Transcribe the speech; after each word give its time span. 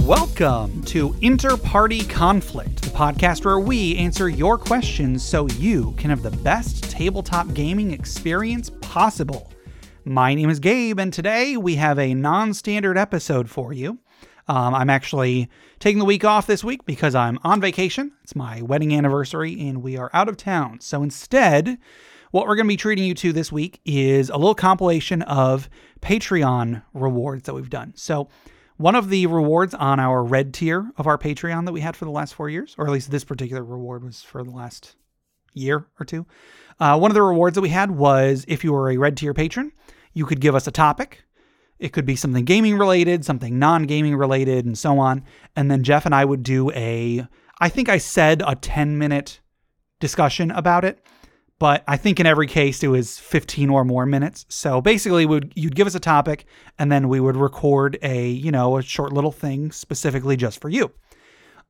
Welcome 0.00 0.82
to 0.86 1.14
Inter-Party 1.22 2.04
Conflict, 2.06 2.82
the 2.82 2.90
podcast 2.90 3.44
where 3.44 3.60
we 3.60 3.96
answer 3.96 4.28
your 4.28 4.58
questions 4.58 5.24
so 5.24 5.46
you 5.50 5.92
can 5.92 6.10
have 6.10 6.24
the 6.24 6.32
best 6.38 6.90
tabletop 6.90 7.54
gaming 7.54 7.92
experience 7.92 8.70
possible. 8.80 9.52
My 10.04 10.34
name 10.34 10.50
is 10.50 10.58
Gabe, 10.58 10.98
and 10.98 11.12
today 11.12 11.56
we 11.56 11.76
have 11.76 11.96
a 12.00 12.12
non 12.12 12.52
standard 12.54 12.98
episode 12.98 13.48
for 13.48 13.72
you. 13.72 14.00
Um, 14.48 14.74
I'm 14.74 14.90
actually 14.90 15.48
taking 15.78 16.00
the 16.00 16.04
week 16.04 16.24
off 16.24 16.48
this 16.48 16.64
week 16.64 16.84
because 16.84 17.14
I'm 17.14 17.38
on 17.44 17.60
vacation. 17.60 18.10
It's 18.24 18.34
my 18.34 18.62
wedding 18.62 18.92
anniversary, 18.92 19.60
and 19.60 19.80
we 19.80 19.96
are 19.96 20.10
out 20.12 20.28
of 20.28 20.38
town. 20.38 20.80
So 20.80 21.04
instead, 21.04 21.78
what 22.32 22.48
we're 22.48 22.56
going 22.56 22.66
to 22.66 22.72
be 22.72 22.76
treating 22.76 23.04
you 23.04 23.14
to 23.14 23.32
this 23.32 23.52
week 23.52 23.80
is 23.84 24.28
a 24.28 24.36
little 24.36 24.56
compilation 24.56 25.22
of 25.22 25.70
Patreon 26.00 26.82
rewards 26.94 27.44
that 27.44 27.54
we've 27.54 27.70
done. 27.70 27.92
So, 27.94 28.28
one 28.80 28.94
of 28.94 29.10
the 29.10 29.26
rewards 29.26 29.74
on 29.74 30.00
our 30.00 30.24
red 30.24 30.54
tier 30.54 30.90
of 30.96 31.06
our 31.06 31.18
Patreon 31.18 31.66
that 31.66 31.72
we 31.72 31.82
had 31.82 31.94
for 31.94 32.06
the 32.06 32.10
last 32.10 32.34
four 32.34 32.48
years, 32.48 32.74
or 32.78 32.86
at 32.86 32.92
least 32.92 33.10
this 33.10 33.24
particular 33.24 33.62
reward 33.62 34.02
was 34.02 34.22
for 34.22 34.42
the 34.42 34.50
last 34.50 34.96
year 35.52 35.86
or 36.00 36.06
two. 36.06 36.24
Uh, 36.78 36.98
one 36.98 37.10
of 37.10 37.14
the 37.14 37.20
rewards 37.20 37.56
that 37.56 37.60
we 37.60 37.68
had 37.68 37.90
was 37.90 38.46
if 38.48 38.64
you 38.64 38.72
were 38.72 38.88
a 38.88 38.96
red 38.96 39.18
tier 39.18 39.34
patron, 39.34 39.70
you 40.14 40.24
could 40.24 40.40
give 40.40 40.54
us 40.54 40.66
a 40.66 40.70
topic. 40.70 41.24
It 41.78 41.92
could 41.92 42.06
be 42.06 42.16
something 42.16 42.46
gaming 42.46 42.78
related, 42.78 43.22
something 43.22 43.58
non 43.58 43.82
gaming 43.82 44.16
related, 44.16 44.64
and 44.64 44.78
so 44.78 44.98
on. 44.98 45.24
And 45.54 45.70
then 45.70 45.82
Jeff 45.82 46.06
and 46.06 46.14
I 46.14 46.24
would 46.24 46.42
do 46.42 46.70
a, 46.70 47.28
I 47.60 47.68
think 47.68 47.90
I 47.90 47.98
said 47.98 48.42
a 48.46 48.54
10 48.54 48.96
minute 48.96 49.40
discussion 49.98 50.50
about 50.50 50.86
it 50.86 51.04
but 51.60 51.84
I 51.86 51.98
think 51.98 52.18
in 52.18 52.26
every 52.26 52.46
case 52.46 52.82
it 52.82 52.88
was 52.88 53.18
15 53.18 53.68
or 53.68 53.84
more 53.84 54.06
minutes. 54.06 54.46
So 54.48 54.80
basically, 54.80 55.26
would 55.26 55.52
you'd 55.54 55.76
give 55.76 55.86
us 55.86 55.94
a 55.94 56.00
topic, 56.00 56.46
and 56.78 56.90
then 56.90 57.08
we 57.08 57.20
would 57.20 57.36
record 57.36 57.98
a 58.02 58.28
you 58.28 58.50
know 58.50 58.78
a 58.78 58.82
short 58.82 59.12
little 59.12 59.30
thing 59.30 59.70
specifically 59.70 60.36
just 60.36 60.60
for 60.60 60.70
you. 60.70 60.90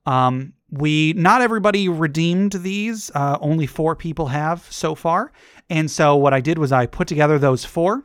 Um, 0.06 0.54
we 0.70 1.12
not 1.14 1.42
everybody 1.42 1.88
redeemed 1.88 2.52
these. 2.52 3.10
Uh, 3.14 3.36
only 3.42 3.66
four 3.66 3.94
people 3.94 4.28
have 4.28 4.66
so 4.70 4.94
far, 4.94 5.32
and 5.68 5.90
so 5.90 6.16
what 6.16 6.32
I 6.32 6.40
did 6.40 6.56
was 6.56 6.72
I 6.72 6.86
put 6.86 7.08
together 7.08 7.38
those 7.38 7.64
four, 7.64 8.04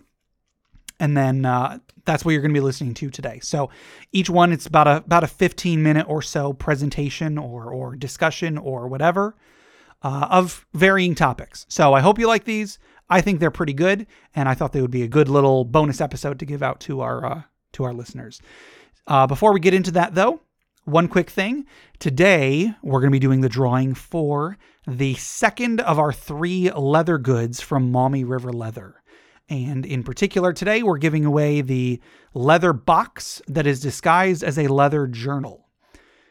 and 0.99 1.15
then 1.15 1.45
uh, 1.45 1.77
that's 2.03 2.25
what 2.25 2.31
you're 2.31 2.41
going 2.41 2.53
to 2.53 2.59
be 2.59 2.65
listening 2.65 2.95
to 2.95 3.11
today. 3.11 3.39
So 3.43 3.69
each 4.11 4.29
one 4.29 4.51
it's 4.51 4.65
about 4.65 4.87
a 4.87 4.97
about 4.97 5.23
a 5.23 5.27
15 5.27 5.83
minute 5.83 6.07
or 6.09 6.23
so 6.23 6.51
presentation 6.51 7.37
or 7.37 7.71
or 7.71 7.95
discussion 7.95 8.57
or 8.57 8.87
whatever 8.87 9.35
uh, 10.05 10.27
of 10.29 10.67
varying 10.75 11.15
topics. 11.15 11.65
So 11.67 11.95
I 11.95 12.01
hope 12.01 12.19
you 12.19 12.27
like 12.27 12.43
these. 12.43 12.77
I 13.09 13.21
think 13.21 13.39
they're 13.39 13.49
pretty 13.49 13.73
good, 13.73 14.05
and 14.35 14.47
I 14.47 14.53
thought 14.53 14.71
they 14.71 14.81
would 14.81 14.91
be 14.91 15.01
a 15.01 15.07
good 15.07 15.27
little 15.27 15.65
bonus 15.65 15.99
episode 15.99 16.37
to 16.39 16.45
give 16.45 16.61
out 16.61 16.79
to 16.81 17.01
our 17.01 17.25
uh, 17.25 17.41
to 17.73 17.83
our 17.85 17.93
listeners. 17.93 18.39
Uh, 19.07 19.25
before 19.25 19.51
we 19.51 19.59
get 19.59 19.73
into 19.73 19.91
that, 19.91 20.13
though, 20.13 20.41
one 20.83 21.07
quick 21.07 21.31
thing. 21.31 21.65
Today 21.97 22.71
we're 22.83 22.99
going 22.99 23.11
to 23.11 23.15
be 23.15 23.19
doing 23.19 23.41
the 23.41 23.49
drawing 23.49 23.95
for 23.95 24.57
the 24.87 25.15
second 25.15 25.81
of 25.81 25.97
our 25.97 26.13
three 26.13 26.69
leather 26.71 27.17
goods 27.17 27.59
from 27.59 27.91
Maumee 27.91 28.23
River 28.23 28.53
Leather. 28.53 29.01
And 29.49 29.87
in 29.87 30.03
particular, 30.03 30.53
today 30.53 30.83
we're 30.83 30.99
giving 30.99 31.25
away 31.25 31.61
the 31.61 31.99
leather 32.35 32.73
box 32.73 33.41
that 33.47 33.65
is 33.65 33.79
disguised 33.79 34.43
as 34.43 34.59
a 34.59 34.67
leather 34.67 35.07
journal. 35.07 35.64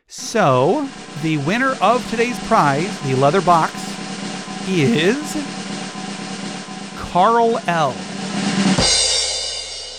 So, 0.06 0.86
the 1.22 1.38
winner 1.38 1.76
of 1.80 2.08
today's 2.10 2.38
prize, 2.46 3.00
the 3.00 3.14
leather 3.14 3.40
box, 3.40 3.72
is 4.68 5.16
Carl 6.98 7.58
L. 7.66 7.94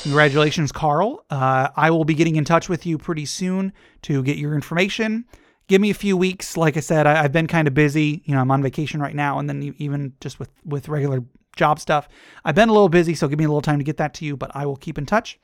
Congratulations, 0.04 0.72
Carl. 0.72 1.26
Uh, 1.32 1.70
I 1.76 1.90
will 1.90 2.06
be 2.06 2.14
getting 2.14 2.36
in 2.36 2.46
touch 2.46 2.70
with 2.70 2.86
you 2.86 3.00
pretty 3.00 3.26
soon 3.26 3.74
to 4.04 4.22
get 4.22 4.38
your 4.38 4.54
information. 4.54 5.26
Give 5.68 5.82
me 5.82 5.90
a 5.90 5.96
few 5.96 6.16
weeks. 6.16 6.56
Like 6.56 6.78
I 6.78 6.82
said, 6.82 7.08
I, 7.08 7.24
have 7.24 7.32
been 7.32 7.48
kind 7.48 7.68
of 7.68 7.74
busy. 7.74 8.22
You 8.26 8.36
know, 8.36 8.42
I'm 8.42 8.52
on 8.52 8.62
vacation 8.62 9.02
right 9.02 9.16
now, 9.16 9.40
and 9.40 9.50
then 9.50 9.74
even 9.80 10.14
just 10.22 10.38
with 10.38 10.52
with 10.64 10.88
regular 10.88 11.24
job 11.56 11.80
stuff, 11.80 12.08
I've 12.44 12.54
been 12.54 12.70
a 12.70 12.74
little 12.74 12.90
busy. 12.90 13.16
So 13.16 13.28
give 13.28 13.40
me 13.40 13.46
a 13.46 13.48
little 13.48 13.62
time 13.62 13.80
to 13.80 13.84
get 13.84 13.98
that 13.98 14.14
to 14.16 14.26
you. 14.26 14.38
But 14.38 14.52
I 14.54 14.68
will 14.68 14.76
keep 14.76 15.00
in 15.00 15.08
touch. 15.08 15.40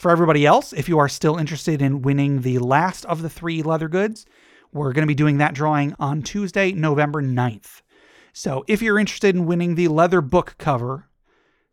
For 0.00 0.10
everybody 0.10 0.46
else, 0.46 0.72
if 0.72 0.88
you 0.88 0.98
are 0.98 1.10
still 1.10 1.36
interested 1.36 1.82
in 1.82 2.00
winning 2.00 2.40
the 2.40 2.58
last 2.58 3.04
of 3.04 3.20
the 3.20 3.28
three 3.28 3.62
leather 3.62 3.86
goods, 3.86 4.24
we're 4.72 4.94
going 4.94 5.02
to 5.02 5.06
be 5.06 5.14
doing 5.14 5.36
that 5.36 5.52
drawing 5.52 5.94
on 5.98 6.22
Tuesday, 6.22 6.72
November 6.72 7.22
9th. 7.22 7.82
So 8.32 8.64
if 8.66 8.80
you're 8.80 8.98
interested 8.98 9.36
in 9.36 9.44
winning 9.44 9.74
the 9.74 9.88
leather 9.88 10.22
book 10.22 10.54
cover, 10.56 11.10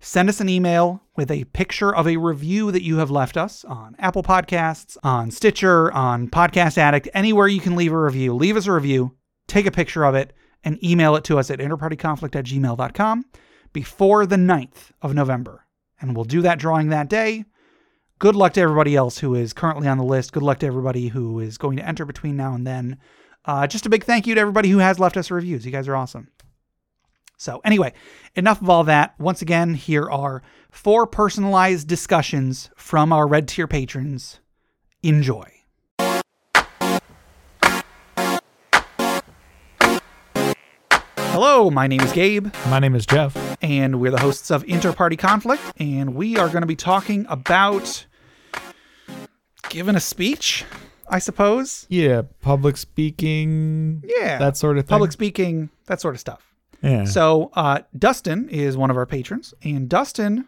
send 0.01 0.27
us 0.27 0.41
an 0.41 0.49
email 0.49 1.03
with 1.16 1.31
a 1.31 1.45
picture 1.45 1.95
of 1.95 2.05
a 2.05 2.17
review 2.17 2.69
that 2.73 2.83
you 2.83 2.97
have 2.97 3.09
left 3.09 3.37
us 3.37 3.63
on 3.63 3.95
Apple 3.97 4.23
Podcasts, 4.23 4.97
on 5.03 5.31
Stitcher, 5.31 5.89
on 5.93 6.27
Podcast 6.27 6.77
Addict, 6.77 7.07
anywhere 7.13 7.47
you 7.47 7.61
can 7.61 7.77
leave 7.77 7.93
a 7.93 7.97
review. 7.97 8.33
Leave 8.33 8.57
us 8.57 8.67
a 8.67 8.73
review, 8.73 9.16
take 9.47 9.66
a 9.66 9.71
picture 9.71 10.03
of 10.03 10.16
it, 10.16 10.33
and 10.66 10.83
email 10.83 11.16
it 11.16 11.23
to 11.23 11.39
us 11.39 11.49
at 11.49 11.59
interpartyconflict 11.59 12.35
at 12.35 12.43
gmail.com 12.43 13.23
before 13.71 14.25
the 14.25 14.35
9th 14.35 14.91
of 15.01 15.13
November. 15.13 15.66
And 16.01 16.13
we'll 16.13 16.25
do 16.25 16.41
that 16.41 16.59
drawing 16.59 16.89
that 16.89 17.07
day 17.07 17.45
good 18.19 18.35
luck 18.35 18.53
to 18.53 18.61
everybody 18.61 18.95
else 18.95 19.19
who 19.19 19.35
is 19.35 19.53
currently 19.53 19.88
on 19.88 19.97
the 19.97 20.03
list. 20.03 20.33
Good 20.33 20.44
luck 20.44 20.59
to 20.59 20.66
everybody 20.66 21.07
who 21.09 21.39
is 21.39 21.57
going 21.57 21.78
to 21.78 21.88
enter 21.88 22.05
between 22.05 22.35
now 22.35 22.53
and 22.53 22.66
then. 22.66 22.97
Uh, 23.45 23.67
just 23.67 23.85
a 23.85 23.89
big 23.89 24.03
thank 24.03 24.28
you 24.28 24.35
to 24.35 24.41
everybody 24.41 24.69
who 24.69 24.79
has 24.79 25.00
left 25.00 25.17
us 25.17 25.31
reviews. 25.31 25.66
You 25.66 25.72
guys 25.72 25.88
are 25.88 25.95
awesome. 25.95 26.29
So, 27.38 27.61
anyway, 27.63 27.94
enough 28.35 28.61
of 28.61 28.69
all 28.69 28.83
that. 28.85 29.13
Once 29.19 29.44
again, 29.44 29.75
here 29.75 30.09
are 30.09 30.41
four 30.72 31.05
personalized 31.05 31.88
discussions 31.88 32.72
from 32.75 33.13
our 33.13 33.28
red 33.28 33.47
tier 33.47 33.67
patrons. 33.67 34.39
Enjoy. 35.03 35.45
Hello, 41.38 41.69
my 41.69 41.85
name 41.85 42.01
is 42.01 42.11
Gabe. 42.11 42.47
My 42.69 42.79
name 42.79 42.95
is 42.95 43.05
Jeff. 43.05 43.47
And 43.62 44.00
we're 44.00 44.12
the 44.12 44.19
hosts 44.19 44.51
of 44.51 44.63
Interparty 44.66 45.18
Conflict. 45.18 45.63
And 45.78 46.16
we 46.16 46.38
are 46.38 46.47
going 46.47 46.62
to 46.62 46.68
be 46.68 46.75
talking 46.75 47.25
about 47.29 48.06
giving 49.69 49.95
a 49.95 50.00
speech, 50.00 50.66
I 51.09 51.19
suppose. 51.19 51.85
Yeah, 51.90 52.23
public 52.41 52.78
speaking. 52.78 54.03
Yeah. 54.06 54.38
That 54.38 54.57
sort 54.57 54.78
of 54.78 54.85
thing. 54.85 54.90
Public 54.90 55.12
speaking, 55.12 55.69
that 55.85 56.01
sort 56.01 56.16
of 56.16 56.19
stuff. 56.19 56.53
Yeah. 56.81 57.06
So 57.06 57.51
uh, 57.53 57.79
Dustin 57.97 58.50
is 58.50 58.78
one 58.78 58.91
of 58.91 58.97
our 58.97 59.06
patrons. 59.06 59.53
And 59.63 59.90
Dustin 59.90 60.46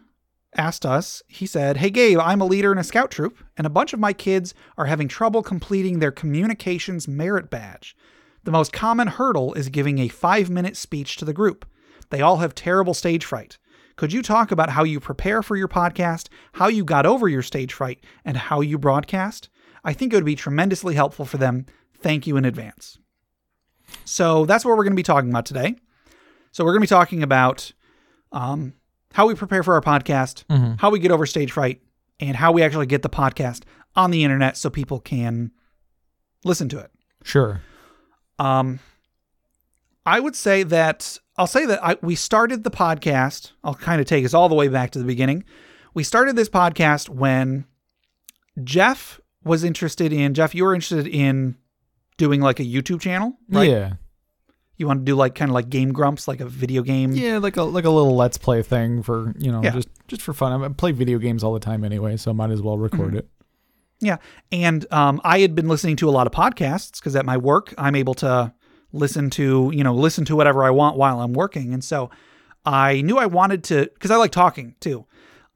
asked 0.56 0.86
us, 0.86 1.22
he 1.26 1.46
said, 1.46 1.78
Hey, 1.78 1.90
Gabe, 1.90 2.18
I'm 2.18 2.40
a 2.40 2.46
leader 2.46 2.72
in 2.72 2.78
a 2.78 2.84
scout 2.84 3.10
troop, 3.10 3.38
and 3.56 3.66
a 3.66 3.70
bunch 3.70 3.92
of 3.92 4.00
my 4.00 4.12
kids 4.12 4.54
are 4.76 4.86
having 4.86 5.08
trouble 5.08 5.42
completing 5.42 5.98
their 5.98 6.12
communications 6.12 7.08
merit 7.08 7.50
badge. 7.50 7.96
The 8.44 8.50
most 8.50 8.72
common 8.72 9.08
hurdle 9.08 9.54
is 9.54 9.68
giving 9.68 9.98
a 9.98 10.08
five 10.08 10.48
minute 10.50 10.76
speech 10.76 11.16
to 11.18 11.24
the 11.24 11.34
group. 11.34 11.66
They 12.10 12.20
all 12.20 12.38
have 12.38 12.54
terrible 12.54 12.94
stage 12.94 13.24
fright. 13.24 13.58
Could 13.96 14.12
you 14.12 14.22
talk 14.22 14.50
about 14.50 14.70
how 14.70 14.84
you 14.84 14.98
prepare 15.00 15.42
for 15.42 15.56
your 15.56 15.68
podcast, 15.68 16.28
how 16.52 16.68
you 16.68 16.84
got 16.84 17.06
over 17.06 17.28
your 17.28 17.42
stage 17.42 17.72
fright, 17.72 18.02
and 18.24 18.36
how 18.36 18.60
you 18.60 18.78
broadcast? 18.78 19.48
I 19.84 19.92
think 19.92 20.12
it 20.12 20.16
would 20.16 20.24
be 20.24 20.36
tremendously 20.36 20.94
helpful 20.94 21.24
for 21.24 21.38
them. 21.38 21.66
Thank 21.98 22.26
you 22.26 22.36
in 22.36 22.44
advance. 22.44 22.98
So 24.04 24.46
that's 24.46 24.64
what 24.64 24.76
we're 24.76 24.84
going 24.84 24.92
to 24.92 24.96
be 24.96 25.02
talking 25.02 25.30
about 25.30 25.46
today. 25.46 25.76
So 26.52 26.64
we're 26.64 26.72
going 26.72 26.80
to 26.80 26.84
be 26.84 26.98
talking 26.98 27.22
about 27.22 27.72
um, 28.32 28.74
how 29.12 29.26
we 29.26 29.34
prepare 29.34 29.62
for 29.62 29.74
our 29.74 29.80
podcast, 29.80 30.44
mm-hmm. 30.46 30.74
how 30.78 30.90
we 30.90 30.98
get 30.98 31.10
over 31.10 31.26
stage 31.26 31.52
fright, 31.52 31.80
and 32.18 32.36
how 32.36 32.52
we 32.52 32.62
actually 32.62 32.86
get 32.86 33.02
the 33.02 33.08
podcast 33.08 33.62
on 33.96 34.10
the 34.10 34.24
internet 34.24 34.56
so 34.56 34.70
people 34.70 35.00
can 35.00 35.50
listen 36.44 36.68
to 36.70 36.78
it. 36.78 36.90
Sure. 37.24 37.60
Um, 38.38 38.80
I 40.06 40.20
would 40.20 40.36
say 40.36 40.62
that 40.64 41.18
I'll 41.40 41.46
say 41.46 41.64
that 41.64 41.82
I, 41.82 41.96
we 42.02 42.16
started 42.16 42.64
the 42.64 42.70
podcast. 42.70 43.52
I'll 43.64 43.74
kind 43.74 43.98
of 43.98 44.06
take 44.06 44.26
us 44.26 44.34
all 44.34 44.50
the 44.50 44.54
way 44.54 44.68
back 44.68 44.90
to 44.90 44.98
the 44.98 45.06
beginning. 45.06 45.44
We 45.94 46.04
started 46.04 46.36
this 46.36 46.50
podcast 46.50 47.08
when 47.08 47.64
Jeff 48.62 49.22
was 49.42 49.64
interested 49.64 50.12
in 50.12 50.34
Jeff. 50.34 50.54
You 50.54 50.64
were 50.64 50.74
interested 50.74 51.06
in 51.06 51.56
doing 52.18 52.42
like 52.42 52.60
a 52.60 52.64
YouTube 52.64 53.00
channel, 53.00 53.38
right? 53.48 53.70
Yeah. 53.70 53.92
You 54.76 54.86
want 54.86 55.00
to 55.00 55.04
do 55.04 55.14
like 55.16 55.34
kind 55.34 55.50
of 55.50 55.54
like 55.54 55.70
Game 55.70 55.92
Grumps, 55.92 56.28
like 56.28 56.40
a 56.40 56.46
video 56.46 56.82
game. 56.82 57.12
Yeah, 57.12 57.38
like 57.38 57.56
a 57.56 57.62
like 57.62 57.86
a 57.86 57.90
little 57.90 58.16
let's 58.16 58.36
play 58.36 58.60
thing 58.62 59.02
for 59.02 59.32
you 59.38 59.50
know 59.50 59.62
Yeah. 59.62 59.70
just 59.70 59.88
just 60.08 60.20
for 60.20 60.34
fun. 60.34 60.62
I 60.62 60.68
play 60.68 60.92
video 60.92 61.18
games 61.18 61.42
all 61.42 61.54
the 61.54 61.60
time 61.60 61.84
anyway, 61.84 62.18
so 62.18 62.34
might 62.34 62.50
as 62.50 62.60
well 62.60 62.76
record 62.76 63.14
Mhm. 63.14 63.18
it. 63.18 63.28
Yeah. 64.00 64.16
And 64.52 64.84
um, 64.92 65.22
I 65.24 65.40
had 65.40 65.54
been 65.54 65.68
listening 65.68 65.96
to 65.96 66.08
a 66.08 66.12
lot 66.12 66.26
of 66.26 66.34
podcasts 66.34 67.00
because 67.00 67.16
at 67.16 67.24
my 67.24 67.38
work, 67.38 67.72
I'm 67.78 67.94
able 67.94 68.14
to 68.14 68.52
listen 68.92 69.30
to, 69.30 69.70
you 69.74 69.84
know, 69.84 69.94
listen 69.94 70.24
to 70.26 70.36
whatever 70.36 70.64
I 70.64 70.70
want 70.70 70.96
while 70.96 71.20
I'm 71.20 71.32
working. 71.32 71.72
And 71.72 71.82
so 71.82 72.10
I 72.64 73.00
knew 73.02 73.18
I 73.18 73.26
wanted 73.26 73.64
to, 73.64 73.90
because 73.94 74.10
I 74.10 74.16
like 74.16 74.32
talking 74.32 74.74
too. 74.80 75.06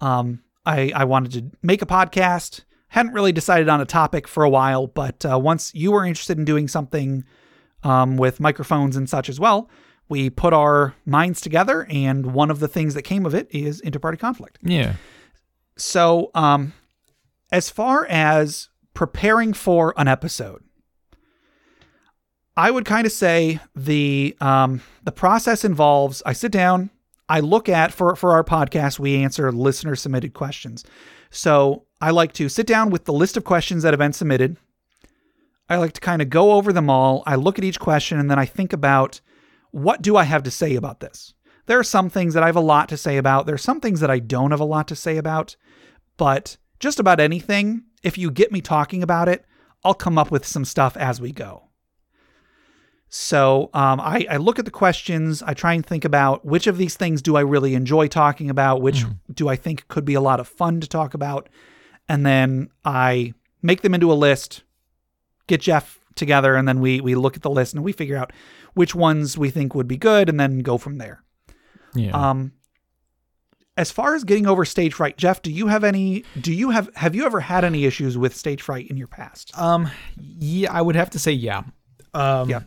Um, 0.00 0.42
I, 0.66 0.92
I 0.94 1.04
wanted 1.04 1.32
to 1.32 1.56
make 1.62 1.82
a 1.82 1.86
podcast. 1.86 2.64
Hadn't 2.88 3.12
really 3.12 3.32
decided 3.32 3.68
on 3.68 3.80
a 3.80 3.84
topic 3.84 4.28
for 4.28 4.44
a 4.44 4.50
while, 4.50 4.86
but 4.86 5.24
uh, 5.26 5.38
once 5.38 5.74
you 5.74 5.90
were 5.90 6.04
interested 6.04 6.38
in 6.38 6.44
doing 6.44 6.68
something 6.68 7.24
um, 7.82 8.16
with 8.16 8.40
microphones 8.40 8.96
and 8.96 9.10
such 9.10 9.28
as 9.28 9.40
well, 9.40 9.68
we 10.08 10.30
put 10.30 10.52
our 10.52 10.94
minds 11.04 11.40
together. 11.40 11.86
And 11.90 12.34
one 12.34 12.50
of 12.50 12.60
the 12.60 12.68
things 12.68 12.94
that 12.94 13.02
came 13.02 13.26
of 13.26 13.34
it 13.34 13.48
is 13.50 13.82
interparty 13.82 14.18
conflict. 14.18 14.58
Yeah. 14.62 14.94
So, 15.76 16.30
um, 16.34 16.72
as 17.50 17.68
far 17.68 18.06
as 18.06 18.68
preparing 18.94 19.52
for 19.52 19.92
an 19.96 20.08
episode. 20.08 20.62
I 22.56 22.70
would 22.70 22.84
kind 22.84 23.06
of 23.06 23.12
say 23.12 23.60
the 23.74 24.36
um, 24.40 24.80
the 25.02 25.12
process 25.12 25.64
involves 25.64 26.22
I 26.24 26.32
sit 26.32 26.52
down, 26.52 26.90
I 27.28 27.40
look 27.40 27.68
at 27.68 27.92
for 27.92 28.14
for 28.14 28.32
our 28.32 28.44
podcast 28.44 28.98
we 28.98 29.16
answer 29.16 29.50
listener 29.50 29.96
submitted 29.96 30.34
questions. 30.34 30.84
So 31.30 31.84
I 32.00 32.10
like 32.10 32.32
to 32.34 32.48
sit 32.48 32.66
down 32.66 32.90
with 32.90 33.06
the 33.06 33.12
list 33.12 33.36
of 33.36 33.44
questions 33.44 33.82
that 33.82 33.92
have 33.92 33.98
been 33.98 34.12
submitted. 34.12 34.56
I 35.68 35.76
like 35.76 35.94
to 35.94 36.00
kind 36.00 36.22
of 36.22 36.30
go 36.30 36.52
over 36.52 36.72
them 36.72 36.90
all. 36.90 37.22
I 37.26 37.34
look 37.34 37.58
at 37.58 37.64
each 37.64 37.80
question 37.80 38.20
and 38.20 38.30
then 38.30 38.38
I 38.38 38.44
think 38.44 38.72
about 38.72 39.20
what 39.70 40.02
do 40.02 40.16
I 40.16 40.24
have 40.24 40.42
to 40.44 40.50
say 40.50 40.76
about 40.76 41.00
this. 41.00 41.34
There 41.66 41.78
are 41.78 41.84
some 41.84 42.10
things 42.10 42.34
that 42.34 42.42
I 42.42 42.46
have 42.46 42.56
a 42.56 42.60
lot 42.60 42.90
to 42.90 42.96
say 42.96 43.16
about. 43.16 43.46
There 43.46 43.54
are 43.54 43.58
some 43.58 43.80
things 43.80 44.00
that 44.00 44.10
I 44.10 44.18
don't 44.18 44.50
have 44.50 44.60
a 44.60 44.64
lot 44.64 44.86
to 44.88 44.96
say 44.96 45.16
about, 45.16 45.56
but 46.16 46.58
just 46.78 47.00
about 47.00 47.18
anything, 47.18 47.84
if 48.02 48.18
you 48.18 48.30
get 48.30 48.52
me 48.52 48.60
talking 48.60 49.02
about 49.02 49.28
it, 49.28 49.44
I'll 49.82 49.94
come 49.94 50.18
up 50.18 50.30
with 50.30 50.46
some 50.46 50.66
stuff 50.66 50.96
as 50.96 51.20
we 51.20 51.32
go. 51.32 51.63
So 53.16 53.70
um, 53.74 54.00
I, 54.00 54.26
I, 54.28 54.38
look 54.38 54.58
at 54.58 54.64
the 54.64 54.72
questions. 54.72 55.40
I 55.40 55.54
try 55.54 55.72
and 55.72 55.86
think 55.86 56.04
about 56.04 56.44
which 56.44 56.66
of 56.66 56.78
these 56.78 56.96
things 56.96 57.22
do 57.22 57.36
I 57.36 57.42
really 57.42 57.76
enjoy 57.76 58.08
talking 58.08 58.50
about, 58.50 58.82
which 58.82 59.04
mm. 59.04 59.16
do 59.32 59.48
I 59.48 59.54
think 59.54 59.86
could 59.86 60.04
be 60.04 60.14
a 60.14 60.20
lot 60.20 60.40
of 60.40 60.48
fun 60.48 60.80
to 60.80 60.88
talk 60.88 61.14
about, 61.14 61.48
and 62.08 62.26
then 62.26 62.70
I 62.84 63.34
make 63.62 63.82
them 63.82 63.94
into 63.94 64.10
a 64.10 64.14
list. 64.14 64.64
Get 65.46 65.60
Jeff 65.60 66.00
together, 66.16 66.56
and 66.56 66.66
then 66.66 66.80
we 66.80 67.00
we 67.00 67.14
look 67.14 67.36
at 67.36 67.42
the 67.42 67.50
list 67.50 67.72
and 67.72 67.84
we 67.84 67.92
figure 67.92 68.16
out 68.16 68.32
which 68.72 68.96
ones 68.96 69.38
we 69.38 69.48
think 69.48 69.76
would 69.76 69.86
be 69.86 69.96
good, 69.96 70.28
and 70.28 70.40
then 70.40 70.58
go 70.58 70.76
from 70.76 70.98
there. 70.98 71.22
Yeah. 71.94 72.10
Um, 72.10 72.50
as 73.76 73.92
far 73.92 74.16
as 74.16 74.24
getting 74.24 74.48
over 74.48 74.64
stage 74.64 74.94
fright, 74.94 75.16
Jeff, 75.16 75.40
do 75.40 75.52
you 75.52 75.68
have 75.68 75.84
any? 75.84 76.24
Do 76.40 76.52
you 76.52 76.70
have 76.70 76.90
have 76.96 77.14
you 77.14 77.26
ever 77.26 77.38
had 77.38 77.62
any 77.62 77.84
issues 77.84 78.18
with 78.18 78.34
stage 78.34 78.60
fright 78.60 78.88
in 78.88 78.96
your 78.96 79.06
past? 79.06 79.56
Um, 79.56 79.88
yeah, 80.18 80.72
I 80.72 80.82
would 80.82 80.96
have 80.96 81.10
to 81.10 81.20
say 81.20 81.30
yeah. 81.30 81.62
Um, 82.12 82.50
yeah. 82.50 82.62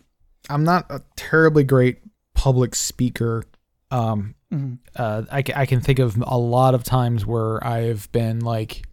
I'm 0.49 0.63
not 0.63 0.85
a 0.89 1.01
terribly 1.15 1.63
great 1.63 1.99
public 2.33 2.75
speaker. 2.75 3.43
Um, 3.91 4.35
mm-hmm. 4.51 4.75
uh, 4.95 5.23
I, 5.31 5.43
I 5.55 5.65
can 5.65 5.81
think 5.81 5.99
of 5.99 6.21
a 6.25 6.37
lot 6.37 6.75
of 6.75 6.83
times 6.83 7.25
where 7.25 7.65
I've 7.65 8.11
been 8.11 8.39
like, 8.39 8.83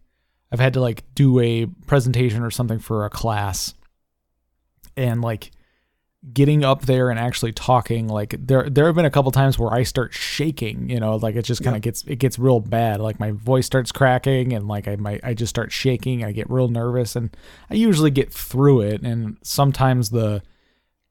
I've 0.51 0.59
had 0.59 0.73
to 0.73 0.81
like 0.81 1.03
do 1.15 1.39
a 1.39 1.65
presentation 1.87 2.43
or 2.43 2.51
something 2.51 2.79
for 2.79 3.05
a 3.05 3.09
class, 3.09 3.73
and 4.95 5.21
like 5.21 5.51
getting 6.33 6.63
up 6.63 6.83
there 6.83 7.11
and 7.11 7.19
actually 7.19 7.51
talking 7.51 8.07
like 8.07 8.35
there 8.39 8.67
there 8.67 8.87
have 8.87 8.95
been 8.95 9.05
a 9.05 9.11
couple 9.11 9.31
times 9.31 9.59
where 9.59 9.71
I 9.71 9.83
start 9.83 10.11
shaking 10.11 10.89
you 10.89 10.99
know 10.99 11.17
like 11.17 11.35
it 11.35 11.43
just 11.43 11.63
kind 11.63 11.75
of 11.75 11.83
gets 11.83 12.03
it 12.03 12.17
gets 12.17 12.39
real 12.39 12.59
bad. 12.59 12.99
Like 12.99 13.19
my 13.19 13.31
voice 13.31 13.65
starts 13.65 13.91
cracking 13.91 14.53
and 14.53 14.67
like 14.67 14.87
I 14.87 14.95
might 14.95 15.21
I 15.23 15.33
just 15.33 15.49
start 15.49 15.71
shaking. 15.71 16.23
I 16.23 16.31
get 16.31 16.49
real 16.49 16.67
nervous 16.67 17.15
and 17.15 17.35
I 17.69 17.75
usually 17.75 18.11
get 18.11 18.33
through 18.33 18.81
it. 18.81 19.01
And 19.01 19.37
sometimes 19.43 20.09
the 20.09 20.41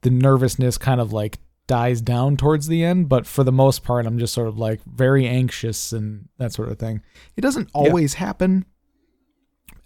the 0.05 0.11
nervousness 0.11 0.79
kind 0.79 1.01
of 1.01 1.12
like 1.12 1.39
dies 1.67 2.01
down 2.01 2.37
towards 2.37 2.69
the 2.69 2.85
end, 2.85 3.09
but 3.09 3.27
for 3.27 3.43
the 3.43 3.51
most 3.51 3.83
part, 3.83 4.06
I'm 4.06 4.19
just 4.19 4.35
sort 4.35 4.49
of 4.49 4.59
like 4.59 4.81
very 4.85 5.27
anxious 5.27 5.93
and 5.93 6.29
that 6.39 6.53
sort 6.53 6.69
of 6.69 6.79
thing. 6.79 7.03
It 7.37 7.41
doesn't 7.41 7.71
always 7.73 8.15
yeah. 8.15 8.21
happen. 8.21 8.67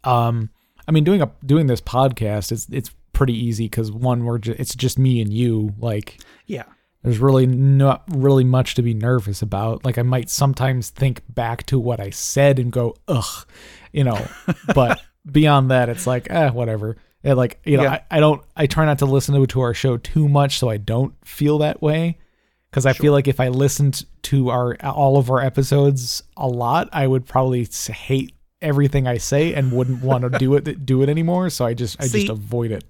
Um, 0.04 0.50
I 0.86 0.90
mean, 0.90 1.04
doing 1.04 1.22
a 1.22 1.30
doing 1.46 1.66
this 1.66 1.80
podcast, 1.80 2.52
it's 2.52 2.66
it's 2.70 2.90
pretty 3.12 3.34
easy 3.34 3.66
because 3.66 3.90
one, 3.92 4.24
we're 4.24 4.38
just, 4.38 4.58
it's 4.60 4.74
just 4.74 4.98
me 4.98 5.20
and 5.20 5.32
you. 5.32 5.74
Like, 5.78 6.20
yeah, 6.46 6.64
there's 7.02 7.18
really 7.18 7.46
not 7.46 8.02
really 8.08 8.44
much 8.44 8.74
to 8.74 8.82
be 8.82 8.94
nervous 8.94 9.40
about. 9.40 9.84
Like, 9.84 9.98
I 9.98 10.02
might 10.02 10.30
sometimes 10.30 10.90
think 10.90 11.22
back 11.28 11.64
to 11.66 11.78
what 11.78 12.00
I 12.00 12.10
said 12.10 12.58
and 12.58 12.72
go, 12.72 12.96
ugh, 13.06 13.46
you 13.92 14.04
know, 14.04 14.26
but 14.74 15.00
beyond 15.30 15.70
that, 15.70 15.88
it's 15.88 16.06
like, 16.06 16.28
eh, 16.30 16.50
whatever. 16.50 16.96
And 17.24 17.36
like, 17.36 17.60
you 17.64 17.76
know, 17.76 17.84
yeah. 17.84 18.00
I, 18.10 18.18
I, 18.18 18.20
don't, 18.20 18.42
I 18.56 18.66
try 18.66 18.84
not 18.84 18.98
to 19.00 19.06
listen 19.06 19.34
to, 19.34 19.46
to 19.46 19.60
our 19.60 19.74
show 19.74 19.96
too 19.96 20.28
much 20.28 20.58
so 20.58 20.68
I 20.68 20.76
don't 20.76 21.14
feel 21.26 21.58
that 21.58 21.82
way. 21.82 22.18
Cause 22.70 22.84
I 22.84 22.92
sure. 22.92 23.04
feel 23.04 23.12
like 23.12 23.28
if 23.28 23.40
I 23.40 23.48
listened 23.48 24.04
to 24.24 24.50
our, 24.50 24.76
all 24.82 25.16
of 25.16 25.30
our 25.30 25.40
episodes 25.40 26.22
a 26.36 26.46
lot, 26.46 26.88
I 26.92 27.06
would 27.06 27.26
probably 27.26 27.66
hate 27.90 28.34
everything 28.60 29.06
I 29.06 29.16
say 29.16 29.54
and 29.54 29.72
wouldn't 29.72 30.02
want 30.02 30.30
to 30.30 30.38
do 30.38 30.54
it, 30.54 30.84
do 30.84 31.02
it 31.02 31.08
anymore. 31.08 31.48
So 31.48 31.64
I 31.64 31.72
just, 31.72 32.00
I 32.00 32.06
See, 32.06 32.26
just 32.26 32.30
avoid 32.30 32.70
it. 32.70 32.84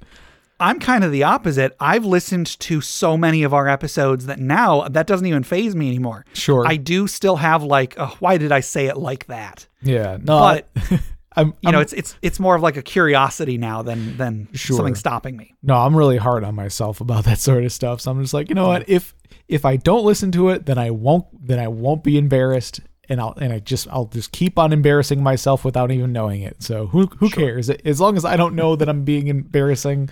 I'm 0.61 0.81
kind 0.81 1.05
of 1.05 1.13
the 1.13 1.23
opposite. 1.23 1.77
I've 1.79 2.05
listened 2.05 2.59
to 2.61 2.81
so 2.81 3.17
many 3.17 3.45
of 3.45 3.55
our 3.55 3.69
episodes 3.69 4.27
that 4.27 4.41
now 4.41 4.89
that 4.89 5.07
doesn't 5.07 5.27
even 5.27 5.45
phase 5.45 5.77
me 5.77 5.89
anymore. 5.89 6.25
Sure. 6.33 6.67
I 6.67 6.77
do 6.77 7.07
still 7.07 7.37
have 7.37 7.63
like, 7.63 7.95
oh, 7.97 8.17
why 8.19 8.39
did 8.39 8.51
I 8.51 8.61
say 8.61 8.87
it 8.87 8.97
like 8.97 9.27
that? 9.27 9.69
Yeah. 9.83 10.19
No. 10.21 10.39
But 10.39 10.69
I'm, 11.39 11.47
you 11.49 11.55
I'm, 11.67 11.73
know, 11.73 11.81
it's 11.81 11.93
it's 11.93 12.17
it's 12.21 12.41
more 12.41 12.57
of 12.57 12.63
like 12.63 12.77
a 12.77 12.83
curiosity 12.83 13.59
now 13.59 13.83
than 13.83 14.17
than 14.17 14.49
sure. 14.55 14.77
something 14.77 14.97
stopping 14.97 15.37
me. 15.37 15.55
No, 15.63 15.77
I'm 15.77 15.97
really 15.97 16.17
hard 16.17 16.43
on 16.43 16.57
myself 16.57 17.01
about 17.01 17.25
that 17.25 17.39
sort 17.39 17.65
of 17.65 17.73
stuff. 17.73 18.01
So 18.01 18.11
I'm 18.11 18.21
just 18.21 18.35
like, 18.35 18.49
you 18.49 18.57
know 18.57 18.67
what? 18.67 18.89
If 18.89 19.15
if 19.47 19.65
I 19.65 19.77
don't 19.77 20.05
listen 20.05 20.33
to 20.33 20.49
it, 20.49 20.67
then 20.67 20.79
I 20.79 20.91
won't 20.91 21.27
then 21.47 21.61
I 21.61 21.69
won't 21.69 22.03
be 22.03 22.19
embarrassed, 22.19 22.81
and 23.09 23.21
I'll 23.21 23.35
and 23.41 23.53
I 23.53 23.61
just 23.61 23.87
I'll 23.89 24.07
just 24.07 24.33
keep 24.33 24.59
on 24.59 24.73
embarrassing 24.73 25.23
myself 25.23 25.65
without 25.65 25.93
even 25.93 26.13
knowing 26.13 26.43
it. 26.43 26.63
So 26.63 26.89
who 26.89 27.07
who 27.19 27.29
sure. 27.29 27.45
cares? 27.45 27.71
As 27.71 28.01
long 28.01 28.17
as 28.17 28.25
I 28.25 28.37
don't 28.37 28.57
know 28.57 28.75
that 28.75 28.89
I'm 28.89 29.05
being 29.05 29.29
embarrassing, 29.29 30.11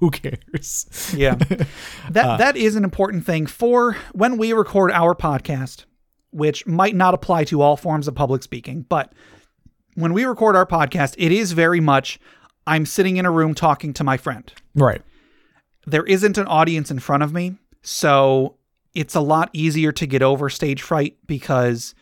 who 0.00 0.10
cares? 0.10 1.12
yeah, 1.14 1.34
that 2.10 2.24
uh, 2.24 2.36
that 2.38 2.56
is 2.56 2.74
an 2.74 2.84
important 2.84 3.26
thing 3.26 3.46
for 3.46 3.98
when 4.12 4.38
we 4.38 4.54
record 4.54 4.92
our 4.92 5.14
podcast, 5.14 5.84
which 6.30 6.66
might 6.66 6.94
not 6.94 7.12
apply 7.12 7.44
to 7.44 7.60
all 7.60 7.76
forms 7.76 8.08
of 8.08 8.14
public 8.14 8.42
speaking, 8.42 8.86
but 8.88 9.12
when 9.94 10.12
we 10.12 10.24
record 10.24 10.56
our 10.56 10.66
podcast, 10.66 11.14
it 11.18 11.32
is 11.32 11.52
very 11.52 11.80
much 11.80 12.18
I'm 12.66 12.86
sitting 12.86 13.16
in 13.16 13.26
a 13.26 13.30
room 13.30 13.54
talking 13.54 13.92
to 13.94 14.04
my 14.04 14.16
friend. 14.16 14.52
Right. 14.74 15.02
There 15.86 16.04
isn't 16.04 16.38
an 16.38 16.46
audience 16.46 16.90
in 16.90 16.98
front 16.98 17.22
of 17.22 17.32
me. 17.32 17.56
So 17.82 18.56
it's 18.94 19.14
a 19.14 19.20
lot 19.20 19.50
easier 19.52 19.92
to 19.92 20.06
get 20.06 20.22
over 20.22 20.48
stage 20.48 20.82
fright 20.82 21.16
because 21.26 21.94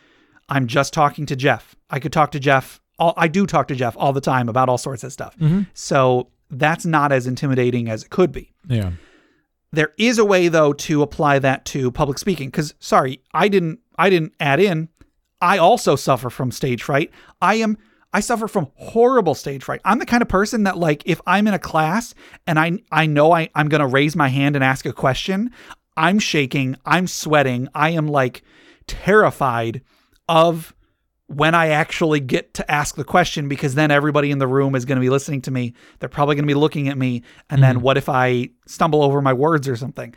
I'm 0.49 0.67
just 0.67 0.93
talking 0.93 1.25
to 1.27 1.35
Jeff. 1.35 1.75
I 1.89 1.99
could 1.99 2.13
talk 2.13 2.31
to 2.31 2.39
Jeff. 2.39 2.79
All, 2.99 3.13
I 3.17 3.27
do 3.27 3.45
talk 3.45 3.67
to 3.69 3.75
Jeff 3.75 3.95
all 3.97 4.13
the 4.13 4.21
time 4.21 4.47
about 4.47 4.69
all 4.69 4.77
sorts 4.77 5.03
of 5.03 5.11
stuff. 5.11 5.35
Mm-hmm. 5.37 5.63
So 5.73 6.29
that's 6.49 6.85
not 6.85 7.11
as 7.11 7.27
intimidating 7.27 7.89
as 7.89 8.03
it 8.03 8.09
could 8.09 8.31
be. 8.31 8.53
Yeah. 8.67 8.91
There 9.71 9.93
is 9.97 10.19
a 10.19 10.25
way 10.25 10.47
though 10.47 10.73
to 10.73 11.01
apply 11.01 11.39
that 11.39 11.65
to 11.65 11.91
public 11.91 12.19
speaking 12.19 12.51
cuz 12.51 12.75
sorry, 12.79 13.21
I 13.33 13.47
didn't 13.47 13.79
I 13.97 14.09
didn't 14.09 14.33
add 14.39 14.59
in 14.59 14.89
I 15.43 15.57
also 15.57 15.97
suffer 15.97 16.29
from 16.29 16.51
stage 16.51 16.81
fright. 16.81 17.11
I 17.41 17.55
am 17.55 17.77
I 18.13 18.21
suffer 18.21 18.47
from 18.47 18.71
horrible 18.75 19.35
stage 19.35 19.63
fright. 19.63 19.81
I'm 19.83 19.99
the 19.99 20.05
kind 20.05 20.21
of 20.21 20.29
person 20.29 20.63
that 20.63 20.77
like 20.77 21.03
if 21.05 21.19
I'm 21.27 21.47
in 21.47 21.53
a 21.53 21.59
class 21.59 22.15
and 22.47 22.57
I 22.57 22.79
I 22.91 23.07
know 23.07 23.33
I, 23.33 23.49
I'm 23.53 23.67
gonna 23.67 23.87
raise 23.87 24.15
my 24.15 24.29
hand 24.29 24.55
and 24.55 24.63
ask 24.63 24.85
a 24.85 24.93
question, 24.93 25.51
I'm 25.97 26.17
shaking, 26.17 26.77
I'm 26.85 27.07
sweating, 27.07 27.67
I 27.75 27.89
am 27.89 28.07
like 28.07 28.43
terrified 28.87 29.81
of 30.29 30.73
when 31.27 31.55
I 31.55 31.69
actually 31.69 32.21
get 32.21 32.53
to 32.55 32.71
ask 32.71 32.95
the 32.95 33.03
question 33.03 33.49
because 33.49 33.75
then 33.75 33.91
everybody 33.91 34.31
in 34.31 34.37
the 34.37 34.47
room 34.47 34.75
is 34.75 34.85
going 34.85 34.97
to 34.97 35.01
be 35.01 35.09
listening 35.09 35.41
to 35.41 35.51
me. 35.51 35.73
They're 35.99 36.09
probably 36.09 36.35
going 36.35 36.43
to 36.43 36.53
be 36.53 36.53
looking 36.53 36.89
at 36.89 36.97
me 36.97 37.23
and 37.49 37.61
mm-hmm. 37.61 37.61
then 37.61 37.81
what 37.81 37.97
if 37.97 38.07
I 38.07 38.49
stumble 38.67 39.03
over 39.03 39.21
my 39.21 39.33
words 39.33 39.67
or 39.67 39.75
something? 39.75 40.15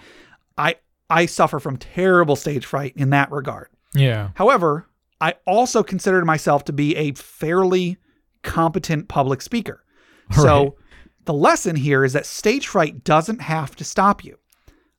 I 0.57 0.77
I 1.11 1.27
suffer 1.27 1.59
from 1.59 1.79
terrible 1.79 2.37
stage 2.37 2.65
fright 2.65 2.93
in 2.97 3.11
that 3.11 3.33
regard. 3.33 3.69
Yeah. 3.95 4.31
However, 4.35 4.87
I 5.21 5.35
also 5.47 5.83
considered 5.83 6.25
myself 6.25 6.65
to 6.65 6.73
be 6.73 6.97
a 6.97 7.13
fairly 7.13 7.97
competent 8.43 9.09
public 9.09 9.43
speaker. 9.43 9.83
Right. 10.31 10.43
So 10.43 10.77
the 11.25 11.33
lesson 11.33 11.77
here 11.77 12.05
is 12.05 12.15
that 12.15 12.27
stage 12.27 12.67
fright 12.67 13.05
doesn't 13.05 13.43
have 13.43 13.77
to 13.77 13.85
stop 13.85 14.25
you. 14.25 14.39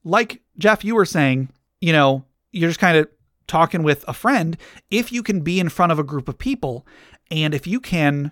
Like 0.06 0.42
Jeff, 0.58 0.86
you 0.86 0.96
were 0.96 1.04
saying, 1.04 1.50
you 1.82 1.92
know, 1.92 2.24
you're 2.54 2.70
just 2.70 2.80
kind 2.80 2.98
of 2.98 3.10
talking 3.46 3.84
with 3.84 4.06
a 4.08 4.14
friend. 4.14 4.56
If 4.90 5.12
you 5.12 5.22
can 5.22 5.42
be 5.42 5.60
in 5.60 5.68
front 5.68 5.92
of 5.92 6.00
a 6.00 6.04
group 6.04 6.30
of 6.30 6.38
people 6.38 6.88
and 7.30 7.54
if 7.54 7.68
you 7.68 7.82
can 7.82 8.32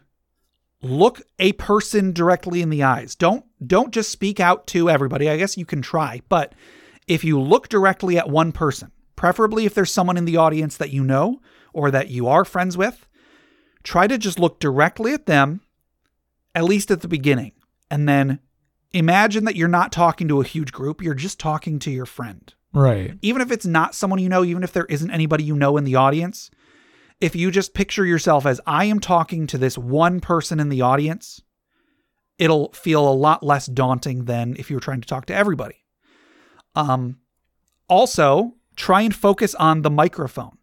look 0.82 1.22
a 1.40 1.52
person 1.54 2.14
directly 2.14 2.62
in 2.62 2.70
the 2.70 2.84
eyes, 2.84 3.16
don't 3.16 3.44
don't 3.66 3.94
just 3.94 4.10
speak 4.10 4.40
out 4.40 4.68
to 4.68 4.90
everybody. 4.90 5.30
I 5.30 5.38
guess 5.38 5.58
you 5.58 5.66
can 5.66 5.82
try, 5.82 6.22
but 6.30 6.54
if 7.08 7.24
you 7.24 7.40
look 7.40 7.70
directly 7.70 8.18
at 8.18 8.30
one 8.30 8.52
person, 8.52 8.92
preferably 9.16 9.66
if 9.66 9.74
there's 9.74 9.92
someone 9.92 10.18
in 10.18 10.26
the 10.26 10.38
audience 10.38 10.78
that 10.78 10.92
you 10.92 11.04
know 11.04 11.42
or 11.76 11.92
that 11.92 12.10
you 12.10 12.28
are 12.28 12.46
friends 12.46 12.78
with, 12.78 13.06
try 13.84 14.08
to 14.08 14.18
just 14.18 14.40
look 14.40 14.60
directly 14.60 15.14
at 15.14 15.26
them, 15.26 15.62
at 16.56 16.64
least 16.64 16.90
at 16.90 17.02
the 17.02 17.08
beginning. 17.08 17.52
And 17.92 18.08
then 18.08 18.40
imagine 18.94 19.44
that 19.44 19.58
you're 19.58 19.68
not 19.68 19.92
talking 19.92 20.30
to 20.30 20.40
a 20.40 20.46
huge 20.46 20.72
group, 20.72 21.02
you're 21.02 21.14
just 21.14 21.38
talking 21.38 21.78
to 21.80 21.92
your 21.92 22.06
friend. 22.06 22.52
Right. 22.74 23.18
Even 23.22 23.42
if 23.42 23.52
it's 23.52 23.66
not 23.66 23.94
someone 23.94 24.20
you 24.20 24.30
know, 24.30 24.44
even 24.44 24.64
if 24.64 24.72
there 24.72 24.86
isn't 24.86 25.12
anybody 25.12 25.44
you 25.44 25.56
know 25.56 25.76
in 25.76 25.84
the 25.84 25.96
audience, 25.96 26.50
if 27.20 27.36
you 27.36 27.52
just 27.52 27.74
picture 27.74 28.06
yourself 28.06 28.46
as 28.46 28.62
I 28.66 28.86
am 28.86 29.02
talking 29.02 29.46
to 29.48 29.58
this 29.58 29.78
one 29.78 30.22
person 30.22 30.62
in 30.62 30.70
the 30.70 30.82
audience, 30.82 31.42
it'll 32.40 32.72
feel 32.72 33.08
a 33.08 33.14
lot 33.14 33.44
less 33.44 33.66
daunting 33.66 34.26
than 34.26 34.56
if 34.58 34.70
you 34.70 34.78
were 34.78 34.82
trying 34.82 35.02
to 35.02 35.08
talk 35.08 35.26
to 35.28 35.36
everybody. 35.36 35.84
Um, 36.74 37.18
also, 37.90 38.54
try 38.78 39.02
and 39.02 39.16
focus 39.16 39.56
on 39.56 39.82
the 39.82 39.90
microphone 39.90 40.58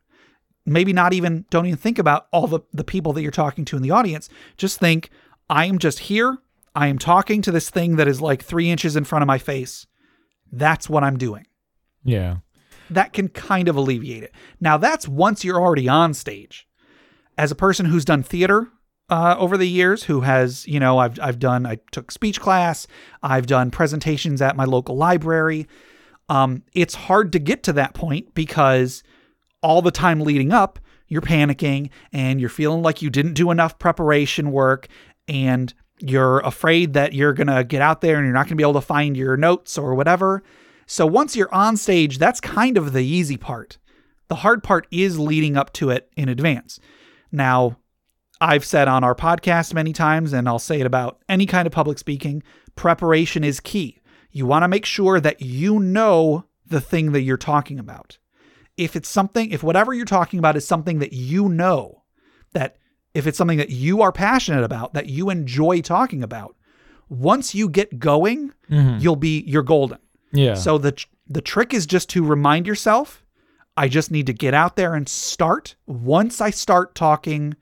maybe 0.65 0.93
not 0.93 1.13
even 1.13 1.45
don't 1.51 1.67
even 1.67 1.79
think 1.79 1.99
about 1.99 2.27
all 2.33 2.47
the, 2.47 2.61
the 2.73 2.85
people 2.85 3.13
that 3.13 3.23
you're 3.23 3.31
talking 3.31 3.65
to 3.67 3.77
in 3.77 3.83
the 3.83 3.91
audience. 3.91 4.29
Just 4.57 4.79
think, 4.79 5.11
I 5.49 5.67
am 5.67 5.79
just 5.79 6.01
here. 6.01 6.39
I 6.75 6.87
am 6.87 6.99
talking 6.99 7.43
to 7.43 7.51
this 7.51 7.69
thing 7.69 7.97
that 7.97 8.09
is 8.09 8.21
like 8.21 8.43
three 8.43 8.71
inches 8.71 8.97
in 8.97 9.05
front 9.05 9.23
of 9.23 9.27
my 9.27 9.39
face. 9.39 9.87
That's 10.51 10.89
what 10.89 11.05
I'm 11.05 11.19
doing. 11.19 11.47
Yeah. 12.05 12.37
That 12.91 13.13
can 13.13 13.29
kind 13.29 13.69
of 13.69 13.77
alleviate 13.77 14.23
it. 14.23 14.33
Now, 14.61 14.77
that's 14.77 15.09
once 15.09 15.45
you're 15.45 15.61
already 15.61 15.89
on 15.89 16.15
stage. 16.15 16.67
As 17.39 17.51
a 17.51 17.57
person 17.57 17.87
who's 17.87 18.05
done 18.05 18.23
theater 18.23 18.69
uh, 19.09 19.37
over 19.39 19.57
the 19.57 19.69
years, 19.69 20.05
who 20.05 20.21
has, 20.21 20.67
you 20.67 20.79
know, 20.79 20.99
I've, 20.99 21.19
I've 21.21 21.39
done, 21.39 21.67
I 21.67 21.79
took 21.91 22.11
speech 22.11 22.41
class, 22.41 22.87
I've 23.23 23.47
done 23.47 23.71
presentations 23.71 24.43
at 24.43 24.57
my 24.57 24.65
local 24.65 24.97
library. 24.97 25.67
Um, 26.29 26.63
it's 26.73 26.95
hard 26.95 27.33
to 27.33 27.39
get 27.39 27.63
to 27.65 27.73
that 27.75 27.95
point 27.95 28.35
because 28.35 29.03
all 29.63 29.83
the 29.83 29.91
time 29.91 30.21
leading 30.21 30.53
up, 30.53 30.79
you're 31.09 31.23
panicking 31.23 31.91
and 32.13 32.41
you're 32.41 32.49
feeling 32.49 32.83
like 32.83 33.03
you 33.03 33.11
didn't 33.11 33.35
do 33.35 33.51
enough 33.51 33.79
preparation 33.79 34.51
work 34.51 34.89
and 35.29 35.73
you're 35.99 36.41
afraid 36.41 36.95
that 36.95 37.13
you're 37.13 37.33
going 37.33 37.47
to 37.47 37.65
get 37.65 37.83
out 37.83 38.01
there 38.01 38.17
and 38.17 38.25
you're 38.25 38.35
not 38.35 38.47
going 38.47 38.57
to 38.57 38.57
be 38.57 38.65
able 38.65 38.73
to 38.75 38.81
find 38.81 39.17
your 39.17 39.37
notes 39.37 39.79
or 39.79 39.95
whatever. 39.95 40.43
So 40.87 41.07
once 41.07 41.37
you're 41.37 41.55
on 41.55 41.77
stage, 41.77 42.19
that's 42.19 42.41
kind 42.41 42.77
of 42.77 42.93
the 42.93 43.05
easy 43.05 43.37
part. 43.37 43.79
The 44.29 44.37
hard 44.37 44.63
part 44.63 44.87
is 44.91 45.19
leading 45.19 45.57
up 45.57 45.73
to 45.75 45.91
it 45.91 46.11
in 46.17 46.29
advance. 46.29 46.81
Now, 47.31 47.77
I've 48.41 48.65
said 48.65 48.89
on 48.89 49.05
our 49.05 49.15
podcast 49.15 49.73
many 49.73 49.93
times, 49.93 50.33
and 50.33 50.49
I'll 50.49 50.59
say 50.59 50.81
it 50.81 50.87
about 50.87 51.23
any 51.29 51.47
kind 51.47 51.67
of 51.67 51.73
public 51.73 51.99
speaking 51.99 52.43
preparation 52.75 53.45
is 53.45 53.61
key. 53.61 54.01
You 54.31 54.47
want 54.47 54.65
to 54.65 54.69
make 54.69 54.87
sure 54.87 55.21
that 55.21 55.43
you 55.43 55.79
know 55.79 56.47
the 56.67 56.81
thing 56.81 57.13
that 57.13 57.21
you're 57.21 57.37
talking 57.37 57.79
about. 57.79 58.19
If 58.77 58.97
it's 58.97 59.09
something, 59.09 59.51
if 59.51 59.63
whatever 59.63 59.93
you're 59.93 60.05
talking 60.05 60.39
about 60.39 60.57
is 60.57 60.67
something 60.67 60.99
that 61.01 61.13
you 61.13 61.49
know, 61.49 62.03
that 62.53 62.77
if 63.15 63.27
it's 63.27 63.37
something 63.37 63.59
that 63.59 63.71
you 63.71 64.03
are 64.03 64.13
passionate 64.13 64.65
about, 64.65 64.95
that 64.95 65.09
you 65.09 65.31
enjoy 65.31 65.81
talking 65.83 66.23
about, 66.23 66.57
once 67.09 67.55
you 67.55 67.69
get 67.69 67.99
going, 67.99 68.53
mm-hmm. 68.71 68.99
you'll 68.99 69.17
be 69.17 69.45
you're 69.47 69.63
golden. 69.63 69.99
Yeah. 70.33 70.55
So 70.55 70.79
the 70.79 71.05
the 71.29 71.43
trick 71.43 71.75
is 71.75 71.87
just 71.87 72.09
to 72.11 72.25
remind 72.25 72.67
yourself, 72.67 73.25
I 73.77 73.89
just 73.89 74.11
need 74.11 74.27
to 74.27 74.33
get 74.33 74.55
out 74.55 74.77
there 74.77 74.95
and 74.95 75.09
start. 75.09 75.77
Once 75.87 76.41
I 76.41 76.51
start 76.51 76.95
talking, 76.95 77.55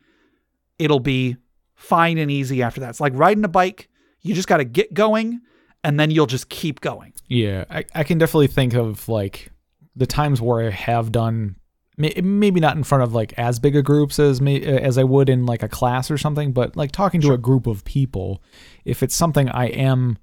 it'll 0.79 1.00
be 1.00 1.37
fine 1.75 2.19
and 2.19 2.31
easy 2.31 2.62
after 2.62 2.81
that. 2.81 2.90
It's 2.90 3.00
like 3.00 3.12
riding 3.17 3.45
a 3.45 3.49
bike. 3.49 3.88
You 4.23 4.35
just 4.35 4.49
got 4.49 4.59
to 4.59 4.64
get 4.64 4.95
going 4.95 5.40
and 5.83 5.99
then 5.99 6.11
you'll 6.11 6.26
just 6.26 6.49
keep 6.49 6.81
going. 6.81 7.12
Yeah, 7.26 7.64
I, 7.71 7.85
I 7.95 8.05
can 8.05 8.19
definitely 8.19 8.49
think 8.49 8.75
of 8.75 9.09
like 9.09 9.50
the 9.97 10.07
times 10.07 10.41
where 10.41 10.67
I 10.69 10.71
have 10.71 11.13
done 11.13 11.57
maybe 11.97 12.61
not 12.61 12.77
in 12.77 12.83
front 12.83 13.05
of 13.05 13.13
like 13.13 13.35
as 13.37 13.59
big 13.59 13.77
a 13.77 13.83
groups 13.83 14.19
as 14.19 14.41
me 14.41 14.63
as 14.65 14.97
I 14.97 15.05
would 15.05 15.29
in 15.29 15.45
like 15.45 15.63
a 15.63 15.69
class 15.69 16.11
or 16.11 16.17
something, 16.17 16.53
but 16.53 16.75
like 16.75 16.93
talking 16.93 17.21
to 17.21 17.33
a 17.35 17.39
group 17.39 17.67
of 17.67 17.85
people, 17.85 18.43
if 18.87 19.03
it's 19.03 19.15
something 19.15 19.51
I 19.51 19.67
am 19.67 20.17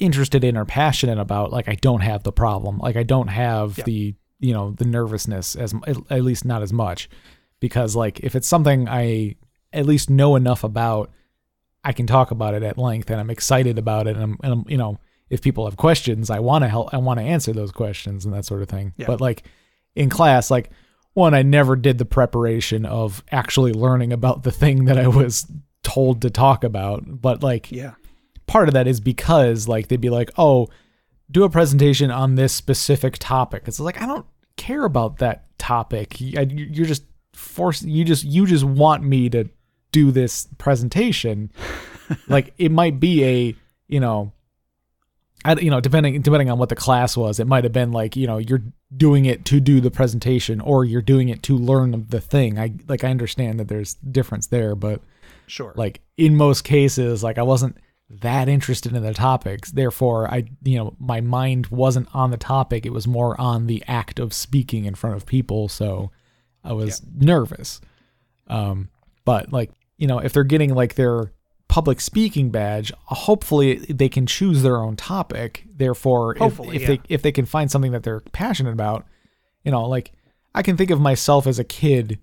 interested 0.00 0.42
in 0.42 0.56
or 0.56 0.64
passionate 0.64 1.18
about, 1.18 1.52
like 1.52 1.68
I 1.68 1.76
don't 1.76 2.00
have 2.00 2.24
the 2.24 2.32
problem, 2.32 2.78
like 2.78 2.96
I 2.96 3.04
don't 3.04 3.28
have 3.28 3.78
Yeah. 3.78 3.84
the 3.84 4.14
you 4.40 4.52
know 4.52 4.72
the 4.72 4.84
nervousness 4.84 5.54
as 5.54 5.72
at, 5.86 5.96
at 6.10 6.24
least 6.24 6.44
not 6.44 6.62
as 6.62 6.72
much, 6.72 7.08
because 7.60 7.94
like 7.94 8.18
if 8.20 8.34
it's 8.34 8.48
something 8.48 8.88
I 8.88 9.36
at 9.72 9.86
least 9.86 10.10
know 10.10 10.34
enough 10.34 10.64
about, 10.64 11.12
I 11.84 11.92
can 11.92 12.08
talk 12.08 12.32
about 12.32 12.54
it 12.54 12.64
at 12.64 12.78
length 12.78 13.10
and 13.10 13.20
I'm 13.20 13.30
excited 13.30 13.78
about 13.78 14.08
it 14.08 14.16
and 14.16 14.24
I'm, 14.24 14.36
and 14.42 14.52
I'm 14.52 14.64
you 14.66 14.76
know 14.78 14.98
if 15.32 15.40
people 15.40 15.64
have 15.64 15.76
questions, 15.78 16.28
I 16.30 16.38
want 16.40 16.62
to 16.62 16.68
help 16.68 16.92
I 16.92 16.98
want 16.98 17.18
to 17.18 17.24
answer 17.24 17.52
those 17.52 17.72
questions 17.72 18.24
and 18.26 18.34
that 18.34 18.44
sort 18.44 18.60
of 18.62 18.68
thing. 18.68 18.92
Yeah. 18.98 19.06
But 19.06 19.20
like 19.20 19.44
in 19.96 20.10
class, 20.10 20.50
like 20.50 20.70
one, 21.14 21.32
I 21.34 21.42
never 21.42 21.74
did 21.74 21.96
the 21.98 22.04
preparation 22.04 22.84
of 22.86 23.24
actually 23.32 23.72
learning 23.72 24.12
about 24.12 24.42
the 24.42 24.50
thing 24.52 24.84
that 24.84 24.98
I 24.98 25.08
was 25.08 25.50
told 25.82 26.22
to 26.22 26.30
talk 26.30 26.64
about. 26.64 27.02
But 27.06 27.42
like 27.42 27.72
Yeah. 27.72 27.94
part 28.46 28.68
of 28.68 28.74
that 28.74 28.86
is 28.86 29.00
because 29.00 29.66
like 29.66 29.88
they'd 29.88 30.00
be 30.00 30.10
like, 30.10 30.30
"Oh, 30.36 30.68
do 31.30 31.44
a 31.44 31.50
presentation 31.50 32.10
on 32.10 32.34
this 32.34 32.52
specific 32.52 33.16
topic." 33.18 33.62
It's 33.66 33.80
like 33.80 34.00
I 34.02 34.06
don't 34.06 34.26
care 34.56 34.84
about 34.84 35.18
that 35.18 35.46
topic. 35.58 36.20
You're 36.20 36.86
just 36.86 37.04
force 37.32 37.82
you 37.82 38.04
just 38.04 38.24
you 38.24 38.46
just 38.46 38.64
want 38.64 39.02
me 39.02 39.30
to 39.30 39.48
do 39.92 40.10
this 40.10 40.46
presentation. 40.58 41.50
like 42.28 42.52
it 42.58 42.70
might 42.70 43.00
be 43.00 43.24
a 43.24 43.54
you 43.88 43.98
know. 44.00 44.32
I, 45.44 45.54
you 45.54 45.70
know, 45.70 45.80
depending 45.80 46.20
depending 46.22 46.50
on 46.50 46.58
what 46.58 46.68
the 46.68 46.76
class 46.76 47.16
was, 47.16 47.40
it 47.40 47.46
might 47.46 47.64
have 47.64 47.72
been 47.72 47.92
like 47.92 48.16
you 48.16 48.26
know 48.26 48.38
you're 48.38 48.62
doing 48.96 49.24
it 49.24 49.44
to 49.46 49.60
do 49.60 49.80
the 49.80 49.90
presentation, 49.90 50.60
or 50.60 50.84
you're 50.84 51.02
doing 51.02 51.28
it 51.28 51.42
to 51.44 51.56
learn 51.56 52.06
the 52.08 52.20
thing. 52.20 52.58
I 52.58 52.74
like 52.88 53.04
I 53.04 53.10
understand 53.10 53.58
that 53.60 53.68
there's 53.68 53.94
difference 53.94 54.46
there, 54.48 54.74
but 54.74 55.00
Sure. 55.46 55.72
like 55.76 56.00
in 56.16 56.36
most 56.36 56.62
cases 56.62 57.22
like 57.22 57.36
i 57.36 57.42
wasn't 57.42 57.76
that 58.08 58.48
interested 58.48 58.94
in 58.94 59.02
the 59.02 59.12
topics. 59.14 59.70
Therefore 59.70 60.30
i 60.32 60.44
you 60.62 60.78
know 60.78 60.94
my 60.98 61.20
mind 61.20 61.66
wasn't 61.66 62.08
on 62.14 62.30
the 62.30 62.36
topic. 62.36 62.86
It 62.86 62.92
was 62.92 63.06
more 63.06 63.38
on 63.40 63.66
the 63.66 63.82
act 63.88 64.18
of 64.18 64.32
speaking 64.32 64.84
in 64.84 64.94
front 64.94 65.16
of 65.16 65.26
people. 65.26 65.68
So 65.68 66.10
i 66.64 66.72
was 66.72 67.02
nervous. 67.18 67.80
Um 68.46 68.88
but 69.24 69.52
like 69.52 69.70
you 69.98 70.06
know 70.06 70.18
if 70.18 70.32
they're 70.32 70.44
getting 70.44 70.74
like 70.74 70.94
their 70.94 71.32
public 71.72 72.02
speaking 72.02 72.50
badge 72.50 72.92
hopefully 73.04 73.76
they 73.88 74.08
can 74.08 74.26
choose 74.26 74.62
their 74.62 74.76
own 74.76 74.94
topic 74.94 75.64
therefore 75.74 76.34
if, 76.34 76.38
Hopefully, 76.38 76.76
if 76.76 76.82
yeah. 76.82 76.88
they 76.88 77.00
if 77.08 77.22
they 77.22 77.32
can 77.32 77.46
find 77.46 77.70
something 77.70 77.92
that 77.92 78.02
they're 78.02 78.20
passionate 78.32 78.72
about 78.72 79.06
you 79.64 79.72
know 79.72 79.88
like 79.88 80.12
i 80.54 80.60
can 80.60 80.76
think 80.76 80.90
of 80.90 81.00
myself 81.00 81.46
as 81.46 81.58
a 81.58 81.64
kid 81.64 82.18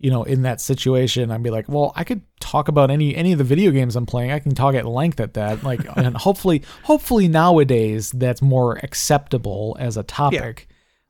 you 0.00 0.10
know, 0.10 0.22
in 0.22 0.42
that 0.42 0.62
situation, 0.62 1.30
I'd 1.30 1.42
be 1.42 1.50
like, 1.50 1.68
well, 1.68 1.92
I 1.94 2.04
could 2.04 2.22
talk 2.40 2.68
about 2.68 2.90
any 2.90 3.14
any 3.14 3.32
of 3.32 3.38
the 3.38 3.44
video 3.44 3.70
games 3.70 3.96
I'm 3.96 4.06
playing. 4.06 4.32
I 4.32 4.38
can 4.38 4.54
talk 4.54 4.74
at 4.74 4.86
length 4.86 5.20
at 5.20 5.34
that. 5.34 5.62
Like, 5.62 5.80
and 5.96 6.16
hopefully, 6.16 6.62
hopefully 6.84 7.28
nowadays 7.28 8.10
that's 8.10 8.40
more 8.40 8.80
acceptable 8.82 9.76
as 9.78 9.98
a 9.98 10.02
topic. 10.02 10.68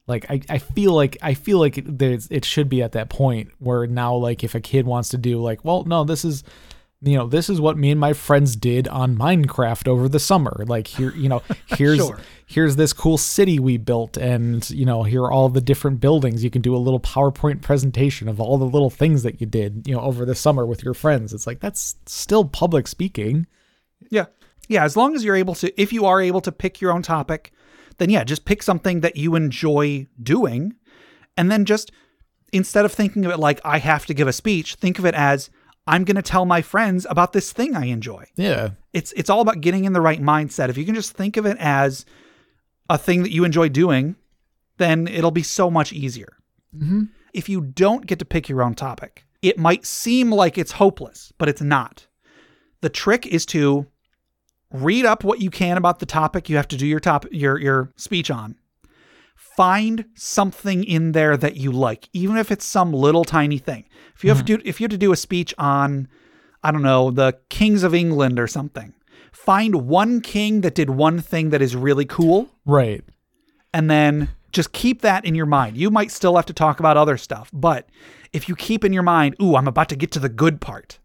Like, 0.08 0.28
I, 0.28 0.40
I 0.48 0.58
feel 0.58 0.92
like 0.92 1.16
I 1.22 1.34
feel 1.34 1.60
like 1.60 1.84
there's 1.86 2.26
it 2.32 2.44
should 2.44 2.68
be 2.68 2.82
at 2.82 2.92
that 2.92 3.10
point 3.10 3.50
where 3.60 3.86
now, 3.86 4.16
like, 4.16 4.42
if 4.42 4.56
a 4.56 4.60
kid 4.60 4.86
wants 4.86 5.10
to 5.10 5.18
do 5.18 5.40
like, 5.40 5.64
well, 5.64 5.84
no, 5.84 6.02
this 6.02 6.24
is 6.24 6.42
you 7.02 7.16
know, 7.16 7.26
this 7.26 7.48
is 7.48 7.60
what 7.60 7.78
me 7.78 7.90
and 7.90 7.98
my 7.98 8.12
friends 8.12 8.56
did 8.56 8.86
on 8.88 9.16
Minecraft 9.16 9.88
over 9.88 10.08
the 10.08 10.18
summer. 10.18 10.64
Like 10.66 10.86
here, 10.86 11.12
you 11.14 11.28
know, 11.30 11.42
here's 11.66 11.96
Sure. 11.98 12.18
here's 12.46 12.76
this 12.76 12.92
cool 12.92 13.16
city 13.16 13.58
we 13.58 13.78
built 13.78 14.16
and 14.18 14.68
you 14.70 14.84
know, 14.84 15.02
here 15.02 15.22
are 15.22 15.32
all 15.32 15.48
the 15.48 15.62
different 15.62 16.00
buildings. 16.00 16.44
You 16.44 16.50
can 16.50 16.60
do 16.60 16.76
a 16.76 16.78
little 16.78 17.00
PowerPoint 17.00 17.62
presentation 17.62 18.28
of 18.28 18.38
all 18.40 18.58
the 18.58 18.66
little 18.66 18.90
things 18.90 19.22
that 19.22 19.40
you 19.40 19.46
did, 19.46 19.86
you 19.86 19.94
know, 19.94 20.02
over 20.02 20.26
the 20.26 20.34
summer 20.34 20.66
with 20.66 20.82
your 20.84 20.92
friends. 20.94 21.32
It's 21.32 21.46
like 21.46 21.60
that's 21.60 21.96
still 22.06 22.44
public 22.44 22.86
speaking. 22.86 23.46
Yeah. 24.10 24.26
Yeah. 24.68 24.84
As 24.84 24.96
long 24.96 25.14
as 25.14 25.24
you're 25.24 25.36
able 25.36 25.54
to, 25.56 25.80
if 25.80 25.92
you 25.94 26.04
are 26.04 26.20
able 26.20 26.42
to 26.42 26.52
pick 26.52 26.80
your 26.82 26.92
own 26.92 27.02
topic, 27.02 27.52
then 27.96 28.10
yeah, 28.10 28.24
just 28.24 28.44
pick 28.44 28.62
something 28.62 29.00
that 29.00 29.16
you 29.16 29.34
enjoy 29.36 30.06
doing. 30.22 30.74
And 31.36 31.50
then 31.50 31.64
just 31.64 31.92
instead 32.52 32.84
of 32.84 32.92
thinking 32.92 33.24
of 33.24 33.30
it 33.32 33.38
like, 33.38 33.58
I 33.64 33.78
have 33.78 34.04
to 34.06 34.14
give 34.14 34.28
a 34.28 34.32
speech, 34.34 34.74
think 34.74 34.98
of 34.98 35.06
it 35.06 35.14
as, 35.14 35.48
I'm 35.86 36.04
going 36.04 36.16
to 36.16 36.22
tell 36.22 36.44
my 36.44 36.62
friends 36.62 37.06
about 37.08 37.32
this 37.32 37.52
thing 37.52 37.74
I 37.74 37.86
enjoy. 37.86 38.26
Yeah. 38.36 38.70
It's, 38.92 39.12
it's 39.12 39.30
all 39.30 39.40
about 39.40 39.60
getting 39.60 39.84
in 39.84 39.92
the 39.92 40.00
right 40.00 40.20
mindset. 40.20 40.68
If 40.68 40.76
you 40.76 40.84
can 40.84 40.94
just 40.94 41.12
think 41.12 41.36
of 41.36 41.46
it 41.46 41.56
as 41.58 42.04
a 42.88 42.98
thing 42.98 43.22
that 43.22 43.32
you 43.32 43.44
enjoy 43.44 43.68
doing, 43.68 44.16
then 44.78 45.08
it'll 45.08 45.30
be 45.30 45.42
so 45.42 45.70
much 45.70 45.92
easier. 45.92 46.36
Mm-hmm. 46.76 47.04
If 47.32 47.48
you 47.48 47.60
don't 47.60 48.06
get 48.06 48.18
to 48.18 48.24
pick 48.24 48.48
your 48.48 48.62
own 48.62 48.74
topic, 48.74 49.24
it 49.42 49.58
might 49.58 49.86
seem 49.86 50.30
like 50.30 50.58
it's 50.58 50.72
hopeless, 50.72 51.32
but 51.38 51.48
it's 51.48 51.62
not. 51.62 52.06
The 52.80 52.88
trick 52.88 53.26
is 53.26 53.46
to 53.46 53.86
read 54.72 55.04
up 55.04 55.24
what 55.24 55.40
you 55.40 55.50
can 55.50 55.76
about 55.76 55.98
the 55.98 56.06
topic 56.06 56.48
you 56.48 56.56
have 56.56 56.68
to 56.68 56.76
do 56.76 56.86
your 56.86 57.00
top 57.00 57.26
your 57.30 57.58
your 57.58 57.92
speech 57.96 58.30
on. 58.30 58.56
Find 59.56 60.04
something 60.14 60.84
in 60.84 61.12
there 61.12 61.36
that 61.36 61.56
you 61.56 61.72
like, 61.72 62.08
even 62.12 62.36
if 62.36 62.50
it's 62.50 62.64
some 62.64 62.92
little 62.92 63.24
tiny 63.24 63.58
thing. 63.58 63.84
If 64.14 64.22
you 64.22 64.28
have 64.30 64.38
mm-hmm. 64.38 64.46
to 64.46 64.56
do, 64.58 64.62
if 64.64 64.80
you 64.80 64.84
have 64.84 64.90
to 64.90 64.98
do 64.98 65.12
a 65.12 65.16
speech 65.16 65.54
on 65.58 66.08
I 66.62 66.70
don't 66.72 66.82
know, 66.82 67.10
the 67.10 67.38
kings 67.48 67.82
of 67.82 67.94
England 67.94 68.38
or 68.38 68.46
something. 68.46 68.92
Find 69.32 69.86
one 69.88 70.20
king 70.20 70.60
that 70.60 70.74
did 70.74 70.90
one 70.90 71.20
thing 71.20 71.50
that 71.50 71.62
is 71.62 71.74
really 71.74 72.04
cool 72.04 72.50
Right. 72.66 73.02
and 73.72 73.90
then 73.90 74.28
just 74.52 74.72
keep 74.72 75.00
that 75.00 75.24
in 75.24 75.34
your 75.34 75.46
mind. 75.46 75.78
You 75.78 75.90
might 75.90 76.10
still 76.10 76.36
have 76.36 76.46
to 76.46 76.52
talk 76.52 76.78
about 76.78 76.98
other 76.98 77.16
stuff, 77.16 77.50
but 77.52 77.88
if 78.32 78.48
you 78.48 78.56
keep 78.56 78.84
in 78.84 78.92
your 78.92 79.02
mind, 79.02 79.36
"Ooh, 79.40 79.56
I'm 79.56 79.68
about 79.68 79.88
to 79.88 79.96
get 79.96 80.10
to 80.12 80.18
the 80.18 80.28
good 80.28 80.60
part," 80.60 80.98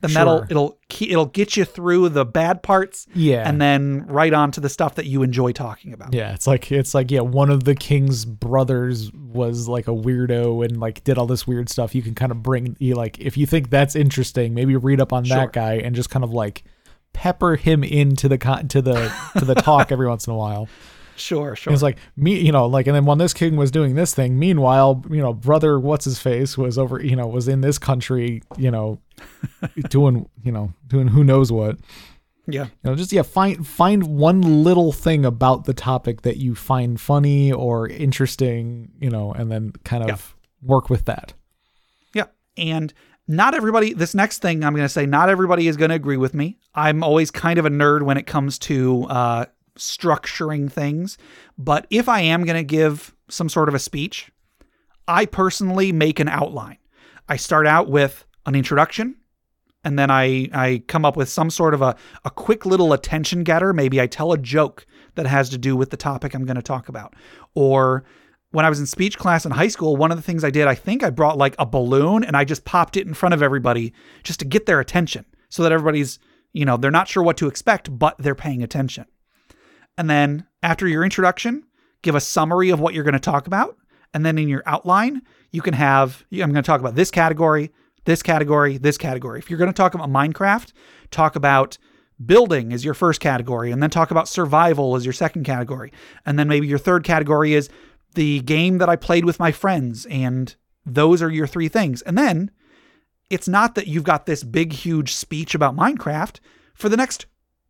that'll 0.00 0.38
Sure. 0.38 0.46
it'll 0.50 0.78
it'll 1.00 1.26
get 1.26 1.56
you 1.56 1.64
through 1.64 2.08
the 2.10 2.24
bad 2.24 2.62
parts, 2.62 3.06
Yeah. 3.14 3.48
and 3.48 3.60
then 3.60 4.06
right 4.06 4.32
on 4.32 4.50
to 4.52 4.60
the 4.60 4.68
stuff 4.68 4.94
that 4.96 5.06
you 5.06 5.22
enjoy 5.22 5.52
talking 5.52 5.92
about. 5.92 6.14
Yeah, 6.14 6.32
it's 6.34 6.46
like 6.46 6.70
it's 6.72 6.94
like 6.94 7.10
yeah, 7.10 7.20
one 7.20 7.50
of 7.50 7.64
the 7.64 7.74
king's 7.74 8.24
brothers 8.24 9.12
was 9.12 9.68
like 9.68 9.88
a 9.88 9.92
weirdo 9.92 10.64
and 10.64 10.78
like 10.78 11.02
did 11.04 11.18
all 11.18 11.26
this 11.26 11.46
weird 11.46 11.68
stuff. 11.68 11.94
You 11.94 12.02
can 12.02 12.14
kind 12.14 12.30
of 12.32 12.42
bring 12.42 12.76
you 12.78 12.94
like 12.94 13.18
if 13.18 13.36
you 13.36 13.46
think 13.46 13.70
that's 13.70 13.96
interesting, 13.96 14.54
maybe 14.54 14.76
read 14.76 15.00
up 15.00 15.12
on 15.12 15.24
Sure. 15.24 15.36
that 15.38 15.52
guy 15.52 15.74
and 15.74 15.94
just 15.96 16.10
kind 16.10 16.24
of 16.24 16.30
like 16.30 16.64
pepper 17.12 17.56
him 17.56 17.82
into 17.82 18.28
the 18.28 18.38
con- 18.38 18.68
to 18.68 18.80
the 18.82 19.12
to 19.38 19.44
the 19.44 19.54
talk 19.54 19.90
every 19.90 20.06
once 20.08 20.26
in 20.26 20.32
a 20.32 20.36
while. 20.36 20.68
Sure, 21.18 21.54
sure. 21.56 21.72
It's 21.72 21.82
like 21.82 21.98
me, 22.16 22.38
you 22.40 22.52
know, 22.52 22.66
like 22.66 22.86
and 22.86 22.96
then 22.96 23.04
when 23.04 23.18
this 23.18 23.34
king 23.34 23.56
was 23.56 23.70
doing 23.70 23.94
this 23.94 24.14
thing, 24.14 24.38
meanwhile, 24.38 25.04
you 25.10 25.20
know, 25.20 25.32
brother 25.32 25.78
what's 25.78 26.04
his 26.04 26.18
face 26.18 26.56
was 26.56 26.78
over, 26.78 27.02
you 27.02 27.16
know, 27.16 27.26
was 27.26 27.48
in 27.48 27.60
this 27.60 27.78
country, 27.78 28.42
you 28.56 28.70
know, 28.70 29.00
doing, 29.90 30.28
you 30.42 30.52
know, 30.52 30.72
doing 30.86 31.08
who 31.08 31.24
knows 31.24 31.50
what. 31.52 31.78
Yeah. 32.46 32.64
You 32.64 32.70
know, 32.84 32.94
just 32.94 33.12
yeah, 33.12 33.22
find 33.22 33.66
find 33.66 34.04
one 34.16 34.64
little 34.64 34.92
thing 34.92 35.24
about 35.26 35.64
the 35.64 35.74
topic 35.74 36.22
that 36.22 36.38
you 36.38 36.54
find 36.54 36.98
funny 37.00 37.52
or 37.52 37.88
interesting, 37.88 38.90
you 39.00 39.10
know, 39.10 39.32
and 39.32 39.50
then 39.52 39.72
kind 39.84 40.02
of 40.04 40.08
Yeah. 40.08 40.68
work 40.68 40.88
with 40.88 41.04
that. 41.04 41.34
Yeah. 42.14 42.24
And 42.56 42.94
not 43.26 43.54
everybody, 43.54 43.92
this 43.92 44.14
next 44.14 44.40
thing 44.40 44.64
I'm 44.64 44.72
going 44.74 44.86
to 44.86 44.88
say, 44.88 45.04
not 45.04 45.28
everybody 45.28 45.68
is 45.68 45.76
going 45.76 45.90
to 45.90 45.94
agree 45.96 46.16
with 46.16 46.32
me. 46.32 46.56
I'm 46.74 47.02
always 47.02 47.30
kind 47.30 47.58
of 47.58 47.66
a 47.66 47.70
nerd 47.70 48.02
when 48.02 48.16
it 48.16 48.26
comes 48.26 48.58
to 48.60 49.04
uh, 49.04 49.44
structuring 49.78 50.70
things. 50.70 51.18
But 51.56 51.86
if 51.90 52.08
I 52.08 52.20
am 52.20 52.44
going 52.44 52.56
to 52.56 52.64
give 52.64 53.14
some 53.28 53.48
sort 53.48 53.68
of 53.68 53.74
a 53.74 53.78
speech, 53.78 54.30
I 55.06 55.24
personally 55.24 55.92
make 55.92 56.20
an 56.20 56.28
outline. 56.28 56.78
I 57.28 57.36
start 57.36 57.66
out 57.66 57.88
with 57.88 58.24
an 58.46 58.54
introduction. 58.54 59.16
And 59.84 59.98
then 59.98 60.10
I, 60.10 60.48
I 60.52 60.82
come 60.88 61.04
up 61.04 61.16
with 61.16 61.28
some 61.28 61.50
sort 61.50 61.72
of 61.72 61.82
a, 61.82 61.96
a 62.24 62.30
quick 62.30 62.66
little 62.66 62.92
attention 62.92 63.44
getter. 63.44 63.72
Maybe 63.72 64.00
I 64.00 64.06
tell 64.06 64.32
a 64.32 64.38
joke 64.38 64.86
that 65.14 65.26
has 65.26 65.48
to 65.50 65.58
do 65.58 65.76
with 65.76 65.90
the 65.90 65.96
topic 65.96 66.34
I'm 66.34 66.44
going 66.44 66.56
to 66.56 66.62
talk 66.62 66.88
about. 66.88 67.14
Or 67.54 68.04
when 68.50 68.64
I 68.64 68.68
was 68.68 68.80
in 68.80 68.86
speech 68.86 69.18
class 69.18 69.44
in 69.44 69.52
high 69.52 69.68
school, 69.68 69.96
one 69.96 70.10
of 70.10 70.18
the 70.18 70.22
things 70.22 70.42
I 70.42 70.50
did, 70.50 70.66
I 70.66 70.74
think 70.74 71.02
I 71.02 71.10
brought 71.10 71.38
like 71.38 71.54
a 71.58 71.66
balloon 71.66 72.24
and 72.24 72.36
I 72.36 72.44
just 72.44 72.64
popped 72.64 72.96
it 72.96 73.06
in 73.06 73.14
front 73.14 73.34
of 73.34 73.42
everybody 73.42 73.92
just 74.24 74.40
to 74.40 74.46
get 74.46 74.66
their 74.66 74.80
attention 74.80 75.24
so 75.48 75.62
that 75.62 75.72
everybody's, 75.72 76.18
you 76.52 76.64
know, 76.64 76.76
they're 76.76 76.90
not 76.90 77.08
sure 77.08 77.22
what 77.22 77.36
to 77.38 77.46
expect, 77.46 77.96
but 77.96 78.16
they're 78.18 78.34
paying 78.34 78.62
attention. 78.62 79.06
And 79.98 80.08
then 80.08 80.46
after 80.62 80.88
your 80.88 81.04
introduction, 81.04 81.64
give 82.02 82.14
a 82.14 82.20
summary 82.20 82.70
of 82.70 82.80
what 82.80 82.94
you're 82.94 83.04
going 83.04 83.12
to 83.12 83.20
talk 83.20 83.46
about. 83.46 83.76
And 84.14 84.24
then 84.24 84.38
in 84.38 84.48
your 84.48 84.62
outline, 84.64 85.20
you 85.50 85.60
can 85.60 85.74
have, 85.74 86.24
I'm 86.32 86.38
going 86.38 86.54
to 86.54 86.62
talk 86.62 86.80
about 86.80 86.94
this 86.94 87.10
category, 87.10 87.72
this 88.04 88.22
category, 88.22 88.78
this 88.78 88.96
category. 88.96 89.38
If 89.38 89.50
you're 89.50 89.58
going 89.58 89.70
to 89.70 89.76
talk 89.76 89.94
about 89.94 90.08
Minecraft, 90.08 90.72
talk 91.10 91.36
about 91.36 91.76
building 92.24 92.72
as 92.72 92.84
your 92.84 92.94
first 92.94 93.20
category, 93.20 93.70
and 93.70 93.82
then 93.82 93.90
talk 93.90 94.10
about 94.10 94.28
survival 94.28 94.96
as 94.96 95.04
your 95.04 95.12
second 95.12 95.44
category. 95.44 95.92
And 96.24 96.38
then 96.38 96.48
maybe 96.48 96.66
your 96.66 96.78
third 96.78 97.04
category 97.04 97.54
is 97.54 97.68
the 98.14 98.40
game 98.40 98.78
that 98.78 98.88
I 98.88 98.96
played 98.96 99.24
with 99.24 99.38
my 99.38 99.52
friends. 99.52 100.06
And 100.06 100.54
those 100.86 101.20
are 101.22 101.30
your 101.30 101.46
three 101.46 101.68
things. 101.68 102.02
And 102.02 102.16
then 102.16 102.50
it's 103.30 103.48
not 103.48 103.74
that 103.74 103.88
you've 103.88 104.04
got 104.04 104.26
this 104.26 104.42
big, 104.42 104.72
huge 104.72 105.12
speech 105.12 105.54
about 105.54 105.76
Minecraft. 105.76 106.38
For 106.72 106.88
the 106.88 106.96
next 106.96 107.26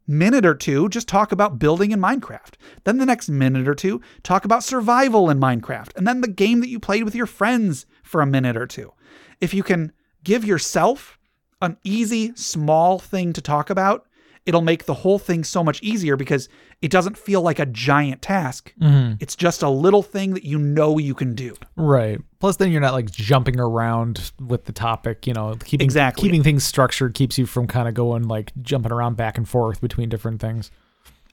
minute 0.08 0.46
or 0.46 0.54
two, 0.54 0.88
just 0.88 1.06
talk 1.06 1.30
about 1.30 1.58
building 1.58 1.92
in 1.92 2.00
Minecraft. 2.00 2.54
Then 2.84 2.98
the 2.98 3.06
next 3.06 3.28
minute 3.28 3.68
or 3.68 3.74
two, 3.74 4.00
talk 4.22 4.44
about 4.44 4.64
survival 4.64 5.30
in 5.30 5.38
Minecraft. 5.38 5.94
And 5.96 6.08
then 6.08 6.22
the 6.22 6.28
game 6.28 6.60
that 6.60 6.68
you 6.68 6.80
played 6.80 7.04
with 7.04 7.14
your 7.14 7.26
friends 7.26 7.86
for 8.02 8.20
a 8.20 8.26
minute 8.26 8.56
or 8.56 8.66
two. 8.66 8.92
If 9.40 9.52
you 9.54 9.62
can 9.62 9.92
give 10.24 10.44
yourself 10.44 11.18
an 11.60 11.76
easy, 11.84 12.34
small 12.34 12.98
thing 12.98 13.32
to 13.34 13.42
talk 13.42 13.68
about, 13.70 14.07
it'll 14.48 14.62
make 14.62 14.86
the 14.86 14.94
whole 14.94 15.18
thing 15.18 15.44
so 15.44 15.62
much 15.62 15.80
easier 15.82 16.16
because 16.16 16.48
it 16.82 16.90
doesn't 16.90 17.16
feel 17.18 17.42
like 17.42 17.58
a 17.58 17.66
giant 17.66 18.22
task. 18.22 18.72
Mm-hmm. 18.80 19.14
It's 19.20 19.36
just 19.36 19.62
a 19.62 19.68
little 19.68 20.02
thing 20.02 20.32
that 20.34 20.42
you 20.44 20.58
know 20.58 20.96
you 20.98 21.14
can 21.14 21.34
do. 21.34 21.54
Right. 21.76 22.18
Plus, 22.40 22.56
then 22.56 22.72
you're 22.72 22.80
not 22.80 22.94
like 22.94 23.10
jumping 23.10 23.60
around 23.60 24.32
with 24.40 24.64
the 24.64 24.72
topic. 24.72 25.26
You 25.26 25.34
know, 25.34 25.54
keeping 25.64 25.84
Exactly. 25.84 26.22
keeping 26.22 26.42
things 26.42 26.64
structured 26.64 27.14
keeps 27.14 27.36
you 27.38 27.46
from 27.46 27.66
kind 27.66 27.86
of 27.86 27.94
going 27.94 28.22
like 28.26 28.52
jumping 28.62 28.90
around 28.90 29.16
back 29.16 29.36
and 29.36 29.48
forth 29.48 29.80
between 29.80 30.08
different 30.08 30.40
things. 30.40 30.70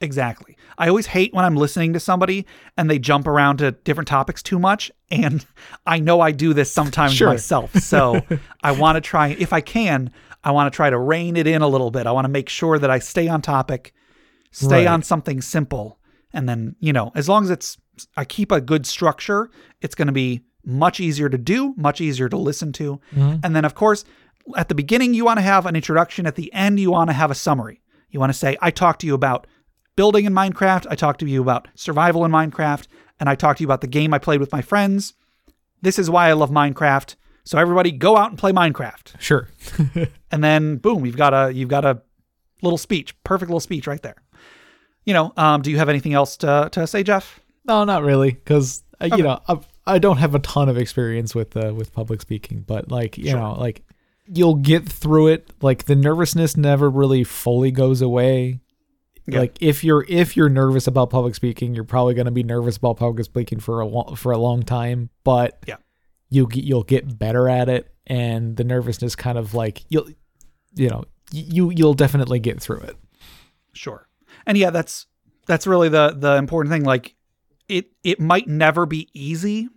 Exactly. 0.01 0.57
I 0.77 0.89
always 0.89 1.05
hate 1.07 1.33
when 1.33 1.45
I'm 1.45 1.55
listening 1.55 1.93
to 1.93 2.01
somebody 2.01 2.45
and 2.77 2.89
they 2.89 2.99
jump 2.99 3.27
around 3.27 3.57
to 3.57 3.71
different 3.71 4.09
topics 4.09 4.43
too 4.43 4.59
much. 4.59 4.91
And 5.09 5.45
I 5.85 5.99
know 5.99 6.19
I 6.19 6.31
do 6.31 6.53
this 6.53 6.71
sometimes 6.71 7.13
Sure. 7.13 7.29
myself. 7.29 7.73
So 7.75 8.21
I 8.63 8.73
want 8.73 8.97
to 8.97 9.01
try, 9.01 9.29
if 9.29 9.53
I 9.53 9.61
can, 9.61 10.11
I 10.45 10.51
want 10.51 10.71
to 10.71 10.75
try 10.75 10.89
to 10.89 10.97
rein 10.97 11.35
it 11.35 11.47
in 11.47 11.61
a 11.61 11.67
little 11.67 11.91
bit. 11.91 12.05
I 12.07 12.11
want 12.11 12.25
to 12.25 12.29
make 12.29 12.47
sure 12.47 12.79
that 12.79 12.89
I 12.91 12.99
stay 12.99 13.27
on 13.27 13.41
topic, 13.41 13.93
stay 14.51 14.85
Right. 14.85 14.87
on 14.87 15.01
something 15.03 15.41
simple. 15.41 15.99
And 16.31 16.47
then, 16.47 16.75
you 16.79 16.93
know, 16.93 17.11
as 17.15 17.27
long 17.27 17.43
as 17.43 17.49
it's, 17.49 17.77
I 18.15 18.25
keep 18.25 18.51
a 18.51 18.61
good 18.61 18.85
structure, 18.85 19.49
it's 19.81 19.95
going 19.95 20.07
to 20.07 20.13
be 20.13 20.41
much 20.63 20.99
easier 20.99 21.29
to 21.29 21.37
do, 21.37 21.73
much 21.77 21.99
easier 21.99 22.29
to 22.29 22.37
listen 22.37 22.71
to. 22.73 22.99
Mm-hmm. 23.15 23.37
And 23.43 23.55
then, 23.55 23.65
of 23.65 23.75
course, 23.75 24.05
at 24.55 24.69
the 24.69 24.75
beginning, 24.75 25.13
you 25.13 25.25
want 25.25 25.37
to 25.39 25.43
have 25.43 25.65
an 25.65 25.75
introduction. 25.75 26.27
At 26.27 26.35
the 26.35 26.53
end, 26.53 26.79
you 26.79 26.91
want 26.91 27.09
to 27.09 27.13
have 27.13 27.31
a 27.31 27.35
summary. 27.35 27.81
You 28.09 28.19
want 28.19 28.31
to 28.31 28.37
say, 28.37 28.57
I 28.61 28.69
talked 28.71 29.01
to 29.01 29.07
you 29.07 29.13
about 29.15 29.47
building 29.95 30.25
in 30.25 30.33
Minecraft. 30.33 30.85
I 30.89 30.95
talked 30.95 31.19
to 31.21 31.25
you 31.27 31.41
about 31.41 31.67
survival 31.75 32.23
in 32.25 32.31
Minecraft. 32.31 32.87
And 33.19 33.29
I 33.29 33.35
talked 33.35 33.57
to 33.57 33.63
you 33.63 33.67
about 33.67 33.81
the 33.81 33.87
game 33.87 34.13
I 34.13 34.19
played 34.19 34.41
with 34.41 34.51
my 34.51 34.61
friends. 34.61 35.13
This 35.81 35.97
is 35.97 36.09
why 36.09 36.29
I 36.29 36.33
love 36.33 36.51
Minecraft. 36.51 37.15
So 37.45 37.57
everybody 37.57 37.91
go 37.91 38.17
out 38.17 38.31
and 38.31 38.39
play 38.39 38.51
Minecraft. 38.51 39.19
Sure. 39.19 39.47
And 40.31 40.43
then 40.43 40.77
boom, 40.77 41.05
you've 41.05 41.15
got 41.15 41.33
a 41.33 41.53
you've 41.53 41.69
got 41.69 41.85
a 41.85 42.01
little 42.61 42.77
speech. 42.77 43.15
Perfect 43.23 43.49
little 43.49 43.61
speech 43.61 43.87
right 43.87 44.01
there. 44.01 44.17
You 45.05 45.13
know, 45.13 45.31
um, 45.37 45.61
do 45.61 45.71
you 45.71 45.77
have 45.77 45.87
anything 45.87 46.13
else 46.13 46.35
to, 46.37 46.67
to 46.73 46.85
say, 46.87 47.03
Jeff? 47.03 47.39
No, 47.63 47.85
not 47.85 48.03
really, 48.03 48.31
because 48.31 48.83
you 49.01 49.23
know 49.23 49.39
I, 49.47 49.59
I 49.87 49.97
don't 49.99 50.17
have 50.17 50.35
a 50.35 50.39
ton 50.39 50.67
of 50.67 50.77
experience 50.77 51.33
with 51.33 51.55
uh, 51.55 51.73
with 51.73 51.93
public 51.93 52.19
speaking, 52.19 52.65
but 52.67 52.91
like 52.91 53.17
you 53.17 53.31
know, 53.33 53.53
like 53.53 53.83
you'll 54.27 54.55
get 54.55 54.89
through 54.89 55.27
it. 55.27 55.49
Like 55.61 55.85
the 55.85 55.95
nervousness 55.95 56.57
never 56.57 56.89
really 56.89 57.23
fully 57.23 57.71
goes 57.71 58.01
away. 58.01 58.59
Yeah. 59.27 59.39
Like 59.39 59.57
if 59.61 59.83
you're 59.83 60.05
if 60.09 60.35
you're 60.35 60.49
nervous 60.49 60.85
about 60.85 61.09
public 61.11 61.33
speaking, 61.35 61.73
you're 61.73 61.83
probably 61.85 62.13
going 62.13 62.25
to 62.25 62.31
be 62.31 62.43
nervous 62.43 62.77
about 62.77 62.97
public 62.97 63.23
speaking 63.25 63.59
for 63.59 63.79
a 63.79 63.85
long, 63.85 64.15
for 64.15 64.31
a 64.31 64.37
long 64.37 64.63
time. 64.63 65.09
But 65.23 65.59
Yeah. 65.65 65.77
You 66.35 66.47
get 66.47 66.63
you'll 66.63 66.83
get 66.83 67.17
better 67.17 67.47
at 67.47 67.69
it, 67.69 67.91
and 68.05 68.57
the 68.57 68.63
nervousness 68.63 69.15
kind 69.15 69.37
of 69.37 69.53
like 69.53 69.83
you'll 69.89 70.09
you 70.75 70.89
know 70.89 71.05
you 71.31 71.71
you'll 71.71 71.93
definitely 71.93 72.39
get 72.39 72.61
through 72.61 72.81
it. 72.81 72.97
Sure. 73.73 74.07
And 74.45 74.57
yeah, 74.57 74.69
that's 74.69 75.07
that's 75.47 75.65
really 75.65 75.89
the 75.89 76.15
the 76.17 76.35
important 76.35 76.73
thing. 76.73 76.83
Like 76.83 77.15
it 77.69 77.91
it 78.03 78.19
might 78.19 78.47
never 78.47 78.85
be 78.85 79.09
easy, 79.13 79.69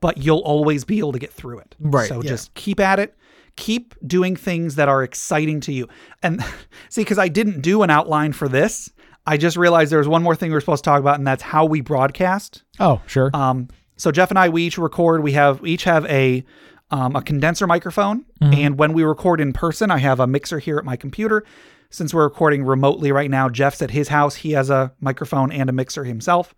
but 0.00 0.18
you'll 0.18 0.40
always 0.40 0.84
be 0.84 0.98
able 0.98 1.12
to 1.12 1.18
get 1.18 1.32
through 1.32 1.58
it. 1.58 1.74
Right, 1.78 2.08
So 2.08 2.22
yeah. 2.22 2.28
just 2.30 2.54
keep 2.54 2.80
at 2.80 2.98
it. 2.98 3.16
Keep 3.56 3.94
doing 4.06 4.36
things 4.36 4.74
that 4.74 4.88
are 4.88 5.02
exciting 5.02 5.60
to 5.60 5.72
you. 5.72 5.88
And 6.22 6.42
see, 6.88 7.02
because 7.02 7.18
I 7.18 7.28
didn't 7.28 7.62
do 7.62 7.82
an 7.82 7.90
outline 7.90 8.32
for 8.32 8.48
this, 8.48 8.90
I 9.26 9.36
just 9.36 9.56
realized 9.56 9.90
there 9.90 9.98
was 9.98 10.08
one 10.08 10.22
more 10.22 10.36
thing 10.36 10.50
we 10.50 10.54
were 10.54 10.60
supposed 10.60 10.84
to 10.84 10.90
talk 10.90 11.00
about, 11.00 11.16
and 11.18 11.26
that's 11.26 11.42
how 11.42 11.64
we 11.64 11.80
broadcast. 11.80 12.64
Oh, 12.78 13.00
sure. 13.06 13.30
Um, 13.32 13.68
so 13.96 14.10
Jeff 14.12 14.30
and 14.30 14.38
I, 14.38 14.48
we 14.48 14.64
each 14.64 14.78
record. 14.78 15.22
We 15.22 15.32
have 15.32 15.60
we 15.60 15.72
each 15.72 15.84
have 15.84 16.04
a 16.06 16.44
um, 16.90 17.16
a 17.16 17.22
condenser 17.22 17.66
microphone, 17.66 18.24
and 18.40 18.78
when 18.78 18.92
we 18.92 19.02
record 19.02 19.40
in 19.40 19.52
person, 19.52 19.90
I 19.90 19.98
have 19.98 20.20
a 20.20 20.26
mixer 20.26 20.58
here 20.58 20.78
at 20.78 20.84
my 20.84 20.96
computer. 20.96 21.44
Since 21.90 22.12
we're 22.12 22.24
recording 22.24 22.64
remotely 22.64 23.10
right 23.12 23.30
now, 23.30 23.48
Jeff's 23.48 23.80
at 23.82 23.90
his 23.90 24.08
house. 24.08 24.36
He 24.36 24.52
has 24.52 24.70
a 24.70 24.92
microphone 25.00 25.50
and 25.52 25.68
a 25.70 25.72
mixer 25.72 26.04
himself. 26.04 26.54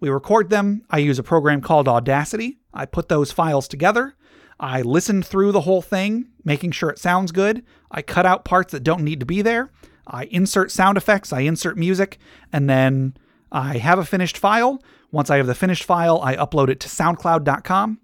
We 0.00 0.08
record 0.08 0.48
them. 0.50 0.82
I 0.90 0.98
use 0.98 1.18
a 1.18 1.22
program 1.22 1.60
called 1.60 1.86
Audacity. 1.88 2.58
I 2.72 2.86
put 2.86 3.08
those 3.08 3.32
files 3.32 3.68
together. 3.68 4.14
I 4.58 4.82
listen 4.82 5.22
through 5.22 5.52
the 5.52 5.62
whole 5.62 5.82
thing, 5.82 6.28
making 6.44 6.72
sure 6.72 6.90
it 6.90 6.98
sounds 6.98 7.32
good. 7.32 7.64
I 7.90 8.02
cut 8.02 8.26
out 8.26 8.44
parts 8.44 8.72
that 8.72 8.84
don't 8.84 9.04
need 9.04 9.20
to 9.20 9.26
be 9.26 9.42
there. 9.42 9.70
I 10.06 10.24
insert 10.24 10.70
sound 10.70 10.96
effects, 10.96 11.32
I 11.32 11.40
insert 11.40 11.76
music, 11.76 12.18
and 12.52 12.68
then 12.68 13.16
I 13.52 13.78
have 13.78 13.98
a 13.98 14.04
finished 14.04 14.36
file. 14.38 14.82
Once 15.12 15.30
I 15.30 15.36
have 15.38 15.46
the 15.46 15.54
finished 15.54 15.84
file, 15.84 16.20
I 16.22 16.36
upload 16.36 16.68
it 16.68 16.80
to 16.80 16.88
soundcloud.com, 16.88 17.98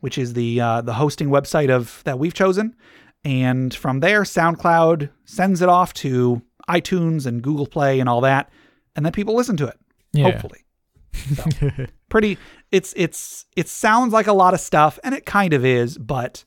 which 0.00 0.18
is 0.18 0.34
the 0.34 0.60
uh, 0.60 0.80
the 0.82 0.94
hosting 0.94 1.28
website 1.28 1.70
of 1.70 2.02
that 2.04 2.18
we've 2.18 2.34
chosen. 2.34 2.76
And 3.24 3.74
from 3.74 4.00
there, 4.00 4.22
SoundCloud 4.22 5.08
sends 5.24 5.62
it 5.62 5.68
off 5.70 5.94
to 5.94 6.42
iTunes 6.68 7.24
and 7.24 7.40
Google 7.42 7.66
Play 7.66 7.98
and 8.00 8.08
all 8.08 8.20
that, 8.20 8.50
and 8.94 9.04
then 9.04 9.12
people 9.12 9.34
listen 9.34 9.56
to 9.56 9.66
it. 9.66 9.78
Yeah. 10.12 10.30
Hopefully. 10.30 10.60
So, 11.14 11.44
pretty 12.10 12.36
it's 12.72 12.92
it's 12.96 13.46
it 13.56 13.68
sounds 13.68 14.12
like 14.12 14.26
a 14.26 14.32
lot 14.32 14.52
of 14.52 14.60
stuff 14.60 14.98
and 15.04 15.14
it 15.14 15.24
kind 15.24 15.54
of 15.54 15.64
is, 15.64 15.96
but 15.96 16.44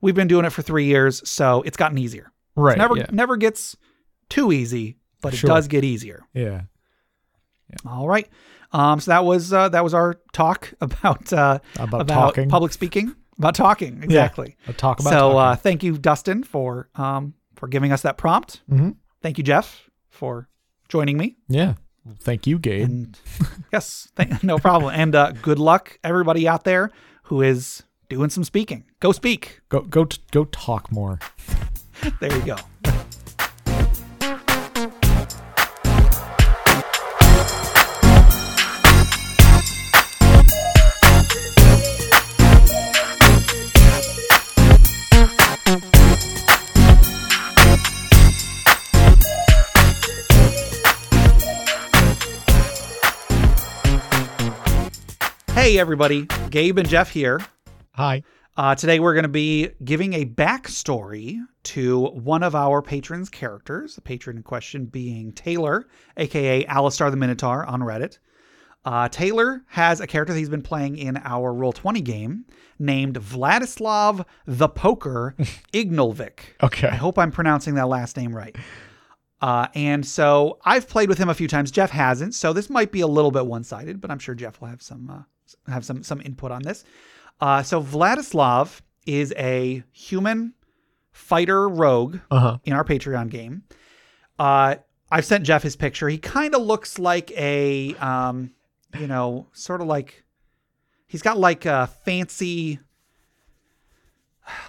we've 0.00 0.14
been 0.14 0.28
doing 0.28 0.44
it 0.46 0.50
for 0.50 0.62
3 0.62 0.84
years, 0.84 1.28
so 1.28 1.62
it's 1.62 1.76
gotten 1.76 1.98
easier. 1.98 2.32
right. 2.54 2.78
Never 2.78 2.96
yeah. 2.96 3.06
never 3.10 3.36
gets 3.36 3.76
too 4.30 4.52
easy, 4.52 4.96
but 5.20 5.34
it 5.34 5.38
Sure. 5.38 5.48
does 5.48 5.68
get 5.68 5.84
easier. 5.84 6.24
Yeah. 6.32 6.62
All 7.84 8.08
right. 8.08 8.28
Um, 8.78 9.00
so 9.00 9.10
that 9.10 9.24
was 9.24 9.52
uh, 9.52 9.68
that 9.70 9.82
was 9.84 9.94
our 9.94 10.14
talk 10.32 10.72
about 10.80 11.32
uh, 11.32 11.58
About 11.78 12.06
talking. 12.08 12.48
public 12.48 12.72
speaking, 12.72 13.14
about 13.38 13.54
talking 13.54 14.02
exactly. 14.02 14.56
A 14.68 14.72
talk 14.72 15.00
about 15.00 15.10
so 15.10 15.38
uh, 15.38 15.56
thank 15.56 15.82
you, 15.82 15.96
Dustin, 15.98 16.42
for 16.44 16.88
um, 16.94 17.34
for 17.54 17.68
giving 17.68 17.92
us 17.92 18.02
that 18.02 18.16
prompt. 18.18 18.60
Mhm. 18.70 18.96
Thank 19.22 19.38
you, 19.38 19.44
Jeff, 19.44 19.88
for 20.10 20.48
joining 20.88 21.16
me. 21.16 21.36
Yeah. 21.48 21.74
Thank 22.20 22.46
you, 22.46 22.58
Gabe. 22.58 22.84
And 22.84 23.18
yes, 23.72 24.08
th- 24.16 24.42
no 24.42 24.58
problem. 24.58 24.92
And 24.94 25.14
uh, 25.14 25.32
good 25.42 25.58
luck, 25.58 25.98
everybody 26.04 26.46
out 26.46 26.62
there 26.64 26.90
who 27.24 27.42
is 27.42 27.82
doing 28.08 28.30
some 28.30 28.44
speaking. 28.44 28.84
Go 29.00 29.10
speak. 29.12 29.60
go 29.68 29.80
go 29.80 30.04
t- 30.04 30.20
go 30.32 30.44
talk 30.46 30.92
more. 30.92 31.18
There 32.20 32.30
you 32.36 32.44
go. 32.44 32.56
Hey, 55.66 55.80
everybody. 55.80 56.28
Gabe 56.50 56.78
and 56.78 56.88
Jeff 56.88 57.10
here. 57.10 57.40
Hi. 57.94 58.22
Uh, 58.56 58.76
today, 58.76 59.00
we're 59.00 59.14
going 59.14 59.24
to 59.24 59.28
be 59.28 59.70
giving 59.82 60.12
a 60.12 60.24
backstory 60.24 61.40
to 61.64 62.04
one 62.10 62.44
of 62.44 62.54
our 62.54 62.80
patrons' 62.80 63.28
characters, 63.28 63.96
the 63.96 64.00
patron 64.00 64.36
in 64.36 64.44
question 64.44 64.84
being 64.86 65.32
Taylor, 65.32 65.88
aka 66.18 66.64
Alistar 66.66 67.10
the 67.10 67.16
Minotaur 67.16 67.66
on 67.66 67.80
Reddit. 67.80 68.18
Uh, 68.84 69.08
Taylor 69.08 69.64
has 69.66 70.00
a 70.00 70.06
character 70.06 70.32
that 70.32 70.38
he's 70.38 70.48
been 70.48 70.62
playing 70.62 70.98
in 70.98 71.16
our 71.24 71.52
Roll20 71.52 72.04
game 72.04 72.44
named 72.78 73.18
Vladislav 73.18 74.24
the 74.46 74.68
Poker 74.68 75.34
Ignolvik. 75.72 76.38
Okay. 76.62 76.86
I 76.86 76.94
hope 76.94 77.18
I'm 77.18 77.32
pronouncing 77.32 77.74
that 77.74 77.88
last 77.88 78.16
name 78.16 78.32
right. 78.32 78.54
Uh, 79.40 79.66
and 79.74 80.06
so 80.06 80.60
I've 80.64 80.88
played 80.88 81.08
with 81.08 81.18
him 81.18 81.28
a 81.28 81.34
few 81.34 81.48
times. 81.48 81.72
Jeff 81.72 81.90
hasn't, 81.90 82.36
so 82.36 82.52
this 82.52 82.70
might 82.70 82.92
be 82.92 83.00
a 83.00 83.08
little 83.08 83.32
bit 83.32 83.46
one-sided, 83.46 84.00
but 84.00 84.12
I'm 84.12 84.20
sure 84.20 84.36
Jeff 84.36 84.60
will 84.60 84.68
have 84.68 84.80
some 84.80 85.10
uh, 85.10 85.22
have 85.68 85.84
some 85.84 86.02
some 86.02 86.20
input 86.22 86.50
on 86.50 86.62
this. 86.62 86.84
Uh, 87.40 87.62
so 87.62 87.82
Vladislav 87.82 88.80
is 89.06 89.32
a 89.36 89.82
human 89.92 90.54
fighter 91.12 91.68
rogue 91.68 92.18
Uh-huh. 92.30 92.58
in 92.64 92.72
our 92.72 92.84
Patreon 92.84 93.28
game. 93.30 93.62
Uh, 94.38 94.76
I've 95.10 95.24
sent 95.24 95.44
Jeff 95.44 95.62
his 95.62 95.76
picture. 95.76 96.08
He 96.08 96.18
kind 96.18 96.54
of 96.54 96.62
looks 96.62 96.98
like 96.98 97.30
a, 97.32 97.94
um, 97.96 98.52
you 98.98 99.06
know, 99.06 99.46
sort 99.52 99.80
of 99.80 99.86
like 99.86 100.24
he's 101.06 101.22
got 101.22 101.38
like 101.38 101.64
a 101.66 101.86
fancy. 102.04 102.80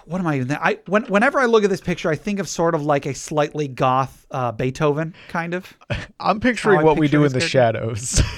What 0.06 0.20
am 0.20 0.26
I 0.26 0.36
even? 0.38 0.52
I 0.60 0.78
when, 0.86 1.04
whenever 1.04 1.38
I 1.38 1.46
look 1.46 1.62
at 1.64 1.70
this 1.70 1.80
picture, 1.80 2.10
I 2.10 2.16
think 2.16 2.38
of 2.40 2.48
sort 2.48 2.74
of 2.74 2.82
like 2.84 3.06
a 3.06 3.14
slightly 3.14 3.68
goth 3.68 4.26
uh, 4.30 4.50
Beethoven 4.52 5.14
kind 5.28 5.54
of. 5.54 5.72
I'm 6.20 6.40
picturing 6.40 6.82
what 6.82 6.98
we 6.98 7.06
do 7.08 7.24
in 7.24 7.32
the 7.32 7.38
character. 7.40 7.48
shadows. 7.48 8.22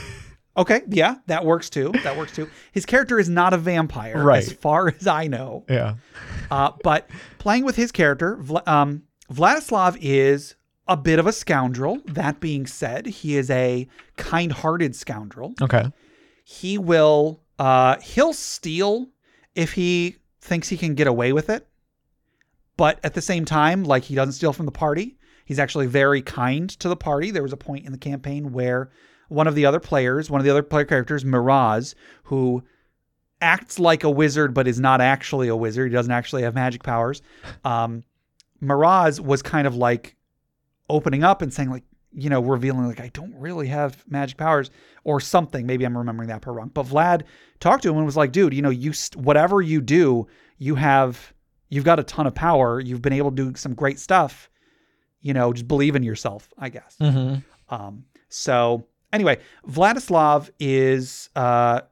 Okay, 0.61 0.83
yeah, 0.89 1.17
that 1.27 1.45
works 1.45 1.69
too. 1.71 1.91
That 2.05 2.17
works 2.17 2.33
too. 2.33 2.49
His 2.73 2.85
character 2.87 3.19
is 3.19 3.29
not 3.29 3.53
a 3.53 3.57
vampire, 3.57 4.23
Right. 4.23 4.39
as 4.39 4.53
far 4.53 4.89
as 4.89 5.07
I 5.07 5.27
know. 5.27 5.65
yeah. 5.69 5.95
Uh, 6.51 6.73
but 6.85 7.09
playing 7.39 7.65
with 7.65 7.77
his 7.77 7.91
character, 7.91 8.37
Vla- 8.37 8.67
um, 8.69 9.03
Vladislav 9.33 9.97
is 10.01 10.55
a 10.87 10.97
bit 10.97 11.19
of 11.19 11.27
a 11.27 11.33
scoundrel. 11.33 11.99
That 12.07 12.41
being 12.41 12.67
said, 12.67 13.07
he 13.07 13.37
is 13.37 13.49
a 13.51 13.89
kind-hearted 14.17 14.95
scoundrel. 14.95 15.55
Okay. 15.63 15.85
He 16.45 16.77
will 16.79 17.41
uh, 17.59 17.97
he'll 18.01 18.33
steal 18.33 19.09
if 19.55 19.73
he 19.73 20.17
thinks 20.41 20.69
he 20.69 20.77
can 20.77 20.95
get 20.95 21.07
away 21.07 21.33
with 21.33 21.49
it. 21.51 21.67
But 22.77 22.99
at 23.05 23.15
the 23.15 23.23
same 23.23 23.45
time, 23.45 23.85
like 23.85 24.05
he 24.05 24.15
doesn't 24.15 24.33
steal 24.33 24.53
from 24.53 24.67
the 24.67 24.73
party. 24.73 25.17
He's 25.45 25.59
actually 25.59 25.87
very 25.87 26.23
kind 26.23 26.69
to 26.81 26.89
the 26.89 26.97
party. 26.97 27.31
There 27.31 27.43
was 27.43 27.53
a 27.53 27.57
point 27.59 27.85
in 27.87 27.93
the 27.93 27.99
campaign 27.99 28.53
where 28.53 28.91
one 29.31 29.47
of 29.47 29.55
the 29.55 29.65
other 29.65 29.81
players, 29.81 30.29
one 30.29 30.41
of 30.41 30.45
the 30.45 30.51
other 30.51 30.63
player 30.63 30.85
characters, 30.85 31.25
Miraz, 31.25 31.95
who 32.25 32.63
acts 33.41 33.79
like 33.79 34.05
a 34.05 34.11
wizard 34.11 34.53
but 34.53 34.69
is 34.69 34.79
not 34.79 35.01
actually 35.01 35.49
a 35.49 35.57
wizard. 35.57 35.91
He 35.91 35.95
doesn't 35.95 36.13
actually 36.13 36.43
have 36.43 36.55
magic 36.55 36.83
powers. 36.83 37.23
Um, 37.65 38.03
Miraz 38.61 39.21
was 39.21 39.41
kind 39.41 39.67
of 39.67 39.77
like 39.77 40.17
opening 40.89 41.25
up 41.25 41.41
and 41.41 41.53
saying 41.53 41.71
like, 41.71 41.85
you 42.13 42.29
know, 42.29 42.41
revealing 42.41 42.87
like 42.87 43.01
I 43.01 43.09
don't 43.15 43.35
really 43.37 43.69
have 43.69 44.05
magic 44.09 44.37
powers 44.37 44.71
or 45.05 45.21
something. 45.21 45.65
Maybe 45.65 45.85
I'm 45.85 45.97
remembering 45.97 46.29
that 46.29 46.43
part 46.43 46.57
wrong. 46.57 46.71
But 46.75 46.87
Vlad 46.87 47.23
talked 47.61 47.85
to 47.85 47.91
him 47.91 47.97
and 47.97 48.05
was 48.05 48.17
like, 48.17 48.33
dude, 48.33 48.53
you 48.53 48.63
know, 48.63 48.71
you 48.71 48.93
st- 48.93 49.25
whatever 49.25 49.63
you 49.63 49.81
do, 49.81 50.27
you 50.59 50.75
have 50.75 51.33
you've 51.69 51.85
got 51.85 52.01
a 52.01 52.03
ton 52.03 52.27
of 52.27 52.35
power. 52.35 52.81
You've 52.81 53.01
been 53.01 53.13
able 53.13 53.31
to 53.31 53.37
do 53.37 53.55
some 53.55 53.75
great 53.75 54.01
stuff. 54.01 54.51
You 55.23 55.35
know, 55.35 55.53
just 55.53 55.69
believe 55.69 55.95
in 55.95 56.03
yourself, 56.03 56.53
I 56.59 56.69
guess. 56.69 56.97
Mm-hmm. 57.01 57.75
Um, 57.75 58.05
so 58.29 58.87
anyway, 59.13 59.39
Vladislav 59.69 60.51
is 60.59 61.31
uh, 61.37 61.83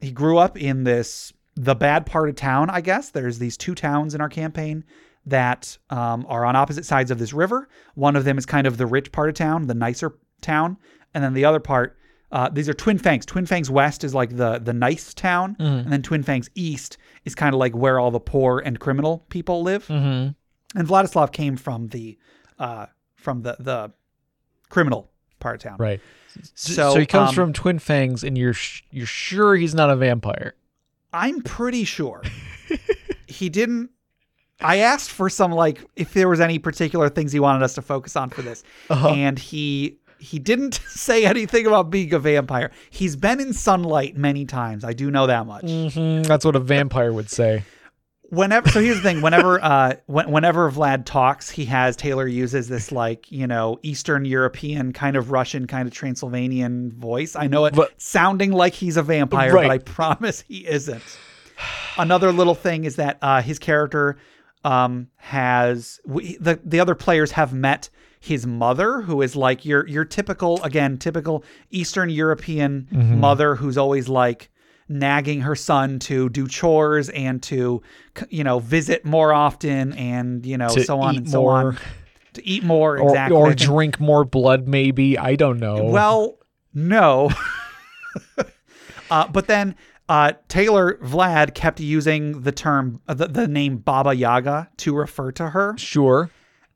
he 0.00 0.10
grew 0.10 0.38
up 0.38 0.56
in 0.56 0.84
this 0.84 1.32
the 1.54 1.74
bad 1.74 2.06
part 2.06 2.28
of 2.28 2.36
town. 2.36 2.68
I 2.70 2.80
guess 2.80 3.10
there's 3.10 3.38
these 3.38 3.56
two 3.56 3.74
towns 3.74 4.14
in 4.14 4.20
our 4.20 4.28
campaign 4.28 4.84
that 5.24 5.76
um, 5.90 6.24
are 6.28 6.44
on 6.44 6.54
opposite 6.54 6.84
sides 6.84 7.10
of 7.10 7.18
this 7.18 7.32
river. 7.32 7.68
One 7.94 8.14
of 8.14 8.24
them 8.24 8.38
is 8.38 8.46
kind 8.46 8.66
of 8.66 8.76
the 8.76 8.86
rich 8.86 9.10
part 9.10 9.28
of 9.28 9.34
town, 9.34 9.66
the 9.66 9.74
nicer 9.74 10.16
town, 10.40 10.76
and 11.14 11.24
then 11.24 11.34
the 11.34 11.44
other 11.44 11.60
part. 11.60 11.96
Uh, 12.30 12.48
these 12.48 12.68
are 12.68 12.74
Twin 12.74 12.98
Fangs. 12.98 13.24
Twin 13.24 13.46
Fangs 13.46 13.70
West 13.70 14.04
is 14.04 14.14
like 14.14 14.36
the 14.36 14.58
the 14.58 14.72
nice 14.72 15.14
town, 15.14 15.56
and 15.84 15.92
then 15.92 16.02
Twin 16.02 16.22
Fangs 16.22 16.50
East 16.54 16.98
is 17.24 17.34
kind 17.34 17.54
of 17.54 17.58
like 17.58 17.74
where 17.74 17.98
all 17.98 18.10
the 18.10 18.20
poor 18.20 18.58
and 18.58 18.78
criminal 18.78 19.24
people 19.28 19.62
live. 19.62 19.86
Mm-hmm. 19.86 20.78
And 20.78 20.88
Vladislav 20.88 21.32
came 21.32 21.56
from 21.56 21.88
the 21.88 22.18
uh, 22.58 22.86
from 23.14 23.42
the 23.42 23.56
the 23.58 23.92
criminal 24.68 25.10
part 25.46 25.56
of 25.64 25.70
town. 25.70 25.76
Right. 25.78 26.00
So, 26.54 26.92
So, 26.92 26.98
he 27.00 27.06
comes 27.06 27.30
um, 27.30 27.34
from 27.34 27.52
Twin 27.52 27.78
Fangs, 27.78 28.22
and 28.24 28.36
you're 28.36 28.52
sh- 28.52 28.82
you're 28.90 29.06
sure 29.06 29.54
he's 29.56 29.74
not 29.74 29.90
a 29.90 29.96
vampire. 29.96 30.54
I'm 31.12 31.40
pretty 31.42 31.84
sure 31.84 32.22
he 33.26 33.48
didn't. 33.48 33.90
I 34.60 34.78
asked 34.78 35.10
for 35.10 35.28
some 35.28 35.52
like 35.52 35.84
if 35.96 36.12
there 36.14 36.28
was 36.28 36.40
any 36.40 36.58
particular 36.58 37.08
things 37.08 37.32
he 37.32 37.40
wanted 37.40 37.62
us 37.62 37.74
to 37.74 37.82
focus 37.82 38.16
on 38.16 38.30
for 38.30 38.42
this, 38.42 38.64
Uh-huh. 38.90 39.08
and 39.10 39.38
he 39.38 39.98
he 40.18 40.38
didn't 40.38 40.74
say 40.88 41.24
anything 41.26 41.66
about 41.66 41.90
being 41.90 42.12
a 42.14 42.18
vampire. 42.18 42.70
He's 42.90 43.16
been 43.16 43.40
in 43.40 43.52
sunlight 43.52 44.16
many 44.16 44.44
times. 44.46 44.84
I 44.84 44.92
do 44.94 45.10
know 45.10 45.26
that 45.26 45.46
much. 45.46 45.70
hmm 45.70 46.22
That's 46.22 46.44
what 46.44 46.56
a 46.56 46.60
vampire 46.60 47.12
would 47.12 47.30
say. 47.30 47.64
Whenever 48.30 48.68
so 48.68 48.80
here's 48.80 48.96
the 48.96 49.02
thing. 49.02 49.20
Whenever 49.22 49.62
uh 49.62 49.94
when, 50.06 50.30
whenever 50.30 50.70
Vlad 50.70 51.04
talks, 51.04 51.48
he 51.50 51.64
has 51.66 51.96
Taylor 51.96 52.26
uses 52.26 52.68
this 52.68 52.90
like 52.90 53.30
you 53.30 53.46
know 53.46 53.78
Eastern 53.82 54.24
European 54.24 54.92
kind 54.92 55.16
of 55.16 55.30
Russian 55.30 55.66
kind 55.66 55.86
of 55.86 55.94
Transylvanian 55.94 56.92
voice. 56.92 57.36
I 57.36 57.46
know 57.46 57.64
it 57.66 57.74
But- 57.74 58.00
sounding 58.00 58.52
like 58.52 58.74
he's 58.74 58.96
a 58.96 59.02
vampire, 59.02 59.52
Right. 59.52 59.68
but 59.68 59.70
I 59.70 59.78
promise 59.78 60.42
he 60.46 60.66
isn't. 60.66 61.02
Another 61.98 62.32
little 62.32 62.54
thing 62.54 62.84
is 62.84 62.96
that 62.96 63.18
uh, 63.22 63.40
his 63.42 63.58
character 63.58 64.16
um, 64.64 65.08
has 65.16 66.00
we, 66.04 66.36
the 66.38 66.58
the 66.64 66.80
other 66.80 66.94
players 66.94 67.30
have 67.32 67.52
met 67.52 67.88
his 68.18 68.46
mother, 68.46 69.02
who 69.02 69.22
is 69.22 69.36
like 69.36 69.64
your 69.64 69.86
your 69.86 70.04
typical 70.04 70.60
again 70.64 70.98
typical 70.98 71.44
Eastern 71.70 72.10
European 72.10 72.88
mother 72.90 73.54
who's 73.54 73.78
always 73.78 74.08
like 74.08 74.50
nagging 74.88 75.40
her 75.40 75.54
son 75.56 75.98
to 75.98 76.28
do 76.28 76.46
chores 76.46 77.08
and 77.10 77.42
to 77.42 77.82
you 78.28 78.44
know 78.44 78.58
visit 78.60 79.04
more 79.04 79.32
often 79.32 79.92
and 79.94 80.46
you 80.46 80.56
know 80.56 80.68
To 80.68 80.84
so 80.84 81.00
on 81.00 81.16
and 81.16 81.28
so 81.30 81.40
more. 81.42 81.52
on 81.54 81.78
to 82.34 82.46
eat 82.46 82.62
more 82.62 82.98
Or, 82.98 83.08
exactly 83.08 83.36
or 83.36 83.54
drink 83.54 83.98
more 83.98 84.24
blood, 84.24 84.68
maybe. 84.68 85.16
I 85.18 85.36
don't 85.36 85.58
know. 85.58 85.84
well, 85.84 86.38
no. 86.74 87.30
uh, 89.10 89.26
but 89.28 89.46
then 89.46 89.74
uh, 90.08 90.32
Taylor 90.48 90.98
Vlad 91.02 91.54
kept 91.54 91.80
using 91.80 92.42
the 92.42 92.52
term, 92.52 93.00
uh, 93.08 93.14
the, 93.14 93.26
the 93.28 93.48
name 93.48 93.78
Baba 93.78 94.14
Yaga 94.14 94.68
to 94.78 94.94
refer 94.94 95.32
to 95.32 95.50
her. 95.50 95.74
sure. 95.78 96.30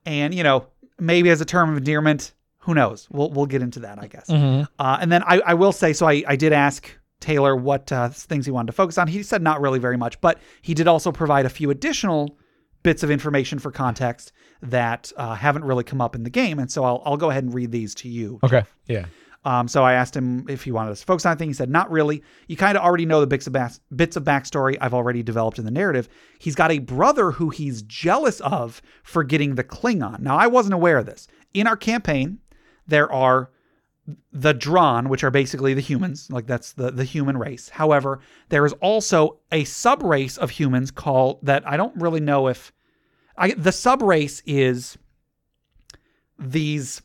And, 0.06 0.34
you 0.34 0.42
know, 0.42 0.66
maybe 0.98 1.28
as 1.30 1.40
a 1.40 1.44
term 1.44 1.70
of 1.70 1.76
endearment, 1.76 2.32
who 2.60 2.74
knows? 2.74 3.06
We'll, 3.10 3.30
we'll 3.30 3.46
get 3.46 3.60
into 3.62 3.80
that, 3.80 3.98
I 3.98 4.06
guess. 4.06 4.28
Mm-hmm. 4.28 4.64
Uh, 4.78 4.98
and 5.00 5.12
then 5.12 5.22
I, 5.24 5.40
I 5.40 5.54
will 5.54 5.72
say, 5.72 5.92
so 5.92 6.06
I, 6.08 6.24
I 6.26 6.36
did 6.36 6.52
ask 6.52 6.90
Taylor 7.20 7.54
what 7.54 7.92
uh, 7.92 8.08
things 8.08 8.46
he 8.46 8.52
wanted 8.52 8.68
to 8.68 8.72
focus 8.72 8.98
on. 8.98 9.08
He 9.08 9.22
said 9.22 9.42
not 9.42 9.60
really 9.60 9.78
very 9.78 9.96
much, 9.96 10.20
but 10.20 10.38
he 10.62 10.74
did 10.74 10.88
also 10.88 11.12
provide 11.12 11.46
a 11.46 11.50
few 11.50 11.70
additional 11.70 12.38
bits 12.82 13.02
of 13.02 13.10
information 13.10 13.58
for 13.58 13.70
context 13.70 14.32
that 14.62 15.12
uh, 15.16 15.34
haven't 15.34 15.64
really 15.64 15.84
come 15.84 16.00
up 16.00 16.14
in 16.14 16.22
the 16.22 16.30
game. 16.30 16.58
And 16.58 16.70
so 16.70 16.82
I'll, 16.84 17.02
I'll 17.04 17.16
go 17.16 17.30
ahead 17.30 17.44
and 17.44 17.54
read 17.54 17.70
these 17.72 17.94
to 17.96 18.08
you. 18.08 18.40
Okay. 18.42 18.64
Yeah. 18.86 19.06
Um, 19.44 19.68
so 19.68 19.82
I 19.82 19.94
asked 19.94 20.14
him 20.14 20.46
if 20.50 20.64
he 20.64 20.70
wanted 20.70 20.90
us 20.90 21.00
to 21.00 21.06
focus 21.06 21.24
on 21.24 21.32
anything. 21.32 21.48
He 21.48 21.54
said, 21.54 21.70
not 21.70 21.90
really. 21.90 22.22
You 22.46 22.56
kind 22.56 22.76
of 22.76 22.84
already 22.84 23.06
know 23.06 23.20
the 23.20 23.26
bits 23.26 23.46
of, 23.46 23.56
bits 23.94 24.16
of 24.16 24.24
backstory 24.24 24.76
I've 24.80 24.92
already 24.92 25.22
developed 25.22 25.58
in 25.58 25.64
the 25.64 25.70
narrative. 25.70 26.08
He's 26.38 26.54
got 26.54 26.70
a 26.70 26.78
brother 26.78 27.30
who 27.30 27.48
he's 27.48 27.82
jealous 27.82 28.40
of 28.40 28.82
for 29.02 29.24
getting 29.24 29.54
the 29.54 29.64
Klingon. 29.64 30.20
Now, 30.20 30.36
I 30.36 30.46
wasn't 30.46 30.74
aware 30.74 30.98
of 30.98 31.06
this. 31.06 31.26
In 31.54 31.66
our 31.66 31.76
campaign, 31.76 32.38
there 32.86 33.10
are 33.10 33.50
the 34.32 34.52
Drawn, 34.52 35.08
which 35.08 35.24
are 35.24 35.30
basically 35.30 35.74
the 35.74 35.80
humans, 35.80 36.28
like 36.30 36.46
that's 36.46 36.72
the, 36.72 36.90
the 36.90 37.04
human 37.04 37.36
race. 37.36 37.68
However, 37.68 38.20
there 38.48 38.64
is 38.64 38.72
also 38.74 39.40
a 39.52 39.64
sub 39.64 40.02
race 40.02 40.36
of 40.36 40.50
humans 40.50 40.90
called 40.90 41.38
that 41.42 41.66
I 41.66 41.76
don't 41.76 41.96
really 41.96 42.20
know 42.20 42.48
if 42.48 42.72
I, 43.36 43.52
the 43.52 43.72
sub 43.72 44.02
race 44.02 44.42
is 44.44 44.98
these 46.38 47.02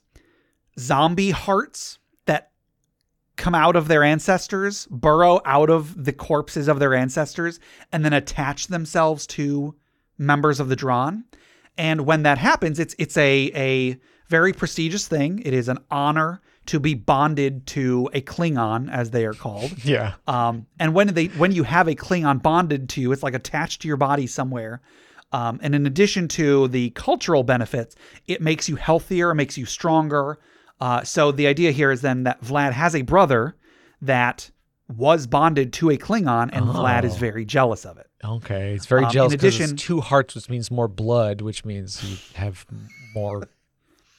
zombie 0.77 1.31
hearts 1.31 1.99
that 2.25 2.51
come 3.37 3.55
out 3.55 3.75
of 3.75 3.87
their 3.87 4.03
ancestors, 4.03 4.87
burrow 4.87 5.41
out 5.45 5.69
of 5.69 6.05
the 6.05 6.13
corpses 6.13 6.67
of 6.67 6.79
their 6.79 6.93
ancestors, 6.93 7.59
and 7.91 8.03
then 8.03 8.13
attach 8.13 8.67
themselves 8.67 9.27
to 9.27 9.75
members 10.17 10.59
of 10.59 10.69
the 10.69 10.75
Drawn. 10.75 11.25
And 11.77 12.05
when 12.05 12.23
that 12.23 12.37
happens, 12.37 12.79
it's 12.79 12.95
it's 12.97 13.17
a 13.17 13.51
a 13.55 13.97
very 14.27 14.53
prestigious 14.53 15.07
thing. 15.07 15.39
It 15.45 15.53
is 15.53 15.69
an 15.69 15.79
honor 15.91 16.41
to 16.67 16.79
be 16.79 16.93
bonded 16.93 17.65
to 17.67 18.09
a 18.13 18.21
Klingon, 18.21 18.91
as 18.91 19.11
they 19.11 19.25
are 19.25 19.33
called. 19.33 19.71
Yeah. 19.85 20.13
Um, 20.27 20.65
and 20.79 20.93
when 20.93 21.07
they 21.13 21.25
when 21.27 21.51
you 21.51 21.63
have 21.63 21.87
a 21.87 21.95
Klingon 21.95 22.41
bonded 22.41 22.89
to 22.89 23.01
you, 23.01 23.11
it's 23.11 23.23
like 23.23 23.33
attached 23.33 23.81
to 23.81 23.87
your 23.87 23.97
body 23.97 24.27
somewhere. 24.27 24.81
Um, 25.31 25.59
and 25.61 25.75
in 25.75 25.85
addition 25.85 26.27
to 26.29 26.67
the 26.69 26.91
cultural 26.91 27.43
benefits, 27.43 27.95
it 28.27 28.41
makes 28.41 28.69
you 28.69 28.75
healthier, 28.77 29.31
it 29.31 29.35
makes 29.35 29.57
you 29.57 29.65
stronger. 29.65 30.39
Uh, 30.79 31.03
so 31.03 31.31
the 31.31 31.47
idea 31.47 31.71
here 31.71 31.91
is 31.91 32.01
then 32.01 32.23
that 32.23 32.41
Vlad 32.41 32.71
has 32.73 32.95
a 32.95 33.01
brother 33.01 33.55
that 34.01 34.51
was 34.87 35.25
bonded 35.27 35.73
to 35.73 35.89
a 35.89 35.97
Klingon, 35.97 36.49
and 36.53 36.65
Vlad 36.67 37.03
is 37.05 37.15
Oh. 37.15 37.17
very 37.17 37.43
jealous 37.43 37.85
of 37.85 37.97
it. 37.97 38.07
Okay, 38.23 38.73
it's 38.75 38.85
very 38.85 39.01
Um, 39.01 39.07
in 39.07 39.13
jealous 39.13 39.31
because 39.33 39.55
addition- 39.55 39.77
two 39.77 39.99
hearts, 39.99 40.35
which 40.35 40.47
means 40.49 40.69
more 40.69 40.87
blood, 40.87 41.41
which 41.41 41.65
means 41.65 42.03
you 42.03 42.17
have 42.35 42.65
more 43.15 43.47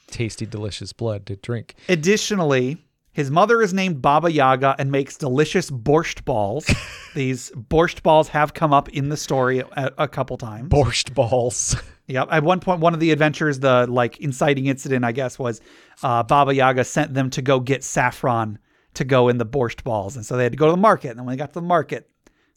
tasty, 0.07 0.47
delicious 0.47 0.93
blood 0.93 1.27
to 1.27 1.37
drink. 1.37 1.75
Additionally, 1.89 2.79
his 3.13 3.31
mother 3.31 3.63
is 3.63 3.73
named 3.73 4.03
Baba 4.03 4.31
Yaga 4.31 4.77
and 4.79 4.93
makes 4.93 5.17
delicious 5.17 5.71
borscht 5.71 6.25
balls. 6.25 6.67
These 7.15 7.51
borscht 7.53 8.03
balls 8.03 8.29
have 8.29 8.53
come 8.53 8.75
up 8.75 8.91
in 8.91 9.09
the 9.09 9.17
story 9.17 9.61
a, 9.61 9.93
a 9.97 10.09
couple 10.09 10.37
times. 10.37 10.69
Borscht 10.69 11.15
balls. 11.15 11.77
Yep. 12.09 12.29
At 12.31 12.45
one 12.45 12.61
point, 12.61 12.79
one 12.79 12.95
of 12.95 13.01
the 13.01 13.11
adventures, 13.11 13.59
the 13.59 13.85
like 13.89 14.19
inciting 14.19 14.67
incident, 14.67 15.05
I 15.05 15.11
guess, 15.11 15.41
was 15.41 15.61
uh, 16.05 16.23
Baba 16.23 16.55
Yaga 16.55 16.85
sent 16.85 17.15
them 17.15 17.31
to 17.31 17.43
go 17.43 17.59
get 17.59 17.83
saffron 17.83 18.61
to 18.95 19.05
go 19.05 19.29
in 19.29 19.39
the 19.39 19.45
borscht 19.45 19.83
balls, 19.83 20.15
and 20.15 20.25
so 20.25 20.37
they 20.37 20.45
had 20.45 20.53
to 20.53 20.57
go 20.57 20.67
to 20.67 20.71
the 20.71 20.77
market. 20.77 21.17
And 21.17 21.27
when 21.27 21.35
they 21.35 21.37
got 21.37 21.49
to 21.49 21.55
the 21.55 21.63
market, 21.63 22.09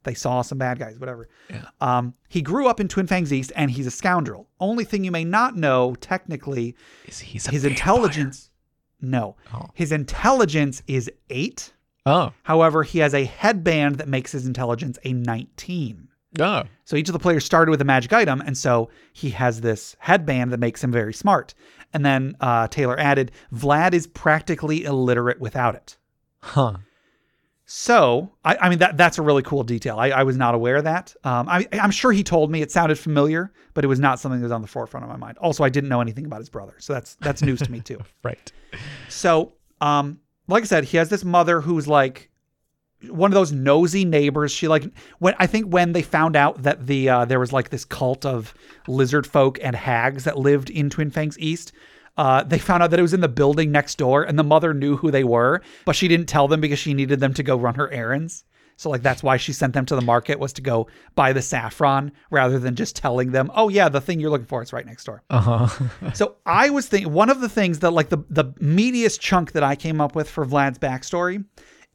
they 0.04 0.14
saw 0.14 0.42
some 0.42 0.58
bad 0.58 0.80
guys, 0.80 0.98
whatever. 1.00 1.28
Um, 1.82 2.14
he 2.30 2.42
grew 2.42 2.68
up 2.68 2.80
in 2.80 2.88
Twin 2.88 3.08
Fangs 3.08 3.34
East, 3.34 3.52
and 3.56 3.70
he's 3.72 3.88
a 3.88 3.92
scoundrel. 3.92 4.48
Only 4.60 4.84
thing 4.86 5.04
you 5.04 5.12
may 5.12 5.24
not 5.26 5.56
know, 5.58 5.96
technically, 6.00 6.76
Is 7.06 7.20
he's 7.20 7.48
a 7.48 7.52
his 7.52 7.64
vampire. 7.64 7.78
intelligence. 7.78 8.50
No, 9.02 9.36
Oh. 9.54 9.68
his 9.74 9.92
intelligence 9.92 10.82
is 10.88 11.10
eight. 11.30 11.74
Oh, 12.06 12.34
However, 12.44 12.84
he 12.84 13.00
has 13.00 13.14
a 13.14 13.26
headband 13.26 13.96
that 13.96 14.08
makes 14.08 14.32
his 14.32 14.46
intelligence 14.46 14.98
a 15.04 15.14
19. 15.14 16.08
oh, 16.40 16.64
So 16.86 16.96
each 16.96 17.10
of 17.10 17.14
the 17.14 17.20
players 17.20 17.44
started 17.46 17.72
with 17.72 17.82
a 17.82 17.86
magic 17.86 18.14
item, 18.14 18.42
and 18.42 18.58
so 18.58 18.90
he 19.14 19.30
has 19.32 19.62
this 19.62 19.96
headband 20.00 20.52
that 20.52 20.60
makes 20.60 20.84
him 20.84 20.92
very 20.92 21.14
smart. 21.14 21.54
And 21.94 22.06
then 22.06 22.36
uh, 22.40 22.68
Taylor 22.68 23.00
added, 23.00 23.32
Vlad 23.54 23.94
is 23.94 24.08
practically 24.08 24.84
illiterate 24.86 25.40
without 25.40 25.76
it. 25.76 25.98
huh. 26.42 26.78
So, 27.72 28.32
I, 28.44 28.58
I 28.62 28.70
mean, 28.70 28.80
that 28.80 28.98
that's 28.98 29.20
a 29.20 29.22
really 29.22 29.44
cool 29.44 29.64
detail. 29.64 30.00
I, 30.00 30.10
I 30.10 30.24
was 30.24 30.36
not 30.36 30.56
aware 30.56 30.78
of 30.78 30.86
that. 30.86 31.16
Um, 31.24 31.48
I, 31.48 31.68
I'm 31.74 31.92
sure 31.92 32.12
he 32.12 32.24
told 32.24 32.50
me 32.50 32.64
it 32.64 32.72
sounded 32.72 32.98
familiar, 32.98 33.54
but 33.76 33.84
it 33.84 33.88
was 33.88 34.00
not 34.00 34.20
something 34.20 34.40
that 34.40 34.46
was 34.46 34.52
on 34.52 34.64
the 34.64 34.68
forefront 34.68 35.04
of 35.04 35.10
my 35.12 35.18
mind. 35.18 35.38
Also, 35.38 35.64
I 35.64 35.70
didn't 35.70 35.88
know 35.88 36.02
anything 36.02 36.26
about 36.26 36.40
his 36.40 36.50
brother, 36.50 36.74
so 36.80 36.94
that's 36.94 37.14
that's 37.22 37.44
news 37.44 37.60
to 37.60 37.72
me 37.72 37.82
too. 37.82 38.00
Right. 38.24 38.52
So, 39.08 39.54
um, 39.82 40.20
like 40.48 40.64
I 40.64 40.66
said, 40.66 40.84
he 40.84 40.98
has 40.98 41.10
this 41.10 41.24
mother 41.24 41.62
who's 41.62 41.88
like 41.88 42.32
one 43.08 43.30
of 43.30 43.36
those 43.36 43.52
nosy 43.52 44.04
neighbors. 44.04 44.52
She 44.52 44.68
like 44.68 44.92
when 45.20 45.36
I 45.38 45.46
think 45.46 45.72
when 45.72 45.92
they 45.92 46.02
found 46.02 46.36
out 46.36 46.64
that 46.64 46.88
the 46.88 47.08
uh, 47.08 47.26
there 47.26 47.40
was 47.40 47.54
like 47.54 47.70
this 47.70 47.86
cult 47.86 48.26
of 48.26 48.52
lizard 48.88 49.28
folk 49.28 49.60
and 49.62 49.76
hags 49.76 50.24
that 50.24 50.40
lived 50.40 50.72
in 50.72 50.90
Twin 50.90 51.12
Fangs 51.12 51.38
East. 51.38 51.72
Uh, 52.20 52.44
they 52.44 52.60
found 52.60 52.84
out 52.84 52.92
that 52.92 53.00
it 53.00 53.02
was 53.02 53.14
in 53.14 53.22
the 53.22 53.30
building 53.30 53.72
next 53.72 53.98
door, 53.98 54.24
and 54.24 54.38
the 54.38 54.44
mother 54.44 54.74
knew 54.74 54.98
who 54.98 55.10
they 55.10 55.24
were, 55.24 55.62
but 55.86 55.96
she 55.96 56.10
didn't 56.10 56.26
tell 56.28 56.50
them 56.50 56.60
because 56.60 56.78
she 56.78 56.94
needed 56.94 57.22
them 57.22 57.34
to 57.34 57.42
go 57.42 57.56
run 57.56 57.76
her 57.76 57.90
errands. 57.92 58.44
So 58.76 58.90
like 58.90 59.02
that's 59.02 59.24
why 59.24 59.38
she 59.38 59.54
sent 59.54 59.74
them 59.74 59.86
to 59.86 59.96
the 59.96 60.02
market 60.02 60.38
was 60.38 60.52
to 60.54 60.62
go 60.62 60.88
buy 61.16 61.32
the 61.32 61.42
saffron 61.42 62.12
rather 62.30 62.60
than 62.60 62.76
just 62.76 62.98
telling 62.98 63.32
them, 63.32 63.50
"Oh 63.56 63.70
yeah, 63.70 63.88
the 63.88 64.02
thing 64.02 64.20
you're 64.20 64.30
looking 64.30 64.48
for 64.48 64.62
is 64.62 64.74
right 64.74 64.86
next 64.86 65.06
door." 65.06 65.24
Uh 65.30 65.68
huh. 65.68 65.86
So 66.14 66.36
I 66.46 66.70
was 66.70 66.88
thinking 66.88 67.14
one 67.14 67.30
of 67.30 67.40
the 67.40 67.48
things 67.48 67.80
that 67.80 67.92
like 67.92 68.10
the 68.10 68.18
the 68.30 68.46
meatiest 68.62 69.22
chunk 69.22 69.54
that 69.54 69.64
I 69.64 69.78
came 69.78 70.02
up 70.02 70.14
with 70.14 70.30
for 70.30 70.46
Vlad's 70.46 70.78
backstory 70.78 71.46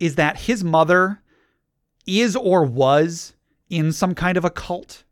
is 0.00 0.14
that 0.14 0.38
his 0.38 0.64
mother 0.64 1.20
is 2.06 2.34
or 2.34 2.64
was 2.64 3.34
in 3.68 3.92
some 3.92 4.14
kind 4.14 4.38
of 4.38 4.44
a 4.46 4.50
cult. 4.50 5.04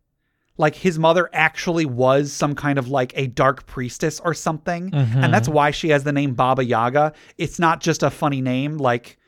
Like 0.58 0.74
his 0.74 0.98
mother 0.98 1.30
actually 1.32 1.86
was 1.86 2.32
some 2.32 2.54
kind 2.54 2.78
of 2.78 2.88
like 2.88 3.12
a 3.16 3.26
dark 3.26 3.66
priestess 3.66 4.20
or 4.20 4.34
something. 4.34 4.90
And 5.24 5.32
that's 5.32 5.48
why 5.48 5.70
she 5.70 5.88
has 5.88 6.04
the 6.04 6.12
name 6.12 6.34
Baba 6.34 6.64
Yaga. 6.64 7.14
It's 7.38 7.58
not 7.58 7.80
just 7.80 8.02
a 8.02 8.10
funny 8.10 8.40
name 8.42 8.76
like 8.78 9.18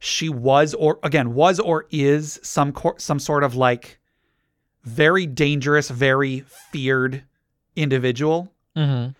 she 0.00 0.28
was 0.28 0.74
or 0.74 0.98
again 1.04 1.34
was 1.34 1.60
or 1.60 1.86
is 1.90 2.40
some 2.42 2.72
cor- 2.72 2.98
some 2.98 3.20
sort 3.20 3.44
of 3.44 3.54
like 3.54 4.00
very 4.82 5.26
dangerous, 5.26 5.88
very 5.88 6.40
feared 6.72 7.22
individual 7.76 8.52
mm-hmm. 8.76 9.10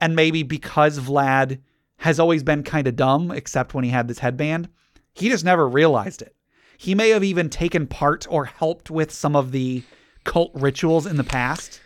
and 0.00 0.16
maybe 0.16 0.42
because 0.42 0.98
Vlad 0.98 1.60
has 1.98 2.18
always 2.18 2.42
been 2.42 2.62
kind 2.64 2.88
of 2.88 2.96
dumb, 2.96 3.30
except 3.30 3.74
when 3.74 3.84
he 3.84 3.90
had 3.90 4.08
this 4.08 4.18
headband, 4.18 4.68
he 5.12 5.28
just 5.28 5.44
never 5.44 5.68
realized 5.68 6.22
it. 6.22 6.34
He 6.76 6.96
may 6.96 7.10
have 7.10 7.22
even 7.22 7.48
taken 7.48 7.86
part 7.86 8.26
or 8.28 8.46
helped 8.46 8.90
with 8.90 9.12
some 9.12 9.36
of 9.36 9.52
the 9.52 9.84
cult 10.24 10.50
rituals 10.54 11.06
in 11.06 11.16
the 11.16 11.24
past. 11.24 11.80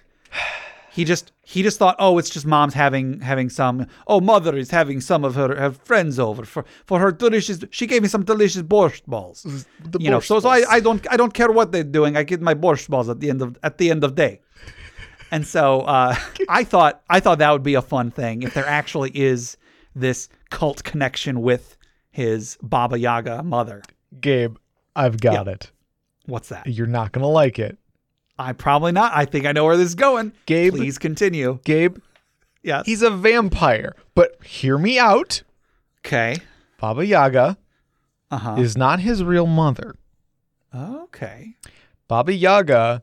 He 0.93 1.05
just 1.05 1.33
he 1.43 1.63
just 1.63 1.79
thought, 1.79 1.95
oh, 1.99 2.17
it's 2.17 2.31
just 2.31 2.47
mom's 2.47 2.73
having 2.73 3.21
having 3.21 3.51
some. 3.51 3.87
Oh, 4.07 4.19
mother 4.19 4.57
is 4.57 4.71
having 4.71 5.03
some 5.03 5.25
of 5.25 5.35
her, 5.35 5.55
her 5.55 5.71
friends 5.71 6.19
over 6.19 6.45
for 6.47 6.65
for 6.87 6.99
her 6.99 7.13
delicious. 7.13 7.63
She 7.71 7.87
gave 7.87 8.01
me 8.01 8.09
some 8.09 8.25
delicious 8.25 8.63
borscht 8.63 9.05
balls. 9.05 9.67
The 9.85 9.99
you 9.99 10.11
know, 10.11 10.21
so 10.21 10.41
so 10.41 10.49
I. 10.49 10.65
I 10.71 10.81
don't 10.81 11.07
I 11.13 11.19
don't 11.19 11.35
care 11.35 11.53
what 11.53 11.71
they're 11.71 11.85
doing. 11.85 12.17
I 12.17 12.23
get 12.23 12.41
my 12.41 12.55
borscht 12.55 12.89
balls 12.89 13.11
at 13.11 13.21
the 13.21 13.29
end 13.29 13.43
of 13.43 13.59
at 13.63 13.77
the 13.77 13.91
end 13.91 14.05
of 14.05 14.15
day. 14.15 14.41
And 15.31 15.47
so 15.47 15.81
uh, 15.83 16.17
I 16.49 16.65
thought 16.65 17.03
I 17.11 17.21
thought 17.21 17.39
that 17.39 17.51
would 17.51 17.63
be 17.63 17.75
a 17.75 17.83
fun 17.83 18.11
thing 18.11 18.43
if 18.43 18.55
there 18.55 18.67
actually 18.67 19.11
is 19.11 19.57
this 19.95 20.29
cult 20.51 20.83
connection 20.85 21.43
with 21.43 21.77
his 22.11 22.57
Baba 22.63 22.99
Yaga 22.99 23.43
mother. 23.43 23.83
Gabe, 24.21 24.57
I've 24.95 25.21
got 25.21 25.49
it. 25.49 25.71
What's 26.25 26.49
that? 26.49 26.67
You're 26.67 26.87
not 26.87 27.13
gonna 27.13 27.29
like 27.29 27.59
it. 27.59 27.79
I 28.39 28.53
probably 28.53 28.93
not. 28.93 29.13
I 29.15 29.25
think 29.25 29.47
I 29.47 29.53
know 29.53 29.65
where 29.65 29.77
this 29.77 29.89
is 29.89 29.95
going. 29.95 30.33
Gabe? 30.47 30.75
please 30.75 30.99
continue. 30.99 31.59
Gabe, 31.65 31.99
yeah, 32.63 32.83
he's 32.85 33.03
a 33.03 33.11
vampire. 33.11 33.95
But 34.15 34.43
hear 34.45 34.77
me 34.79 34.99
out. 34.99 35.43
okay. 36.05 36.37
Baba 36.79 37.07
Yaga 37.07 37.57
Uh 38.31 38.37
huh. 38.39 38.55
is 38.59 38.77
not 38.77 39.01
his 39.01 39.25
real 39.25 39.47
mother. 39.47 39.97
Okay. 40.75 41.55
Baba 42.09 42.33
Yaga 42.35 43.03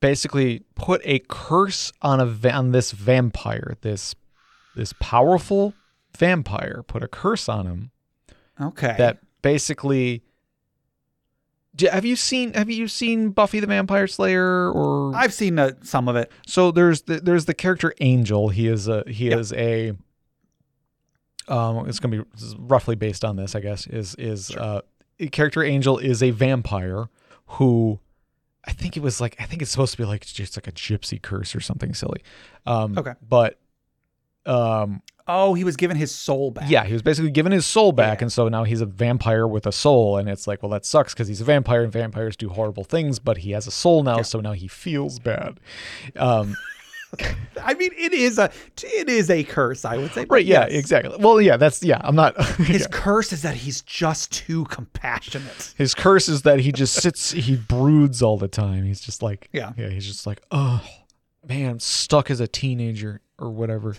basically 0.00 0.62
put 0.74 1.00
a 1.04 1.20
curse 1.28 1.92
on 2.02 2.20
a 2.20 2.26
va- 2.26 2.52
on 2.52 2.72
this 2.72 2.92
vampire, 2.92 3.76
this 3.82 4.14
this 4.76 4.92
powerful 5.00 5.74
vampire, 6.16 6.82
put 6.86 7.02
a 7.02 7.08
curse 7.08 7.48
on 7.48 7.66
him 7.66 7.90
Okay. 8.60 8.94
that 8.98 9.18
basically. 9.42 10.22
Have 11.90 12.04
you 12.04 12.16
seen 12.16 12.52
Have 12.52 12.68
you 12.70 12.86
seen 12.88 13.30
Buffy 13.30 13.58
the 13.60 13.66
Vampire 13.66 14.06
Slayer 14.06 14.70
or 14.70 15.14
I've 15.14 15.32
seen 15.32 15.58
uh, 15.58 15.72
some 15.82 16.06
of 16.08 16.16
it. 16.16 16.30
so 16.46 16.70
there's 16.70 17.02
the, 17.02 17.20
there's 17.20 17.46
the 17.46 17.54
character 17.54 17.94
Angel. 18.00 18.50
He 18.50 18.66
is 18.68 18.88
a 18.88 19.04
he 19.06 19.30
Yep. 19.30 19.38
is 19.38 19.52
a 19.54 19.92
um 21.48 21.88
it's 21.88 21.98
gonna 21.98 22.22
be 22.22 22.28
roughly 22.58 22.94
based 22.94 23.24
on 23.24 23.36
this 23.36 23.54
I 23.54 23.60
guess 23.60 23.86
is 23.86 24.14
is 24.16 24.50
uh 24.54 24.82
character 25.32 25.62
Angel 25.62 25.98
is 25.98 26.22
a 26.22 26.30
vampire 26.30 27.06
who 27.46 27.98
I 28.64 28.72
think 28.72 28.96
it 28.96 29.02
was 29.02 29.20
like 29.20 29.34
I 29.40 29.44
think 29.44 29.62
it's 29.62 29.70
supposed 29.70 29.92
to 29.92 29.98
be 29.98 30.04
like 30.04 30.24
just 30.26 30.56
like 30.56 30.68
a 30.68 30.72
gypsy 30.72 31.20
curse 31.20 31.54
or 31.54 31.60
something 31.60 31.94
silly. 31.94 32.22
Um 32.66 32.96
Okay. 32.98 33.14
but 33.26 33.58
um 34.46 35.02
Oh, 35.28 35.54
he 35.54 35.64
was 35.64 35.76
given 35.76 35.96
his 35.96 36.12
soul 36.14 36.50
back. 36.50 36.68
yeah, 36.68 36.84
he 36.84 36.92
was 36.92 37.02
basically 37.02 37.30
given 37.30 37.52
his 37.52 37.64
soul 37.64 37.92
back, 37.92 38.18
Yeah. 38.20 38.24
and 38.24 38.32
so 38.32 38.48
now 38.48 38.64
he's 38.64 38.80
a 38.80 38.86
vampire 38.86 39.46
with 39.46 39.66
a 39.66 39.72
soul, 39.72 40.16
and 40.16 40.28
it's 40.28 40.46
like, 40.46 40.62
well, 40.62 40.70
that 40.70 40.84
sucks 40.84 41.14
because 41.14 41.28
he's 41.28 41.40
a 41.40 41.44
vampire, 41.44 41.82
and 41.84 41.92
vampires 41.92 42.36
do 42.36 42.48
horrible 42.48 42.84
things, 42.84 43.18
but 43.18 43.38
he 43.38 43.52
has 43.52 43.66
a 43.66 43.70
soul 43.70 44.02
now, 44.02 44.16
Yeah. 44.16 44.22
so 44.22 44.40
now 44.40 44.52
he 44.52 44.66
feels 44.68 45.18
bad. 45.18 45.60
Um, 46.16 46.56
I 47.62 47.74
mean, 47.74 47.90
it 47.96 48.14
is 48.14 48.38
a 48.38 48.50
it 48.82 49.08
is 49.10 49.28
a 49.28 49.44
curse. 49.44 49.84
I 49.84 49.98
would 49.98 50.12
say. 50.12 50.24
Right. 50.30 50.46
Yeah. 50.46 50.66
yes. 50.70 50.78
Exactly. 50.80 51.14
Well, 51.18 51.42
yeah. 51.42 51.58
That's 51.58 51.82
yeah. 51.82 52.00
I'm 52.02 52.16
not. 52.16 52.42
His 52.56 52.80
yeah. 52.82 52.86
curse 52.90 53.34
is 53.34 53.42
that 53.42 53.54
he's 53.54 53.82
just 53.82 54.32
too 54.32 54.64
compassionate. 54.64 55.74
His 55.76 55.92
curse 55.94 56.26
is 56.30 56.40
that 56.42 56.60
he 56.60 56.72
just 56.72 56.94
sits. 57.02 57.30
He 57.32 57.56
broods 57.56 58.22
all 58.22 58.38
the 58.38 58.48
time. 58.48 58.84
He's 58.84 59.00
just 59.02 59.22
like. 59.22 59.50
Yeah. 59.52 59.72
Yeah. 59.76 59.90
He's 59.90 60.06
just 60.06 60.26
like, 60.26 60.40
oh, 60.52 60.82
man, 61.46 61.72
I'm 61.72 61.80
stuck 61.80 62.30
as 62.30 62.40
a 62.40 62.48
teenager 62.48 63.20
or 63.38 63.50
whatever. 63.50 63.94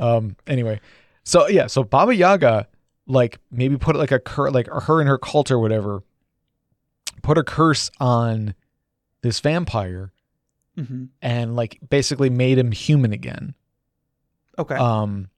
Um. 0.00 0.36
Anyway, 0.46 0.80
so 1.24 1.48
yeah. 1.48 1.66
So 1.66 1.84
Baba 1.84 2.14
Yaga, 2.14 2.68
like 3.06 3.38
maybe 3.50 3.76
put 3.76 3.96
like 3.96 4.12
a 4.12 4.18
cur 4.18 4.50
like 4.50 4.66
her 4.68 5.00
and 5.00 5.08
her 5.08 5.18
cult 5.18 5.50
or 5.50 5.58
whatever, 5.58 6.02
put 7.22 7.38
a 7.38 7.44
curse 7.44 7.90
on 8.00 8.54
this 9.22 9.40
vampire 9.40 10.12
hmm 10.76 11.04
and 11.20 11.54
like 11.54 11.78
basically 11.90 12.30
made 12.30 12.58
him 12.58 12.72
human 12.72 13.12
again. 13.12 13.54
Okay. 14.58 14.74
um 14.74 15.28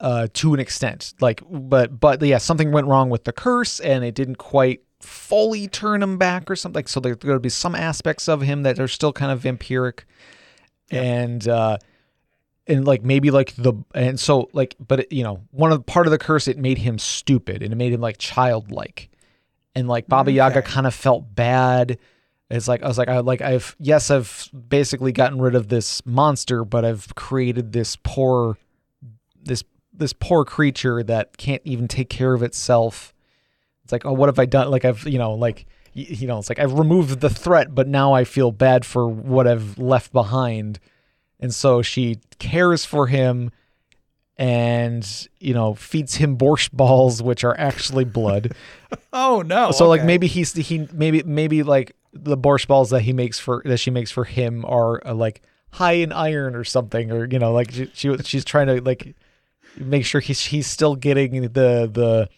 uh 0.00 0.26
to 0.32 0.52
an 0.54 0.60
extent 0.60 1.12
like 1.20 1.42
but 1.50 1.98
but 1.98 2.20
yeah 2.22 2.38
something 2.38 2.70
went 2.70 2.86
wrong 2.86 3.10
with 3.10 3.24
the 3.24 3.32
curse 3.32 3.80
and 3.80 4.04
it 4.04 4.14
didn't 4.14 4.36
quite 4.36 4.82
fully 5.00 5.66
turn 5.68 6.02
him 6.02 6.18
back 6.18 6.50
or 6.50 6.56
something 6.56 6.86
so 6.86 7.00
there's 7.00 7.16
going 7.16 7.34
to 7.34 7.40
be 7.40 7.48
some 7.48 7.74
aspects 7.74 8.28
of 8.28 8.42
him 8.42 8.62
that 8.62 8.78
are 8.78 8.88
still 8.88 9.12
kind 9.12 9.32
of 9.32 9.42
vampiric 9.42 10.00
Yeah. 10.90 11.02
and 11.02 11.48
uh 11.48 11.78
and 12.66 12.86
like 12.86 13.02
maybe 13.02 13.30
like 13.30 13.54
the 13.56 13.74
and 13.94 14.18
so 14.18 14.48
like 14.52 14.74
but 14.86 15.00
it, 15.00 15.12
you 15.12 15.22
know 15.22 15.40
one 15.50 15.72
of 15.72 15.78
the 15.78 15.84
part 15.84 16.06
of 16.06 16.10
the 16.10 16.18
curse 16.18 16.48
it 16.48 16.58
made 16.58 16.78
him 16.78 16.98
stupid 16.98 17.62
and 17.62 17.72
it 17.72 17.76
made 17.76 17.92
him 17.92 18.00
like 18.00 18.18
childlike 18.18 19.08
and 19.74 19.88
like 19.88 20.06
baba 20.08 20.30
mm, 20.30 20.34
yaga 20.34 20.62
kind 20.62 20.86
of 20.86 20.94
felt 20.94 21.34
bad 21.34 21.98
it's 22.50 22.68
like 22.68 22.82
I 22.82 22.88
was 22.88 22.98
like 22.98 23.08
I 23.08 23.18
like 23.20 23.40
I've 23.40 23.74
yes 23.78 24.10
I've 24.10 24.48
basically 24.68 25.12
gotten 25.12 25.40
rid 25.40 25.54
of 25.54 25.68
this 25.68 26.04
monster, 26.06 26.64
but 26.64 26.84
I've 26.84 27.14
created 27.14 27.72
this 27.72 27.96
poor 28.02 28.56
this 29.42 29.64
this 29.92 30.12
poor 30.12 30.44
creature 30.44 31.02
that 31.02 31.36
can't 31.38 31.62
even 31.64 31.88
take 31.88 32.08
care 32.08 32.34
of 32.34 32.42
itself 32.42 33.14
It's 33.82 33.92
like, 33.92 34.04
oh, 34.04 34.12
what 34.12 34.28
have 34.28 34.38
I 34.38 34.46
done? 34.46 34.70
Like 34.70 34.84
I've, 34.84 35.06
you 35.06 35.18
know, 35.18 35.34
like 35.34 35.66
you 35.92 36.26
know, 36.26 36.38
it's 36.38 36.48
like 36.48 36.58
I've 36.58 36.78
removed 36.78 37.20
the 37.20 37.30
threat, 37.30 37.74
but 37.74 37.88
now 37.88 38.12
I 38.12 38.24
feel 38.24 38.52
bad 38.52 38.84
for 38.84 39.08
what 39.08 39.48
I've 39.48 39.78
left 39.78 40.12
behind. 40.12 40.78
And 41.46 41.54
so 41.54 41.80
she 41.80 42.18
cares 42.40 42.84
for 42.84 43.06
him 43.06 43.52
and, 44.36 45.28
you 45.38 45.54
know, 45.54 45.74
feeds 45.74 46.16
him 46.16 46.36
borscht 46.36 46.72
balls 46.72 47.22
which 47.22 47.44
are 47.44 47.56
actually 47.58 48.04
blood. 48.04 48.52
Oh 49.12 49.42
no. 49.46 49.70
so 49.70 49.88
like 49.88 50.04
maybe 50.04 50.26
he's 50.26 50.52
he 50.52 50.86
maybe 50.92 51.22
maybe 51.24 51.62
like 51.62 51.96
the 52.12 52.36
borscht 52.36 52.66
balls 52.66 52.90
that 52.90 53.00
he 53.02 53.12
makes 53.12 53.38
for 53.38 53.62
that 53.64 53.78
she 53.78 53.90
makes 53.90 54.10
for 54.10 54.24
him 54.24 54.64
are 54.66 55.04
uh, 55.06 55.14
like 55.14 55.42
high 55.72 55.92
in 55.94 56.12
iron 56.12 56.54
or 56.54 56.64
something 56.64 57.10
or 57.10 57.26
you 57.26 57.38
know 57.38 57.52
like 57.52 57.70
she, 57.72 57.90
she 57.94 58.16
she's 58.18 58.44
trying 58.44 58.66
to 58.68 58.80
like 58.82 59.14
make 59.76 60.04
sure 60.04 60.20
he's 60.20 60.40
he's 60.40 60.66
still 60.66 60.94
getting 60.96 61.42
the 61.42 61.48
the 61.48 62.28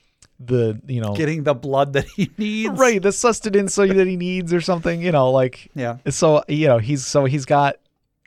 the 0.41 0.81
you 0.87 1.01
know 1.01 1.15
getting 1.15 1.43
the 1.43 1.55
blood 1.55 1.93
that 1.95 2.07
he 2.17 2.31
needs. 2.39 2.79
right 2.79 3.03
the 3.03 3.13
sustenance 3.13 3.75
so 3.75 3.87
that 3.87 4.07
he 4.07 4.17
needs 4.17 4.53
or 4.53 4.61
something 4.61 5.03
you 5.03 5.11
know 5.13 5.31
like 5.33 5.69
Yeah. 5.75 5.99
so 6.09 6.43
you 6.49 6.69
know 6.69 6.79
he's 6.79 7.05
so 7.07 7.25
he's 7.25 7.45
got 7.45 7.77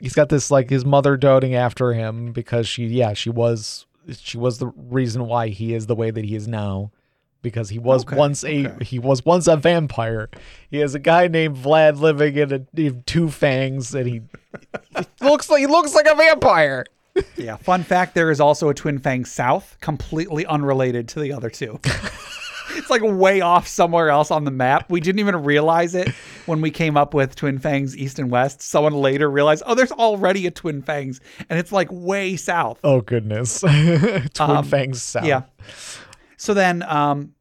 he's 0.02 0.12
got 0.14 0.28
this 0.28 0.50
like 0.50 0.68
his 0.68 0.84
mother 0.84 1.16
doting 1.16 1.54
after 1.54 1.94
him 1.94 2.32
because 2.32 2.68
she 2.68 2.84
yeah 2.86 3.14
she 3.14 3.30
was 3.30 3.86
she 4.18 4.36
was 4.36 4.58
the 4.58 4.66
reason 4.66 5.26
why 5.26 5.48
he 5.48 5.72
is 5.72 5.86
the 5.86 5.94
way 5.94 6.10
that 6.10 6.24
he 6.24 6.34
is 6.34 6.46
now 6.48 6.90
because 7.40 7.70
he 7.70 7.78
was 7.78 8.04
Okay, 8.04 8.16
once 8.16 8.44
a 8.44 8.66
okay. 8.66 8.84
he 8.84 8.98
was 8.98 9.24
once 9.24 9.46
a 9.46 9.56
vampire 9.56 10.28
he 10.70 10.78
has 10.78 10.94
a 10.94 10.98
guy 10.98 11.28
named 11.28 11.56
vlad 11.56 12.00
living 12.00 12.36
in, 12.36 12.52
a, 12.52 12.80
in 12.80 13.02
Twin 13.04 13.28
Fangs 13.28 13.94
and 13.94 14.06
he, 14.08 14.20
he 14.98 15.04
looks 15.26 15.48
like 15.48 15.60
he 15.60 15.66
looks 15.66 15.94
like 15.94 16.06
a 16.06 16.14
vampire 16.16 16.84
Yeah. 17.36 17.56
Fun 17.56 17.82
fact: 17.82 18.14
there 18.14 18.30
is 18.30 18.40
also 18.40 18.70
a 18.70 18.74
Twin 18.74 18.98
Fang 18.98 19.26
South, 19.26 19.76
completely 19.82 20.46
unrelated 20.46 21.08
to 21.08 21.20
the 21.20 21.30
other 21.34 21.50
two. 21.50 21.78
it's 22.76 22.90
like 22.90 23.02
way 23.02 23.40
off 23.40 23.66
somewhere 23.66 24.08
else 24.10 24.30
on 24.30 24.44
the 24.44 24.50
map. 24.50 24.90
We 24.90 25.00
didn't 25.00 25.18
even 25.20 25.36
realize 25.44 25.94
it 25.94 26.08
when 26.46 26.60
we 26.60 26.70
came 26.70 26.96
up 26.96 27.14
with 27.14 27.34
Twin 27.36 27.58
Fangs 27.58 27.96
East 27.96 28.18
and 28.18 28.30
West. 28.30 28.62
Someone 28.62 28.94
later 28.94 29.30
realized, 29.30 29.62
oh, 29.66 29.74
there's 29.74 29.92
already 29.92 30.46
a 30.46 30.50
Twin 30.50 30.82
Fangs, 30.82 31.20
and 31.48 31.58
it's 31.58 31.72
like 31.72 31.88
way 31.90 32.36
south. 32.36 32.80
oh 32.84 33.00
goodness 33.00 33.60
twin 33.60 34.28
Um, 34.40 34.64
fangs 34.64 35.02
south 35.02 35.24
Yeah. 35.24 35.42
So 36.36 36.54
then, 36.54 36.82
um, 36.82 37.34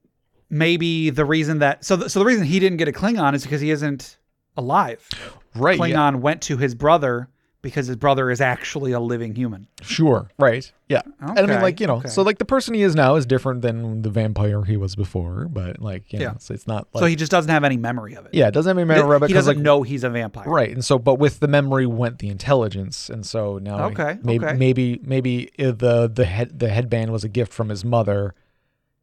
maybe 0.49 1.09
the 1.09 1.25
reason 1.25 1.59
that 1.59 1.83
so 1.85 1.95
the, 1.95 2.09
so 2.09 2.19
the 2.19 2.25
reason 2.25 2.43
he 2.45 2.59
didn't 2.59 2.77
get 2.77 2.87
a 2.87 2.91
Klingon 2.91 3.33
is 3.33 3.43
because 3.43 3.61
he 3.61 3.71
isn't 3.71 4.17
alive. 4.57 5.07
right 5.55 5.79
yeah. 5.79 5.85
Klingon 5.85 6.15
went 6.21 6.41
to 6.43 6.57
his 6.57 6.75
brother 6.75 7.29
because 7.61 7.87
his 7.87 7.95
brother 7.95 8.31
is 8.31 8.41
actually 8.41 8.91
a 8.91 8.99
living 8.99 9.35
human. 9.35 9.67
Sure. 9.81 10.29
Right. 10.39 10.71
Yeah. 10.89 11.01
and 11.19 11.39
I 11.39 11.45
mean, 11.45 11.61
like 11.61 11.79
you 11.79 11.87
know, 11.87 11.97
okay. 11.97 12.09
so 12.09 12.21
like 12.23 12.37
the 12.37 12.45
person 12.45 12.73
he 12.73 12.81
is 12.81 12.95
now 12.95 13.15
is 13.15 13.25
different 13.25 13.61
than 13.61 14.01
the 14.01 14.09
vampire 14.09 14.63
he 14.63 14.77
was 14.77 14.95
before, 14.95 15.47
but 15.47 15.79
like 15.81 16.11
you 16.11 16.19
know, 16.19 16.25
Yeah. 16.25 16.31
it's, 16.33 16.49
it's 16.49 16.67
not 16.67 16.87
like 16.93 17.01
so 17.01 17.05
he 17.05 17.15
just 17.15 17.31
doesn't 17.31 17.51
have 17.51 17.63
any 17.63 17.77
memory 17.77 18.15
of 18.15 18.25
it. 18.25 18.33
yeah, 18.33 18.47
it 18.47 18.51
doesn't 18.53 18.69
have 18.69 18.77
any 18.77 18.85
memory 18.87 19.15
of 19.15 19.23
it 19.23 19.27
he 19.27 19.33
doesn't 19.33 19.57
like, 19.57 19.63
know 19.63 19.83
he's 19.83 20.03
a 20.03 20.09
vampire. 20.09 20.49
right. 20.49 20.71
And 20.71 20.83
so, 20.83 20.97
but 20.99 21.15
with 21.15 21.39
the 21.39 21.47
memory 21.47 21.85
went 21.85 22.19
the 22.19 22.29
intelligence, 22.29 23.09
and 23.09 23.25
so 23.25 23.57
now 23.59 23.85
Okay, 23.89 24.17
maybe 24.23 24.45
okay. 24.45 24.57
maybe 24.57 24.99
maybe 25.03 25.51
the 25.57 26.11
the 26.13 26.25
head 26.25 26.59
the 26.59 26.69
headband 26.69 27.11
was 27.11 27.23
a 27.23 27.29
gift 27.29 27.53
from 27.53 27.69
his 27.69 27.85
mother. 27.85 28.33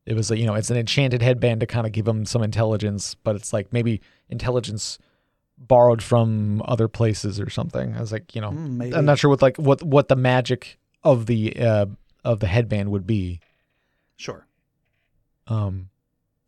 It 0.04 0.14
was 0.14 0.30
a, 0.30 0.38
you 0.38 0.46
know 0.46 0.54
it's 0.54 0.70
an 0.70 0.76
enchanted 0.76 1.22
headband 1.22 1.60
to 1.60 1.66
kind 1.66 1.86
of 1.86 1.92
give 1.92 2.08
him 2.08 2.24
some 2.26 2.42
intelligence, 2.42 3.14
but 3.14 3.36
it's 3.36 3.52
like 3.52 3.72
maybe 3.72 4.00
intelligence 4.28 4.98
borrowed 5.58 6.02
from 6.02 6.62
other 6.64 6.88
places 6.88 7.38
or 7.40 7.50
something. 7.50 7.94
I 7.94 8.00
was 8.00 8.12
like, 8.12 8.34
you 8.34 8.40
know, 8.40 8.50
Mm. 8.50 8.94
I'm 8.96 9.04
not 9.04 9.18
sure 9.18 9.28
what 9.30 9.42
like 9.42 9.56
what 9.56 9.82
what 9.82 10.08
the 10.08 10.16
magic 10.16 10.78
of 11.04 11.26
the 11.26 11.56
uh 11.56 11.86
of 12.24 12.40
the 12.40 12.46
headband 12.46 12.90
would 12.90 13.06
be. 13.06 13.40
Sure. 14.16 14.46
Um 15.46 15.90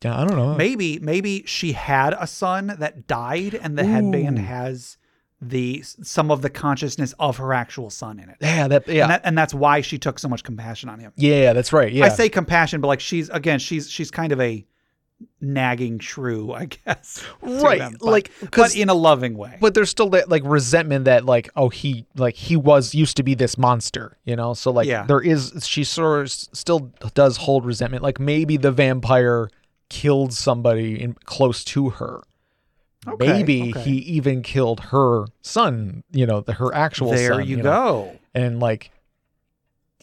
yeah, 0.03 0.19
I 0.19 0.27
don't 0.27 0.37
know. 0.37 0.55
Maybe 0.55 0.99
maybe 0.99 1.43
she 1.47 1.73
had 1.73 2.15
a 2.19 2.27
son 2.27 2.75
that 2.79 3.07
died, 3.07 3.55
and 3.55 3.77
the 3.77 3.85
headband 3.85 4.39
has 4.39 4.97
the 5.43 5.83
some 5.83 6.31
of 6.31 6.41
the 6.41 6.49
consciousness 6.49 7.13
of 7.19 7.37
her 7.37 7.53
actual 7.53 7.91
son 7.91 8.19
in 8.19 8.31
it. 8.31 8.37
Yeah, 8.41 8.67
that 8.69 8.89
yeah. 8.89 9.03
And, 9.03 9.11
that, 9.11 9.21
and 9.25 9.37
that's 9.39 9.53
why 9.53 9.83
she 9.83 9.99
took 9.99 10.19
so 10.19 10.27
much 10.29 10.43
compassion 10.43 10.89
on 10.89 11.01
him. 11.01 11.13
yeah, 11.17 11.53
that's 11.53 11.73
right. 11.73 11.93
Yeah. 11.93 12.07
I 12.07 12.09
say 12.09 12.31
compassion, 12.31 12.81
but 12.81 12.89
like 12.89 13.01
she's 13.01 13.29
again, 13.29 13.59
she's 13.59 13.91
she's 13.91 14.11
kind 14.11 14.33
of 14.33 14.41
a 14.41 14.65
nagging 15.41 15.99
shrew, 15.99 16.53
I 16.53 16.67
guess. 16.67 17.25
Right, 17.43 17.79
them, 17.79 17.97
but- 18.01 18.07
like, 18.11 18.31
but 18.53 18.77
in 18.77 18.89
a 18.89 18.95
loving 18.95 19.37
way. 19.37 19.57
but 19.61 19.75
there's 19.75 19.91
still 19.91 20.11
that 20.11 20.29
like 20.29 20.43
resentment 20.45 21.05
that 21.07 21.25
like 21.25 21.49
oh 21.57 21.69
he 21.69 22.07
like 22.17 22.35
he 22.35 22.57
was 22.57 22.95
used 22.95 23.17
to 23.17 23.23
be 23.23 23.35
this 23.35 23.57
monster, 23.59 24.17
you 24.25 24.37
know? 24.37 24.55
So 24.55 24.71
like 24.71 24.87
Yeah. 24.87 25.05
there 25.05 25.21
is 25.21 25.67
she 25.67 25.85
sort 25.85 26.23
of 26.23 26.31
still 26.31 26.91
does 27.15 27.37
hold 27.39 27.65
resentment. 27.65 28.03
Like 28.03 28.21
maybe 28.21 28.57
the 28.57 28.71
vampire 28.73 29.49
killed 29.89 30.33
somebody 30.33 31.01
in 31.01 31.15
close 31.25 31.65
to 31.65 31.91
her. 31.91 32.23
Okay, 33.09 33.27
maybe 33.27 33.71
okay. 33.71 33.81
he 33.81 33.93
even 33.99 34.43
killed 34.43 34.81
her 34.81 35.25
son, 35.41 36.05
you 36.13 36.27
know, 36.27 36.43
the, 36.43 36.53
her 36.55 36.75
actual 36.75 37.11
there 37.11 37.33
son. 37.33 37.47
you, 37.47 37.57
know? 37.57 37.63
go. 37.63 38.19
and 38.35 38.61
like 38.61 38.91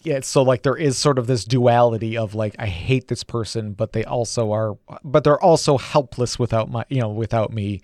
yeah 0.03 0.19
so 0.21 0.41
like 0.43 0.63
there 0.63 0.75
is 0.75 0.97
sort 0.97 1.17
of 1.19 1.27
this 1.27 1.43
duality 1.43 2.17
of 2.17 2.35
like 2.35 2.55
i 2.59 2.67
hate 2.67 3.07
this 3.07 3.23
person 3.23 3.73
but 3.73 3.93
they 3.93 4.03
also 4.05 4.51
are 4.51 4.77
but 5.03 5.23
they're 5.23 5.41
also 5.41 5.77
helpless 5.77 6.37
without 6.37 6.69
my 6.69 6.85
you 6.89 7.01
know 7.01 7.09
without 7.09 7.51
me 7.51 7.81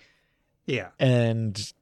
Yeah. 0.68 0.90
and 1.00 1.74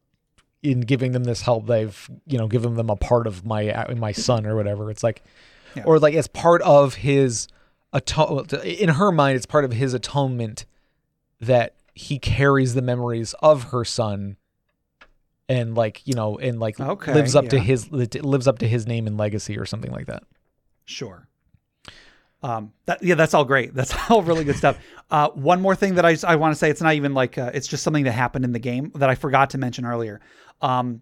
in 0.64 0.82
giving 0.82 1.12
them 1.12 1.24
this 1.24 1.42
help 1.42 1.68
they've 1.68 2.10
you 2.28 2.38
know 2.38 2.48
given 2.48 2.76
them 2.76 2.90
a 2.90 2.96
part 2.96 3.28
of 3.28 3.46
my 3.46 3.70
uh, 3.70 3.96
my 3.96 4.12
son 4.12 4.46
or 4.46 4.56
whatever 4.56 4.90
it's 4.92 5.04
like 5.04 5.24
Yeah. 5.76 5.84
or 5.86 6.00
like 6.00 6.14
it's 6.14 6.28
part 6.28 6.62
of 6.62 6.96
his 6.96 7.48
atone 7.94 8.46
in 8.64 8.90
her 8.90 9.12
mind 9.12 9.36
it's 9.38 9.46
part 9.46 9.66
of 9.66 9.74
his 9.74 9.94
atonement 9.94 10.66
that 11.40 11.76
he 11.94 12.20
carries 12.20 12.74
the 12.74 12.82
memories 12.82 13.34
of 13.42 13.64
her 13.66 13.84
son 13.84 14.38
and 15.52 15.76
like 15.76 16.02
you 16.06 16.14
know 16.14 16.38
and 16.38 16.60
like 16.60 16.80
Okay, 16.80 17.14
lives 17.14 17.36
up 17.36 17.50
to 17.50 17.60
his 17.60 17.92
lives 17.92 18.48
up 18.48 18.60
to 18.60 18.68
his 18.68 18.88
name 18.88 19.08
and 19.08 19.18
legacy 19.18 19.58
or 19.58 19.66
something 19.66 19.92
like 19.92 20.08
that 20.08 20.24
Sure. 20.86 21.28
Um, 22.44 22.74
that 22.86 23.04
yeah, 23.04 23.16
that's 23.16 23.36
all 23.36 23.46
great. 23.46 23.74
That's 23.76 23.94
all 24.10 24.24
really 24.24 24.44
good 24.44 24.56
stuff. 24.56 24.80
Uh, 25.12 25.30
one 25.30 25.62
more 25.62 25.76
thing 25.76 25.96
that 25.96 26.06
I, 26.06 26.18
I 26.28 26.38
want 26.38 26.54
to 26.54 26.58
say, 26.58 26.72
it's 26.72 26.82
not 26.82 26.96
even 26.96 27.14
like 27.14 27.38
uh, 27.38 27.52
it's 27.54 27.68
just 27.68 27.84
something 27.84 28.06
that 28.06 28.14
happened 28.14 28.46
in 28.46 28.52
the 28.52 28.60
game 28.60 28.92
that 28.96 29.10
I 29.12 29.16
forgot 29.16 29.52
to 29.52 29.60
mention 29.60 29.86
earlier. 29.86 30.22
Um, 30.60 31.02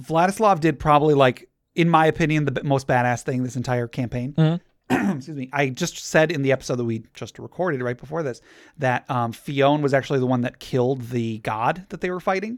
Vladislav 0.00 0.60
did 0.60 0.78
probably 0.78 1.12
like, 1.12 1.50
in 1.74 1.88
my 1.90 2.06
opinion, 2.06 2.46
the 2.46 2.64
most 2.64 2.86
badass 2.86 3.22
thing 3.22 3.42
this 3.42 3.56
entire 3.56 3.88
campaign. 3.88 4.34
Excuse 4.90 5.36
me. 5.36 5.50
I 5.52 5.68
just 5.68 5.98
said 5.98 6.32
in 6.32 6.40
the 6.42 6.50
episode 6.52 6.76
that 6.76 6.84
we 6.84 7.04
just 7.12 7.38
recorded 7.38 7.82
right 7.82 7.98
before 7.98 8.22
this 8.22 8.40
that 8.78 9.08
um, 9.10 9.32
Fiona 9.32 9.82
was 9.82 9.92
actually 9.92 10.18
the 10.18 10.26
one 10.26 10.40
that 10.40 10.60
killed 10.60 11.10
the 11.10 11.38
god 11.40 11.84
that 11.90 12.00
they 12.00 12.10
were 12.10 12.20
fighting. 12.20 12.56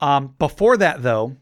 Um, 0.00 0.34
before 0.38 0.76
that, 0.76 1.02
though, 1.02 1.36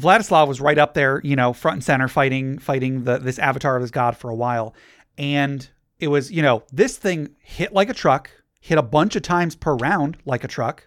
Vladislav 0.00 0.48
was 0.48 0.60
right 0.60 0.78
up 0.78 0.94
there, 0.94 1.20
you 1.24 1.36
know, 1.36 1.52
front 1.52 1.76
and 1.76 1.84
center, 1.84 2.08
fighting 2.08 2.58
fighting 2.58 3.04
the 3.04 3.18
this 3.18 3.38
avatar 3.38 3.76
of 3.76 3.82
this 3.82 3.90
god 3.90 4.16
for 4.16 4.30
a 4.30 4.34
while, 4.34 4.74
and 5.16 5.68
it 6.00 6.08
was, 6.08 6.30
you 6.30 6.42
know, 6.42 6.64
this 6.72 6.96
thing 6.96 7.30
hit 7.40 7.72
like 7.72 7.88
a 7.88 7.94
truck, 7.94 8.30
hit 8.60 8.76
a 8.76 8.82
bunch 8.82 9.16
of 9.16 9.22
times 9.22 9.54
per 9.54 9.74
round 9.76 10.16
like 10.24 10.42
a 10.42 10.48
truck, 10.48 10.84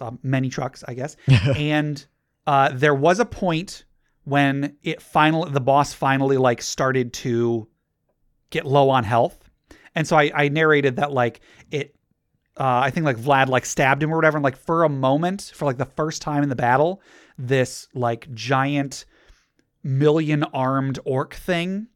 uh, 0.00 0.10
many 0.22 0.48
trucks, 0.48 0.82
I 0.86 0.94
guess, 0.94 1.16
and 1.56 2.04
uh, 2.46 2.70
there 2.74 2.94
was 2.94 3.20
a 3.20 3.24
point 3.24 3.84
when 4.24 4.76
it 4.82 5.00
finally 5.00 5.50
the 5.52 5.60
boss 5.60 5.92
finally 5.92 6.36
like 6.36 6.60
started 6.60 7.12
to 7.12 7.68
get 8.50 8.66
low 8.66 8.90
on 8.90 9.04
health, 9.04 9.48
and 9.94 10.06
so 10.06 10.16
I, 10.16 10.32
I 10.34 10.48
narrated 10.48 10.96
that 10.96 11.12
like 11.12 11.40
it 11.70 11.95
uh, 12.58 12.80
I 12.84 12.90
think 12.90 13.04
like 13.04 13.18
Vlad 13.18 13.48
like 13.48 13.66
stabbed 13.66 14.02
him 14.02 14.12
or 14.12 14.16
whatever, 14.16 14.38
and 14.38 14.44
like 14.44 14.56
for 14.56 14.84
a 14.84 14.88
moment, 14.88 15.52
for 15.54 15.66
like 15.66 15.76
the 15.76 15.84
first 15.84 16.22
time 16.22 16.42
in 16.42 16.48
the 16.48 16.56
battle, 16.56 17.02
this 17.36 17.88
like 17.94 18.32
giant 18.32 19.04
million 19.82 20.42
armed 20.44 20.98
orc 21.04 21.34
thing, 21.34 21.88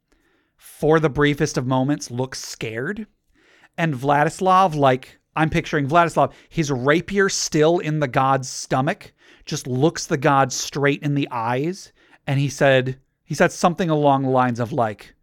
for 0.57 1.01
the 1.01 1.09
briefest 1.09 1.57
of 1.57 1.67
moments, 1.67 2.11
looks 2.11 2.45
scared, 2.45 3.07
and 3.79 3.95
Vladislav 3.95 4.75
like 4.75 5.19
I'm 5.35 5.49
picturing 5.49 5.89
Vladislav, 5.89 6.33
his 6.49 6.71
rapier 6.71 7.31
still 7.31 7.79
in 7.79 8.01
the 8.01 8.09
god's 8.09 8.49
stomach, 8.49 9.15
just 9.47 9.67
looks 9.67 10.07
the 10.07 10.19
god 10.19 10.53
straight 10.53 11.03
in 11.03 11.15
the 11.15 11.29
eyes, 11.31 11.93
and 12.27 12.39
he 12.39 12.51
said 12.51 13.01
he 13.25 13.35
said 13.35 13.51
something 13.51 13.89
along 13.89 14.25
the 14.25 14.29
lines 14.29 14.61
of 14.61 14.73
like, 14.73 15.15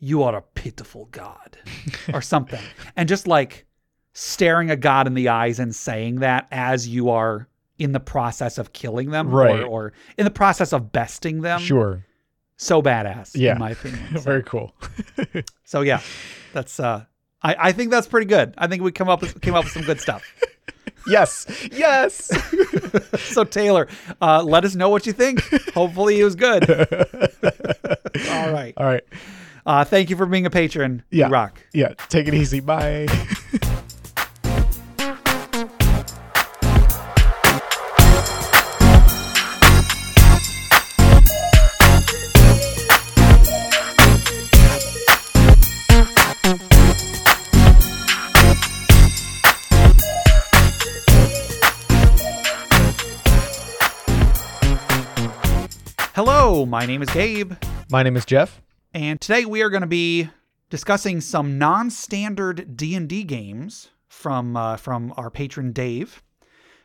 "You 0.00 0.24
are 0.24 0.34
a 0.34 0.42
pitiful 0.42 1.06
god," 1.12 1.58
or 2.12 2.22
something, 2.22 2.62
and 2.96 3.08
just 3.08 3.28
like 3.28 3.66
staring 4.12 4.70
a 4.70 4.76
god 4.76 5.06
in 5.06 5.14
the 5.14 5.28
eyes 5.28 5.58
and 5.60 5.74
saying 5.74 6.16
that 6.20 6.46
as 6.50 6.88
you 6.88 7.10
are 7.10 7.46
in 7.78 7.92
the 7.92 8.00
process 8.00 8.58
of 8.58 8.72
killing 8.72 9.10
them 9.10 9.30
Right. 9.30 9.60
or, 9.60 9.64
or 9.66 9.92
in 10.18 10.24
the 10.24 10.30
process 10.30 10.72
of 10.74 10.92
besting 10.92 11.40
them. 11.40 11.60
Sure. 11.60 12.04
So 12.56 12.82
badass 12.82 13.30
Yeah. 13.34 13.52
in 13.52 13.58
my 13.58 13.70
opinion. 13.70 14.00
So, 14.14 14.20
very 14.20 14.42
cool. 14.42 14.74
So 15.64 15.80
yeah 15.82 16.00
that's 16.52 16.78
uh 16.80 17.04
I, 17.42 17.56
I 17.68 17.72
think 17.72 17.90
that's 17.90 18.06
pretty 18.06 18.26
good. 18.26 18.52
I 18.58 18.66
think 18.66 18.82
we 18.82 18.92
come 18.92 19.08
up 19.08 19.22
with 19.22 19.40
came 19.40 19.54
up 19.54 19.64
with 19.64 19.72
some 19.72 19.82
good 19.84 20.00
stuff. 20.00 20.22
Yes. 21.06 21.46
Yes. 21.72 22.30
So 23.18 23.44
taylor 23.44 23.88
uh 24.20 24.42
let 24.42 24.64
us 24.66 24.74
know 24.74 24.90
what 24.90 25.06
you 25.06 25.12
think. 25.14 25.40
Hopefully 25.72 26.20
it 26.20 26.24
was 26.24 26.34
good. 26.34 26.68
All 26.68 28.52
right. 28.52 28.74
All 28.76 28.84
right. 28.86 29.04
Uh 29.64 29.84
thank 29.84 30.10
you 30.10 30.16
for 30.16 30.26
being 30.26 30.44
a 30.44 30.50
patron. 30.50 31.02
You 31.10 31.20
Yeah. 31.20 31.28
rock. 31.30 31.60
Yeah. 31.72 31.94
Take 32.10 32.28
it 32.28 32.34
easy. 32.34 32.60
Bye 32.60 33.06
my 56.80 56.86
name 56.86 57.02
is 57.02 57.10
Gabe, 57.10 57.52
My 57.90 58.02
name 58.02 58.16
is 58.16 58.24
Jeff. 58.24 58.62
and 58.94 59.20
today 59.20 59.44
we 59.44 59.60
are 59.60 59.68
going 59.68 59.82
to 59.82 59.86
be 59.86 60.30
discussing 60.70 61.20
some 61.20 61.58
non-standard 61.58 62.74
D&D 62.74 63.24
games 63.24 63.90
from 64.08 64.56
uh, 64.56 64.78
from 64.78 65.12
our 65.18 65.30
patron 65.30 65.72
Dave. 65.72 66.22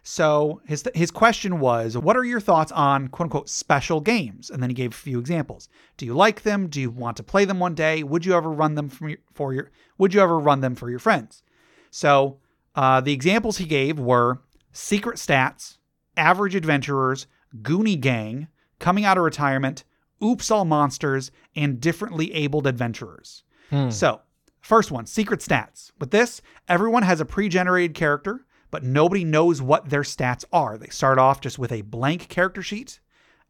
So 0.04 0.60
his 0.66 0.84
his 0.93 1.12
question 1.12 1.62
was, 1.62 1.98
"What 1.98 2.18
are 2.18 2.26
your 2.26 2.41
thoughts 2.41 2.74
on 2.74 3.08
quote 3.08 3.28
unquote 3.28 3.48
special 3.50 4.02
games?" 4.02 4.50
And 4.50 4.62
then 4.62 4.70
he 4.70 4.74
gave 4.74 4.91
a 4.91 4.98
few 4.98 5.18
examples. 5.18 5.70
Do 5.96 6.06
you 6.06 6.14
like 6.14 6.41
them? 6.41 6.68
Do 6.68 6.82
you 6.82 6.89
want 6.89 7.16
to 7.16 7.24
play 7.24 7.46
them 7.46 7.60
one 7.60 7.74
day? 7.74 8.04
Would 8.04 8.26
you 8.26 8.34
ever 8.34 8.52
run 8.52 8.76
them 8.76 8.91
your, 9.00 9.20
for 9.34 9.54
your 9.54 9.72
Would 9.98 10.14
you 10.14 10.20
ever 10.20 10.38
run 10.38 10.60
them 10.60 10.76
for 10.76 10.89
your 10.89 11.00
friends? 11.00 11.41
So 11.89 12.39
uh, 12.76 13.00
the 13.00 13.14
examples 13.14 13.60
he 13.60 13.66
gave 13.66 13.98
were 13.98 14.41
Secret 14.74 15.16
Stats, 15.16 15.78
Average 16.18 16.56
Adventurers, 16.56 17.28
Goonie 17.62 18.02
Gang, 18.02 18.50
Coming 18.80 19.05
Out 19.05 19.17
of 19.17 19.23
Retirement, 19.23 19.84
Oops 20.23 20.49
All 20.51 20.65
Monsters, 20.65 21.32
and 21.55 21.80
Differently 21.80 22.34
Abled 22.34 22.67
Adventurers. 22.67 23.43
Hmm. 23.69 23.89
So, 23.89 24.21
first 24.61 24.91
one, 24.91 25.05
Secret 25.05 25.39
Stats. 25.39 25.91
With 25.99 26.11
this, 26.11 26.41
everyone 26.67 27.03
has 27.03 27.19
a 27.19 27.26
pre 27.26 27.49
generated 27.49 27.95
character, 27.95 28.45
but 28.71 28.84
nobody 28.84 29.23
knows 29.23 29.61
what 29.61 29.89
their 29.89 30.01
stats 30.01 30.45
are. 30.51 30.78
They 30.78 30.88
start 30.88 31.17
off 31.17 31.41
just 31.41 31.59
with 31.59 31.71
a 31.71 31.82
blank 31.82 32.28
character 32.28 32.61
sheet, 32.61 32.99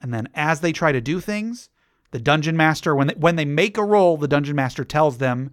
and 0.02 0.14
then 0.14 0.30
as 0.34 0.62
they 0.62 0.72
try 0.72 0.92
to 0.92 1.02
do 1.02 1.20
things, 1.20 1.70
the 2.12 2.20
dungeon 2.20 2.56
master, 2.56 2.96
when 2.96 3.08
they, 3.08 3.14
when 3.16 3.36
they 3.36 3.46
make 3.46 3.78
a 3.78 3.84
roll, 3.84 4.18
the 4.18 4.28
dungeon 4.28 4.56
master 4.56 4.86
tells 4.86 5.18
them, 5.18 5.52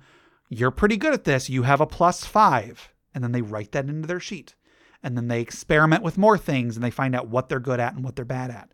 You're 0.48 0.70
pretty 0.70 0.96
good 0.96 1.12
at 1.12 1.24
this. 1.24 1.50
You 1.50 1.62
have 1.62 1.80
a 1.80 1.86
plus 1.86 2.24
five. 2.24 2.92
And 3.14 3.22
then 3.22 3.32
they 3.32 3.42
write 3.42 3.72
that 3.72 3.86
into 3.86 4.06
their 4.06 4.20
sheet. 4.20 4.54
And 5.02 5.16
then 5.16 5.28
they 5.28 5.40
experiment 5.40 6.02
with 6.02 6.16
more 6.16 6.38
things 6.38 6.76
and 6.76 6.84
they 6.84 6.90
find 6.90 7.16
out 7.16 7.28
what 7.28 7.48
they're 7.48 7.58
good 7.58 7.80
at 7.80 7.94
and 7.94 8.04
what 8.04 8.14
they're 8.14 8.24
bad 8.24 8.50
at. 8.50 8.72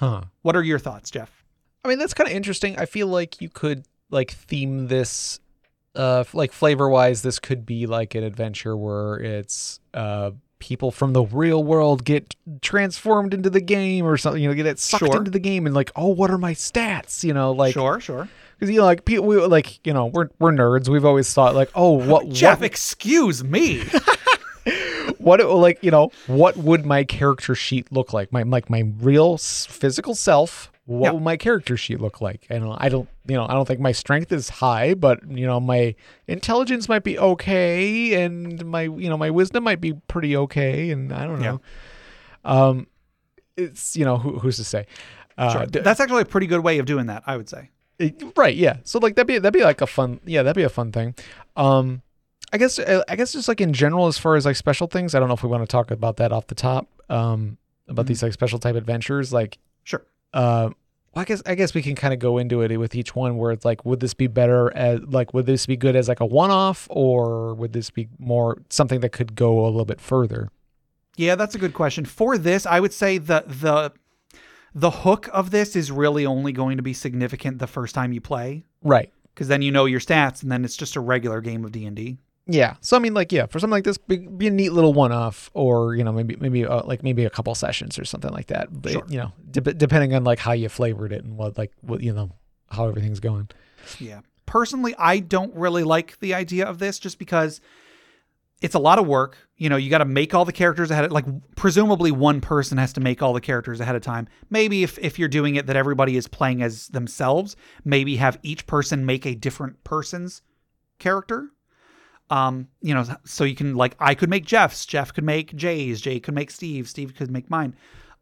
Huh. 0.00 0.22
What 0.42 0.56
are 0.56 0.62
your 0.62 0.78
thoughts, 0.78 1.10
Jeff? 1.10 1.44
I 1.84 1.88
mean, 1.88 1.98
that's 1.98 2.14
kind 2.14 2.28
of 2.28 2.34
interesting. 2.34 2.78
I 2.78 2.86
feel 2.86 3.06
like 3.06 3.40
you 3.42 3.48
could 3.50 3.84
like 4.10 4.30
theme 4.30 4.88
this, 4.88 5.40
uh, 5.94 6.20
f- 6.20 6.34
like 6.34 6.52
flavor 6.52 6.88
wise, 6.88 7.20
this 7.20 7.38
could 7.38 7.66
be 7.66 7.86
like 7.86 8.14
an 8.14 8.24
adventure 8.24 8.76
where 8.76 9.16
it's 9.20 9.78
uh 9.94 10.30
people 10.58 10.90
from 10.90 11.12
the 11.14 11.22
real 11.22 11.62
world 11.64 12.04
get 12.04 12.34
transformed 12.60 13.32
into 13.34 13.48
the 13.50 13.60
game 13.60 14.06
or 14.06 14.16
something. 14.16 14.42
You 14.42 14.48
know, 14.48 14.54
get 14.54 14.66
it 14.66 14.78
sucked 14.78 15.04
Sure. 15.04 15.16
into 15.16 15.30
the 15.30 15.38
game 15.38 15.66
and 15.66 15.74
like, 15.74 15.90
oh, 15.96 16.08
what 16.08 16.30
are 16.30 16.38
my 16.38 16.54
stats? 16.54 17.22
You 17.22 17.34
know, 17.34 17.52
like 17.52 17.74
sure, 17.74 18.00
sure. 18.00 18.26
because 18.58 18.70
you 18.72 18.78
know, 18.80 18.84
like 18.86 19.04
people, 19.04 19.26
we, 19.26 19.36
like 19.38 19.86
you 19.86 19.92
know, 19.92 20.06
we're 20.06 20.28
we're 20.38 20.52
nerds. 20.52 20.88
We've 20.88 21.04
always 21.04 21.32
thought 21.32 21.54
like, 21.54 21.70
oh, 21.74 21.92
what 21.92 22.28
Jeff, 22.30 22.60
what, 22.60 22.66
excuse 22.66 23.44
me. 23.44 23.82
what 25.18 25.44
like 25.46 25.78
you 25.82 25.90
know 25.90 26.10
what 26.26 26.56
would 26.56 26.84
my 26.86 27.04
character 27.04 27.54
sheet 27.54 27.90
look 27.92 28.12
like? 28.12 28.32
My 28.32 28.42
like 28.42 28.70
my 28.70 28.84
real 29.00 29.36
physical 29.38 30.14
self 30.14 30.70
what 30.86 31.06
Yeah. 31.08 31.12
would 31.12 31.22
my 31.22 31.36
character 31.36 31.76
sheet 31.76 32.00
look 32.00 32.20
like? 32.20 32.46
And 32.50 32.64
i 32.78 32.88
don't 32.88 33.08
you 33.26 33.36
know 33.36 33.46
i 33.48 33.52
don't 33.54 33.66
think 33.66 33.80
my 33.80 33.92
strength 33.92 34.32
is 34.32 34.48
high 34.48 34.94
but 34.94 35.20
you 35.30 35.46
know 35.46 35.60
my 35.60 35.94
intelligence 36.26 36.88
might 36.88 37.04
be 37.04 37.18
okay 37.18 38.14
and 38.24 38.64
my 38.66 38.82
you 38.82 39.08
know 39.08 39.16
my 39.16 39.30
wisdom 39.30 39.62
might 39.64 39.80
be 39.80 39.92
pretty 40.08 40.36
okay 40.36 40.90
and 40.90 41.12
i 41.12 41.24
don't 41.26 41.40
know. 41.40 41.60
Um 42.44 42.86
it's 43.56 43.96
you 43.96 44.04
know 44.04 44.16
who, 44.16 44.38
who's 44.38 44.56
to 44.56 44.64
say? 44.64 44.86
Uh 45.38 45.52
Sure. 45.52 45.66
That's 45.66 46.00
actually 46.00 46.22
a 46.22 46.26
pretty 46.26 46.46
good 46.46 46.60
way 46.60 46.78
of 46.78 46.86
doing 46.86 47.06
that, 47.06 47.22
I 47.26 47.36
would 47.36 47.48
say. 47.48 47.70
it- 47.98 48.22
right 48.36 48.56
yeah. 48.56 48.78
So 48.84 48.98
like 48.98 49.14
that'd 49.16 49.26
be 49.26 49.38
that'd 49.38 49.52
be 49.52 49.62
like 49.64 49.80
a 49.80 49.86
fun 49.86 50.20
yeah 50.24 50.42
that'd 50.42 50.56
be 50.56 50.62
a 50.64 50.68
fun 50.70 50.90
thing. 50.92 51.14
Um 51.56 52.02
i 52.52 52.58
guess 52.58 52.78
uh, 52.78 53.02
i 53.08 53.16
guess 53.16 53.32
just 53.32 53.48
like 53.48 53.60
in 53.60 53.72
general 53.72 54.06
as 54.06 54.18
far 54.18 54.36
as 54.36 54.44
like 54.44 54.56
special 54.56 54.86
things 54.86 55.14
i 55.14 55.18
don't 55.18 55.28
know 55.28 55.34
if 55.34 55.42
we 55.42 55.48
want 55.48 55.62
to 55.62 55.66
talk 55.66 55.90
about 55.90 56.16
that 56.16 56.32
off 56.32 56.46
the 56.48 56.54
top 56.54 56.88
um 57.08 57.56
about 57.88 58.06
these 58.06 58.22
like 58.22 58.32
special 58.32 58.58
type 58.58 58.74
adventures 58.76 59.32
like 59.32 59.58
Sure. 59.84 60.04
uh 60.34 60.70
well, 61.12 61.22
I 61.22 61.24
guess 61.24 61.42
I 61.44 61.56
guess 61.56 61.74
we 61.74 61.82
can 61.82 61.96
kind 61.96 62.14
of 62.14 62.20
go 62.20 62.38
into 62.38 62.60
it 62.62 62.76
with 62.76 62.94
each 62.94 63.16
one 63.16 63.36
where 63.36 63.50
it's 63.50 63.64
like, 63.64 63.84
would 63.84 63.98
this 63.98 64.14
be 64.14 64.28
better 64.28 64.72
as 64.76 65.00
like, 65.02 65.34
would 65.34 65.44
this 65.44 65.66
be 65.66 65.76
good 65.76 65.96
as 65.96 66.06
like 66.06 66.20
a 66.20 66.24
one-off, 66.24 66.86
or 66.88 67.52
would 67.54 67.72
this 67.72 67.90
be 67.90 68.06
more 68.20 68.62
something 68.68 69.00
that 69.00 69.08
could 69.10 69.34
go 69.34 69.64
a 69.64 69.66
little 69.66 69.84
bit 69.84 70.00
further? 70.00 70.50
Yeah, 71.16 71.34
that's 71.34 71.56
a 71.56 71.58
good 71.58 71.74
question. 71.74 72.04
For 72.04 72.38
this, 72.38 72.64
I 72.64 72.78
would 72.78 72.92
say 72.92 73.18
the 73.18 73.42
the 73.44 73.92
the 74.72 74.90
hook 74.92 75.28
of 75.32 75.50
this 75.50 75.74
is 75.74 75.90
really 75.90 76.26
only 76.26 76.52
going 76.52 76.76
to 76.76 76.82
be 76.84 76.92
significant 76.92 77.58
the 77.58 77.66
first 77.66 77.92
time 77.92 78.12
you 78.12 78.20
play, 78.20 78.62
Right. 78.84 79.10
because 79.34 79.48
then 79.48 79.62
you 79.62 79.72
know 79.72 79.86
your 79.86 79.98
stats, 79.98 80.44
and 80.44 80.52
then 80.52 80.64
it's 80.64 80.76
just 80.76 80.94
a 80.94 81.00
regular 81.00 81.40
game 81.40 81.64
of 81.64 81.72
D 81.72 81.86
and 81.86 81.96
D. 81.96 82.18
Yeah. 82.46 82.74
So 82.80 82.96
I 82.96 83.00
mean, 83.00 83.14
like, 83.14 83.30
yeah, 83.32 83.46
for 83.46 83.58
something 83.60 83.72
like 83.72 83.84
this, 83.84 83.96
be, 83.98 84.16
be 84.16 84.46
a 84.48 84.50
neat 84.50 84.72
little 84.72 84.92
one-off, 84.92 85.50
or 85.54 85.94
you 85.94 86.02
know, 86.02 86.12
maybe 86.12 86.36
maybe 86.40 86.66
uh, 86.66 86.82
like 86.84 87.02
maybe 87.02 87.24
a 87.24 87.30
couple 87.30 87.54
sessions 87.54 87.98
or 87.98 88.04
something 88.04 88.32
like 88.32 88.46
that. 88.48 88.68
But 88.82 88.92
Sure. 88.92 89.04
you 89.08 89.18
know, 89.18 89.32
de- 89.50 89.60
depending 89.74 90.14
on 90.14 90.24
like 90.24 90.38
how 90.40 90.52
you 90.52 90.68
flavored 90.68 91.12
it 91.12 91.22
and 91.24 91.36
what 91.36 91.56
like 91.56 91.72
what 91.82 92.02
you 92.02 92.12
know 92.12 92.32
how 92.70 92.88
everything's 92.88 93.20
going. 93.20 93.48
Yeah. 93.98 94.20
Personally, 94.46 94.94
I 94.98 95.20
don't 95.20 95.54
really 95.54 95.84
like 95.84 96.18
the 96.18 96.34
idea 96.34 96.66
of 96.66 96.78
this 96.80 96.98
just 96.98 97.18
because 97.20 97.60
it's 98.60 98.74
a 98.74 98.78
lot 98.80 98.98
of 98.98 99.06
work. 99.06 99.36
You 99.56 99.68
know, 99.68 99.76
you 99.76 99.88
got 99.88 99.98
to 99.98 100.04
make 100.04 100.34
all 100.34 100.44
the 100.44 100.52
characters 100.52 100.90
ahead 100.90 101.04
of 101.04 101.12
like 101.12 101.24
presumably 101.54 102.10
one 102.10 102.40
person 102.40 102.78
has 102.78 102.92
to 102.94 103.00
make 103.00 103.22
all 103.22 103.32
the 103.32 103.40
characters 103.40 103.78
ahead 103.80 103.94
of 103.94 104.02
time. 104.02 104.26
Maybe 104.50 104.82
if 104.82 104.98
if 104.98 105.18
you're 105.20 105.28
doing 105.28 105.54
it 105.54 105.66
that 105.66 105.76
everybody 105.76 106.16
is 106.16 106.26
playing 106.26 106.62
as 106.62 106.88
themselves, 106.88 107.54
maybe 107.84 108.16
have 108.16 108.38
each 108.42 108.66
person 108.66 109.06
make 109.06 109.24
a 109.24 109.34
different 109.36 109.84
person's 109.84 110.42
character. 110.98 111.50
Um, 112.30 112.68
you 112.80 112.94
know, 112.94 113.04
so 113.24 113.44
you 113.44 113.56
can 113.56 113.74
like 113.74 113.96
I 113.98 114.14
could 114.14 114.30
make 114.30 114.44
Jeff's, 114.44 114.86
Jeff 114.86 115.12
could 115.12 115.24
make 115.24 115.54
Jay's, 115.56 116.00
Jay 116.00 116.20
could 116.20 116.34
make 116.34 116.50
Steve, 116.50 116.88
Steve 116.88 117.14
could 117.16 117.30
make 117.30 117.50
mine. 117.50 117.74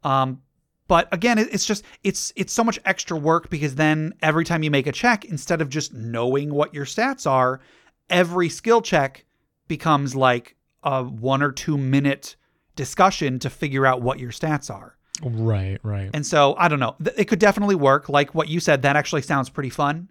Um, 0.03 0.41
but 0.87 1.07
again, 1.11 1.37
it's 1.37 1.65
just 1.65 1.85
it's 2.03 2.33
it's 2.35 2.51
so 2.51 2.63
much 2.63 2.79
extra 2.83 3.15
work 3.15 3.51
because 3.51 3.75
then 3.75 4.15
every 4.23 4.43
time 4.43 4.63
you 4.63 4.71
make 4.71 4.87
a 4.87 4.91
check, 4.91 5.23
instead 5.25 5.61
of 5.61 5.69
just 5.69 5.93
knowing 5.93 6.51
what 6.51 6.73
your 6.73 6.85
stats 6.85 7.29
are, 7.29 7.61
every 8.09 8.49
skill 8.49 8.81
check 8.81 9.25
becomes 9.67 10.15
like 10.15 10.55
a 10.83 11.03
one 11.03 11.43
or 11.43 11.51
two 11.51 11.77
minute 11.77 12.35
discussion 12.75 13.37
to 13.39 13.49
figure 13.51 13.85
out 13.85 14.01
what 14.01 14.17
your 14.17 14.31
stats 14.31 14.73
are. 14.73 14.97
Right. 15.21 15.79
Right. 15.83 16.09
And 16.13 16.25
so 16.25 16.55
I 16.57 16.67
don't 16.67 16.79
know. 16.79 16.95
It 17.15 17.25
could 17.25 17.39
definitely 17.39 17.75
work. 17.75 18.09
Like 18.09 18.33
what 18.33 18.47
you 18.47 18.59
said, 18.59 18.81
that 18.81 18.95
actually 18.95 19.21
sounds 19.21 19.49
pretty 19.49 19.69
fun. 19.69 20.09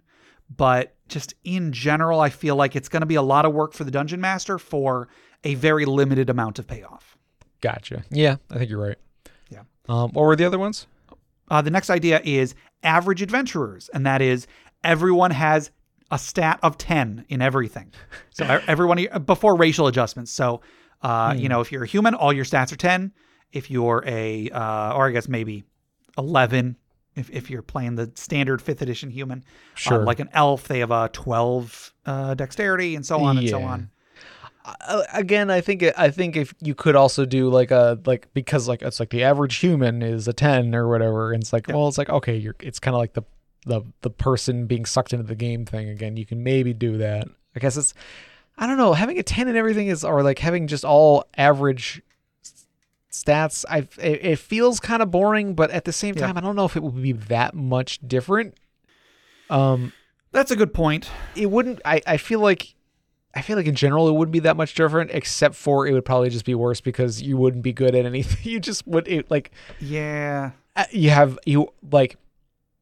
But 0.55 0.95
just 1.07 1.33
in 1.43 1.71
general, 1.71 2.19
I 2.19 2.29
feel 2.29 2.55
like 2.55 2.75
it's 2.75 2.89
going 2.89 3.01
to 3.01 3.07
be 3.07 3.15
a 3.15 3.21
lot 3.21 3.45
of 3.45 3.53
work 3.53 3.73
for 3.73 3.83
the 3.83 3.91
dungeon 3.91 4.21
master 4.21 4.57
for 4.57 5.07
a 5.43 5.55
very 5.55 5.85
limited 5.85 6.29
amount 6.29 6.59
of 6.59 6.67
payoff. 6.67 7.17
Gotcha. 7.61 8.03
Yeah, 8.09 8.37
I 8.49 8.57
think 8.57 8.69
you're 8.69 8.81
right. 8.81 8.97
Yeah. 9.49 9.63
Um, 9.87 10.11
what 10.11 10.23
were 10.23 10.35
the 10.35 10.45
other 10.45 10.59
ones? 10.59 10.87
Uh, 11.49 11.61
the 11.61 11.71
next 11.71 11.89
idea 11.89 12.21
is 12.23 12.55
average 12.83 13.21
adventurers, 13.21 13.89
and 13.89 14.05
that 14.05 14.21
is 14.21 14.47
everyone 14.83 15.31
has 15.31 15.71
a 16.11 16.17
stat 16.17 16.59
of 16.63 16.77
10 16.77 17.25
in 17.29 17.41
everything. 17.41 17.91
So 18.31 18.45
everyone 18.67 19.05
before 19.25 19.55
racial 19.55 19.87
adjustments. 19.87 20.31
So, 20.31 20.61
uh, 21.01 21.35
you 21.37 21.49
know, 21.49 21.61
if 21.61 21.71
you're 21.71 21.83
a 21.83 21.87
human, 21.87 22.13
all 22.13 22.33
your 22.33 22.45
stats 22.45 22.71
are 22.71 22.77
10. 22.77 23.13
If 23.51 23.71
you're 23.71 24.03
a, 24.05 24.49
uh, 24.49 24.93
or 24.93 25.07
I 25.07 25.11
guess 25.11 25.27
maybe 25.27 25.63
11, 26.17 26.77
if, 27.19 27.29
if 27.29 27.49
you're 27.49 27.61
playing 27.61 27.95
the 27.95 28.11
standard 28.15 28.61
fifth 28.61 28.81
edition 28.81 29.09
human, 29.09 29.43
Sure. 29.75 29.99
Um, 29.99 30.05
like 30.05 30.19
an 30.19 30.29
elf, 30.33 30.67
they 30.67 30.79
have 30.79 30.91
a 30.91 31.09
12 31.13 31.93
uh, 32.05 32.33
dexterity 32.33 32.95
and 32.95 33.05
so 33.05 33.21
on 33.21 33.37
and 33.37 33.49
so 33.49 33.61
on. 33.61 33.89
uh, 34.65 35.03
again, 35.13 35.49
I 35.49 35.61
think 35.61 35.83
I 35.97 36.09
think 36.09 36.35
if 36.35 36.53
you 36.59 36.75
could 36.75 36.95
also 36.95 37.25
do 37.25 37.49
like 37.49 37.71
a 37.71 37.99
like 38.05 38.27
because 38.33 38.67
like 38.67 38.81
it's 38.81 38.99
like 38.99 39.09
the 39.09 39.23
average 39.23 39.55
human 39.57 40.01
is 40.01 40.27
a 40.27 40.33
ten 40.33 40.75
or 40.75 40.87
whatever, 40.87 41.31
and 41.31 41.41
it's 41.41 41.53
like 41.53 41.67
well, 41.67 41.87
it's 41.87 41.97
like 41.97 42.09
okay, 42.09 42.35
you're 42.35 42.55
it's 42.59 42.79
kind 42.79 42.95
of 42.95 42.99
like 42.99 43.13
the 43.13 43.23
the 43.65 43.81
the 44.01 44.09
person 44.09 44.65
being 44.65 44.85
sucked 44.85 45.13
into 45.13 45.25
the 45.25 45.35
game 45.35 45.65
thing 45.65 45.89
again. 45.89 46.17
You 46.17 46.25
can 46.25 46.43
maybe 46.43 46.73
do 46.73 46.97
that. 46.97 47.27
I 47.55 47.59
guess 47.59 47.77
it's 47.77 47.93
I 48.57 48.67
don't 48.67 48.77
know 48.77 48.93
having 48.93 49.17
a 49.17 49.23
ten 49.23 49.47
and 49.47 49.57
everything 49.57 49.87
is 49.87 50.03
or 50.03 50.23
like 50.23 50.39
having 50.39 50.67
just 50.67 50.83
all 50.85 51.25
average 51.37 52.01
stats. 53.11 53.65
I 53.69 53.79
it, 54.01 54.25
it 54.25 54.39
feels 54.39 54.79
kind 54.79 55.01
of 55.01 55.11
boring, 55.11 55.53
but 55.55 55.71
at 55.71 55.85
the 55.85 55.93
same 55.93 56.15
Yeah. 56.15 56.27
time, 56.27 56.37
I 56.37 56.41
don't 56.41 56.55
know 56.55 56.65
if 56.65 56.75
it 56.75 56.83
would 56.83 57.01
be 57.01 57.11
that 57.13 57.53
much 57.55 57.99
different. 58.07 58.55
Um, 59.49 59.93
That's 60.31 60.51
a 60.51 60.55
good 60.55 60.73
point. 60.73 61.09
it 61.35 61.47
wouldn't 61.49 61.81
I, 61.85 62.01
I 62.05 62.17
feel 62.17 62.39
like 62.39 62.75
I 63.33 63.41
feel 63.41 63.57
like 63.57 63.65
in 63.67 63.75
general 63.75 64.07
it 64.07 64.13
wouldn't 64.13 64.33
be 64.33 64.39
that 64.39 64.57
much 64.57 64.73
different 64.75 65.11
except 65.11 65.55
for 65.55 65.87
it 65.87 65.93
would 65.93 66.05
probably 66.05 66.29
just 66.29 66.45
be 66.45 66.55
worse 66.55 66.81
because 66.81 67.21
you 67.21 67.37
wouldn't 67.37 67.63
be 67.63 67.73
good 67.73 67.95
at 67.95 68.05
anything 68.05 68.37
you 68.43 68.59
just 68.59 68.85
would 68.87 69.07
it, 69.07 69.29
like 69.31 69.51
Yeah. 69.79 70.51
uh, 70.75 70.85
you 70.91 71.09
have 71.09 71.37
you 71.45 71.69
like 71.91 72.17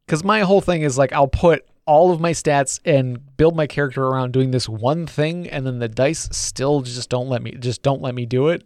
cuz 0.07 0.23
my 0.23 0.41
whole 0.41 0.61
thing 0.61 0.82
is 0.82 0.97
like 0.97 1.13
I'll 1.13 1.28
put 1.28 1.65
all 1.86 2.11
of 2.11 2.19
my 2.19 2.32
stats 2.32 2.82
and 2.84 3.38
build 3.38 3.55
my 3.55 3.65
character 3.67 4.03
around 4.05 4.34
doing 4.34 4.51
this 4.51 4.67
one 4.67 5.07
thing 5.07 5.47
and 5.49 5.65
then 5.65 5.80
the 5.80 5.88
dice 5.88 6.28
still 6.34 6.82
just 6.82 7.09
don't 7.09 7.30
let 7.30 7.41
me 7.41 7.51
just 7.51 7.82
don't 7.82 8.01
let 8.01 8.13
me 8.13 8.25
do 8.25 8.49
it 8.49 8.63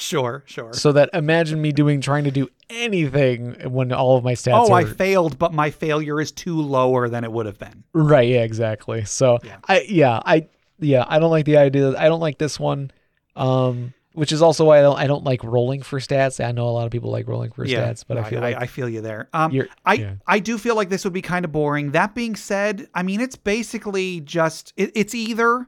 Sure, 0.00 0.42
sure. 0.46 0.72
so 0.72 0.92
that 0.92 1.10
imagine 1.12 1.60
me 1.60 1.72
doing 1.72 2.00
trying 2.00 2.24
to 2.24 2.30
do 2.30 2.48
anything 2.68 3.54
when 3.70 3.92
all 3.92 4.16
of 4.16 4.24
my 4.24 4.32
stats 4.32 4.68
oh, 4.68 4.72
are 4.72 4.80
I 4.80 4.84
failed, 4.84 5.38
but 5.38 5.52
my 5.52 5.70
failure 5.70 6.20
is 6.20 6.32
too 6.32 6.60
lower 6.60 7.08
than 7.08 7.24
it 7.24 7.32
would 7.32 7.46
have 7.46 7.58
been. 7.58 7.84
Right, 7.92 8.28
yeah, 8.28 8.42
exactly. 8.42 9.04
So 9.04 9.38
Yeah. 9.42 9.58
I 9.68 9.80
yeah, 9.88 10.20
I 10.24 10.48
yeah, 10.78 11.04
I 11.06 11.18
don't 11.18 11.30
like 11.30 11.44
the 11.44 11.58
idea. 11.58 11.96
I 11.98 12.08
don't 12.08 12.20
like 12.20 12.38
this 12.38 12.58
one. 12.58 12.90
Um 13.36 13.94
which 14.12 14.32
is 14.32 14.42
also 14.42 14.64
why 14.64 14.80
I 14.80 14.82
don't, 14.82 14.98
I 14.98 15.06
don't 15.06 15.22
like 15.22 15.42
rolling 15.44 15.82
for 15.82 16.00
stats. 16.00 16.44
I 16.44 16.50
know 16.50 16.68
a 16.68 16.70
lot 16.70 16.84
of 16.84 16.90
people 16.90 17.10
like 17.10 17.28
rolling 17.28 17.52
for 17.52 17.64
yeah, 17.64 17.88
stats, 17.88 18.04
but 18.06 18.18
I 18.18 18.24
feel 18.24 18.40
I, 18.40 18.50
like 18.50 18.56
I 18.56 18.66
feel 18.66 18.88
you 18.88 19.00
there. 19.00 19.28
Um, 19.32 19.62
I 19.86 19.94
yeah. 19.94 20.14
I 20.26 20.40
do 20.40 20.58
feel 20.58 20.74
like 20.74 20.88
this 20.88 21.04
would 21.04 21.12
be 21.12 21.22
kind 21.22 21.44
of 21.44 21.52
boring. 21.52 21.92
That 21.92 22.14
being 22.14 22.34
said, 22.34 22.88
I 22.94 23.02
mean 23.02 23.20
it's 23.20 23.36
basically 23.36 24.20
just 24.20 24.72
it, 24.76 24.90
it's 24.94 25.14
either 25.14 25.66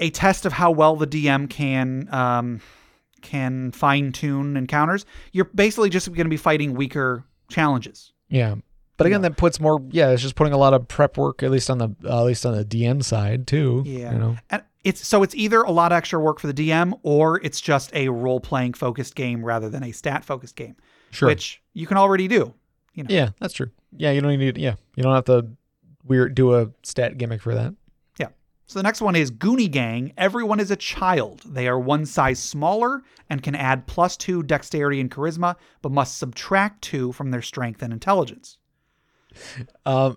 a 0.00 0.10
test 0.10 0.46
of 0.46 0.52
how 0.52 0.70
well 0.70 0.96
the 0.96 1.06
DM 1.06 1.48
can 1.50 2.08
um, 2.12 2.60
can 3.22 3.72
fine 3.72 4.12
tune 4.12 4.56
encounters. 4.56 5.04
You're 5.32 5.46
basically 5.46 5.90
just 5.90 6.06
going 6.08 6.26
to 6.26 6.30
be 6.30 6.36
fighting 6.36 6.74
weaker 6.74 7.24
challenges. 7.48 8.12
yeah. 8.28 8.56
But 8.98 9.06
again, 9.06 9.20
that 9.22 9.36
puts 9.36 9.60
more. 9.60 9.82
Yeah, 9.90 10.08
it's 10.12 10.22
just 10.22 10.36
putting 10.36 10.54
a 10.54 10.56
lot 10.56 10.72
of 10.72 10.88
prep 10.88 11.18
work, 11.18 11.42
at 11.42 11.50
least 11.50 11.68
on 11.68 11.76
the 11.76 11.90
uh, 12.02 12.20
at 12.20 12.24
least 12.24 12.46
on 12.46 12.56
the 12.56 12.64
DM 12.64 13.04
side 13.04 13.46
too. 13.46 13.82
Yeah. 13.84 14.12
you 14.14 14.18
know. 14.18 14.36
And 14.48 14.62
it's 14.84 15.06
so 15.06 15.22
it's 15.22 15.34
either 15.34 15.60
a 15.60 15.70
lot 15.70 15.92
of 15.92 15.96
extra 15.98 16.18
work 16.18 16.40
for 16.40 16.46
the 16.50 16.54
DM 16.54 16.98
or 17.02 17.38
it's 17.44 17.60
just 17.60 17.94
a 17.94 18.08
role 18.08 18.40
playing 18.40 18.72
focused 18.72 19.14
game 19.14 19.44
rather 19.44 19.68
than 19.68 19.84
a 19.84 19.92
stat 19.92 20.24
focused 20.24 20.56
game, 20.56 20.76
Sure. 21.10 21.28
which 21.28 21.60
you 21.74 21.86
can 21.86 21.98
already 21.98 22.26
do. 22.26 22.54
You 22.94 23.02
know. 23.04 23.14
yeah, 23.14 23.28
that's 23.38 23.52
true. 23.52 23.70
Yeah, 23.94 24.12
you 24.12 24.22
don't 24.22 24.34
need. 24.38 24.56
Yeah, 24.56 24.76
you 24.96 25.02
don't 25.02 25.14
have 25.14 25.24
to 25.26 25.46
weird 26.06 26.34
do 26.34 26.54
a 26.54 26.70
stat 26.82 27.18
gimmick 27.18 27.42
for 27.42 27.54
that. 27.54 27.74
So 28.66 28.78
the 28.80 28.82
next 28.82 29.00
one 29.00 29.14
is 29.14 29.30
Goonie 29.30 29.70
Gang. 29.70 30.12
Everyone 30.16 30.58
is 30.58 30.72
a 30.72 30.76
child. 30.76 31.42
They 31.44 31.68
are 31.68 31.78
one 31.78 32.04
size 32.04 32.40
smaller 32.40 33.02
and 33.30 33.42
can 33.42 33.54
add 33.54 33.86
plus 33.86 34.16
two 34.16 34.42
dexterity 34.42 35.00
and 35.00 35.10
charisma, 35.10 35.54
but 35.82 35.92
must 35.92 36.18
subtract 36.18 36.82
two 36.82 37.12
from 37.12 37.30
their 37.30 37.42
strength 37.42 37.82
and 37.82 37.92
intelligence. 37.92 38.58
Um. 39.84 40.16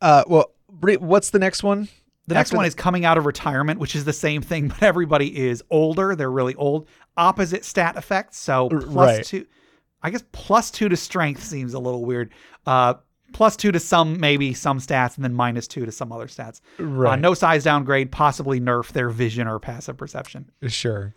Uh. 0.00 0.24
Well, 0.26 0.52
what's 0.98 1.30
the 1.30 1.38
next 1.38 1.62
one? 1.62 1.88
The 2.26 2.34
next 2.34 2.48
After 2.50 2.56
one 2.56 2.64
the- 2.64 2.68
is 2.68 2.74
coming 2.74 3.04
out 3.04 3.18
of 3.18 3.26
retirement, 3.26 3.78
which 3.78 3.94
is 3.94 4.04
the 4.04 4.12
same 4.12 4.42
thing, 4.42 4.68
but 4.68 4.82
everybody 4.82 5.36
is 5.38 5.62
older. 5.70 6.16
They're 6.16 6.30
really 6.30 6.54
old. 6.56 6.88
Opposite 7.16 7.64
stat 7.64 7.96
effects. 7.96 8.38
So 8.38 8.68
plus 8.68 9.16
right. 9.16 9.24
two. 9.24 9.46
I 10.02 10.10
guess 10.10 10.24
plus 10.32 10.70
two 10.70 10.88
to 10.88 10.96
strength 10.96 11.44
seems 11.44 11.74
a 11.74 11.78
little 11.78 12.04
weird. 12.04 12.32
Uh, 12.66 12.94
plus 13.32 13.56
two 13.56 13.72
to 13.72 13.80
some, 13.80 14.18
maybe 14.20 14.52
some 14.54 14.78
stats, 14.78 15.16
and 15.16 15.24
then 15.24 15.34
minus 15.34 15.66
two 15.66 15.84
to 15.86 15.92
some 15.92 16.12
other 16.12 16.26
stats. 16.26 16.60
Uh, 16.78 16.84
Right. 16.84 17.18
no 17.20 17.34
size 17.34 17.64
downgrade, 17.64 18.10
possibly 18.12 18.60
nerf 18.60 18.92
their 18.92 19.08
vision 19.10 19.46
or 19.48 19.58
passive 19.58 19.96
perception. 19.96 20.50
Sure. 20.68 21.14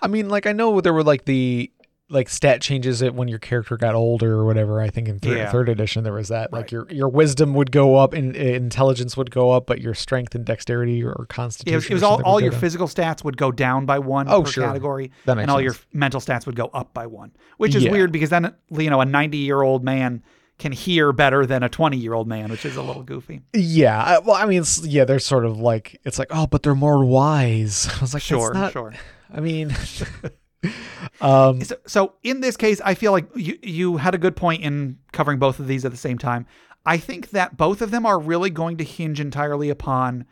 I 0.00 0.08
mean, 0.08 0.28
like 0.28 0.46
I 0.46 0.52
know 0.52 0.80
there 0.80 0.92
were 0.92 1.04
like 1.04 1.24
the 1.26 1.70
like 2.10 2.28
stat 2.28 2.60
changes 2.60 3.00
it 3.00 3.14
when 3.14 3.26
your 3.26 3.38
character 3.38 3.74
got 3.78 3.94
older 3.94 4.34
or 4.34 4.44
whatever. 4.44 4.82
I 4.82 4.90
think 4.90 5.08
in 5.08 5.18
thir- 5.18 5.36
Yeah. 5.36 5.50
third 5.50 5.70
edition 5.70 6.04
there 6.04 6.12
was 6.12 6.28
that. 6.28 6.52
Like 6.52 6.70
your 6.70 6.86
your 6.90 7.08
wisdom 7.08 7.54
would 7.54 7.70
go 7.72 7.96
up 7.96 8.12
and 8.12 8.36
uh, 8.36 8.38
intelligence 8.38 9.16
would 9.16 9.30
go 9.30 9.50
up, 9.50 9.66
but 9.66 9.80
your 9.80 9.94
strength 9.94 10.34
and 10.34 10.44
dexterity 10.44 11.02
or 11.02 11.24
constitution. 11.30 11.70
Yeah, 11.72 11.74
it 11.74 11.76
was, 11.76 11.86
it 11.90 11.94
was 11.94 12.02
all, 12.02 12.22
all 12.24 12.38
your 12.40 12.50
down. 12.50 12.60
physical 12.60 12.86
stats 12.86 13.24
would 13.24 13.38
go 13.38 13.50
down 13.50 13.86
by 13.86 13.98
one 13.98 14.28
Oh, 14.28 14.42
per 14.42 14.50
sure. 14.50 14.64
category, 14.66 15.10
That 15.24 15.36
makes 15.36 15.44
and 15.44 15.50
all 15.50 15.56
sense. 15.58 15.64
your 15.64 15.74
mental 15.98 16.20
stats 16.20 16.44
would 16.44 16.56
go 16.56 16.66
up 16.74 16.92
by 16.92 17.06
one, 17.06 17.30
which 17.56 17.74
is 17.74 17.84
Yeah. 17.84 17.92
weird 17.92 18.12
because 18.12 18.28
then 18.28 18.52
you 18.70 18.90
know 18.90 19.00
a 19.00 19.06
90 19.06 19.38
year 19.38 19.62
old 19.62 19.82
man 19.82 20.22
can 20.62 20.72
hear 20.72 21.12
better 21.12 21.44
than 21.44 21.62
a 21.62 21.68
20 21.68 21.96
year 21.96 22.14
old 22.14 22.26
man, 22.28 22.50
which 22.50 22.64
is 22.64 22.76
a 22.76 22.82
little 22.82 23.02
goofy. 23.02 23.42
Yeah. 23.52 24.02
I, 24.02 24.18
well, 24.20 24.36
I 24.36 24.46
mean, 24.46 24.60
it's, 24.62 24.84
yeah, 24.86 25.04
they're 25.04 25.18
sort 25.18 25.44
of 25.44 25.58
like 25.58 26.00
it's 26.04 26.18
like 26.18 26.28
oh, 26.30 26.46
but 26.46 26.62
they're 26.62 26.74
more 26.74 27.04
wise. 27.04 27.88
I 27.96 28.00
was 28.00 28.14
like, 28.14 28.22
Sure, 28.22 28.54
not, 28.54 28.72
sure. 28.72 28.94
I 29.34 29.40
mean, 29.40 29.74
um, 31.20 31.60
So, 31.62 31.76
so 31.86 32.12
in 32.22 32.40
this 32.40 32.56
case, 32.56 32.80
I 32.84 32.94
feel 32.94 33.12
like 33.12 33.26
you 33.34 33.58
you 33.62 33.96
had 33.96 34.14
a 34.14 34.18
good 34.18 34.36
point 34.36 34.62
in 34.62 34.98
covering 35.12 35.38
both 35.38 35.58
of 35.58 35.66
these 35.66 35.84
at 35.84 35.90
the 35.90 35.96
same 35.98 36.18
time. 36.18 36.46
I 36.84 36.96
think 36.96 37.30
that 37.30 37.56
both 37.56 37.80
of 37.82 37.90
them 37.90 38.04
are 38.06 38.18
really 38.18 38.50
going 38.50 38.76
to 38.78 38.84
hinge 38.84 39.20
entirely 39.20 39.70
upon 39.70 40.24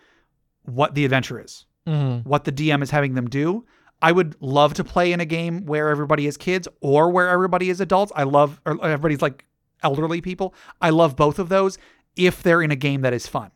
what 0.62 0.94
the 0.94 1.04
adventure 1.04 1.40
is. 1.40 1.64
mhm. 1.86 2.24
what 2.26 2.44
the 2.44 2.52
DM 2.52 2.82
is 2.82 2.90
having 2.90 3.14
them 3.14 3.28
do. 3.28 3.64
I 4.02 4.12
would 4.12 4.34
love 4.40 4.74
to 4.74 4.84
play 4.84 5.12
in 5.12 5.20
a 5.20 5.24
game 5.26 5.66
where 5.66 5.88
everybody 5.88 6.26
is 6.26 6.36
kids 6.36 6.66
or 6.80 7.10
where 7.10 7.28
everybody 7.28 7.68
is 7.70 7.80
adults. 7.80 8.12
I 8.16 8.22
love 8.24 8.60
or 8.64 8.82
everybody's 8.84 9.22
like 9.22 9.44
elderly 9.82 10.20
people. 10.20 10.54
I 10.80 10.90
love 10.90 11.16
both 11.16 11.38
of 11.38 11.48
those 11.48 11.78
if 12.16 12.42
they're 12.42 12.62
in 12.62 12.70
a 12.70 12.76
game 12.76 13.00
that 13.02 13.12
is 13.12 13.26
fun. 13.26 13.50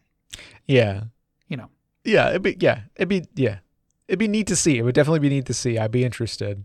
yeah. 0.67 1.05
You 1.49 1.57
know. 1.59 1.69
Yeah, 2.05 2.31
it'd 2.31 2.43
be 2.43 2.57
yeah, 2.61 2.83
it'd 2.97 3.09
be 3.09 3.25
yeah, 3.35 3.59
it'd 4.09 4.19
be 4.19 4.29
neat 4.29 4.47
to 4.49 4.57
see. 4.57 4.79
It 4.79 4.83
would 4.83 4.95
definitely 4.95 5.21
be 5.21 5.29
neat 5.31 5.47
to 5.47 5.55
see. 5.55 5.79
I'd 5.79 5.91
be 5.91 6.05
interested. 6.05 6.65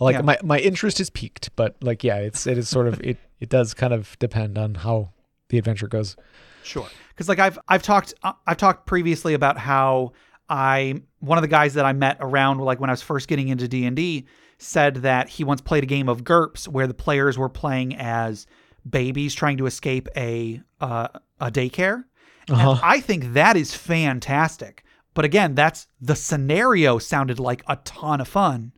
Like 0.00 0.14
Yeah. 0.14 0.22
my 0.22 0.38
my 0.42 0.58
interest 0.58 1.00
is 1.00 1.10
piqued, 1.10 1.54
but 1.56 1.76
like 1.82 2.04
yeah, 2.04 2.16
it's 2.16 2.46
it 2.46 2.58
is 2.58 2.68
sort 2.68 2.86
of 2.86 3.00
it 3.00 3.16
it 3.40 3.48
does 3.48 3.74
kind 3.74 3.92
of 3.92 4.16
depend 4.18 4.56
on 4.58 4.76
how 4.76 5.10
the 5.48 5.58
adventure 5.58 5.88
goes. 5.88 6.16
Sure. 6.62 6.86
Cuz 7.16 7.28
like 7.28 7.38
I've 7.40 7.58
I've 7.68 7.82
talked 7.82 8.14
uh, 8.22 8.32
I've 8.46 8.56
talked 8.56 8.86
previously 8.86 9.34
about 9.34 9.58
how 9.58 10.12
I 10.48 11.02
one 11.20 11.38
of 11.38 11.42
the 11.42 11.48
guys 11.48 11.74
that 11.74 11.84
I 11.84 11.92
met 11.92 12.16
around 12.20 12.58
like 12.58 12.78
when 12.80 12.90
I 12.90 12.92
was 12.92 13.02
first 13.02 13.26
getting 13.28 13.48
into 13.48 13.66
D&D 13.68 14.26
said 14.58 14.96
that 14.96 15.28
he 15.28 15.44
once 15.44 15.60
played 15.60 15.82
a 15.82 15.86
game 15.86 16.08
of 16.08 16.24
GURPS 16.24 16.68
where 16.68 16.86
the 16.86 16.94
players 16.94 17.36
were 17.38 17.48
playing 17.48 17.96
as 17.96 18.46
babies 18.88 19.34
trying 19.34 19.56
to 19.58 19.66
escape 19.66 20.08
a 20.16 20.60
uh, 20.80 21.08
a 21.40 21.50
daycare. 21.50 22.04
Uh-huh. 22.48 22.70
And 22.70 22.80
I 22.82 23.00
think 23.00 23.34
that 23.34 23.56
is 23.56 23.74
fantastic. 23.74 24.84
But 25.14 25.24
again, 25.24 25.54
that's 25.54 25.88
the 26.00 26.16
scenario 26.16 26.98
sounded 26.98 27.40
like 27.40 27.62
a 27.66 27.76
ton 27.76 28.20
of 28.20 28.28
fun. 28.28 28.72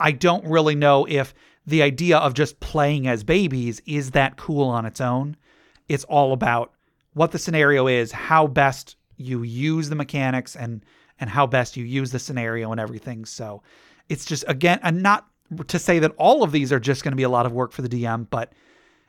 I 0.00 0.12
don't 0.12 0.44
really 0.46 0.74
know 0.74 1.06
if 1.08 1.34
the 1.66 1.82
idea 1.82 2.18
of 2.18 2.34
just 2.34 2.60
playing 2.60 3.06
as 3.06 3.22
babies 3.22 3.80
is 3.86 4.12
that 4.12 4.36
cool 4.36 4.68
on 4.68 4.86
its 4.86 5.00
own. 5.00 5.36
It's 5.88 6.04
all 6.04 6.32
about 6.32 6.72
what 7.14 7.30
the 7.30 7.38
scenario 7.38 7.86
is, 7.86 8.10
how 8.10 8.46
best 8.46 8.96
you 9.16 9.42
use 9.42 9.88
the 9.88 9.94
mechanics 9.94 10.56
and 10.56 10.84
and 11.20 11.30
how 11.30 11.46
best 11.46 11.76
you 11.76 11.84
use 11.84 12.10
the 12.10 12.18
scenario 12.18 12.72
and 12.72 12.80
everything. 12.80 13.24
So 13.24 13.62
it's 14.08 14.24
just 14.24 14.44
again 14.48 14.80
and 14.82 15.02
not 15.02 15.28
to 15.68 15.78
say 15.78 15.98
that 15.98 16.12
all 16.16 16.42
of 16.42 16.52
these 16.52 16.72
are 16.72 16.80
just 16.80 17.04
going 17.04 17.12
to 17.12 17.16
be 17.16 17.22
a 17.22 17.28
lot 17.28 17.46
of 17.46 17.52
work 17.52 17.72
for 17.72 17.82
the 17.82 17.88
DM, 17.88 18.26
but 18.30 18.52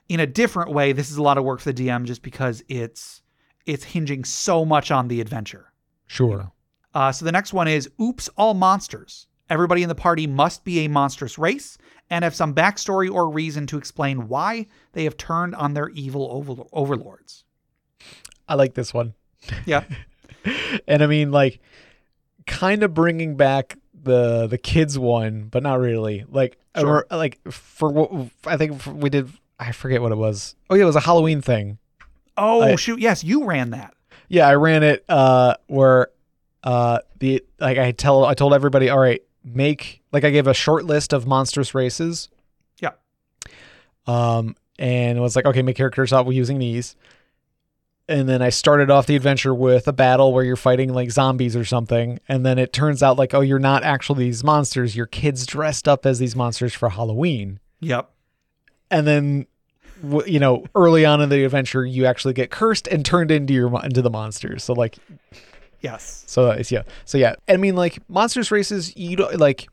in 0.09 0.19
a 0.19 0.27
different 0.27 0.71
way, 0.71 0.91
this 0.91 1.09
is 1.09 1.17
a 1.17 1.23
lot 1.23 1.37
of 1.37 1.43
work 1.43 1.59
for 1.59 1.71
the 1.71 1.87
DM 1.87 2.05
just 2.05 2.21
because 2.21 2.63
it's 2.67 3.21
it's 3.65 3.83
hinging 3.83 4.25
so 4.25 4.65
much 4.65 4.91
on 4.91 5.07
the 5.07 5.21
adventure. 5.21 5.71
Sure. 6.07 6.51
Uh, 6.93 7.11
so 7.11 7.25
the 7.25 7.31
next 7.31 7.53
one 7.53 7.67
is 7.67 7.89
Oops, 8.01 8.27
All 8.37 8.53
Monsters. 8.53 9.27
Everybody 9.49 9.83
in 9.83 9.89
the 9.89 9.95
party 9.95 10.27
must 10.27 10.63
be 10.63 10.79
a 10.79 10.89
monstrous 10.89 11.37
race 11.37 11.77
and 12.09 12.23
have 12.23 12.35
some 12.35 12.53
backstory 12.53 13.11
or 13.11 13.29
reason 13.29 13.65
to 13.67 13.77
explain 13.77 14.27
why 14.27 14.67
they 14.93 15.03
have 15.05 15.17
turned 15.17 15.55
on 15.55 15.73
their 15.73 15.89
evil 15.89 16.27
over- 16.31 16.63
overlords. 16.71 17.43
I 18.47 18.55
like 18.55 18.73
this 18.73 18.93
one. 18.93 19.13
Yeah. 19.65 19.83
and 20.87 21.01
I 21.01 21.07
mean 21.07 21.31
like 21.31 21.59
kind 22.45 22.83
of 22.83 22.93
bringing 22.93 23.35
back 23.35 23.77
the 24.03 24.47
the 24.47 24.57
kids 24.57 24.99
one, 24.99 25.47
but 25.49 25.63
not 25.63 25.79
really. 25.79 26.25
Like 26.29 26.57
Sure. 26.75 26.85
remember- 26.85 27.07
like 27.11 27.39
for 27.51 27.89
what 27.89 28.29
I 28.45 28.57
think 28.57 28.85
we 28.85 29.09
did 29.09 29.31
I 29.59 29.71
forget 29.71 30.01
what 30.01 30.11
it 30.11 30.17
was. 30.17 30.55
Oh 30.69 30.75
yeah, 30.75 30.83
it 30.83 30.87
was 30.87 30.95
a 30.95 30.99
Halloween 31.01 31.41
thing. 31.41 31.77
Oh, 32.37 32.61
I- 32.61 32.75
shoot. 32.75 32.99
Yes, 32.99 33.23
you 33.23 33.45
ran 33.45 33.69
that. 33.71 33.93
Yeah, 34.27 34.47
I 34.47 34.55
ran 34.55 34.83
it 34.83 35.05
uh 35.09 35.55
where 35.67 36.07
uh 36.63 36.99
the 37.19 37.43
like 37.59 37.77
I 37.77 37.91
tell 37.91 38.25
I 38.25 38.33
told 38.33 38.53
everybody, 38.53 38.89
all 38.89 38.99
right, 38.99 39.21
make 39.43 40.01
like 40.11 40.23
I 40.23 40.31
gave 40.31 40.47
a 40.47 40.53
short 40.53 40.85
list 40.85 41.13
of 41.13 41.27
monstrous 41.27 41.73
races. 41.75 42.29
Yeah. 42.79 42.91
Um 44.07 44.55
and 44.79 45.17
it 45.17 45.21
was 45.21 45.35
like, 45.35 45.45
okay, 45.45 45.61
make 45.61 45.75
characters 45.77 46.11
out 46.11 46.27
using 46.33 46.57
these. 46.59 46.95
And 48.09 48.27
then 48.27 48.41
I 48.41 48.49
started 48.49 48.91
off 48.91 49.05
the 49.07 49.15
adventure 49.15 49.53
with 49.55 49.87
a 49.87 49.93
battle 49.93 50.33
where 50.33 50.43
you're 50.43 50.57
fighting 50.57 50.93
like 50.93 51.09
zombies 51.09 51.55
or 51.55 51.63
something. 51.63 52.19
And 52.27 52.45
then 52.45 52.59
it 52.59 52.73
turns 52.73 53.01
out 53.01 53.17
like, 53.17 53.33
oh, 53.33 53.39
you're 53.39 53.59
not 53.59 53.83
actually 53.83 54.25
these 54.25 54.43
monsters. 54.43 54.95
You're 54.95 55.05
kids 55.05 55.45
dressed 55.45 55.87
up 55.87 56.05
as 56.05 56.19
these 56.19 56.35
monsters 56.35 56.73
for 56.73 56.89
Halloween. 56.89 57.59
Yep. 57.79 58.09
And 58.91 59.07
then, 59.07 59.47
you 60.25 60.39
know, 60.39 60.65
early 60.75 61.05
on 61.05 61.21
in 61.21 61.29
the 61.29 61.45
adventure, 61.45 61.85
you 61.85 62.05
actually 62.05 62.33
get 62.33 62.51
cursed 62.51 62.87
and 62.89 63.05
turned 63.05 63.31
into 63.31 63.53
your 63.53 63.83
into 63.85 64.01
the 64.01 64.09
monsters. 64.09 64.65
So 64.65 64.73
like, 64.73 64.97
Yes. 65.79 66.23
so 66.27 66.49
it's 66.51 66.71
yeah. 66.71 66.83
So 67.05 67.17
yeah. 67.17 67.35
I 67.47 67.55
mean, 67.57 67.75
like 67.75 67.99
monsters 68.09 68.51
races, 68.51 68.95
you 68.97 69.15
don't 69.15 69.37
like. 69.37 69.67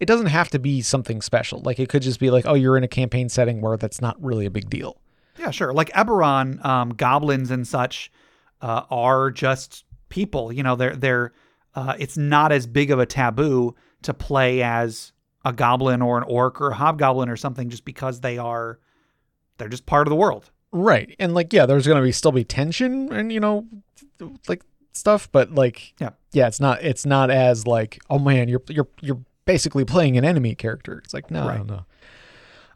It 0.00 0.06
doesn't 0.06 0.26
have 0.26 0.48
to 0.50 0.58
be 0.58 0.80
something 0.82 1.20
special. 1.22 1.60
Like 1.64 1.78
it 1.80 1.88
could 1.88 2.02
just 2.02 2.20
be 2.20 2.30
like, 2.30 2.44
oh, 2.46 2.54
you're 2.54 2.76
in 2.76 2.84
a 2.84 2.88
campaign 2.88 3.28
setting 3.28 3.60
where 3.60 3.76
that's 3.76 4.00
not 4.00 4.16
really 4.22 4.46
a 4.46 4.50
big 4.50 4.68
deal. 4.70 4.96
Yeah, 5.38 5.50
sure. 5.50 5.72
Like 5.72 5.90
Eberron, 5.90 6.64
um, 6.64 6.90
goblins 6.90 7.50
and 7.50 7.66
such 7.66 8.10
uh, 8.60 8.82
are 8.90 9.30
just 9.30 9.84
people. 10.08 10.52
You 10.52 10.62
know, 10.62 10.76
they're 10.76 10.96
they're. 10.96 11.32
Uh, 11.74 11.94
it's 11.98 12.16
not 12.16 12.50
as 12.50 12.66
big 12.66 12.90
of 12.90 12.98
a 12.98 13.06
taboo 13.06 13.74
to 14.02 14.12
play 14.12 14.62
as 14.62 15.12
a 15.44 15.52
goblin 15.52 16.02
or 16.02 16.18
an 16.18 16.24
orc 16.24 16.60
or 16.60 16.70
a 16.70 16.74
hobgoblin 16.74 17.28
or 17.28 17.36
something, 17.36 17.68
just 17.68 17.84
because 17.84 18.20
they 18.20 18.36
are. 18.38 18.78
They're 19.58 19.68
just 19.68 19.86
part 19.86 20.06
of 20.06 20.10
the 20.10 20.16
world. 20.16 20.50
Right. 20.72 21.14
And 21.18 21.34
like, 21.34 21.52
yeah, 21.52 21.66
there's 21.66 21.86
gonna 21.86 22.02
be 22.02 22.12
still 22.12 22.32
be 22.32 22.44
tension 22.44 23.12
and 23.12 23.32
you 23.32 23.40
know, 23.40 23.66
like 24.48 24.62
stuff, 24.92 25.30
but 25.32 25.52
like, 25.52 25.94
Yeah. 26.00 26.10
yeah, 26.32 26.46
it's 26.48 26.60
not 26.60 26.82
it's 26.82 27.06
not 27.06 27.30
as 27.30 27.66
like, 27.66 27.98
oh 28.10 28.18
man, 28.18 28.48
you're 28.48 28.62
you're 28.68 28.88
you're 29.00 29.20
basically 29.44 29.84
playing 29.84 30.16
an 30.18 30.24
enemy 30.24 30.54
character. 30.54 31.00
It's 31.04 31.14
like, 31.14 31.30
no, 31.30 31.46
Right. 31.46 31.64
no. 31.64 31.84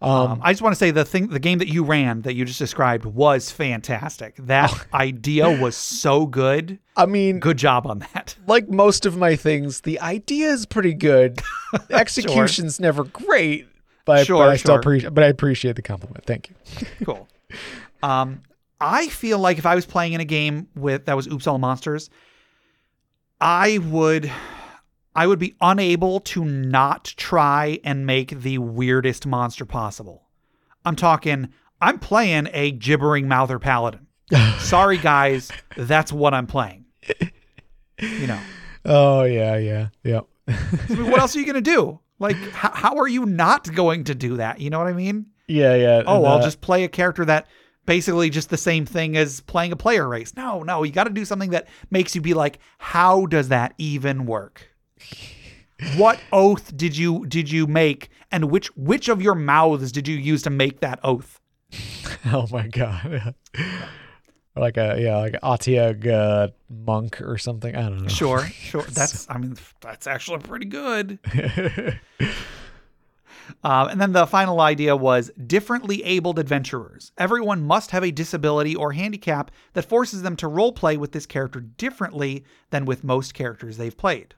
Um, 0.03 0.41
I 0.43 0.53
just 0.53 0.63
want 0.63 0.75
to 0.75 0.79
say 0.79 0.91
the 0.91 1.05
thing, 1.05 1.29
the 1.29 1.39
game 1.39 1.59
that 1.59 1.69
you 1.69 1.85
ran 1.85 2.23
that 2.23 2.35
you 2.35 2.45
just 2.45 2.59
described 2.59 3.05
was 3.05 3.51
fantastic. 3.51 4.35
That 4.37 4.87
idea 4.95 5.49
was 5.61 5.77
so 5.77 6.27
good. 6.27 6.79
I 6.97 7.07
mean, 7.07 7.39
Good 7.39 7.57
job 7.57 7.87
on 7.87 8.01
that. 8.01 8.37
like 8.47 8.69
most 8.69 9.07
of 9.07 9.17
my 9.17 9.37
things, 9.37 9.83
the 9.83 10.01
idea 10.01 10.51
is 10.51 10.67
pretty 10.67 10.95
good. 10.95 11.41
Execution's 11.91 12.81
never 12.81 13.05
great, 13.05 13.69
but, 14.05 14.27
Sure, 14.27 14.39
but 14.39 14.49
I 14.49 14.57
still 14.57 14.75
appreciate. 14.75 15.15
But 15.15 15.25
I 15.25 15.29
appreciate 15.29 15.77
the 15.77 15.83
compliment. 15.83 16.25
Thank 16.27 16.51
you. 16.51 16.87
Cool. 17.05 17.29
Um, 18.03 18.43
I 18.81 19.07
feel 19.09 19.39
like 19.39 19.59
if 19.59 19.67
I 19.67 19.77
was 19.77 19.87
playing 19.87 20.15
in 20.15 20.21
a 20.21 20.25
game 20.25 20.67
with 20.75 21.05
that 21.07 21.15
was 21.15 21.29
Oops 21.29 21.47
All 21.47 21.59
Monsters, 21.59 22.11
I 23.41 23.79
would 23.79 24.31
I 25.15 25.27
would 25.27 25.39
be 25.39 25.55
unable 25.61 26.21
to 26.21 26.45
not 26.45 27.05
try 27.17 27.79
and 27.85 28.07
make 28.07 28.31
the 28.31 28.59
weirdest 28.59 29.27
monster 29.27 29.65
possible. 29.65 30.29
I'm 30.85 30.97
talking 30.97 31.49
I'm 31.81 31.99
playing 31.99 32.49
a 32.53 32.71
gibbering 32.71 33.29
mouther 33.29 33.59
paladin. 33.59 34.07
Sorry 34.59 34.99
guys, 34.99 35.51
that's 35.77 36.13
what 36.13 36.33
I'm 36.33 36.47
playing. 36.47 36.87
You 37.99 38.27
know. 38.27 38.41
Oh 38.85 39.25
yeah, 39.25 39.57
yeah, 39.57 39.89
yeah. 40.03 40.21
I 40.49 40.57
mean, 40.89 41.11
what 41.11 41.21
else 41.21 41.37
are 41.37 41.41
you 41.41 41.47
going 41.47 41.63
to 41.63 41.71
do? 41.71 42.01
Like 42.19 42.37
how, 42.51 42.71
how 42.73 42.97
are 42.97 43.09
you 43.09 43.27
not 43.27 43.73
going 43.75 44.05
to 44.05 44.15
do 44.15 44.37
that? 44.37 44.61
You 44.61 44.71
know 44.71 44.79
what 44.79 44.89
I 44.89 44.93
mean? 44.93 45.27
Yeah, 45.49 45.75
yeah. 45.75 46.03
oh, 46.07 46.25
I'll 46.25 46.41
just 46.41 46.61
play 46.61 46.85
a 46.85 46.89
character 46.89 47.25
that 47.27 47.47
basically 47.85 48.31
just 48.31 48.49
the 48.49 48.57
same 48.57 48.87
thing 48.87 49.17
as 49.17 49.41
playing 49.41 49.73
a 49.73 49.77
player 49.77 50.09
race. 50.09 50.35
No, 50.37 50.63
no, 50.63 50.83
you 50.83 50.93
got 50.93 51.05
to 51.05 51.11
do 51.11 51.25
something 51.25 51.51
that 51.51 51.69
makes 51.91 52.15
you 52.15 52.21
be 52.21 52.35
like, 52.35 52.59
how 52.79 53.27
does 53.27 53.49
that 53.49 53.75
even 53.77 54.25
work? 54.25 54.72
What 55.97 56.21
oath 56.33 56.77
did 56.77 56.97
you 56.97 57.27
did 57.27 57.51
you 57.51 57.67
make, 57.67 58.09
and 58.31 58.51
which 58.51 58.69
which 58.77 59.09
of 59.09 59.21
your 59.21 59.35
mouths 59.35 59.91
did 59.93 60.07
you 60.07 60.17
use 60.17 60.43
to 60.43 60.51
make 60.51 60.81
that 60.81 61.01
oath? 61.03 61.41
Oh 62.25 62.47
my 62.53 62.69
god. 62.69 63.35
like 64.57 64.77
a 64.77 64.97
yeah, 65.01 65.17
like 65.17 65.35
an 65.35 65.41
otyugh 65.43 66.07
uh, 66.07 66.49
monk 66.69 67.21
or 67.21 67.37
something. 67.37 67.75
I 67.75 67.83
don't 67.83 68.03
know. 68.03 68.09
Sure, 68.09 68.45
sure. 68.47 68.83
That's 68.83 69.29
I 69.29 69.39
mean 69.39 69.57
that's 69.81 70.07
actually 70.07 70.39
pretty 70.39 70.67
good. 70.67 71.19
Um, 73.65 73.89
and 73.89 74.01
then 74.01 74.13
the 74.13 74.27
final 74.27 74.61
idea 74.61 74.97
was 74.97 75.31
differently 75.47 76.03
abled 76.05 76.39
adventurers. 76.39 77.13
Everyone 77.19 77.63
must 77.63 77.91
have 77.91 78.05
a 78.05 78.11
disability 78.11 78.75
or 78.75 78.93
handicap 78.93 79.51
that 79.75 79.85
forces 79.85 80.23
them 80.23 80.37
to 80.37 80.49
roleplay 80.49 80.97
with 80.97 81.13
this 81.13 81.27
character 81.27 81.61
differently 81.61 82.45
than 82.71 82.85
with 82.85 83.05
most 83.05 83.35
characters 83.35 83.77
they've 83.77 83.97
played. 83.97 84.35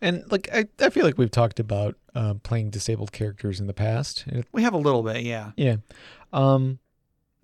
And 0.00 0.24
like 0.30 0.48
I, 0.52 0.66
I 0.80 0.90
feel 0.90 1.04
like 1.04 1.16
we've 1.18 1.30
talked 1.30 1.60
about 1.60 1.96
uh, 2.14 2.34
playing 2.42 2.70
disabled 2.70 3.12
characters 3.12 3.60
in 3.60 3.66
the 3.66 3.74
past. 3.74 4.24
It- 4.26 4.46
We 4.52 4.62
have 4.62 4.74
a 4.74 4.78
little 4.78 5.02
bit, 5.02 5.22
yeah. 5.22 5.52
yeah. 5.56 5.76
Um 6.32 6.78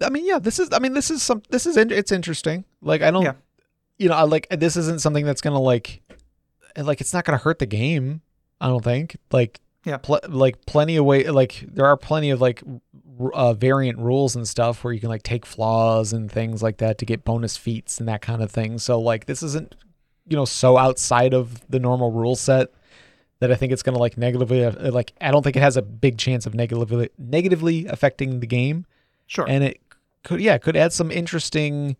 I 0.02 0.10
mean, 0.10 0.26
yeah, 0.26 0.38
this 0.38 0.58
is 0.58 0.68
I 0.72 0.78
mean, 0.78 0.92
this 0.94 1.10
is 1.10 1.22
some 1.22 1.42
this 1.50 1.66
is 1.66 1.76
in, 1.76 1.90
it's 1.90 2.12
interesting. 2.12 2.64
Like 2.82 3.02
I 3.02 3.10
don't 3.10 3.22
Yeah. 3.24 3.32
you 3.98 4.08
know, 4.08 4.14
I 4.16 4.22
like 4.22 4.48
this 4.50 4.76
isn't 4.76 5.00
something 5.00 5.24
that's 5.24 5.40
going 5.40 5.54
to 5.54 5.60
like 5.60 6.02
like 6.76 7.00
it's 7.00 7.12
not 7.14 7.24
going 7.24 7.36
to 7.38 7.42
hurt 7.42 7.58
the 7.58 7.66
game, 7.66 8.20
I 8.60 8.68
don't 8.68 8.84
think. 8.84 9.16
Like 9.32 9.60
Yeah. 9.84 9.96
pl- 9.98 10.20
like 10.28 10.66
plenty 10.66 10.96
of 10.96 11.04
way 11.04 11.24
like 11.30 11.64
there 11.72 11.86
are 11.86 11.96
plenty 11.96 12.30
of 12.30 12.40
like 12.40 12.62
uh, 13.32 13.52
variant 13.54 13.98
rules 13.98 14.36
and 14.36 14.46
stuff 14.46 14.84
where 14.84 14.92
you 14.92 15.00
can 15.00 15.08
like 15.08 15.22
take 15.24 15.44
flaws 15.46 16.12
and 16.12 16.30
things 16.30 16.62
like 16.62 16.76
that 16.78 16.98
to 16.98 17.04
get 17.04 17.24
bonus 17.24 17.56
feats 17.56 17.98
and 17.98 18.08
that 18.08 18.20
kind 18.22 18.42
of 18.42 18.50
thing. 18.50 18.78
So 18.78 19.00
like 19.00 19.26
this 19.26 19.42
isn't 19.42 19.74
you 20.29 20.37
know 20.37 20.45
so 20.45 20.76
outside 20.76 21.35
of 21.35 21.61
the 21.70 21.79
normal 21.79 22.11
rule 22.12 22.37
set 22.37 22.68
that 23.41 23.53
I 23.53 23.55
think 23.55 23.72
it's 23.72 23.83
going 23.83 23.95
to 23.95 24.01
like 24.01 24.16
negatively 24.18 24.64
uh, 24.64 24.91
like 24.91 25.12
I 25.20 25.31
don't 25.31 25.43
think 25.43 25.57
it 25.57 25.61
has 25.62 25.76
a 25.76 25.83
big 25.83 26.18
chance 26.18 26.47
of 26.47 26.55
negatively 26.55 27.11
negatively 27.18 27.87
affecting 27.87 28.41
the 28.41 28.47
game 28.47 28.87
Sure. 29.26 29.47
and 29.49 29.62
it 29.64 29.81
could 30.24 30.41
yeah 30.41 30.55
it 30.55 30.62
could 30.62 30.76
add 30.76 30.93
some 30.93 31.11
interesting 31.11 31.97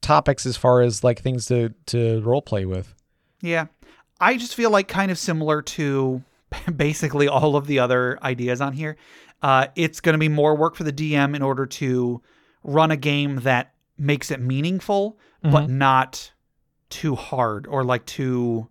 topics 0.00 0.46
as 0.46 0.56
far 0.56 0.80
as 0.80 1.02
like 1.02 1.20
things 1.20 1.46
to 1.46 1.70
to 1.86 2.20
role 2.22 2.42
play 2.42 2.64
with. 2.64 2.94
Yeah. 3.40 3.66
I 4.20 4.36
just 4.36 4.54
feel 4.54 4.70
like 4.70 4.88
kind 4.88 5.10
of 5.10 5.18
similar 5.18 5.62
to 5.62 6.22
basically 6.76 7.28
all 7.28 7.56
of 7.56 7.66
the 7.66 7.78
other 7.78 8.18
ideas 8.22 8.60
on 8.60 8.72
here. 8.72 8.96
Uh, 9.42 9.66
it's 9.76 10.00
going 10.00 10.14
to 10.14 10.18
be 10.18 10.28
more 10.28 10.56
work 10.56 10.74
for 10.74 10.82
the 10.84 10.92
DM 10.92 11.36
in 11.36 11.42
order 11.42 11.66
to 11.66 12.20
run 12.64 12.90
a 12.90 12.96
game 12.96 13.36
that 13.42 13.72
makes 13.96 14.30
it 14.32 14.40
meaningful, 14.40 15.16
but 15.42 15.68
not 15.70 16.32
too 16.90 17.14
hard 17.14 17.66
or 17.66 17.84
like 17.84 18.06
too 18.06 18.68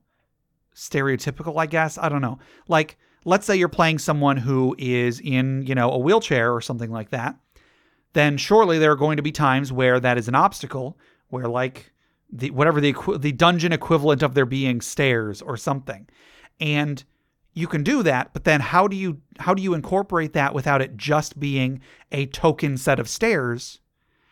stereotypical, 0.76 1.58
I 1.58 1.66
guess. 1.66 1.98
I 1.98 2.10
don't 2.10 2.22
know. 2.22 2.40
Like, 2.68 2.98
let's 3.26 3.46
say 3.46 3.56
you're 3.56 3.68
playing 3.68 4.00
someone 4.00 4.38
who 4.38 4.76
is 4.78 5.20
in, 5.20 5.64
you 5.66 5.76
know, 5.76 5.92
a 5.92 5.98
wheelchair 5.98 6.54
or 6.54 6.62
something 6.62 6.92
like 6.92 7.10
that. 7.10 7.36
Then 8.14 8.38
surely 8.38 8.80
there 8.80 8.92
are 8.92 8.96
going 8.96 9.18
to 9.18 9.24
be 9.24 9.32
times 9.32 9.72
where 9.72 10.00
that 10.00 10.18
is 10.18 10.28
an 10.28 10.36
obstacle, 10.36 10.98
where 11.30 11.48
like 11.48 11.92
the 12.32 12.52
whatever 12.52 12.82
the 12.82 12.96
the 13.20 13.32
dungeon 13.32 13.74
equivalent 13.74 14.24
of 14.24 14.34
there 14.34 14.46
being 14.46 14.82
stairs 14.82 15.42
or 15.42 15.58
something, 15.58 16.08
and 16.60 17.04
you 17.54 17.68
can 17.68 17.84
do 17.84 18.04
that. 18.04 18.34
But 18.34 18.44
then 18.44 18.62
how 18.62 18.88
do 18.88 18.96
you 18.96 19.22
how 19.40 19.54
do 19.54 19.62
you 19.62 19.74
incorporate 19.74 20.34
that 20.34 20.54
without 20.54 20.82
it 20.82 20.98
just 20.98 21.40
being 21.40 21.82
a 22.12 22.28
token 22.28 22.78
set 22.78 23.00
of 23.00 23.10
stairs? 23.10 23.80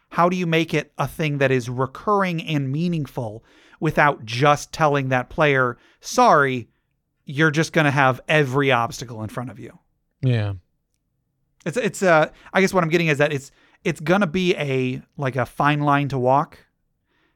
How 0.10 0.30
do 0.30 0.38
you 0.38 0.48
make 0.48 0.74
it 0.74 0.94
a 0.98 1.08
thing 1.08 1.40
that 1.40 1.52
is 1.52 1.70
recurring 1.70 2.42
and 2.42 2.72
meaningful 2.72 3.44
without 3.80 4.26
just 4.26 4.72
telling 4.72 5.10
that 5.10 5.30
player, 5.30 5.78
sorry, 6.02 6.70
you're 7.26 7.52
just 7.52 7.74
going 7.74 7.86
to 7.86 7.92
have 7.92 8.22
every 8.28 8.72
obstacle 8.72 9.24
in 9.24 9.30
front 9.30 9.50
of 9.50 9.60
you? 9.60 9.78
Yeah. 10.22 10.54
It's 11.66 11.78
it's 11.78 12.04
uh 12.04 12.30
I 12.54 12.62
guess 12.62 12.74
what 12.74 12.84
I'm 12.84 12.90
getting 12.90 13.08
is 13.08 13.18
that 13.18 13.34
it's 13.34 13.52
it's 13.84 14.00
gonna 14.00 14.28
be 14.28 14.56
a 14.56 15.02
like 15.18 15.36
a 15.36 15.46
fine 15.46 15.82
line 15.82 16.08
to 16.10 16.18
walk. 16.18 16.60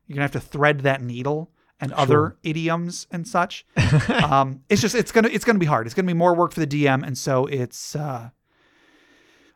You're 0.06 0.16
gonna 0.16 0.24
have 0.24 0.32
to 0.32 0.40
thread 0.40 0.82
that 0.82 1.02
needle 1.02 1.52
and 1.82 1.94
other 1.94 2.38
idioms 2.44 3.08
and 3.12 3.28
such. 3.28 3.66
um, 4.24 4.62
it's 4.70 4.82
just 4.82 4.96
it's 4.96 5.12
gonna 5.12 5.30
it's 5.30 5.46
gonna 5.46 5.60
be 5.60 5.66
hard. 5.66 5.88
It's 5.88 5.96
gonna 5.96 6.08
be 6.08 6.14
more 6.14 6.36
work 6.36 6.54
for 6.54 6.60
the 6.60 6.68
DM, 6.68 7.06
and 7.06 7.18
so 7.18 7.46
it's 7.48 7.96
uh, 7.96 8.30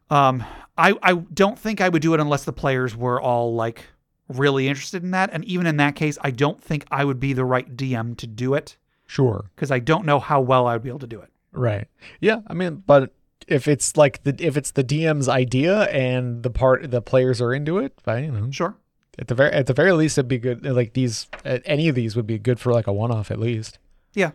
um 0.10 0.44
I 0.78 0.96
I 1.04 1.14
don't 1.14 1.58
think 1.58 1.82
I 1.82 1.90
would 1.90 2.02
do 2.02 2.14
it 2.14 2.20
unless 2.20 2.44
the 2.44 2.54
players 2.54 2.96
were 2.96 3.22
all 3.22 3.54
like 3.54 3.86
really 4.30 4.68
interested 4.68 5.04
in 5.04 5.12
that, 5.12 5.30
and 5.34 5.44
even 5.46 5.66
in 5.68 5.78
that 5.78 5.96
case, 5.96 6.18
I 6.22 6.32
don't 6.32 6.62
think 6.64 6.86
I 6.92 7.04
would 7.06 7.20
be 7.20 7.34
the 7.34 7.46
right 7.46 7.76
DM 7.76 8.16
to 8.18 8.28
do 8.28 8.54
it 8.54 8.78
Sure. 9.06 9.46
because 9.56 9.72
I 9.72 9.80
don't 9.80 10.06
know 10.06 10.20
how 10.20 10.42
well 10.42 10.66
I 10.68 10.74
would 10.74 10.84
be 10.84 10.90
able 10.90 11.00
to 11.00 11.08
do 11.08 11.20
it. 11.22 11.30
Right. 11.52 11.88
Yeah. 12.20 12.42
I 12.48 12.54
mean, 12.54 12.84
but 12.86 13.14
if 13.48 13.68
it's 13.68 13.98
like 13.98 14.24
the 14.24 14.36
if 14.40 14.56
it's 14.58 14.72
the 14.72 14.84
DM's 14.84 15.28
idea 15.30 15.82
and 15.84 16.42
the 16.44 16.50
part 16.50 16.90
the 16.90 17.02
players 17.02 17.42
are 17.42 17.54
into 17.54 17.78
it, 17.78 17.94
I 18.08 18.20
you 18.20 18.32
know 18.32 18.50
Sure. 18.52 18.76
at 19.20 19.28
the 19.28 19.36
very 19.36 19.52
at 19.52 19.68
the 19.68 19.74
very 19.74 19.92
least 19.92 20.18
it'd 20.18 20.28
be 20.30 20.38
good. 20.40 20.66
Like 20.66 20.94
these, 20.94 21.28
any 21.46 21.90
of 21.90 21.96
these 21.96 22.16
would 22.16 22.26
be 22.26 22.40
good 22.40 22.60
for 22.60 22.72
like 22.74 22.88
a 22.88 22.94
one 22.94 23.12
off 23.12 23.30
at 23.30 23.40
least. 23.40 23.78
Yeah. 24.14 24.32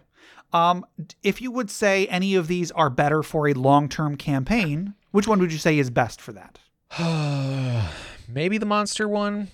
Um, 0.53 0.84
if 1.22 1.43
you 1.43 1.51
would 1.51 1.70
say 1.70 2.07
any 2.07 2.34
of 2.34 2.47
these 2.47 2.70
are 2.72 2.89
better 2.89 3.22
for 3.22 3.49
a 3.49 3.53
long-term 3.55 4.16
campaign, 4.16 4.95
which 5.11 5.26
one 5.28 5.41
would 5.41 5.53
you 5.53 5.59
say 5.59 5.78
is 5.78 5.91
best 5.91 6.20
for 6.22 6.32
that? 6.32 6.59
Maybe 8.28 8.59
the 8.59 8.66
monster 8.66 9.09
one. 9.09 9.49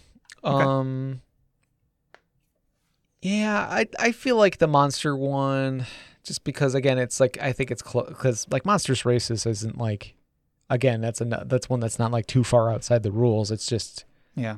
Okay. 0.45 0.64
Um. 0.64 1.20
Yeah, 3.22 3.61
I 3.70 3.86
I 3.99 4.12
feel 4.12 4.36
like 4.36 4.59
the 4.59 4.66
monster 4.66 5.16
one, 5.16 5.86
just 6.24 6.45
because 6.45 6.74
again, 6.74 6.99
it's 6.99 7.20
like 7.20 7.38
I 7.40 7.53
think 7.53 7.70
it's 7.70 7.80
close 7.82 8.09
because 8.09 8.47
like 8.51 8.66
monsters 8.66 9.05
races 9.07 9.47
isn't 9.47 9.78
like, 9.78 10.14
again, 10.68 11.01
that's 11.01 11.20
a 11.22 11.24
that's 11.47 11.70
one 11.70 11.80
that's 11.80 11.99
not 11.99 12.11
like 12.12 12.26
too 12.26 12.45
far 12.45 12.70
outside 12.70 13.03
the 13.03 13.12
rules. 13.12 13.51
It's 13.51 13.66
just 13.66 14.05
Yeah. 14.34 14.57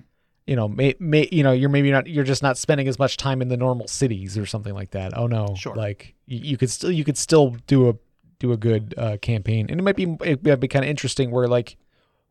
you 0.49 0.57
know, 0.57 0.67
may, 0.67 0.95
may 0.99 1.29
you 1.31 1.45
know, 1.45 1.53
you're 1.53 1.69
maybe 1.69 1.93
not, 1.93 2.09
you're 2.09 2.25
just 2.25 2.43
not 2.43 2.59
spending 2.59 2.89
as 2.89 2.99
much 2.99 3.17
time 3.17 3.41
in 3.41 3.49
the 3.49 3.57
normal 3.57 3.87
cities 3.87 4.37
or 4.37 4.47
something 4.47 4.75
like 4.75 4.91
that. 4.91 5.17
Oh 5.17 5.29
no, 5.29 5.55
Sure. 5.57 5.77
Like 5.77 6.15
you, 6.27 6.39
you 6.39 6.57
could 6.57 6.71
still, 6.71 6.91
you 6.91 7.05
could 7.05 7.19
still 7.19 7.51
do 7.69 7.89
a 7.91 7.95
do 8.41 8.53
a 8.53 8.57
good 8.57 8.95
uh, 8.99 9.17
campaign, 9.23 9.67
and 9.71 9.79
it 9.79 9.83
might 9.85 9.97
be 9.97 10.17
it 10.25 10.45
might 10.45 10.57
be 10.57 10.69
kind 10.69 10.85
of 10.85 10.89
interesting 10.91 11.31
where 11.31 11.47
like 11.47 11.77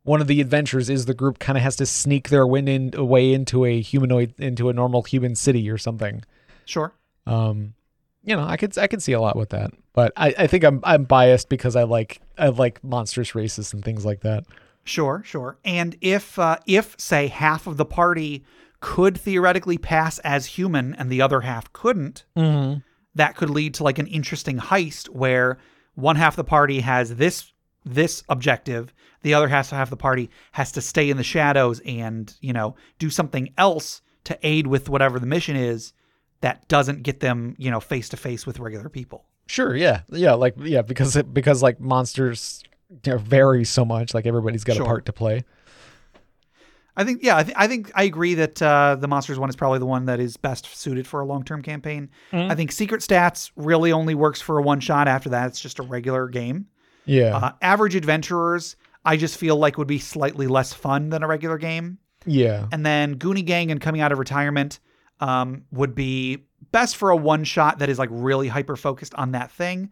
one 0.05 0.21
of 0.21 0.27
the 0.27 0.39
adventures 0.39 0.89
is 0.89 1.05
the 1.05 1.13
group 1.13 1.37
kind 1.39 1.57
of 1.57 1.63
has 1.63 1.75
to 1.75 1.85
sneak 1.85 2.29
their 2.29 2.47
way 2.47 2.59
in 2.61 2.91
way 2.95 3.33
into 3.33 3.65
a 3.65 3.81
humanoid 3.81 4.33
into 4.39 4.69
a 4.69 4.73
normal 4.73 5.03
human 5.03 5.35
city 5.35 5.69
or 5.69 5.77
something. 5.77 6.23
Sure. 6.65 6.93
Um, 7.27 7.73
you 8.23 8.35
know, 8.35 8.43
I 8.43 8.55
could 8.57 8.77
I 8.77 8.87
could 8.87 9.03
see 9.03 9.11
a 9.13 9.19
lot 9.21 9.35
with 9.35 9.49
that, 9.49 9.71
but 9.93 10.13
I, 10.15 10.33
I 10.37 10.47
think 10.47 10.63
I'm 10.63 10.79
I'm 10.83 11.03
biased 11.03 11.49
because 11.49 11.75
I 11.75 11.83
like 11.83 12.21
I 12.37 12.47
like 12.47 12.83
monstrous 12.83 13.35
races 13.35 13.73
and 13.73 13.83
things 13.83 14.05
like 14.05 14.21
that. 14.21 14.45
Sure, 14.83 15.21
sure. 15.25 15.57
And 15.65 15.95
if 16.01 16.39
uh, 16.39 16.57
if 16.65 16.95
say 16.99 17.27
half 17.27 17.67
of 17.67 17.77
the 17.77 17.85
party 17.85 18.43
could 18.79 19.17
theoretically 19.17 19.77
pass 19.79 20.19
as 20.19 20.45
human 20.45 20.93
and 20.95 21.09
the 21.09 21.21
other 21.21 21.41
half 21.41 21.71
couldn't, 21.73 22.25
Mm-hmm. 22.37 22.79
that 23.15 23.35
could 23.35 23.49
lead 23.49 23.73
to 23.75 23.83
like 23.83 23.97
an 23.97 24.05
interesting 24.07 24.57
heist 24.59 25.09
where 25.09 25.57
one 25.95 26.15
half 26.17 26.33
of 26.33 26.37
the 26.37 26.43
party 26.43 26.81
has 26.81 27.15
this 27.15 27.51
this 27.85 28.23
objective, 28.29 28.93
the 29.21 29.33
other 29.33 29.47
half 29.47 29.69
half 29.69 29.87
of 29.87 29.89
the 29.91 29.97
party 29.97 30.29
has 30.53 30.71
to 30.73 30.81
stay 30.81 31.09
in 31.09 31.17
the 31.17 31.23
shadows 31.23 31.79
and, 31.85 32.33
you 32.41 32.53
know, 32.53 32.75
do 32.99 33.09
something 33.09 33.53
else 33.57 34.01
to 34.25 34.37
aid 34.43 34.67
with 34.67 34.89
whatever 34.89 35.19
the 35.19 35.25
mission 35.27 35.55
is 35.55 35.93
that 36.41 36.67
doesn't 36.67 37.03
get 37.03 37.19
them, 37.19 37.55
you 37.57 37.71
know, 37.71 37.79
face 37.79 38.09
to 38.09 38.17
face 38.17 38.45
with 38.45 38.59
regular 38.59 38.89
people. 38.89 39.25
Sure, 39.47 39.75
yeah, 39.75 40.01
yeah, 40.11 40.33
like 40.33 40.55
yeah, 40.59 40.81
because 40.81 41.15
it, 41.15 41.31
because 41.33 41.61
like 41.61 41.79
monsters 41.79 42.63
vary 43.03 43.63
so 43.63 43.85
much. 43.85 44.13
Like 44.13 44.25
everybody's 44.25 44.63
got 44.63 44.75
Sure. 44.77 44.83
a 44.85 44.87
part 44.87 45.05
to 45.05 45.13
play. 45.13 45.43
I 46.97 47.03
think 47.03 47.21
yeah, 47.23 47.37
I, 47.37 47.43
th- 47.43 47.55
I 47.57 47.67
think 47.67 47.91
I 47.93 48.03
agree 48.03 48.35
that 48.35 48.61
uh, 48.61 48.95
the 48.99 49.07
monsters 49.07 49.37
one 49.37 49.49
is 49.49 49.55
probably 49.55 49.79
the 49.79 49.85
one 49.85 50.05
that 50.05 50.19
is 50.19 50.37
best 50.37 50.65
suited 50.75 51.05
for 51.05 51.19
a 51.19 51.25
long 51.25 51.43
term 51.43 51.61
campaign. 51.61 52.09
I 52.31 52.55
think 52.55 52.71
secret 52.71 53.01
stats 53.01 53.51
really 53.55 53.91
only 53.91 54.15
works 54.15 54.39
for 54.41 54.57
a 54.57 54.61
one 54.61 54.79
shot. 54.79 55.07
After 55.07 55.29
that, 55.29 55.47
it's 55.47 55.59
just 55.59 55.79
a 55.79 55.83
regular 55.83 56.27
game. 56.29 56.67
Yeah, 57.05 57.35
Uh, 57.37 57.51
average 57.61 57.95
adventurers, 57.95 58.75
I 59.03 59.17
just 59.17 59.37
feel 59.37 59.55
like 59.57 59.77
would 59.77 59.87
be 59.87 59.99
slightly 59.99 60.47
less 60.47 60.73
fun 60.73 61.09
than 61.09 61.23
a 61.23 61.27
regular 61.27 61.57
game. 61.57 61.99
yeah, 62.25 62.67
And 62.71 62.85
then 62.85 63.15
Goonie 63.19 63.45
Gang 63.45 63.69
and 63.71 63.79
Coming 63.79 64.01
Out 64.01 64.11
of 64.11 64.17
Retirement 64.19 64.79
um, 65.19 65.65
would 65.71 65.93
be 65.95 66.45
best 66.71 66.95
for 66.97 67.11
a 67.11 67.15
one 67.15 67.43
shot 67.43 67.79
that 67.79 67.89
is 67.89 67.99
like 67.99 68.09
really 68.11 68.47
hyper 68.47 68.75
focused 68.75 69.13
on 69.15 69.31
that 69.33 69.51
thing. 69.51 69.91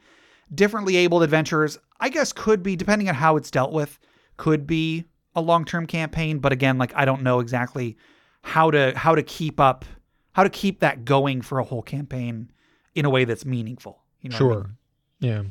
Differently 0.53 0.95
abled 0.97 1.23
adventurers, 1.23 1.77
I 1.99 2.09
guess, 2.09 2.33
could 2.33 2.63
be, 2.63 2.75
depending 2.75 3.07
on 3.07 3.15
how 3.15 3.37
it's 3.37 3.49
dealt 3.51 3.71
with, 3.71 3.99
could 4.37 4.65
be 4.67 5.05
a 5.35 5.41
long 5.41 5.63
term 5.65 5.85
campaign. 5.85 6.39
But 6.39 6.51
again, 6.51 6.77
like 6.77 6.91
I 6.95 7.05
don't 7.05 7.21
know 7.21 7.39
exactly 7.39 7.97
how 8.41 8.71
to 8.71 8.93
how 8.97 9.15
to 9.15 9.23
keep 9.23 9.59
up 9.59 9.85
how 10.33 10.43
to 10.43 10.49
keep 10.49 10.79
that 10.81 11.05
going 11.05 11.41
for 11.41 11.59
a 11.59 11.63
whole 11.63 11.81
campaign 11.83 12.51
in 12.95 13.05
a 13.05 13.09
way 13.09 13.23
that's 13.25 13.45
meaningful. 13.45 14.01
You 14.21 14.29
know 14.29 14.33
what 14.35 14.41
I 14.41 14.53
sure. 14.55 14.63
mean? 14.63 14.75
Yeah. 15.19 15.43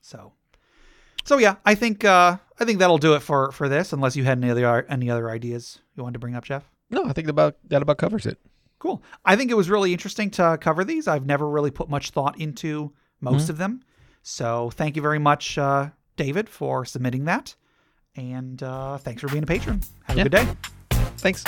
So, 0.00 0.32
so 1.24 1.38
yeah, 1.38 1.56
I 1.64 1.74
think 1.74 2.04
uh, 2.04 2.36
I 2.58 2.64
think 2.64 2.78
that'll 2.78 2.98
do 2.98 3.14
it 3.14 3.20
for 3.20 3.52
for 3.52 3.68
this. 3.68 3.92
Unless 3.92 4.16
you 4.16 4.24
had 4.24 4.38
any 4.38 4.50
other 4.50 4.86
any 4.88 5.10
other 5.10 5.30
ideas 5.30 5.78
you 5.96 6.02
wanted 6.02 6.14
to 6.14 6.18
bring 6.18 6.34
up, 6.34 6.44
Jeff. 6.44 6.64
No, 6.90 7.04
I 7.06 7.12
think 7.12 7.28
about 7.28 7.56
that 7.68 7.82
about 7.82 7.98
covers 7.98 8.26
it. 8.26 8.38
Cool. 8.78 9.02
I 9.24 9.36
think 9.36 9.50
it 9.50 9.54
was 9.54 9.68
really 9.68 9.92
interesting 9.92 10.30
to 10.32 10.56
cover 10.60 10.84
these. 10.84 11.06
I've 11.06 11.26
never 11.26 11.48
really 11.48 11.70
put 11.70 11.88
much 11.90 12.10
thought 12.10 12.40
into 12.40 12.92
most 13.20 13.50
of 13.50 13.58
them. 13.58 13.82
So 14.22 14.70
thank 14.70 14.96
you 14.96 15.02
very 15.02 15.18
much, 15.18 15.58
uh, 15.58 15.90
David, 16.16 16.48
for 16.48 16.84
submitting 16.86 17.26
that. 17.26 17.54
And 18.16 18.62
uh, 18.62 18.96
thanks 18.98 19.20
for 19.20 19.28
being 19.28 19.42
a 19.42 19.46
patron. 19.46 19.82
Have 20.04 20.16
Yeah. 20.16 20.22
a 20.22 20.28
good 20.28 20.32
day. 20.32 20.48
Thanks. 21.18 21.44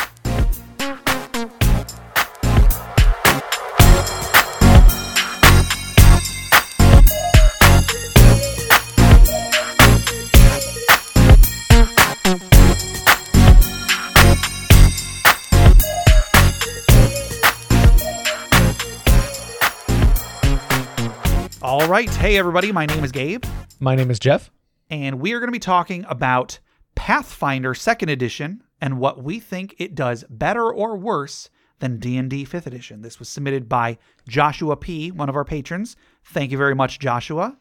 All 21.83 21.89
right. 21.89 22.09
Hey, 22.09 22.39
everybody. 22.39 22.71
My 22.71 22.87
name 22.87 23.03
is 23.03 23.11
Gabe. 23.11 23.45
My 23.81 23.97
name 23.97 24.09
is 24.13 24.21
Jeff. 24.21 24.53
and 24.89 25.19
we 25.19 25.33
are 25.33 25.41
going 25.41 25.49
to 25.49 25.53
be 25.53 25.59
talking 25.59 26.05
about 26.09 26.61
Pathfinder 26.95 27.75
2nd 27.75 28.09
Edition 28.09 28.63
and 28.81 29.01
what 29.01 29.25
we 29.25 29.41
think 29.41 29.75
it 29.79 29.97
does 29.97 30.25
better 30.31 30.73
or 30.73 30.97
worse 30.97 31.51
than 31.81 31.99
D&D 31.99 32.47
5th 32.47 32.67
Edition. 32.67 33.03
This 33.03 33.19
was 33.19 33.29
submitted 33.29 33.69
by 33.69 33.99
Joshua 34.29 34.77
P, 34.77 35.11
one 35.11 35.29
of 35.29 35.35
our 35.35 35.45
patrons. 35.45 35.97
Thank 36.23 36.53
you 36.53 36.57
very 36.57 36.77
much, 36.77 37.01
Joshua. 37.01 37.59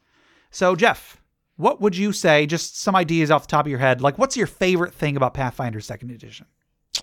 So, 0.52 0.76
Jeff, 0.76 1.20
what 1.56 1.82
would 1.82 1.98
you 1.98 2.14
say 2.14 2.46
just 2.46 2.80
some 2.80 2.96
ideas 2.96 3.32
off 3.32 3.48
the 3.48 3.52
top 3.52 3.66
of 3.66 3.72
your 3.72 3.80
head? 3.80 4.02
Like 4.02 4.20
what's 4.20 4.38
your 4.38 4.46
favorite 4.46 4.94
thing 4.94 5.18
about 5.18 5.34
Pathfinder 5.34 5.80
2nd 5.80 6.14
Edition? 6.14 6.46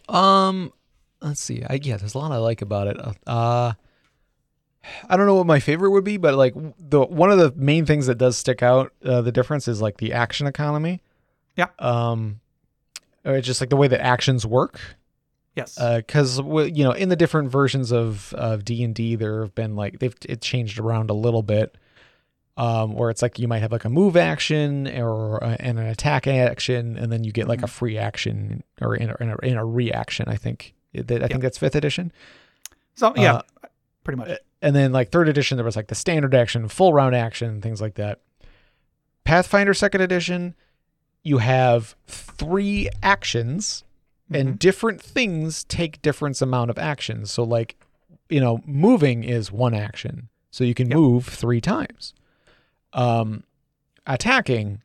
Um, 0.09 0.73
let's 1.21 1.41
see. 1.41 1.65
I 1.69 1.81
yeah, 1.83 1.97
there's 1.97 2.15
a 2.15 2.19
lot 2.19 2.31
I 2.31 2.37
like 2.37 2.63
about 2.63 2.87
it. 2.87 2.97
Uh, 3.27 3.73
I 5.09 5.17
don't 5.17 5.27
know 5.27 5.35
what 5.35 5.47
my 5.47 5.61
favorite 5.61 5.91
would 5.91 6.05
be, 6.05 6.17
but 6.17 6.35
like 6.35 6.55
the 6.79 7.01
one 7.01 7.31
of 7.31 7.39
the 7.39 7.53
main 7.57 7.85
things 7.85 8.07
that 8.07 8.17
does 8.17 8.39
stick 8.39 8.63
out, 8.63 8.93
uh, 9.05 9.21
the 9.23 9.33
difference 9.33 9.69
is 9.69 9.81
like 9.81 9.99
the 9.99 10.13
action 10.13 10.47
economy. 10.47 11.03
Yeah. 11.57 11.69
Um, 11.79 12.41
or 13.25 13.35
it's 13.35 13.47
just 13.47 13.61
like 13.61 13.71
the 13.71 13.77
way 13.77 13.89
that 13.89 14.01
actions 14.01 14.47
work. 14.47 14.81
Yes. 15.55 15.77
because 15.77 16.39
you 16.39 16.85
know 16.85 16.93
in 16.93 17.09
the 17.09 17.17
different 17.17 17.51
versions 17.51 17.91
of 17.91 18.33
of 18.35 18.65
D 18.65 18.85
and 18.85 18.95
D, 18.95 19.17
there 19.17 19.41
have 19.41 19.57
been 19.57 19.75
like 19.75 19.99
they've 19.99 20.15
it 20.29 20.41
changed 20.41 20.79
around 20.79 21.11
a 21.11 21.15
little 21.15 21.43
bit. 21.43 21.77
Um, 22.57 22.95
where 22.95 23.09
it's 23.09 23.23
like 23.23 23.39
you 23.39 23.47
might 23.47 23.61
have 23.61 23.71
like 23.71 23.85
a 23.85 23.89
move 23.89 24.17
action 24.17 24.89
or 24.89 25.43
uh, 25.43 25.57
and 25.61 25.79
an 25.79 25.87
attack 25.87 26.27
action, 26.27 26.97
and 26.97 27.13
then 27.13 27.23
you 27.23 27.31
get 27.31 27.47
like 27.47 27.63
a 27.63 27.69
free 27.69 27.97
action 27.97 28.65
or 28.81 28.97
in 28.97 29.11
a, 29.11 29.17
in 29.21 29.31
a, 29.31 29.37
in 29.45 29.57
a 29.57 29.65
reaction. 29.65 30.29
I 30.29 30.35
think 30.35 30.75
I 30.97 31.03
think 31.03 31.41
that's 31.41 31.57
fifth 31.59 31.77
edition. 31.77 32.11
so, 32.97 33.13
yeah, 33.17 33.35
uh, 33.35 33.43
pretty 34.03 34.19
much. 34.19 34.39
And 34.61 34.75
then 34.75 34.93
like 34.93 35.11
third 35.11 35.29
edition, 35.29 35.57
there 35.57 35.65
was 35.65 35.77
like 35.77 35.87
the 35.89 35.95
standard 35.95 36.35
action, 36.35 36.69
full 36.69 36.93
round 36.93 37.15
action, 37.15 37.61
things 37.61 37.81
like 37.81 37.95
that. 37.95 38.21
Pathfinder 39.25 39.75
second 39.75 40.01
edition, 40.01 40.55
you 41.23 41.39
have 41.39 41.95
three 42.07 42.89
actions 43.03 43.85
and 44.31 44.59
different 44.59 45.01
things 45.01 45.65
take 45.65 46.03
different 46.03 46.41
amount 46.43 46.71
of 46.71 46.79
actions. 46.79 47.31
So 47.31 47.43
like, 47.45 47.77
you 48.29 48.41
know, 48.41 48.61
moving 48.67 49.25
is 49.25 49.51
one 49.53 49.75
action. 49.75 50.29
So 50.51 50.65
you 50.65 50.75
can 50.75 50.89
Yep. 50.89 50.97
move 50.99 51.27
three 51.27 51.61
times. 51.61 52.15
Um 52.93 53.45
attacking 54.07 54.83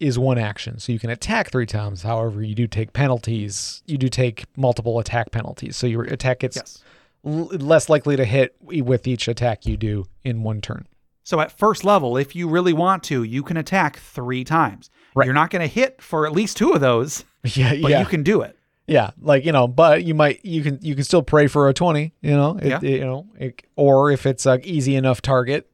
is 0.00 0.18
one 0.18 0.38
action. 0.38 0.78
So 0.78 0.92
you 0.92 0.98
can 0.98 1.10
attack 1.10 1.50
three 1.50 1.66
times. 1.66 2.02
However, 2.02 2.42
you 2.42 2.54
do 2.54 2.66
take 2.66 2.92
penalties. 2.92 3.82
You 3.86 3.98
do 3.98 4.08
take 4.08 4.44
multiple 4.56 4.98
attack 4.98 5.30
penalties. 5.32 5.76
So 5.76 5.86
your 5.86 6.04
attack 6.04 6.40
gets 6.40 6.56
yes. 6.56 6.82
L- 7.24 7.46
less 7.52 7.88
likely 7.88 8.16
to 8.16 8.24
hit 8.24 8.56
with 8.62 9.06
each 9.06 9.28
attack 9.28 9.66
you 9.66 9.76
do 9.76 10.06
in 10.24 10.42
one 10.42 10.60
turn. 10.60 10.86
So 11.24 11.40
at 11.40 11.52
first 11.58 11.84
level, 11.84 12.16
if 12.16 12.34
you 12.34 12.48
really 12.48 12.72
want 12.72 13.02
to, 13.04 13.22
you 13.22 13.42
can 13.42 13.56
attack 13.58 13.98
three 13.98 14.44
times. 14.44 14.88
Right. 15.14 15.26
You're 15.26 15.34
not 15.34 15.50
going 15.50 15.60
to 15.62 15.68
hit 15.72 16.00
for 16.00 16.26
at 16.26 16.32
least 16.32 16.56
two 16.56 16.72
of 16.72 16.80
those, 16.80 17.24
Yeah, 17.44 17.74
but 17.82 17.90
yeah, 17.90 18.00
you 18.00 18.06
can 18.06 18.22
do 18.22 18.40
it. 18.42 18.56
yeah. 18.86 19.10
Like 19.20 19.44
you 19.44 19.52
know, 19.52 19.68
but 19.68 20.04
you 20.04 20.14
might 20.14 20.44
you 20.44 20.62
can 20.62 20.78
you 20.80 20.94
can 20.94 21.04
still 21.04 21.22
pray 21.22 21.46
for 21.48 21.68
a 21.68 21.74
twenty. 21.74 22.14
You 22.22 22.30
know, 22.30 22.56
it, 22.56 22.68
Yeah. 22.68 22.78
it- 22.82 22.98
you 23.00 23.04
know, 23.04 23.26
it, 23.38 23.62
or 23.76 24.10
if 24.10 24.24
it's 24.26 24.46
a 24.46 24.58
easy 24.66 24.96
enough 24.96 25.20
target, 25.20 25.68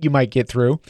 you 0.00 0.10
might 0.10 0.30
get 0.30 0.48
through. 0.48 0.80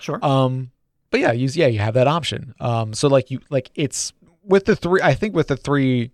Sure. 0.00 0.18
Um, 0.24 0.70
but 1.10 1.20
yeah, 1.20 1.30
use 1.32 1.56
yeah, 1.56 1.66
you 1.68 1.78
have 1.78 1.94
that 1.94 2.08
option. 2.08 2.54
Um, 2.58 2.92
so 2.94 3.06
like 3.08 3.30
you 3.30 3.40
like 3.50 3.70
it's 3.76 4.12
with 4.44 4.64
the 4.64 4.74
three. 4.74 5.00
I 5.02 5.14
think 5.14 5.34
with 5.36 5.48
the 5.48 5.56
three. 5.56 6.10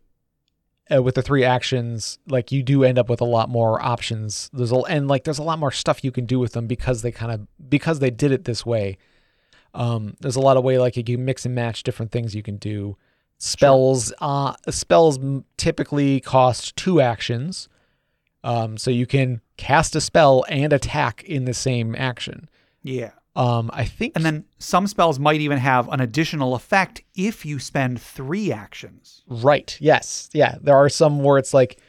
Uh, 0.91 1.03
with 1.03 1.15
the 1.15 1.23
three 1.23 1.45
actions, 1.45 2.19
like 2.27 2.51
you 2.51 2.63
do 2.63 2.83
end 2.83 2.99
up 2.99 3.11
with 3.11 3.21
a 3.21 3.27
lot 3.27 3.51
more 3.51 3.81
options. 3.83 4.49
There's 4.55 4.73
a 4.73 4.77
and 4.77 5.07
like 5.07 5.25
there's 5.25 5.39
a 5.39 5.43
lot 5.43 5.59
more 5.59 5.71
stuff 5.71 6.03
you 6.03 6.11
can 6.11 6.25
do 6.25 6.39
with 6.39 6.53
them 6.53 6.67
because 6.67 7.03
they 7.03 7.13
kind 7.13 7.31
of 7.31 7.47
because 7.69 7.99
they 7.99 8.11
did 8.11 8.33
it 8.33 8.45
this 8.45 8.65
way. 8.65 8.97
Um, 9.75 10.17
there's 10.21 10.37
a 10.37 10.41
lot 10.41 10.57
of 10.57 10.65
way 10.65 10.79
like 10.79 10.97
you 10.97 11.05
can 11.05 11.25
mix 11.25 11.45
and 11.45 11.55
match 11.55 11.83
different 11.83 12.11
things 12.11 12.35
you 12.35 12.43
can 12.43 12.57
do. 12.57 12.97
Spells, 13.37 14.13
uh, 14.21 14.55
spells 14.69 15.19
typically 15.57 16.21
cost 16.21 16.75
two 16.75 17.01
actions, 17.01 17.69
um, 18.43 18.77
so 18.77 18.91
you 18.91 19.07
can 19.07 19.41
cast 19.57 19.95
a 19.95 20.01
spell 20.01 20.45
and 20.49 20.73
attack 20.73 21.23
in 21.23 21.45
the 21.45 21.55
same 21.55 21.95
action. 21.95 22.49
yeah. 22.83 23.11
Um, 23.39 23.71
I 23.73 23.85
think, 23.85 24.15
And 24.17 24.25
then 24.25 24.45
some 24.59 24.87
spells 24.89 25.19
might 25.21 25.41
even 25.41 25.59
have 25.59 25.89
an 25.91 26.01
additional 26.01 26.55
effect 26.57 27.03
if 27.15 27.47
you 27.47 27.59
spend 27.61 28.01
three 28.03 28.51
actions. 28.53 29.23
right, 29.29 29.77
yes, 29.81 30.29
yeah, 30.33 30.57
there 30.61 30.75
are 30.77 30.89
some 30.89 31.23
where 31.23 31.39
it's 31.39 31.55
like, 31.55 31.81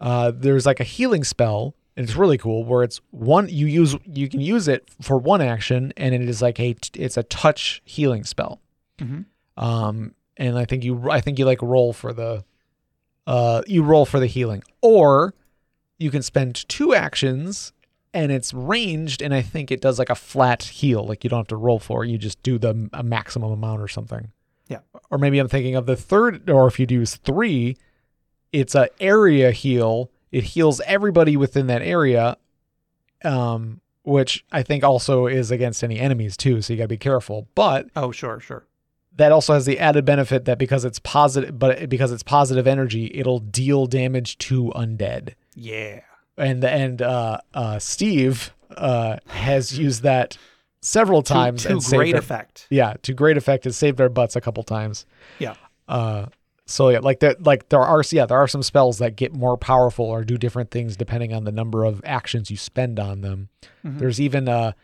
uh, 0.00 0.32
there's 0.34 0.66
like 0.66 0.80
a 0.80 0.84
healing 0.84 1.22
spell, 1.24 1.76
and 1.96 2.02
it's 2.04 2.16
really 2.16 2.36
cool 2.38 2.64
where 2.64 2.82
it's 2.82 3.00
one 3.10 3.48
you 3.48 3.66
use 3.66 3.94
you 4.06 4.28
can 4.28 4.40
use 4.40 4.66
it 4.68 4.88
for 5.00 5.18
one 5.18 5.40
action, 5.40 5.92
and 5.96 6.14
it 6.14 6.22
is 6.28 6.42
like 6.42 6.58
a 6.60 6.74
it's 6.94 7.16
a 7.16 7.22
touch 7.22 7.80
healing 7.84 8.24
spell. 8.24 8.60
Mhm. 8.98 9.24
Um, 9.56 10.14
and 10.36 10.58
I 10.58 10.64
think 10.64 10.82
you 10.84 11.10
I 11.10 11.20
think 11.20 11.38
you 11.38 11.44
like 11.44 11.62
roll 11.62 11.92
for 11.92 12.12
the, 12.12 12.44
uh, 13.26 13.62
you 13.66 13.82
roll 13.84 14.04
for 14.06 14.18
the 14.20 14.26
healing, 14.26 14.62
or 14.82 15.34
you 15.98 16.10
can 16.10 16.22
spend 16.22 16.68
two 16.68 16.94
actions 16.94 17.72
and 18.22 18.32
it's 18.32 18.52
ranged, 18.52 19.22
and 19.22 19.32
I 19.32 19.42
think 19.42 19.70
it 19.70 19.80
does 19.80 19.98
like 19.98 20.10
a 20.10 20.14
flat 20.14 20.62
heal, 20.64 21.04
like 21.04 21.22
you 21.24 21.30
don't 21.30 21.38
have 21.40 21.46
to 21.48 21.56
roll 21.56 21.78
for 21.78 22.04
it, 22.04 22.08
you 22.08 22.18
just 22.18 22.42
do 22.42 22.58
the 22.58 22.90
a 22.92 23.02
maximum 23.02 23.52
amount 23.52 23.80
or 23.80 23.88
something. 23.88 24.32
Yeah. 24.68 24.80
Or 25.10 25.18
maybe 25.18 25.38
I'm 25.38 25.48
thinking 25.48 25.76
of 25.76 25.86
the 25.86 25.96
third, 25.96 26.50
or 26.50 26.66
if 26.66 26.78
you 26.80 26.86
use 26.88 27.16
three, 27.16 27.76
it's 28.52 28.74
a 28.74 28.88
area 29.00 29.50
heal. 29.52 30.10
It 30.32 30.44
heals 30.44 30.80
everybody 30.86 31.36
within 31.36 31.68
that 31.68 31.80
area, 31.82 32.36
um, 33.24 33.80
which 34.02 34.44
I 34.52 34.62
think 34.62 34.84
also 34.84 35.26
is 35.26 35.50
against 35.50 35.82
any 35.84 35.98
enemies 35.98 36.36
too. 36.36 36.60
So 36.62 36.72
you 36.72 36.76
got 36.78 36.84
to 36.84 36.88
be 36.88 36.96
careful. 36.98 37.46
But 37.54 37.88
Oh, 37.96 38.10
sure, 38.12 38.40
sure. 38.40 38.66
that 39.16 39.32
also 39.32 39.54
has 39.54 39.64
the 39.64 39.78
added 39.78 40.04
benefit 40.04 40.44
that 40.44 40.58
because 40.58 40.84
it's 40.84 40.98
positive, 40.98 41.58
but 41.58 41.88
because 41.88 42.12
it's 42.12 42.22
positive 42.22 42.66
energy, 42.66 43.10
it'll 43.14 43.38
deal 43.40 43.86
damage 43.86 44.36
to 44.38 44.72
undead. 44.76 45.34
Yeah. 45.54 46.00
And 46.38 46.62
and 46.64 47.02
uh, 47.02 47.38
uh, 47.54 47.78
Steve 47.78 48.52
uh, 48.76 49.16
has 49.26 49.78
used 49.78 50.02
that 50.04 50.38
several 50.80 51.22
times 51.22 51.64
to 51.64 51.70
and 51.70 51.82
saved 51.82 51.98
great 51.98 52.14
our- 52.14 52.20
effect. 52.20 52.66
yeah, 52.70 52.94
to 53.02 53.12
great 53.12 53.36
effect. 53.36 53.64
Has 53.64 53.76
saved 53.76 54.00
our 54.00 54.08
butts 54.08 54.36
a 54.36 54.40
couple 54.40 54.62
times. 54.62 55.04
Yeah. 55.38 55.54
Uh, 55.88 56.26
so 56.66 56.90
yeah, 56.90 56.98
like 57.00 57.20
that, 57.20 57.42
like 57.42 57.68
there 57.70 57.80
are 57.80 58.02
yeah, 58.12 58.26
there 58.26 58.38
are 58.38 58.46
some 58.48 58.62
spells 58.62 58.98
that 58.98 59.16
get 59.16 59.32
more 59.34 59.56
powerful 59.56 60.04
or 60.04 60.22
do 60.22 60.36
different 60.38 60.70
things 60.70 60.96
depending 60.96 61.32
on 61.32 61.44
the 61.44 61.52
number 61.52 61.84
of 61.84 62.00
actions 62.04 62.50
you 62.50 62.56
spend 62.56 63.00
on 63.00 63.22
them. 63.22 63.48
Mhm. 63.84 63.98
There's 63.98 64.20
even 64.20 64.48
a 64.48 64.74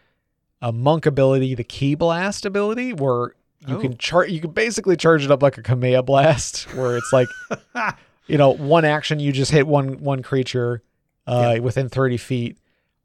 a 0.63 0.73
monk 0.73 1.05
ability, 1.05 1.55
the 1.55 1.63
ki 1.65 1.95
blast 1.95 2.47
ability, 2.47 2.95
where 2.95 3.35
you 3.69 3.77
Oh. 3.77 3.81
can 3.81 3.97
chart 3.99 4.31
you 4.31 4.41
can 4.41 4.51
basically 4.53 4.97
charge 4.97 5.25
it 5.25 5.31
up 5.31 5.43
like 5.43 5.59
a 5.59 5.63
Kamehameha 5.63 6.03
blast 6.03 6.63
where 6.75 6.97
it's 6.97 7.13
like 7.13 7.29
you 8.27 8.39
know 8.39 8.51
one 8.51 8.85
action 8.87 9.21
you 9.21 9.31
just 9.31 9.51
hit 9.51 9.67
one 9.67 10.01
one 10.03 10.23
creature 10.23 10.83
uh, 11.27 11.59
within 11.63 11.89
30 11.89 12.17
feet 12.17 12.59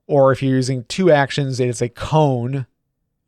or 0.08 0.32
if 0.32 0.42
you're 0.44 0.56
using 0.56 0.84
two 0.86 1.12
actions 1.12 1.60
it's 1.60 1.82
a 1.82 1.90
cone 1.90 2.66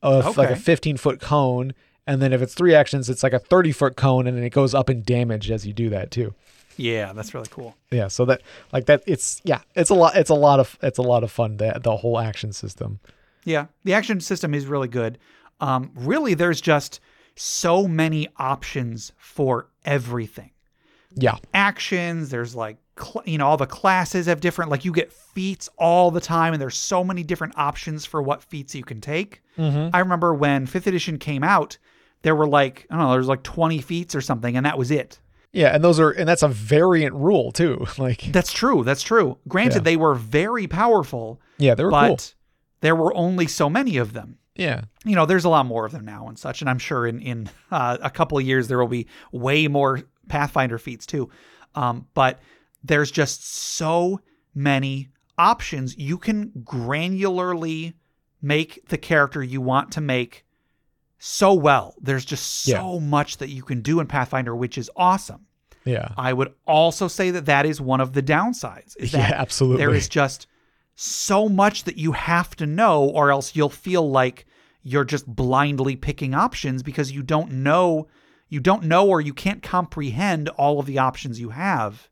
of 0.01 0.37
like 0.37 0.49
a 0.49 0.55
15 0.55 0.97
foot 0.97 1.19
cone 1.19 1.73
and 2.07 2.21
then 2.21 2.33
if 2.33 2.41
it's 2.41 2.53
three 2.53 2.73
actions 2.75 3.09
it's 3.09 3.23
like 3.23 3.33
a 3.33 3.39
30 3.39 3.71
foot 3.71 3.95
cone 3.95 4.27
and 4.27 4.35
then 4.37 4.43
it 4.43 4.49
goes 4.51 4.73
up 4.73 4.89
in 4.89 5.03
damage 5.03 5.51
as 5.51 5.65
you 5.65 5.73
do 5.73 5.89
that 5.89 6.09
too 6.11 6.33
Yeah, 6.77 7.13
that's 7.13 7.33
really 7.33 7.47
cool. 7.51 7.75
yeah 7.91 8.07
so 8.07 8.25
that 8.25 8.41
like 8.73 8.85
that 8.87 9.03
it's 9.05 9.41
yeah 9.43 9.61
it's 9.75 9.89
a 9.91 9.93
lot 9.95 10.15
it's 10.15 10.29
a 10.31 10.35
lot 10.35 10.59
of 10.59 10.77
it's 10.81 10.97
a 10.97 11.03
lot 11.03 11.23
of 11.23 11.31
fun 11.31 11.57
that 11.57 11.83
the 11.83 11.97
whole 11.97 12.17
action 12.19 12.51
system 12.51 12.99
Yeah, 13.45 13.67
the 13.83 13.93
action 13.93 14.19
system 14.19 14.53
is 14.53 14.65
really 14.65 14.87
good. 14.87 15.17
Um, 15.59 15.91
really, 15.95 16.33
there's 16.33 16.59
just 16.61 16.99
so 17.35 17.87
many 17.87 18.27
options 18.37 19.11
for 19.17 19.67
everything. 19.85 20.51
Yeah 21.16 21.36
Actions, 21.53 22.30
there's 22.30 22.55
like, 22.55 22.78
cl- 22.99 23.24
you 23.26 23.38
know, 23.38 23.47
all 23.47 23.57
the 23.57 23.66
classes 23.68 24.26
have 24.28 24.39
different, 24.39 24.72
like, 24.72 24.86
you 24.86 24.91
get 24.91 25.12
feats 25.12 25.70
all 25.78 26.12
the 26.12 26.22
time, 26.22 26.53
and 26.53 26.62
there's 26.62 26.78
so 26.78 27.03
many 27.03 27.24
different 27.24 27.53
options 27.57 28.05
for 28.05 28.22
what 28.22 28.43
feats 28.43 28.74
you 28.76 28.84
can 28.84 29.01
take. 29.01 29.41
I 29.57 29.99
remember 29.99 30.34
when 30.34 30.66
5th 30.66 30.88
edition 30.88 31.20
came 31.20 31.43
out, 31.43 31.78
there 32.24 32.36
were 32.36 32.47
like, 32.47 32.88
I 32.89 32.95
don't 32.97 33.05
know, 33.05 33.12
there's 33.12 33.28
like 33.28 33.43
20 33.43 33.80
feats 33.82 34.16
or 34.16 34.22
something, 34.22 34.57
and 34.57 34.66
that 34.66 34.78
was 34.78 34.89
it. 34.91 35.20
yeah 35.53 35.76
and 35.76 35.84
those 35.84 35.99
are 35.99 36.12
and 36.12 36.28
that's 36.30 36.43
a 36.43 36.47
variant 36.47 37.14
rule 37.14 37.51
too 37.51 37.86
like 37.97 38.22
That's 38.32 38.51
true. 38.53 38.84
That's 38.84 39.03
true. 39.03 39.38
Granted, 39.47 39.80
Yeah. 39.80 39.84
they 39.84 39.97
were 39.97 40.16
very 40.16 40.66
powerful, 40.68 41.39
yeah 41.57 41.76
they 41.76 41.84
were 41.84 41.91
but 41.91 42.07
cool 42.07 42.20
there 42.82 42.95
were 42.95 43.14
only 43.16 43.45
so 43.47 43.70
many 43.70 43.97
of 43.97 44.14
them. 44.14 44.38
yeah 44.55 44.82
you 45.05 45.16
know, 45.16 45.26
there's 45.28 45.45
a 45.45 45.49
lot 45.49 45.66
more 45.66 45.86
of 45.86 45.91
them 45.91 46.05
now 46.05 46.28
and 46.28 46.39
such, 46.39 46.62
and 46.62 46.70
I'm 46.70 46.80
sure 46.80 47.05
in 47.05 47.20
in 47.20 47.49
uh, 47.72 47.97
a 48.01 48.09
couple 48.09 48.38
of 48.39 48.43
years 48.45 48.68
there 48.68 48.80
will 48.80 48.88
be 48.88 49.05
way 49.32 49.68
more 49.68 50.01
Pathfinder 50.32 50.77
feats 50.77 51.05
too. 51.05 51.29
Um, 51.75 52.07
but 52.13 52.39
there's 52.84 53.11
just 53.11 53.45
so 53.45 54.21
many 54.55 55.09
options. 55.38 55.97
You 55.97 56.17
can 56.17 56.51
granularly 56.63 57.93
make 58.41 58.88
the 58.88 58.97
character 58.97 59.43
you 59.43 59.61
want 59.61 59.91
to 59.91 60.01
make 60.01 60.45
so 61.19 61.53
well. 61.53 61.95
There's 62.01 62.25
just 62.25 62.63
so 62.63 62.99
much 62.99 63.38
that 63.38 63.49
you 63.49 63.61
can 63.61 63.82
do 63.82 63.99
in 63.99 64.07
Pathfinder, 64.07 64.55
which 64.55 64.77
is 64.77 64.89
awesome. 64.95 65.45
yeah 65.86 66.09
I 66.17 66.34
would 66.34 66.53
also 66.65 67.07
say 67.07 67.32
that 67.32 67.45
that 67.45 67.65
is 67.65 67.82
one 67.82 68.01
of 68.01 68.13
the 68.13 68.23
downsides. 68.23 68.95
Is 68.97 69.11
that 69.13 69.29
yeah 69.29 69.36
absolutely 69.36 69.84
there 69.84 69.93
is 69.93 70.07
just 70.09 70.47
so 70.95 71.49
much 71.49 71.84
that 71.84 71.97
you 71.97 72.13
have 72.13 72.55
to 72.55 72.65
know, 72.65 73.03
or 73.03 73.32
else 73.32 73.55
you'll 73.55 73.69
feel 73.69 74.09
like 74.09 74.45
you're 74.84 75.05
just 75.05 75.27
blindly 75.27 75.95
picking 75.95 76.34
options 76.34 76.84
because 76.84 77.11
you 77.11 77.21
don't 77.21 77.51
know, 77.51 78.07
you 78.51 78.59
don't 78.59 78.83
know, 78.83 79.07
or 79.07 79.19
you 79.21 79.33
can't 79.33 79.63
comprehend 79.63 80.49
all 80.49 80.79
of 80.79 80.85
the 80.85 80.99
options 80.99 81.39
you 81.39 81.49
have. 81.49 82.07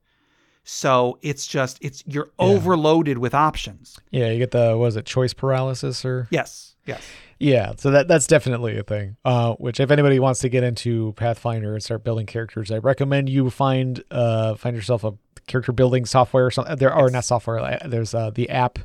So 0.64 1.18
it's 1.22 1.46
just 1.48 1.78
it's 1.82 2.04
you're 2.08 2.30
overloaded 2.40 3.18
with 3.20 3.34
options. 3.34 3.98
Yeah, 4.12 4.30
you 4.32 4.40
get 4.40 4.52
the 4.52 4.76
was 4.78 4.96
it 4.96 5.06
choice 5.06 5.34
paralysis 5.34 6.04
or 6.06 6.28
Yes, 6.32 6.76
yes, 6.86 7.08
yeah. 7.40 7.74
So 7.78 7.90
that 7.92 8.08
that's 8.08 8.28
definitely 8.28 8.78
a 8.78 8.84
thing. 8.84 9.18
Uh, 9.26 9.54
which 9.56 9.80
if 9.80 9.90
anybody 9.92 10.20
wants 10.20 10.40
to 10.42 10.50
get 10.50 10.64
into 10.64 11.14
Pathfinder 11.14 11.74
and 11.74 11.84
start 11.84 12.04
building 12.04 12.26
characters, 12.28 12.72
I 12.72 12.78
recommend 12.78 13.30
you 13.30 13.50
find 13.50 14.04
uh 14.12 14.56
find 14.56 14.76
yourself 14.76 15.04
a 15.04 15.14
character 15.48 15.72
building 15.72 16.06
software 16.06 16.46
or 16.46 16.52
something. 16.52 16.76
There 16.76 16.94
are 16.94 17.06
Yes. 17.06 17.14
not 17.14 17.26
software. 17.26 17.60
uh, 17.60 17.80
There's 17.88 18.14
uh 18.14 18.30
the 18.30 18.50
app 18.50 18.78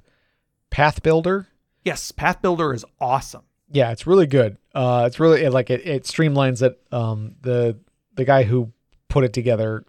Pathbuilder. 0.71 1.47
yes. 1.85 2.13
Pathbuilder 2.13 2.75
is 2.75 2.85
awesome. 3.01 3.43
Yeah, 3.75 3.91
it's 3.91 4.07
really 4.07 4.29
good. 4.29 4.57
Uh, 4.73 5.03
it's 5.07 5.19
really 5.19 5.43
it, 5.43 5.53
like 5.53 5.69
it, 5.69 5.85
it 5.85 6.05
streamlines 6.05 6.63
it. 6.63 6.81
Um, 6.93 7.35
the 7.43 7.77
the 8.15 8.25
guy 8.25 8.45
who 8.45 8.73
put 9.09 9.25
it 9.25 9.33
together, 9.33 9.85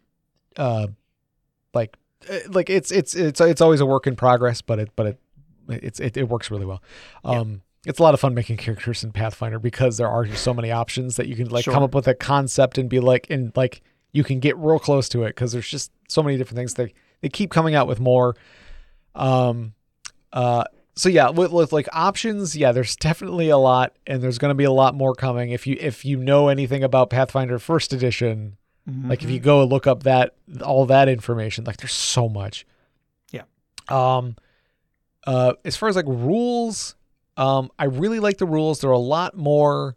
uh, 0.57 0.87
like 1.73 1.95
uh, 2.27 2.39
like 2.49 2.71
it's 2.71 2.91
it's 2.91 3.15
it's 3.15 3.39
it's 3.39 3.61
always 3.61 3.81
a 3.81 3.85
work 3.85 4.07
in 4.07 4.15
progress, 4.15 4.61
but 4.63 4.79
it 4.79 4.89
but 4.95 5.05
it 5.05 5.19
it's 5.69 5.99
it, 5.99 6.17
it 6.17 6.27
works 6.27 6.49
really 6.49 6.65
well. 6.65 6.81
Um, 7.23 7.61
it's 7.85 7.99
a 7.99 8.03
lot 8.03 8.15
of 8.15 8.19
fun 8.19 8.33
making 8.33 8.57
characters 8.57 9.03
in 9.03 9.11
Pathfinder 9.11 9.59
because 9.59 9.97
there 9.97 10.09
are 10.09 10.25
just 10.25 10.43
so 10.43 10.51
many 10.55 10.71
options 10.71 11.17
that 11.17 11.27
you 11.27 11.35
can 11.35 11.49
like 11.49 11.65
Sure. 11.65 11.73
come 11.73 11.83
up 11.83 11.93
with 11.93 12.07
a 12.07 12.15
concept 12.15 12.79
and 12.79 12.89
be 12.89 12.99
like 12.99 13.27
and 13.29 13.51
like 13.55 13.83
you 14.11 14.23
can 14.23 14.39
get 14.39 14.57
real 14.57 14.79
close 14.79 15.07
to 15.09 15.21
it 15.25 15.29
because 15.29 15.51
there's 15.51 15.69
just 15.69 15.91
so 16.07 16.23
many 16.23 16.37
different 16.37 16.57
things. 16.57 16.73
They 16.73 16.91
they 17.21 17.29
keep 17.29 17.51
coming 17.51 17.75
out 17.75 17.87
with 17.87 17.99
more. 17.99 18.35
Um, 19.13 19.73
uh, 20.33 20.63
so 20.95 21.09
yeah, 21.09 21.29
with, 21.29 21.51
with 21.51 21.73
like 21.73 21.87
options, 21.91 22.55
yeah, 22.55 22.71
there's 22.71 22.95
definitely 22.95 23.49
a 23.49 23.57
lot, 23.57 23.95
and 24.07 24.21
there's 24.21 24.37
going 24.37 24.49
to 24.49 24.55
be 24.55 24.63
a 24.63 24.71
lot 24.71 24.95
more 24.95 25.13
coming. 25.13 25.51
If 25.51 25.67
you 25.67 25.77
if 25.79 26.05
you 26.05 26.17
know 26.17 26.47
anything 26.47 26.83
about 26.83 27.09
Pathfinder 27.09 27.59
First 27.59 27.91
Edition, 27.93 28.57
like 29.07 29.23
if 29.23 29.29
you 29.29 29.39
go 29.39 29.65
look 29.65 29.87
up 29.87 30.03
that 30.03 30.35
all 30.63 30.85
that 30.85 31.09
information, 31.09 31.63
like 31.63 31.77
there's 31.77 31.91
so 31.91 32.29
much. 32.29 32.65
Yeah. 33.31 33.41
Um, 33.89 34.35
uh, 35.25 35.53
as 35.65 35.75
far 35.75 35.89
as 35.89 35.95
like 35.95 36.05
rules, 36.07 36.95
um, 37.35 37.71
I 37.79 37.85
really 37.85 38.19
like 38.19 38.37
the 38.37 38.45
rules. 38.45 38.81
They're 38.81 38.91
a 38.91 38.97
lot 38.97 39.35
more. 39.35 39.95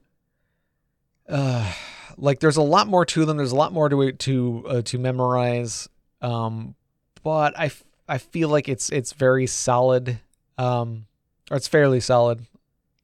Uh, 1.28 1.70
like 2.16 2.40
there's 2.40 2.56
a 2.56 2.62
lot 2.62 2.88
more 2.88 3.04
to 3.04 3.24
them. 3.24 3.36
There's 3.36 3.52
a 3.52 3.56
lot 3.56 3.72
more 3.72 3.88
to 3.88 4.12
to 4.12 4.64
uh, 4.66 4.82
to 4.82 4.98
memorize. 4.98 5.88
Um, 6.20 6.74
but 7.22 7.58
I, 7.58 7.66
f- 7.66 7.84
I 8.08 8.18
feel 8.18 8.48
like 8.48 8.68
it's 8.68 8.90
it's 8.90 9.12
very 9.12 9.46
solid. 9.46 10.18
Um, 10.58 11.06
or 11.50 11.56
it's 11.56 11.68
fairly 11.68 12.00
solid. 12.00 12.44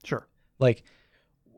Sure. 0.05 0.26
Like 0.59 0.82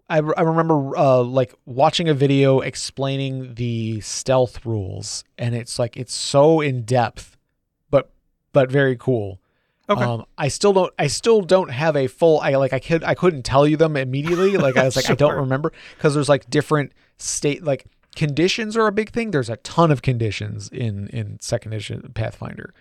I, 0.09 0.19
I 0.19 0.43
remember 0.43 0.97
uh, 0.97 1.23
like 1.23 1.55
watching 1.65 2.09
a 2.09 2.15
video 2.15 2.61
explaining 2.61 3.55
the 3.55 4.01
stealth 4.01 4.65
rules, 4.65 5.25
and 5.37 5.55
it's 5.55 5.79
like 5.79 5.97
it's 5.97 6.15
so 6.15 6.61
in 6.61 6.83
depth, 6.83 7.37
but 7.91 8.13
but 8.53 8.71
very 8.71 8.97
cool. 8.97 9.41
Okay. 9.89 10.03
Um, 10.03 10.25
I 10.37 10.49
still 10.49 10.73
don't. 10.73 10.93
I 10.99 11.09
still 11.09 11.41
don't 11.41 11.71
have 11.71 11.97
a 11.97 12.07
full. 12.07 12.41
I 12.41 12.55
like. 12.55 12.73
I 12.73 12.79
could. 12.79 13.03
I 13.03 13.15
couldn't 13.15 13.43
tell 13.43 13.67
you 13.67 13.77
them 13.77 13.97
immediately. 13.97 14.57
Like 14.57 14.77
I 14.77 14.85
was 14.85 14.97
like, 14.97 15.11
I 15.11 15.15
don't 15.15 15.37
remember 15.37 15.73
because 15.97 16.15
there's 16.15 16.29
like 16.29 16.49
different 16.51 16.93
state. 17.19 17.65
Like 17.65 17.87
conditions 18.15 18.77
are 18.77 18.87
a 18.87 18.93
big 18.93 19.11
thing. 19.11 19.31
There's 19.33 19.51
a 19.51 19.57
ton 19.59 19.91
of 19.91 20.03
conditions 20.03 20.69
in 20.69 21.09
in 21.09 21.39
second 21.41 21.73
edition 21.73 22.13
Pathfinder. 22.15 22.75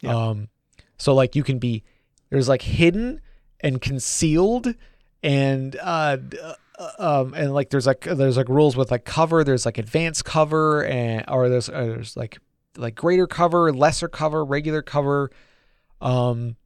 Yeah. 0.00 0.16
Um, 0.16 0.48
so 0.96 1.14
like 1.14 1.34
you 1.34 1.42
can 1.42 1.58
be 1.58 1.82
there's 2.30 2.48
like 2.48 2.62
hidden 2.62 3.20
and 3.60 3.80
concealed 3.80 4.74
and 5.22 5.76
uh 5.82 6.16
uh, 6.78 6.90
um 6.98 7.34
and 7.34 7.52
like 7.52 7.70
there's 7.70 7.86
like 7.86 8.00
there's 8.02 8.36
like 8.36 8.48
rules 8.48 8.76
with 8.76 8.90
like 8.90 9.04
cover 9.04 9.44
there's 9.44 9.66
like 9.66 9.76
advanced 9.76 10.24
cover 10.24 10.84
and 10.84 11.24
or 11.28 11.48
there's 11.48 11.68
uh, 11.68 11.72
there's 11.72 12.16
like 12.16 12.38
like 12.76 12.94
greater 12.94 13.26
cover 13.26 13.72
lesser 13.72 14.08
cover 14.08 14.44
regular 14.44 14.80
cover 14.80 15.30
um 16.00 16.56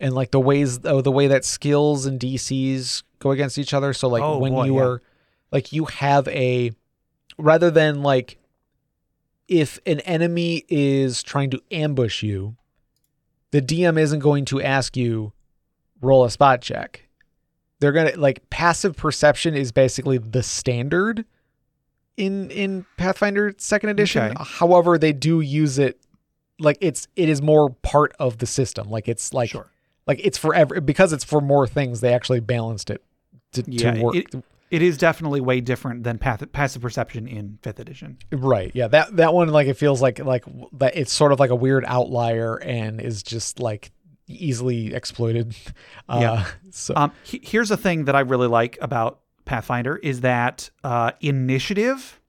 and 0.00 0.14
like 0.14 0.30
the 0.30 0.40
ways 0.40 0.78
oh, 0.84 1.00
the 1.00 1.10
way 1.10 1.26
that 1.28 1.44
skills 1.44 2.06
and 2.06 2.20
DCs 2.20 3.02
go 3.18 3.30
against 3.32 3.58
each 3.58 3.72
other 3.74 3.92
so 3.92 4.08
like 4.08 4.22
Oh, 4.22 4.38
when 4.38 4.52
boy, 4.52 4.64
you 4.66 4.76
yeah. 4.76 4.84
are 4.84 5.02
like 5.50 5.72
you 5.72 5.86
have 5.86 6.28
a 6.28 6.72
rather 7.38 7.70
than 7.70 8.02
like 8.02 8.38
if 9.48 9.78
an 9.86 10.00
enemy 10.00 10.64
is 10.68 11.22
trying 11.22 11.50
to 11.50 11.60
ambush 11.70 12.22
you 12.22 12.56
the 13.54 13.62
DM 13.62 13.96
isn't 14.00 14.18
going 14.18 14.44
to 14.46 14.60
ask 14.60 14.96
you 14.96 15.32
roll 16.00 16.24
a 16.24 16.30
spot 16.30 16.60
check. 16.60 17.06
They're 17.78 17.92
going 17.92 18.12
to 18.12 18.18
like 18.18 18.50
passive 18.50 18.96
perception 18.96 19.54
is 19.54 19.70
basically 19.70 20.18
the 20.18 20.42
standard 20.42 21.24
in 22.16 22.50
in 22.50 22.84
Pathfinder 22.96 23.54
second 23.58 23.90
edition. 23.90 24.24
Okay. 24.32 24.34
However, 24.44 24.98
they 24.98 25.12
do 25.12 25.40
use 25.40 25.78
it 25.78 26.00
like 26.58 26.78
it's 26.80 27.06
it 27.14 27.28
is 27.28 27.40
more 27.40 27.70
part 27.70 28.12
of 28.18 28.38
the 28.38 28.46
system. 28.46 28.90
Like 28.90 29.06
it's 29.06 29.32
like 29.32 29.50
sure. 29.50 29.70
like 30.08 30.20
it's 30.24 30.36
for 30.36 30.52
every 30.52 30.80
because 30.80 31.12
it's 31.12 31.22
for 31.22 31.40
more 31.40 31.68
things. 31.68 32.00
They 32.00 32.12
actually 32.12 32.40
balanced 32.40 32.90
it 32.90 33.04
to, 33.52 33.62
Yeah, 33.68 33.92
to 33.92 34.02
work. 34.02 34.16
it- 34.16 34.34
It 34.70 34.82
is 34.82 34.98
definitely 34.98 35.40
way 35.40 35.60
different 35.60 36.02
than 36.04 36.18
path- 36.18 36.50
passive 36.52 36.82
perception 36.82 37.28
in 37.28 37.58
fifth 37.62 37.78
edition. 37.78 38.18
Right. 38.32 38.72
Yeah. 38.74 38.88
That 38.88 39.16
that 39.16 39.32
one 39.34 39.48
like 39.50 39.66
it 39.68 39.74
feels 39.74 40.02
like 40.02 40.18
like 40.18 40.44
that 40.72 40.96
it's 40.96 41.12
sort 41.12 41.32
of 41.32 41.38
like 41.40 41.50
a 41.50 41.54
weird 41.54 41.84
outlier 41.86 42.56
and 42.56 43.00
is 43.00 43.22
just 43.22 43.60
like 43.60 43.92
easily 44.26 44.94
exploited. 44.94 45.54
Uh, 46.08 46.18
Yeah. 46.20 46.46
So 46.70 46.94
Um, 46.96 47.12
he- 47.24 47.40
here's 47.42 47.70
a 47.70 47.76
thing 47.76 48.04
that 48.06 48.16
I 48.16 48.20
really 48.20 48.48
like 48.48 48.76
about 48.80 49.20
Pathfinder 49.44 49.96
is 49.98 50.22
that 50.22 50.70
uh, 50.82 51.12
initiative 51.20 52.20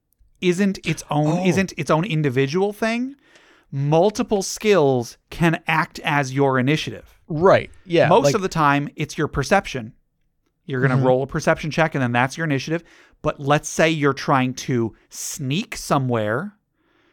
isn't 0.41 0.77
its 0.86 1.03
own 1.09 1.39
Oh. 1.39 1.45
isn't 1.45 1.73
its 1.77 1.89
own 1.89 2.03
individual 2.05 2.73
thing. 2.73 3.15
Multiple 3.71 4.41
skills 4.43 5.17
can 5.29 5.61
act 5.67 5.99
as 6.03 6.33
your 6.33 6.59
initiative. 6.59 7.19
right. 7.27 7.71
Yeah. 7.86 8.07
Most 8.09 8.25
like, 8.25 8.36
of 8.36 8.41
the 8.41 8.49
time, 8.49 8.89
it's 8.95 9.17
your 9.17 9.27
perception. 9.27 9.93
You're 10.66 10.82
going 10.82 10.91
to 10.91 10.97
Mhm. 10.97 11.05
roll 11.05 11.24
a 11.24 11.28
perception 11.28 11.72
check, 11.72 11.93
and 11.95 12.01
then 12.01 12.11
that's 12.11 12.38
your 12.38 12.45
initiative. 12.45 12.84
But 13.22 13.39
let's 13.39 13.70
say 13.70 13.89
you're 13.89 14.13
trying 14.13 14.53
to 14.55 14.95
sneak 15.09 15.76
somewhere. 15.76 16.53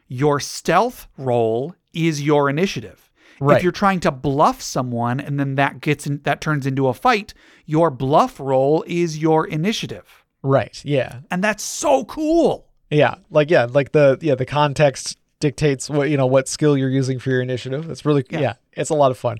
Your 0.09 0.41
stealth 0.41 1.07
roll 1.17 1.75
is 1.93 2.23
your 2.23 2.49
initiative. 2.51 3.11
Right. 3.41 3.57
If 3.57 3.63
you're 3.63 3.73
trying 3.73 4.01
to 4.01 4.11
bluff 4.11 4.61
someone, 4.63 5.19
and 5.21 5.39
then 5.41 5.55
that 5.57 5.81
gets 5.81 6.07
in, 6.07 6.21
that 6.25 6.41
turns 6.41 6.67
into 6.67 6.87
a 6.89 6.95
fight, 6.95 7.35
your 7.67 7.91
bluff 7.91 8.39
roll 8.39 8.85
is 8.87 9.19
your 9.19 9.47
initiative. 9.47 10.25
Right. 10.43 10.81
Yeah. 10.85 11.21
And 11.31 11.43
that's 11.43 11.63
so 11.63 12.05
cool. 12.05 12.67
Yeah. 12.91 13.17
Like 13.31 13.51
yeah, 13.51 13.67
like 13.71 13.93
the 13.93 14.19
yeah, 14.21 14.35
the 14.35 14.45
context 14.47 15.19
dictates 15.41 15.89
what 15.91 16.09
you 16.11 16.17
know 16.17 16.27
what 16.27 16.47
skill 16.47 16.77
you're 16.77 16.89
using 16.91 17.19
for 17.19 17.31
your 17.31 17.41
initiative. 17.43 17.87
That's 17.89 18.05
really 18.05 18.25
yeah, 18.31 18.41
Yeah. 18.41 18.53
it's 18.75 18.91
a 18.91 18.95
lot 18.95 19.11
of 19.11 19.19
fun. 19.19 19.39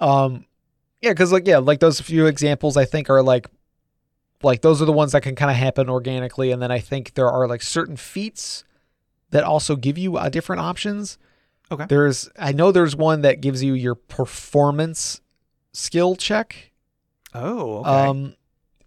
Um 0.00 0.44
yeah, 1.00 1.14
cuz 1.14 1.32
like 1.32 1.46
yeah, 1.46 1.58
like 1.58 1.80
those 1.80 2.00
few 2.00 2.26
examples 2.26 2.76
I 2.76 2.84
think 2.84 3.08
are 3.10 3.22
like 3.22 3.46
like 4.42 4.62
those 4.62 4.80
are 4.80 4.84
the 4.84 4.92
ones 4.92 5.12
that 5.12 5.22
can 5.22 5.34
kind 5.34 5.50
of 5.50 5.56
happen 5.56 5.88
organically 5.88 6.50
and 6.52 6.62
then 6.62 6.70
I 6.70 6.78
think 6.78 7.14
there 7.14 7.28
are 7.28 7.46
like 7.48 7.62
certain 7.62 7.96
feats 7.96 8.64
that 9.30 9.44
also 9.44 9.76
give 9.76 9.98
you 9.98 10.16
uh, 10.16 10.28
different 10.28 10.60
options. 10.60 11.18
Okay. 11.70 11.86
There's 11.88 12.28
I 12.38 12.52
know 12.52 12.72
there's 12.72 12.96
one 12.96 13.22
that 13.22 13.40
gives 13.40 13.62
you 13.62 13.74
your 13.74 13.94
performance 13.94 15.20
skill 15.72 16.16
check 16.16 16.72
Oh, 17.34 17.78
okay. 17.78 17.90
um 17.90 18.34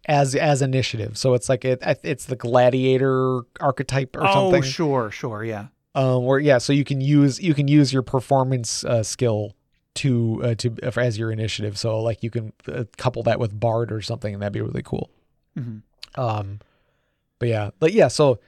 as 0.06 0.36
as 0.36 0.62
initiative. 0.62 1.18
So 1.18 1.34
it's 1.34 1.48
like 1.48 1.64
it 1.64 1.82
it's 2.04 2.26
the 2.26 2.36
gladiator 2.36 3.42
archetype 3.60 4.16
or 4.16 4.26
oh, 4.26 4.34
something. 4.34 4.64
Oh, 4.64 4.66
sure, 4.66 5.12
sure, 5.12 5.44
yeah. 5.44 5.68
Um 5.94 6.26
where 6.26 6.40
yeah, 6.40 6.58
so 6.58 6.74
you 6.74 6.84
can 6.84 7.02
use 7.02 7.40
you 7.40 7.54
can 7.54 7.68
use 7.68 7.94
your 7.94 8.02
performance 8.02 8.84
uh, 8.84 9.04
skill 9.04 9.56
to 9.96 10.42
uh, 10.44 10.56
to 10.56 10.76
as 10.98 11.18
your 11.18 11.32
initiative. 11.32 11.78
So 11.78 12.02
like 12.02 12.24
you 12.24 12.30
can 12.30 12.54
uh, 12.68 12.86
couple 12.98 13.24
that 13.24 13.40
with 13.40 13.58
bard 13.60 13.92
or 13.92 14.02
something 14.02 14.34
and 14.34 14.42
that'd 14.42 14.54
be 14.54 14.62
really 14.62 14.84
cool. 14.84 15.10
hmm 15.58 15.78
Um 16.16 16.60
but 17.40 17.50
yeah, 17.50 17.72
but 17.80 17.92
yeah, 17.94 18.08
so 18.08 18.40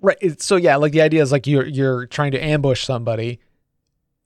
right 0.00 0.16
it- 0.20 0.40
so 0.42 0.56
yeah, 0.56 0.76
like 0.76 0.92
the 0.92 1.02
idea 1.02 1.22
is 1.22 1.32
like 1.32 1.46
you're 1.46 1.66
you're 1.66 2.06
trying 2.06 2.32
to 2.32 2.42
ambush 2.42 2.84
somebody, 2.84 3.40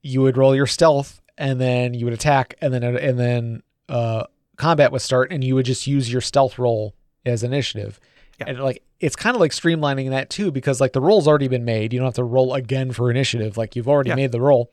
you 0.02 0.20
would 0.22 0.36
roll 0.36 0.54
your 0.54 0.66
stealth 0.66 1.20
and 1.36 1.60
then 1.60 1.94
you 1.94 2.04
would 2.04 2.14
attack 2.14 2.54
and 2.60 2.72
then 2.72 2.82
and 2.84 3.18
then 3.18 3.62
uh 3.88 4.24
combat 4.56 4.92
would 4.92 5.02
start 5.02 5.32
and 5.32 5.42
you 5.42 5.54
would 5.54 5.64
just 5.66 5.86
use 5.86 6.10
your 6.12 6.20
stealth 6.20 6.58
roll 6.58 6.94
as 7.24 7.42
initiative. 7.42 7.98
Yeah. 8.38 8.46
And 8.48 8.60
like 8.60 8.82
it's 9.00 9.16
kind 9.16 9.34
of 9.36 9.40
like 9.40 9.52
streamlining 9.52 10.10
that 10.10 10.30
too 10.30 10.50
because 10.50 10.80
like 10.80 10.92
the 10.92 11.00
roll's 11.00 11.26
already 11.28 11.48
been 11.48 11.64
made. 11.64 11.92
You 11.92 11.98
don't 12.00 12.06
have 12.06 12.14
to 12.14 12.24
roll 12.24 12.54
again 12.54 12.92
for 12.92 13.10
initiative. 13.10 13.56
Like 13.56 13.74
you've 13.76 13.88
already 13.88 14.10
Yeah. 14.10 14.16
made 14.16 14.32
the 14.32 14.40
roll. 14.40 14.70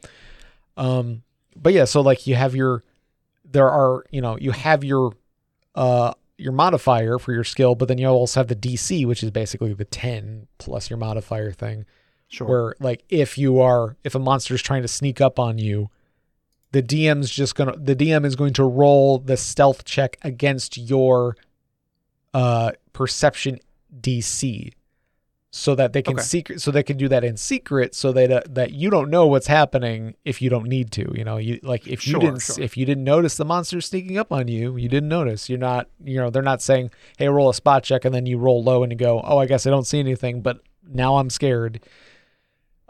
Um 0.77 1.21
but 1.55 1.73
yeah, 1.73 1.85
so 1.85 2.01
like 2.01 2.27
you 2.27 2.35
have 2.35 2.55
your 2.55 2.83
there 3.49 3.69
are, 3.69 4.03
you 4.11 4.21
know, 4.21 4.37
you 4.37 4.51
have 4.51 4.83
your 4.83 5.13
uh 5.75 6.13
your 6.37 6.51
modifier 6.51 7.17
for 7.17 7.31
your 7.31 7.43
skill, 7.43 7.75
but 7.75 7.87
then 7.87 7.97
you 7.97 8.07
also 8.07 8.39
have 8.41 8.47
the 8.47 8.55
DC, 8.55 9.05
which 9.07 9.23
is 9.23 9.31
basically 9.31 9.73
the 9.73 9.85
10 9.85 10.47
plus 10.57 10.89
your 10.89 10.97
modifier 10.97 11.51
thing 11.51 11.85
Sure. 12.27 12.47
where 12.47 12.75
like 12.79 13.03
if 13.07 13.37
you 13.37 13.59
are 13.59 13.95
if 14.03 14.15
a 14.15 14.19
monster 14.19 14.55
is 14.55 14.61
trying 14.61 14.81
to 14.81 14.87
sneak 14.87 15.21
up 15.21 15.39
on 15.39 15.57
you 15.59 15.89
the 16.71 16.81
DM's 16.81 17.29
just 17.29 17.55
going 17.55 17.71
to 17.71 17.79
the 17.79 17.95
DM 17.95 18.25
is 18.25 18.35
going 18.35 18.53
to 18.53 18.63
roll 18.63 19.19
the 19.19 19.37
stealth 19.37 19.85
check 19.85 20.17
against 20.23 20.75
your 20.75 21.37
uh 22.33 22.71
perception 22.93 23.59
DC 24.01 24.73
so 25.57 25.73
that 25.73 25.93
they 25.93 26.01
can 26.01 26.15
Okay. 26.15 26.23
secret 26.23 26.59
so 26.61 26.69
they 26.69 26.83
can 26.83 26.97
do 26.97 27.07
that 27.07 27.23
in 27.23 27.37
secret 27.37 27.95
so 27.95 28.11
that 28.11 28.29
uh, 28.29 28.41
that 28.49 28.71
you 28.73 28.89
don't 28.89 29.09
know 29.09 29.25
what's 29.25 29.47
happening 29.47 30.13
if 30.25 30.41
you 30.41 30.49
don't 30.49 30.67
need 30.67 30.91
to 30.91 31.09
you 31.15 31.23
know 31.23 31.37
you 31.37 31.59
like 31.63 31.87
if 31.87 32.05
you 32.05 32.19
didn't 32.19 32.41
sure. 32.41 32.61
if 32.61 32.75
you 32.75 32.85
didn't 32.85 33.05
notice 33.05 33.37
the 33.37 33.45
monster 33.45 33.79
sneaking 33.79 34.17
up 34.17 34.33
on 34.33 34.49
you 34.49 34.75
you 34.75 34.89
didn't 34.89 35.07
notice 35.07 35.47
you're 35.49 35.57
not 35.57 35.87
you 36.03 36.17
know 36.17 36.29
they're 36.29 36.41
not 36.53 36.61
saying 36.61 36.91
hey 37.17 37.29
roll 37.29 37.47
a 37.49 37.53
spot 37.53 37.83
check 37.85 38.03
and 38.03 38.13
then 38.13 38.25
you 38.25 38.37
roll 38.37 38.61
low 38.61 38.83
and 38.83 38.91
you 38.91 38.97
go 38.97 39.21
oh 39.23 39.37
I 39.37 39.45
guess 39.45 39.65
I 39.65 39.69
don't 39.69 39.87
see 39.87 39.99
anything 39.99 40.41
but 40.41 40.59
now 40.85 41.15
I'm 41.19 41.29
scared 41.29 41.79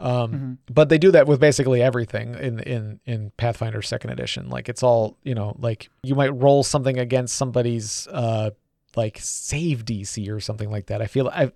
um 0.00 0.32
Mhm. 0.32 0.74
but 0.74 0.88
they 0.88 0.98
do 0.98 1.10
that 1.12 1.26
with 1.28 1.38
basically 1.38 1.80
everything 1.80 2.34
in 2.34 2.58
in 2.60 3.00
in 3.06 3.30
Pathfinder 3.36 3.80
second 3.80 4.10
edition 4.10 4.48
like 4.50 4.68
it's 4.68 4.82
all 4.82 5.16
you 5.22 5.34
know 5.36 5.54
like 5.60 5.88
you 6.02 6.14
might 6.16 6.34
roll 6.34 6.64
something 6.64 6.98
against 6.98 7.36
somebody's 7.36 8.08
uh 8.10 8.50
like 8.96 9.18
save 9.20 9.84
DC 9.84 10.28
or 10.30 10.40
something 10.40 10.70
like 10.70 10.86
that 10.86 11.00
I 11.00 11.06
feel 11.06 11.28
I 11.28 11.52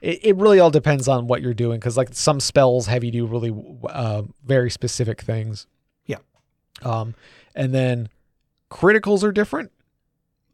it, 0.00 0.20
it 0.24 0.36
really 0.36 0.60
all 0.60 0.70
depends 0.70 1.08
on 1.08 1.26
what 1.26 1.42
you're 1.42 1.54
doing 1.54 1.78
because 1.78 1.96
like 1.96 2.10
some 2.12 2.40
spells 2.40 2.86
have 2.86 3.02
you 3.04 3.10
do 3.10 3.26
really 3.26 3.54
uh 3.88 4.22
very 4.44 4.70
specific 4.70 5.20
things 5.20 5.66
Yeah. 6.06 6.18
um 6.82 7.14
and 7.54 7.74
then 7.74 8.08
criticals 8.70 9.22
are 9.22 9.32
different 9.32 9.70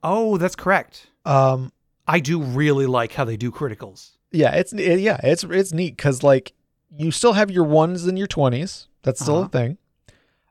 Oh, 0.03 0.37
that's 0.37 0.57
correct. 0.57 1.07
um 1.25 1.73
I 2.07 2.21
do 2.21 2.41
really 2.43 2.85
like 2.87 3.13
how 3.15 3.25
they 3.25 3.37
do 3.39 3.51
criticals. 3.51 4.11
yeah 4.31 4.55
it's 4.55 4.73
it, 4.73 5.01
yeah 5.01 5.19
it's 5.23 5.45
it's 5.45 5.73
neat 5.73 5.97
because 5.97 6.23
like 6.23 6.53
you 6.97 7.11
still 7.11 7.33
have 7.33 7.51
your 7.51 7.65
ones 7.65 8.05
and 8.07 8.19
your 8.19 8.27
20s 8.29 8.87
that's 9.03 9.21
still 9.21 9.37
Uh-huh. 9.39 9.47
a 9.47 9.49
thing 9.49 9.79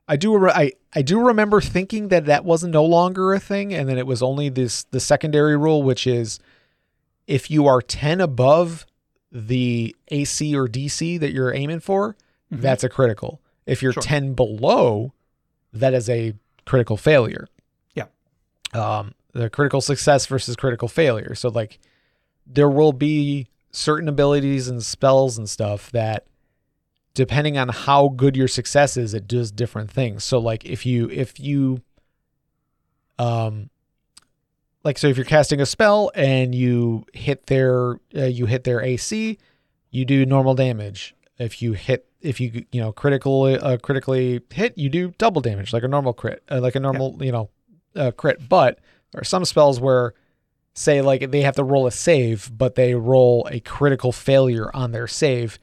i 0.08 0.16
do 0.16 0.36
re- 0.36 0.52
I, 0.54 0.72
I 0.92 1.02
do 1.02 1.18
remember 1.20 1.60
thinking 1.60 2.08
that 2.08 2.26
that 2.26 2.44
was 2.44 2.62
no 2.64 2.84
longer 2.84 3.32
a 3.32 3.40
thing 3.40 3.72
and 3.72 3.88
then 3.88 3.96
it 3.98 4.06
was 4.06 4.22
only 4.22 4.48
this 4.50 4.84
the 4.90 5.00
secondary 5.00 5.56
rule 5.56 5.82
which 5.82 6.06
is 6.06 6.38
if 7.26 7.50
you 7.50 7.66
are 7.66 7.80
10 7.80 8.20
above 8.20 8.86
the 9.32 9.94
ac 10.08 10.54
or 10.56 10.68
dc 10.68 11.18
that 11.20 11.32
you're 11.32 11.52
aiming 11.54 11.80
for 11.80 12.16
Mhm. 12.52 12.60
that's 12.60 12.84
a 12.84 12.88
critical 12.88 13.40
if 13.66 13.82
you're 13.82 13.92
Sure. 13.92 14.02
10 14.02 14.34
below 14.34 15.12
that 15.72 15.92
is 15.94 16.08
a 16.08 16.34
critical 16.66 16.96
failure 16.96 17.48
Yeah. 17.94 18.06
um 18.72 19.14
the 19.32 19.50
critical 19.50 19.80
success 19.80 20.26
versus 20.26 20.54
critical 20.56 20.86
failure 20.88 21.34
so 21.34 21.48
like 21.48 21.80
there 22.46 22.68
will 22.70 22.92
be 22.92 23.48
certain 23.72 24.08
abilities 24.08 24.68
and 24.68 24.82
spells 24.84 25.36
and 25.36 25.50
stuff 25.50 25.90
that 25.90 26.26
depending 27.14 27.56
on 27.58 27.68
how 27.70 28.08
good 28.08 28.36
your 28.36 28.46
success 28.48 28.96
is 28.96 29.14
it 29.14 29.26
does 29.26 29.50
different 29.50 29.90
things 29.90 30.22
so 30.22 30.38
like 30.38 30.64
if 30.64 30.86
you 30.86 31.10
if 31.10 31.40
you 31.40 31.80
um 33.18 33.70
like 34.84 34.98
so 34.98 35.08
if 35.08 35.16
you're 35.16 35.24
casting 35.24 35.60
a 35.60 35.66
spell 35.66 36.10
and 36.14 36.54
you 36.54 37.04
hit 37.12 37.46
their 37.46 37.98
uh, 38.16 38.24
you 38.24 38.46
hit 38.46 38.64
their 38.64 38.80
AC 38.82 39.38
you 39.94 40.04
do 40.04 40.26
normal 40.26 40.54
damage. 40.54 41.14
If 41.38 41.62
you 41.62 41.72
hit 41.72 42.06
if 42.20 42.40
you 42.40 42.64
you 42.72 42.80
know 42.80 42.92
critical 42.92 43.44
uh, 43.44 43.78
critically 43.78 44.40
hit 44.50 44.76
you 44.76 44.88
do 44.88 45.14
double 45.18 45.40
damage 45.40 45.72
like 45.72 45.84
a 45.84 45.88
normal 45.88 46.12
crit 46.12 46.42
uh, 46.50 46.60
like 46.60 46.74
a 46.74 46.80
normal 46.80 47.16
you 47.20 47.32
know 47.32 47.50
uh, 47.96 48.10
crit. 48.10 48.48
But 48.48 48.80
there 49.12 49.20
are 49.20 49.24
some 49.24 49.44
spells 49.44 49.80
where 49.80 50.14
say 50.74 51.00
like 51.00 51.30
they 51.30 51.42
have 51.42 51.54
to 51.56 51.64
roll 51.64 51.86
a 51.86 51.92
save 51.92 52.50
but 52.56 52.74
they 52.74 52.94
roll 52.94 53.46
a 53.50 53.60
critical 53.60 54.10
failure 54.10 54.74
on 54.74 54.90
their 54.90 55.06
save 55.06 55.58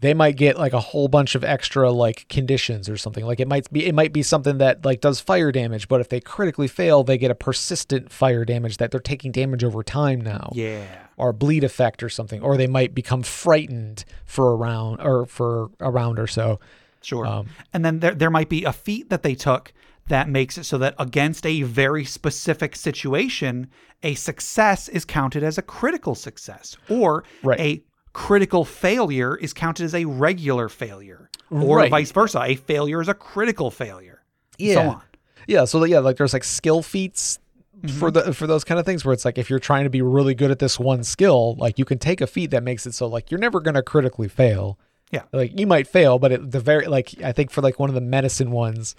they 0.00 0.14
might 0.14 0.36
get 0.36 0.58
like 0.58 0.72
a 0.72 0.80
whole 0.80 1.08
bunch 1.08 1.34
of 1.34 1.44
extra 1.44 1.90
like 1.92 2.26
conditions 2.28 2.88
or 2.88 2.96
something 2.96 3.24
like 3.24 3.38
it 3.40 3.46
might 3.48 3.70
be 3.72 3.86
it 3.86 3.94
might 3.94 4.12
be 4.12 4.22
something 4.22 4.58
that 4.58 4.84
like 4.84 5.00
does 5.00 5.20
fire 5.20 5.52
damage 5.52 5.88
but 5.88 6.00
if 6.00 6.08
they 6.08 6.20
critically 6.20 6.68
fail 6.68 7.04
they 7.04 7.18
get 7.18 7.30
a 7.30 7.34
persistent 7.34 8.10
fire 8.10 8.44
damage 8.44 8.78
that 8.78 8.90
they're 8.90 9.00
taking 9.00 9.30
damage 9.32 9.62
over 9.64 9.82
time 9.82 10.20
now 10.20 10.50
Yeah. 10.54 10.84
or 11.16 11.32
bleed 11.32 11.64
effect 11.64 12.02
or 12.02 12.08
something 12.08 12.40
or 12.42 12.56
they 12.56 12.66
might 12.66 12.94
become 12.94 13.22
frightened 13.22 14.04
for 14.24 14.52
a 14.52 14.56
round 14.56 15.00
or 15.00 15.26
for 15.26 15.70
a 15.80 15.90
round 15.90 16.18
or 16.18 16.26
so 16.26 16.60
Sure. 17.02 17.26
um 17.26 17.48
and 17.72 17.84
then 17.84 18.00
there 18.00 18.14
there 18.14 18.30
might 18.30 18.48
be 18.48 18.64
a 18.64 18.72
feat 18.72 19.10
that 19.10 19.22
they 19.22 19.34
took 19.34 19.72
that 20.08 20.28
makes 20.28 20.58
it 20.58 20.64
so 20.64 20.76
that 20.78 20.94
against 20.98 21.46
a 21.46 21.62
very 21.62 22.04
specific 22.04 22.74
situation, 22.74 23.68
a 24.02 24.14
success 24.16 24.88
is 24.88 25.04
counted 25.04 25.44
as 25.44 25.56
a 25.56 25.62
critical 25.62 26.16
success, 26.16 26.76
or 26.88 27.22
Right. 27.44 27.60
a 27.60 27.82
critical 28.12 28.64
failure 28.64 29.36
is 29.36 29.52
counted 29.52 29.84
as 29.84 29.94
a 29.94 30.04
regular 30.04 30.68
failure, 30.68 31.30
or 31.50 31.78
Right. 31.78 31.90
vice 31.90 32.12
versa. 32.12 32.40
A 32.42 32.54
failure 32.56 33.00
is 33.00 33.08
a 33.08 33.14
critical 33.14 33.70
failure. 33.70 34.22
Yeah. 34.58 34.74
So 34.74 34.80
on. 34.90 35.02
Yeah, 35.46 35.64
so 35.64 35.82
yeah, 35.84 35.98
like 36.00 36.16
there's 36.16 36.32
like 36.32 36.44
skill 36.44 36.82
feats 36.82 37.38
mm-hmm. 37.82 37.98
for 37.98 38.10
the 38.10 38.32
for 38.32 38.46
those 38.46 38.62
kind 38.62 38.78
of 38.78 38.86
things 38.86 39.04
where 39.04 39.12
it's 39.12 39.24
like 39.24 39.38
if 39.38 39.48
you're 39.50 39.58
trying 39.58 39.84
to 39.84 39.90
be 39.90 40.02
really 40.02 40.34
good 40.34 40.50
at 40.50 40.58
this 40.58 40.78
one 40.78 41.02
skill, 41.02 41.54
like 41.56 41.78
you 41.78 41.84
can 41.84 41.98
take 41.98 42.20
a 42.20 42.26
feat 42.26 42.50
that 42.50 42.62
makes 42.62 42.86
it 42.86 42.94
so 42.94 43.06
like 43.06 43.30
you're 43.30 43.40
never 43.40 43.60
gonna 43.60 43.82
critically 43.82 44.28
fail. 44.28 44.78
Yeah. 45.10 45.22
Like 45.32 45.58
you 45.58 45.66
might 45.66 45.88
fail, 45.88 46.18
but 46.18 46.30
at 46.30 46.50
the 46.52 46.60
very 46.60 46.86
like 46.86 47.20
I 47.22 47.32
think 47.32 47.50
for 47.50 47.62
like 47.62 47.80
one 47.80 47.88
of 47.88 47.94
the 47.94 48.00
medicine 48.00 48.50
ones, 48.52 48.94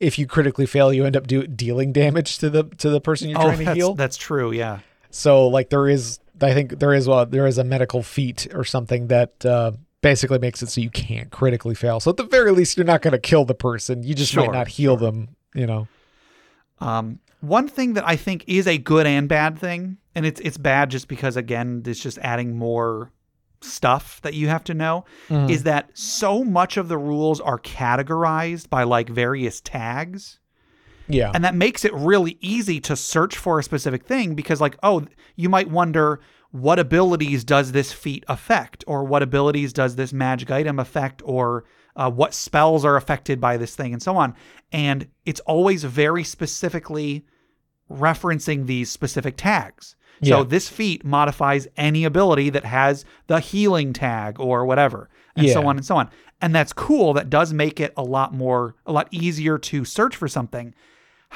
if 0.00 0.18
you 0.18 0.26
critically 0.26 0.66
fail, 0.66 0.92
you 0.92 1.04
end 1.04 1.16
up 1.16 1.26
do, 1.26 1.46
dealing 1.46 1.92
damage 1.92 2.38
to 2.38 2.50
the 2.50 2.64
to 2.78 2.90
the 2.90 3.00
person 3.00 3.28
you're 3.28 3.38
Oh, 3.38 3.52
trying 3.52 3.64
to 3.66 3.74
heal. 3.74 3.94
that's 3.94 4.16
true. 4.16 4.50
Yeah. 4.50 4.80
So 5.10 5.46
like 5.48 5.70
there 5.70 5.88
is 5.88 6.18
I 6.40 6.52
think 6.54 6.78
there 6.78 6.92
is 6.94 7.08
a 7.08 7.26
there 7.30 7.46
is 7.46 7.58
a 7.58 7.64
medical 7.64 8.02
feat 8.02 8.46
or 8.52 8.64
something 8.64 9.06
that 9.08 9.44
uh 9.46 9.72
basically 10.02 10.38
makes 10.38 10.62
it 10.62 10.68
so 10.68 10.80
you 10.80 10.90
can't 10.90 11.30
critically 11.30 11.74
fail. 11.74 11.98
So 12.00 12.10
at 12.10 12.16
the 12.16 12.24
very 12.24 12.52
least 12.52 12.76
you're 12.76 12.86
not 12.86 13.02
going 13.02 13.12
to 13.12 13.18
kill 13.18 13.44
the 13.44 13.54
person. 13.54 14.02
You 14.04 14.14
just 14.14 14.32
Sure, 14.32 14.44
might 14.44 14.52
not 14.52 14.68
heal 14.68 14.96
them, 14.96 15.30
you 15.54 15.66
know. 15.66 15.88
Um, 16.78 17.18
one 17.40 17.68
thing 17.68 17.94
that 17.94 18.06
I 18.06 18.16
think 18.16 18.44
is 18.46 18.66
a 18.66 18.78
good 18.78 19.06
and 19.06 19.28
bad 19.28 19.58
thing, 19.58 19.96
and 20.14 20.24
it's 20.26 20.40
it's 20.40 20.58
bad 20.58 20.90
just 20.90 21.08
because 21.08 21.36
again, 21.36 21.82
it's 21.86 22.00
just 22.00 22.18
adding 22.18 22.56
more 22.56 23.10
stuff 23.62 24.20
that 24.22 24.34
you 24.34 24.48
have 24.48 24.62
to 24.64 24.74
know, 24.74 25.04
Mm-hmm. 25.28 25.50
is 25.50 25.62
that 25.64 25.90
so 25.94 26.44
much 26.44 26.76
of 26.76 26.88
the 26.88 26.98
rules 26.98 27.40
are 27.40 27.58
categorized 27.58 28.68
by 28.68 28.82
like 28.84 29.08
various 29.08 29.60
tags. 29.60 30.38
Yeah. 31.08 31.30
And 31.34 31.44
that 31.44 31.54
makes 31.54 31.84
it 31.84 31.94
really 31.94 32.38
easy 32.40 32.80
to 32.80 32.96
search 32.96 33.36
for 33.36 33.58
a 33.58 33.62
specific 33.62 34.04
thing 34.04 34.34
because, 34.34 34.60
like, 34.60 34.76
oh, 34.82 35.06
you 35.36 35.48
might 35.48 35.70
wonder 35.70 36.20
what 36.50 36.78
abilities 36.78 37.44
does 37.44 37.72
this 37.72 37.92
feat 37.92 38.24
affect, 38.28 38.84
or 38.86 39.04
what 39.04 39.22
abilities 39.22 39.72
does 39.72 39.96
this 39.96 40.12
magic 40.12 40.50
item 40.50 40.78
affect, 40.78 41.22
or 41.24 41.64
uh, 41.96 42.10
what 42.10 42.32
spells 42.34 42.84
are 42.84 42.96
affected 42.96 43.40
by 43.40 43.56
this 43.56 43.74
thing, 43.74 43.92
and 43.92 44.02
so 44.02 44.16
on. 44.16 44.34
And 44.72 45.06
it's 45.24 45.40
always 45.40 45.84
very 45.84 46.24
specifically 46.24 47.24
referencing 47.90 48.66
these 48.66 48.90
specific 48.90 49.36
tags. 49.36 49.96
So 50.22 50.44
this 50.44 50.68
feat 50.68 51.04
modifies 51.04 51.68
any 51.76 52.04
ability 52.04 52.48
that 52.50 52.64
has 52.64 53.04
the 53.26 53.38
healing 53.38 53.92
tag 53.92 54.40
or 54.40 54.64
whatever, 54.64 55.10
and 55.36 55.46
so 55.50 55.66
on 55.66 55.76
and 55.76 55.84
so 55.84 55.96
on. 55.96 56.08
And 56.40 56.54
that's 56.54 56.72
cool. 56.72 57.12
That 57.12 57.28
does 57.28 57.52
make 57.52 57.80
it 57.80 57.92
a 57.96 58.02
lot 58.02 58.32
more, 58.32 58.76
a 58.86 58.92
lot 58.92 59.08
easier 59.10 59.58
to 59.58 59.84
search 59.84 60.16
for 60.16 60.26
something. 60.26 60.74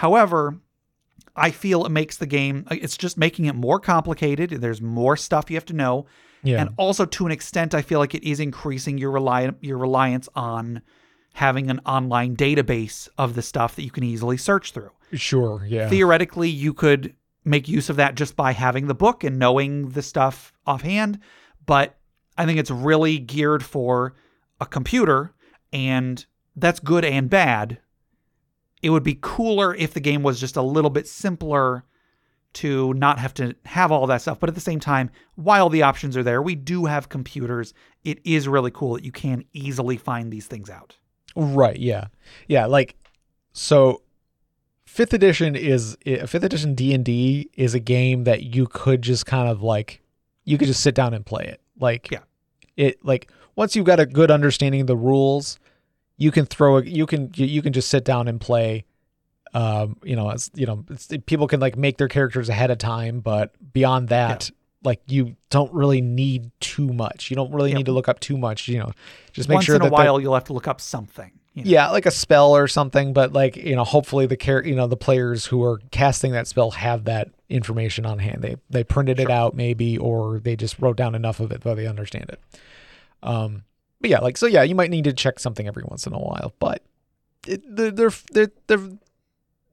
However, 0.01 0.59
I 1.37 1.51
feel 1.51 1.85
it 1.85 1.91
makes 1.91 2.17
the 2.17 2.25
game, 2.27 2.67
uh, 2.71 2.77
it's 2.81 2.97
just 2.97 3.19
making 3.19 3.45
it 3.45 3.55
more 3.55 3.79
complicated. 3.79 4.51
There's 4.51 4.81
more 4.81 5.15
stuff 5.15 5.51
you 5.51 5.57
have 5.57 5.67
to 5.67 5.75
know. 5.75 6.07
Yeah. 6.43 6.63
And 6.63 6.71
also 6.79 7.05
to 7.05 7.27
an 7.27 7.33
extent, 7.33 7.75
I 7.75 7.83
feel 7.83 7.99
like 7.99 8.15
it 8.15 8.27
is 8.27 8.41
increasing 8.41 8.97
your 8.97 9.11
rely 9.11 9.53
your 9.61 9.77
reliance 9.77 10.27
on 10.35 10.81
having 11.35 11.69
an 11.69 11.81
online 11.85 12.35
database 12.35 13.11
of 13.19 13.35
the 13.35 13.43
stuff 13.43 13.77
that 13.77 13.83
you 13.83 13.91
can 13.91 14.03
easily 14.03 14.39
search 14.39 14.73
through. 14.73 14.91
sure. 15.13 15.67
Yeah. 15.67 15.91
Theoretically, 15.91 16.49
you 16.49 16.73
could 16.73 17.15
make 17.45 17.69
use 17.69 17.91
of 17.91 17.97
that 17.97 18.15
just 18.15 18.37
by 18.37 18.53
having 18.53 18.87
the 18.87 18.95
book 18.95 19.23
and 19.23 19.39
knowing 19.39 19.91
the 19.91 20.01
stuff 20.01 20.51
offhand, 20.67 21.19
but 21.67 21.99
I 22.39 22.47
think 22.47 22.59
it's 22.59 22.71
really 22.71 23.19
geared 23.19 23.63
for 23.63 24.15
a 24.63 24.65
computer 24.65 25.35
and 25.75 26.25
that's 26.57 26.81
good 26.81 27.05
and 27.05 27.29
bad. 27.29 27.81
It 28.83 28.91
would 28.91 29.03
be 29.03 29.19
cooler 29.21 29.75
if 29.75 29.93
the 29.95 30.01
game 30.01 30.23
was 30.23 30.41
just 30.41 30.57
a 30.57 30.63
little 30.63 30.91
bit 30.91 31.07
simpler 31.07 31.85
to 32.53 32.93
not 32.95 33.19
have 33.19 33.33
to 33.35 33.55
have 33.65 33.93
all 33.93 34.07
that 34.09 34.23
stuff. 34.23 34.41
But 34.41 34.49
at 34.49 34.55
the 34.55 34.61
same 34.61 34.81
time, 34.81 35.11
while 35.37 35.69
the 35.69 35.83
options 35.83 36.17
are 36.17 36.23
there, 36.23 36.43
we 36.43 36.55
do 36.55 36.87
have 36.87 37.09
computers. 37.09 37.75
It 38.05 38.19
is 38.25 38.49
really 38.49 38.71
cool 38.73 38.95
that 38.95 39.05
you 39.05 39.13
can 39.13 39.45
easily 39.53 39.97
find 39.97 40.33
these 40.33 40.47
things 40.47 40.69
out. 40.71 40.97
Right. 41.37 41.79
Yeah. 41.79 42.07
Yeah. 42.49 42.67
Like, 42.67 42.97
so 43.53 44.03
fifth 44.85 45.13
edition 45.13 45.55
is 45.55 45.97
i- 46.07 46.27
fifth 46.27 46.43
edition 46.43 46.75
D 46.75 46.93
and 46.95 47.05
D 47.05 47.51
is 47.55 47.75
a 47.75 47.81
game 47.81 48.25
that 48.25 48.43
you 48.43 48.67
could 48.67 49.03
just 49.03 49.27
kind 49.27 49.49
of 49.49 49.63
like, 49.63 50.03
you 50.45 50.59
could 50.59 50.67
just 50.67 50.83
sit 50.83 50.95
down 50.95 51.15
and 51.15 51.25
play 51.25 51.45
it. 51.45 51.61
Like, 51.79 52.11
Yeah. 52.11 52.21
it 52.77 53.05
like 53.05 53.31
once 53.55 53.77
you've 53.77 53.87
got 53.87 54.01
a 54.01 54.07
good 54.07 54.31
understanding 54.31 54.81
of 54.81 54.87
the 54.89 54.97
rules, 54.97 55.59
you 56.21 56.31
can 56.31 56.47
throw 56.47 56.77
it. 56.77 56.87
You 56.87 57.07
can 57.07 57.33
you, 57.35 57.47
you 57.47 57.63
can 57.63 57.73
just 57.73 57.89
sit 57.89 58.05
down 58.05 58.29
and 58.29 58.41
play. 58.41 58.85
Um, 59.53 59.97
you 60.05 60.15
know, 60.15 60.31
it's 60.31 60.51
you 60.55 60.67
know, 60.67 60.85
it's, 60.89 61.09
people 61.27 61.49
can 61.49 61.59
like 61.59 61.77
make 61.77 61.97
their 61.99 62.07
characters 62.07 62.49
ahead 62.49 62.71
of 62.71 62.79
time, 62.79 63.19
but 63.19 63.53
beyond 63.73 64.09
that. 64.11 64.51
Like 64.83 65.01
you 65.09 65.37
don't 65.51 65.71
really 65.75 66.01
need 66.01 66.53
too 66.61 66.91
much. 66.91 67.31
You 67.31 67.37
don't 67.37 67.53
really 67.53 67.75
need 67.75 67.85
to 67.87 67.93
look 67.93 68.09
up 68.09 68.19
too 68.19 68.39
much. 68.39 68.67
You 68.69 68.79
know, 68.79 68.93
just 69.33 69.47
make 69.49 69.57
Once 69.57 69.67
sure 69.67 69.75
in 69.77 69.83
a 69.83 69.85
that 69.85 69.91
the- 69.91 69.95
while, 69.95 70.21
you'll 70.21 70.33
have 70.33 70.45
to 70.45 70.55
look 70.55 70.67
up 70.69 70.81
something. 70.81 71.31
you 71.53 71.65
know. 71.65 71.71
yeah, 71.71 71.91
like 71.91 72.07
a 72.07 72.11
spell 72.11 72.57
or 72.57 72.67
something, 72.67 73.13
but 73.13 73.35
like, 73.35 73.57
you 73.57 73.77
know, 73.77 73.85
hopefully 73.85 74.25
the 74.25 74.39
care, 74.39 74.65
you 74.67 74.75
know, 74.75 74.87
the 74.87 74.97
players 74.97 75.45
who 75.45 75.63
are 75.63 75.81
casting 75.91 76.33
that 76.33 76.47
spell 76.47 76.71
have 76.71 77.05
that 77.05 77.29
information 77.51 78.07
on 78.07 78.21
hand. 78.21 78.41
They 78.41 78.57
they 78.71 78.83
printed 78.83 79.21
it 79.21 79.31
out 79.31 79.55
maybe 79.55 79.99
or 79.99 80.39
they 80.39 80.57
just 80.57 80.79
wrote 80.79 80.97
down 80.97 81.15
enough 81.15 81.41
of 81.41 81.53
it 81.53 81.61
that 81.63 81.75
they 81.75 81.87
understand 81.87 82.31
it. 82.31 82.41
Um 83.23 83.65
but 84.01 84.11
yeah, 84.11 84.19
like 84.21 84.37
so 84.37 84.47
yeah, 84.47 84.63
you 84.63 84.75
might 84.75 84.91
need 84.91 85.05
to 85.05 85.13
check 85.13 85.39
something 85.39 85.67
every 85.67 85.83
once 85.85 86.07
in 86.07 86.13
a 86.13 86.19
while, 86.19 86.55
but 86.59 86.83
it, 87.47 87.63
they're, 87.75 87.91
they're 87.91 88.11
they're 88.33 88.51
they're 88.67 88.89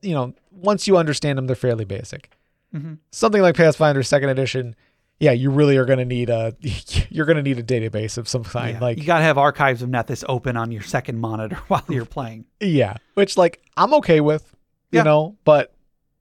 you 0.01 0.13
know, 0.13 0.33
once 0.51 0.87
you 0.87 0.95
understand 0.97 1.37
them, 1.37 1.47
they're 1.47 1.55
fairly 1.55 1.85
basic. 1.85 2.29
Mhm. 2.73 2.99
Something 3.11 3.41
like 3.41 3.55
Pathfinder 3.55 4.03
second 4.03 4.29
edition, 4.29 4.75
yeah, 5.19 5.31
you 5.31 5.49
really 5.49 5.75
are 5.77 5.85
going 5.85 5.99
to 5.99 6.05
need 6.05 6.29
a 6.29 6.55
you're 7.09 7.25
going 7.25 7.37
to 7.37 7.41
need 7.43 7.57
a 7.57 7.63
database 7.63 8.17
of 8.17 8.27
some 8.27 8.43
kind 8.43 8.73
Yeah. 8.75 8.79
like 8.81 8.97
you 8.97 9.05
got 9.05 9.17
to 9.19 9.23
have 9.23 9.37
archives 9.37 9.81
of 9.81 9.89
Nethys 9.89 10.23
open 10.29 10.55
on 10.57 10.71
your 10.71 10.83
second 10.83 11.17
monitor 11.19 11.55
while 11.67 11.83
you're 11.89 12.05
playing. 12.05 12.45
Yeah, 12.59 12.97
which 13.15 13.37
like 13.37 13.61
I'm 13.75 13.93
okay 13.95 14.21
with, 14.21 14.53
you 14.91 14.97
Yeah. 14.97 15.03
know, 15.03 15.35
but 15.45 15.73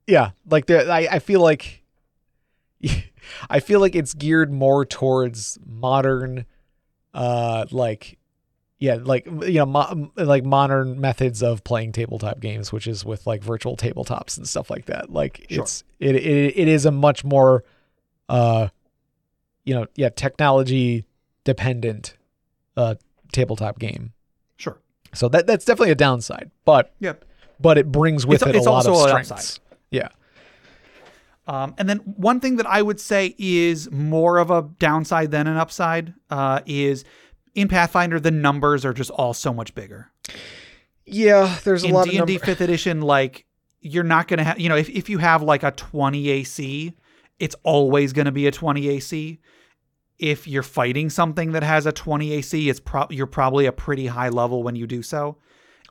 yeah, 0.07 0.31
like 0.49 0.69
I 0.71 1.07
I 1.11 1.19
feel 1.19 1.41
like 1.41 1.83
I 3.49 3.59
feel 3.59 3.79
like 3.79 3.95
it's 3.95 4.13
geared 4.13 4.51
more 4.51 4.85
towards 4.85 5.59
modern, 5.65 6.45
uh, 7.13 7.65
like 7.71 8.17
yeah, 8.79 8.97
like 9.01 9.25
you 9.25 9.53
know, 9.53 9.65
mo- 9.65 10.11
like 10.15 10.43
modern 10.43 11.01
methods 11.01 11.41
of 11.41 11.63
playing 11.63 11.91
tabletop 11.93 12.39
games, 12.39 12.71
which 12.71 12.85
is 12.87 13.03
with 13.03 13.25
like 13.25 13.41
virtual 13.41 13.75
tabletops 13.75 14.37
and 14.37 14.47
stuff 14.47 14.69
like 14.69 14.85
that. 14.85 15.11
Like 15.11 15.45
Sure. 15.49 15.63
it's 15.63 15.83
it, 15.99 16.15
it 16.15 16.57
it 16.57 16.67
is 16.67 16.85
a 16.85 16.91
much 16.91 17.23
more, 17.23 17.63
uh, 18.29 18.67
you 19.63 19.73
know, 19.73 19.87
yeah, 19.95 20.09
technology 20.09 21.05
dependent, 21.43 22.15
uh, 22.75 22.95
tabletop 23.31 23.79
game. 23.79 24.13
Sure. 24.57 24.77
So 25.13 25.27
that 25.29 25.47
that's 25.47 25.65
definitely 25.65 25.91
a 25.91 25.95
downside, 25.95 26.51
but 26.63 26.93
Yep. 26.99 27.25
but 27.59 27.79
it 27.79 27.91
brings 27.91 28.27
with 28.27 28.41
It's- 28.43 28.55
it 28.55 28.57
it's 28.57 28.67
a 28.67 28.69
lot 28.69 28.85
also 28.85 28.93
of 28.93 29.09
strengths. 29.25 29.59
Yeah. 29.89 30.09
Um, 31.47 31.73
and 31.77 31.87
then 31.89 31.99
one 31.99 32.39
thing 32.39 32.57
that 32.57 32.65
I 32.67 32.81
would 32.81 32.99
say 32.99 33.33
is 33.37 33.89
more 33.91 34.37
of 34.37 34.51
a 34.51 34.69
downside 34.79 35.31
than 35.31 35.47
an 35.47 35.55
upside 35.57 36.13
uh, 36.29 36.59
is 36.65 37.05
in 37.55 37.67
Pathfinder 37.69 38.19
the 38.19 38.31
numbers 38.31 38.83
are 38.85 38.93
just 38.93 39.09
all 39.11 39.33
so 39.33 39.53
much 39.53 39.73
bigger. 39.73 40.11
Yeah, 41.05 41.57
there's 41.63 41.83
a 41.83 41.87
in 41.87 41.93
lot 41.93 42.05
D 42.05 42.11
and 42.11 42.21
of 42.21 42.27
D 42.27 42.33
number- 42.33 42.45
fifth 42.45 42.61
edition, 42.61 43.01
like 43.01 43.45
you're 43.79 44.03
not 44.03 44.27
gonna 44.27 44.43
have 44.43 44.59
you 44.59 44.67
know 44.69 44.75
if 44.75 44.89
if 44.89 45.09
you 45.09 45.19
have 45.19 45.41
like 45.41 45.63
a 45.63 45.71
20 45.71 46.29
AC, 46.29 46.93
it's 47.39 47.55
always 47.63 48.11
gonna 48.13 48.31
be 48.31 48.47
a 48.47 48.51
20 48.51 48.89
AC. 48.89 49.39
If 50.19 50.47
you're 50.47 50.63
fighting 50.63 51.09
something 51.09 51.51
that 51.53 51.63
has 51.63 51.85
a 51.85 51.91
20 51.91 52.33
AC, 52.33 52.69
it's 52.69 52.79
pro- 52.79 53.07
you're 53.09 53.27
probably 53.27 53.67
a 53.67 53.71
pretty 53.71 54.07
high 54.07 54.29
level 54.29 54.63
when 54.63 54.75
you 54.75 54.87
do 54.87 55.01
so. 55.03 55.37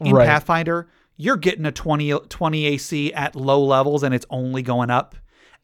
In 0.01 0.13
Right. 0.13 0.27
Pathfinder, 0.27 0.89
you're 1.17 1.37
getting 1.37 1.65
a 1.65 1.73
20, 1.73 2.11
20 2.29 2.67
AC 2.67 3.13
at 3.15 3.37
low 3.37 3.65
levels 3.65 4.03
and 4.03 4.13
it's 4.15 4.27
only 4.29 4.63
going 4.63 4.91
up. 4.91 5.15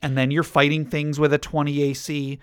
And 0.03 0.19
then 0.19 0.31
you're 0.31 0.43
fighting 0.43 0.85
things 0.85 1.19
with 1.21 1.33
a 1.33 1.39
20 1.39 1.83
AC 1.83 2.39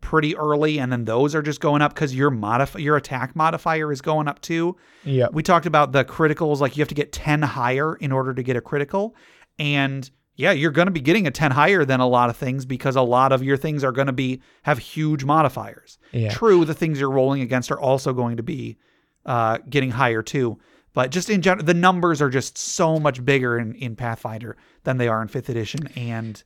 pretty 0.00 0.36
early, 0.36 0.78
and 0.78 0.90
then 0.90 1.04
those 1.04 1.34
are 1.34 1.42
just 1.42 1.60
going 1.60 1.82
up 1.82 1.92
because 1.94 2.14
your 2.14 2.30
modif- 2.30 2.80
your 2.80 2.96
attack 2.96 3.36
modifier 3.36 3.92
is 3.92 4.00
going 4.00 4.28
up 4.28 4.40
too. 4.40 4.76
yeah. 5.04 5.26
We 5.30 5.42
talked 5.42 5.66
about 5.66 5.92
the 5.92 6.04
criticals, 6.04 6.60
like 6.60 6.76
you 6.76 6.80
have 6.80 6.88
to 6.88 6.94
get 6.94 7.12
10 7.12 7.42
higher 7.42 7.96
in 7.96 8.12
order 8.12 8.32
to 8.32 8.42
get 8.42 8.56
a 8.56 8.60
critical. 8.60 9.14
And 9.58 10.10
yeah, 10.36 10.52
you're 10.52 10.70
going 10.70 10.86
to 10.86 10.92
be 10.92 11.02
getting 11.02 11.26
a 11.26 11.30
10 11.30 11.50
higher 11.50 11.84
than 11.84 12.00
a 12.00 12.06
lot 12.06 12.30
of 12.30 12.36
things 12.36 12.64
because 12.64 12.96
a 12.96 13.02
lot 13.02 13.30
of 13.30 13.42
your 13.42 13.58
things 13.58 13.84
are 13.84 13.92
going 13.92 14.06
to 14.06 14.12
be 14.12 14.40
have 14.62 14.78
huge 14.78 15.22
modifiers. 15.22 15.98
Yeah. 16.12 16.30
True, 16.30 16.64
the 16.64 16.72
things 16.72 16.98
you're 16.98 17.10
rolling 17.10 17.42
against 17.42 17.70
are 17.70 17.80
also 17.80 18.14
going 18.14 18.38
to 18.38 18.42
be 18.42 18.78
uh, 19.26 19.58
getting 19.68 19.90
higher 19.90 20.22
too. 20.22 20.58
But 20.94 21.10
just 21.10 21.28
in 21.28 21.42
general, 21.42 21.64
the 21.64 21.74
numbers 21.74 22.22
are 22.22 22.30
just 22.30 22.56
so 22.56 22.98
much 22.98 23.22
bigger 23.24 23.58
in, 23.58 23.74
in 23.74 23.96
Pathfinder 23.96 24.56
than 24.84 24.96
they 24.96 25.08
are 25.08 25.20
in 25.20 25.28
fifth 25.28 25.48
edition. 25.50 25.86
And 25.94 26.42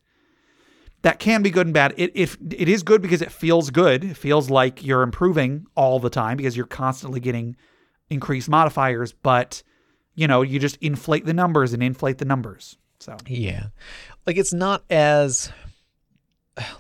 that 1.04 1.18
can 1.18 1.42
be 1.42 1.50
good 1.50 1.66
and 1.66 1.74
bad. 1.74 1.92
It, 1.98 2.12
if 2.14 2.38
it 2.50 2.66
is 2.66 2.82
good 2.82 3.02
because 3.02 3.20
it 3.20 3.30
feels 3.30 3.68
good, 3.68 4.02
it 4.02 4.16
feels 4.16 4.48
like 4.48 4.82
you're 4.82 5.02
improving 5.02 5.66
all 5.76 6.00
the 6.00 6.08
time 6.08 6.38
because 6.38 6.56
you're 6.56 6.64
constantly 6.64 7.20
getting 7.20 7.56
increased 8.08 8.48
modifiers, 8.48 9.12
but 9.12 9.62
you 10.14 10.26
know, 10.26 10.40
you 10.40 10.58
just 10.58 10.76
inflate 10.76 11.26
the 11.26 11.34
numbers 11.34 11.74
and 11.74 11.82
inflate 11.82 12.16
the 12.16 12.24
numbers. 12.24 12.78
So 13.00 13.18
Yeah. 13.26 13.66
Like 14.26 14.38
it's 14.38 14.54
not 14.54 14.82
as 14.88 15.52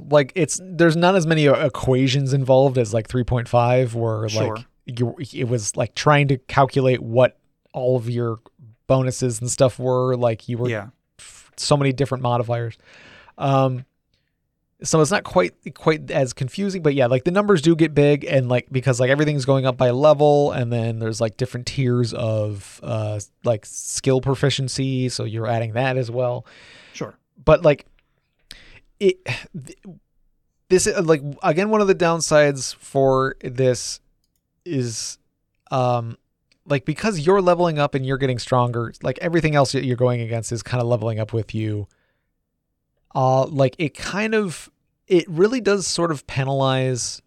like 0.00 0.32
it's 0.34 0.58
there's 0.64 0.96
not 0.96 1.14
as 1.16 1.26
many 1.26 1.46
uh, 1.46 1.66
equations 1.66 2.32
involved 2.32 2.78
as 2.78 2.94
like 2.94 3.08
3.5 3.08 3.92
where 3.92 4.26
Sure. 4.30 4.56
like 4.56 4.66
you 4.86 5.14
it 5.34 5.48
was 5.48 5.76
like 5.76 5.94
trying 5.94 6.28
to 6.28 6.38
calculate 6.38 7.02
what 7.02 7.38
all 7.74 7.96
of 7.96 8.08
your 8.08 8.38
bonuses 8.86 9.40
and 9.40 9.50
stuff 9.50 9.78
were 9.78 10.16
like 10.16 10.48
you 10.48 10.56
were 10.56 10.70
yeah, 10.70 10.88
so 11.58 11.76
many 11.76 11.92
different 11.92 12.22
modifiers. 12.22 12.78
Um, 13.36 13.84
so 14.82 15.00
it's 15.00 15.10
not 15.10 15.24
quite 15.24 15.54
quite 15.74 16.10
as 16.10 16.32
confusing, 16.32 16.82
but 16.82 16.94
yeah, 16.94 17.06
like 17.06 17.24
the 17.24 17.30
numbers 17.30 17.62
do 17.62 17.76
get 17.76 17.94
big, 17.94 18.24
and 18.24 18.48
like 18.48 18.68
because 18.70 19.00
like 19.00 19.10
everything's 19.10 19.44
going 19.44 19.66
up 19.66 19.76
by 19.76 19.90
level, 19.90 20.52
and 20.52 20.72
then 20.72 20.98
there's 20.98 21.20
like 21.20 21.36
different 21.36 21.66
tiers 21.66 22.12
of 22.12 22.80
uh 22.82 23.20
like 23.44 23.64
skill 23.66 24.20
proficiency, 24.20 25.08
so 25.08 25.24
you're 25.24 25.46
adding 25.46 25.72
that 25.72 25.96
as 25.96 26.10
well. 26.10 26.46
sure. 26.92 27.14
But 27.42 27.62
like 27.62 27.86
it, 29.00 29.18
this 30.68 30.86
is 30.86 30.98
like 31.06 31.22
again 31.42 31.70
one 31.70 31.80
of 31.80 31.86
the 31.86 31.94
downsides 31.94 32.74
for 32.76 33.36
this 33.42 34.00
is 34.64 35.18
um 35.70 36.16
like 36.66 36.84
because 36.84 37.20
you're 37.20 37.42
leveling 37.42 37.78
up 37.78 37.94
and 37.94 38.06
you're 38.06 38.18
getting 38.18 38.38
stronger 38.38 38.92
like 39.02 39.18
everything 39.20 39.54
else 39.54 39.72
that 39.72 39.84
you're 39.84 39.96
going 39.96 40.20
against 40.20 40.50
is 40.52 40.62
kind 40.62 40.80
of 40.80 40.88
leveling 40.88 41.20
up 41.20 41.32
with 41.32 41.54
you 41.54 41.86
uh 43.14 43.44
like 43.46 43.74
it 43.78 43.94
kind 43.94 44.34
of 44.34 44.70
it 45.06 45.24
really 45.28 45.60
does 45.60 45.86
sort 45.86 46.10
of 46.10 46.26
penalize 46.26 47.20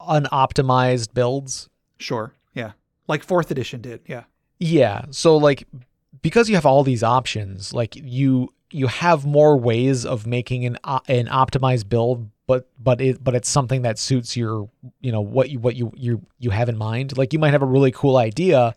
unoptimized 0.00 1.14
builds 1.14 1.68
Sure. 1.98 2.32
Yeah. 2.54 2.72
Like 3.08 3.22
fourth 3.22 3.50
edition 3.50 3.82
did. 3.82 4.00
Yeah. 4.06 4.24
yeah 4.58 5.04
so 5.10 5.36
like 5.36 5.66
because 6.22 6.48
you 6.48 6.54
have 6.54 6.66
all 6.66 6.82
these 6.82 7.02
options 7.02 7.72
like 7.74 7.94
you 7.96 8.52
you 8.72 8.86
have 8.86 9.26
more 9.26 9.56
ways 9.58 10.06
of 10.06 10.26
making 10.26 10.64
an 10.64 10.78
o- 10.84 11.00
an 11.08 11.26
optimized 11.26 11.88
build 11.88 12.28
but 12.46 12.68
but 12.78 13.00
it 13.00 13.22
but 13.22 13.34
it's 13.34 13.48
something 13.48 13.82
that 13.82 13.98
suits 13.98 14.36
your 14.36 14.68
you 15.00 15.12
know 15.12 15.20
what 15.20 15.50
you 15.50 15.58
what 15.58 15.76
you 15.76 15.92
you 15.96 16.24
you 16.38 16.50
have 16.50 16.68
in 16.68 16.76
mind 16.78 17.16
like 17.18 17.32
you 17.32 17.38
might 17.38 17.52
have 17.52 17.62
a 17.62 17.66
really 17.66 17.90
cool 17.90 18.16
idea 18.16 18.74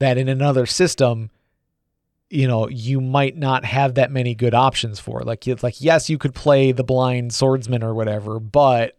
that 0.00 0.16
in 0.18 0.28
another 0.28 0.64
system 0.66 1.30
you 2.30 2.46
know 2.46 2.68
you 2.68 3.00
might 3.00 3.36
not 3.36 3.64
have 3.64 3.94
that 3.94 4.10
many 4.10 4.34
good 4.34 4.54
options 4.54 4.98
for. 5.00 5.22
Like 5.22 5.46
it's 5.46 5.62
like 5.62 5.80
yes, 5.80 6.08
you 6.08 6.16
could 6.16 6.34
play 6.34 6.72
the 6.72 6.84
blind 6.84 7.34
swordsman 7.34 7.82
or 7.82 7.92
whatever, 7.92 8.38
but 8.38 8.96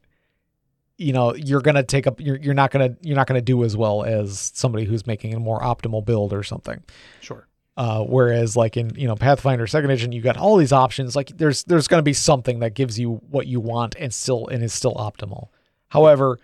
you 0.97 1.13
know 1.13 1.33
you're 1.33 1.61
gonna 1.61 1.83
take 1.83 2.05
up 2.05 2.19
you're, 2.19 2.37
you're 2.37 2.53
not 2.53 2.71
gonna 2.71 2.95
you're 3.01 3.15
not 3.15 3.27
gonna 3.27 3.41
do 3.41 3.63
as 3.63 3.75
well 3.75 4.03
as 4.03 4.51
somebody 4.53 4.85
who's 4.85 5.07
making 5.07 5.33
a 5.33 5.39
more 5.39 5.61
optimal 5.61 6.05
build 6.05 6.33
or 6.33 6.43
something. 6.43 6.83
Sure. 7.21 7.47
Uh, 7.77 8.03
whereas 8.03 8.57
like 8.57 8.75
in 8.75 8.93
you 8.95 9.07
know 9.07 9.15
Pathfinder 9.15 9.65
Second 9.65 9.89
Edition, 9.89 10.11
you 10.11 10.21
got 10.21 10.37
all 10.37 10.57
these 10.57 10.73
options. 10.73 11.15
Like 11.15 11.29
there's 11.37 11.63
there's 11.63 11.87
going 11.87 11.99
to 11.99 12.03
be 12.03 12.13
something 12.13 12.59
that 12.59 12.73
gives 12.73 12.99
you 12.99 13.21
what 13.29 13.47
you 13.47 13.61
want 13.61 13.95
and 13.97 14.13
still 14.13 14.47
and 14.47 14.61
is 14.61 14.73
still 14.73 14.93
optimal. 14.95 15.47
However, 15.87 16.37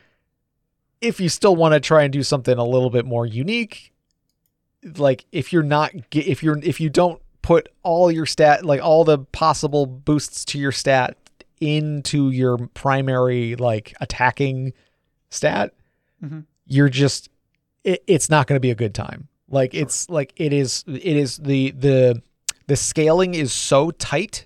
if 1.02 1.20
you 1.20 1.28
still 1.28 1.56
want 1.56 1.74
to 1.74 1.80
try 1.82 2.04
and 2.04 2.14
do 2.14 2.24
something 2.24 2.58
a 2.58 2.64
little 2.64 2.90
bit 2.90 3.06
more 3.06 3.26
unique, 3.26 3.94
like 4.98 5.26
if 5.32 5.52
you're 5.52 5.64
not 5.64 5.92
if 6.12 6.44
you're 6.44 6.58
if 6.64 6.80
you 6.80 6.90
don't 6.90 7.22
put 7.42 7.70
all 7.84 8.12
your 8.12 8.26
stat 8.26 8.64
like 8.66 8.82
all 8.82 9.04
the 9.04 9.18
possible 9.20 9.86
boosts 9.86 10.44
to 10.46 10.60
your 10.60 10.72
stat 10.72 11.18
into 11.60 12.30
your 12.30 12.58
primary 12.74 13.56
like 13.56 13.94
attacking 14.02 14.74
stat, 15.30 15.74
Mhm. 16.24 16.46
you're 16.66 16.90
just 16.90 17.30
it, 17.84 18.04
it's 18.08 18.30
not 18.30 18.48
going 18.48 18.56
to 18.58 18.60
be 18.60 18.72
a 18.72 18.76
good 18.76 18.94
time. 18.94 19.28
Like 19.50 19.74
it's 19.74 20.10
like 20.10 20.34
it 20.36 20.52
is 20.54 20.84
it 20.88 21.04
is 21.04 21.38
the 21.38 21.72
the 21.72 22.22
the 22.68 22.76
scaling 22.76 23.34
is 23.34 23.54
so 23.54 23.92
tight 23.92 24.46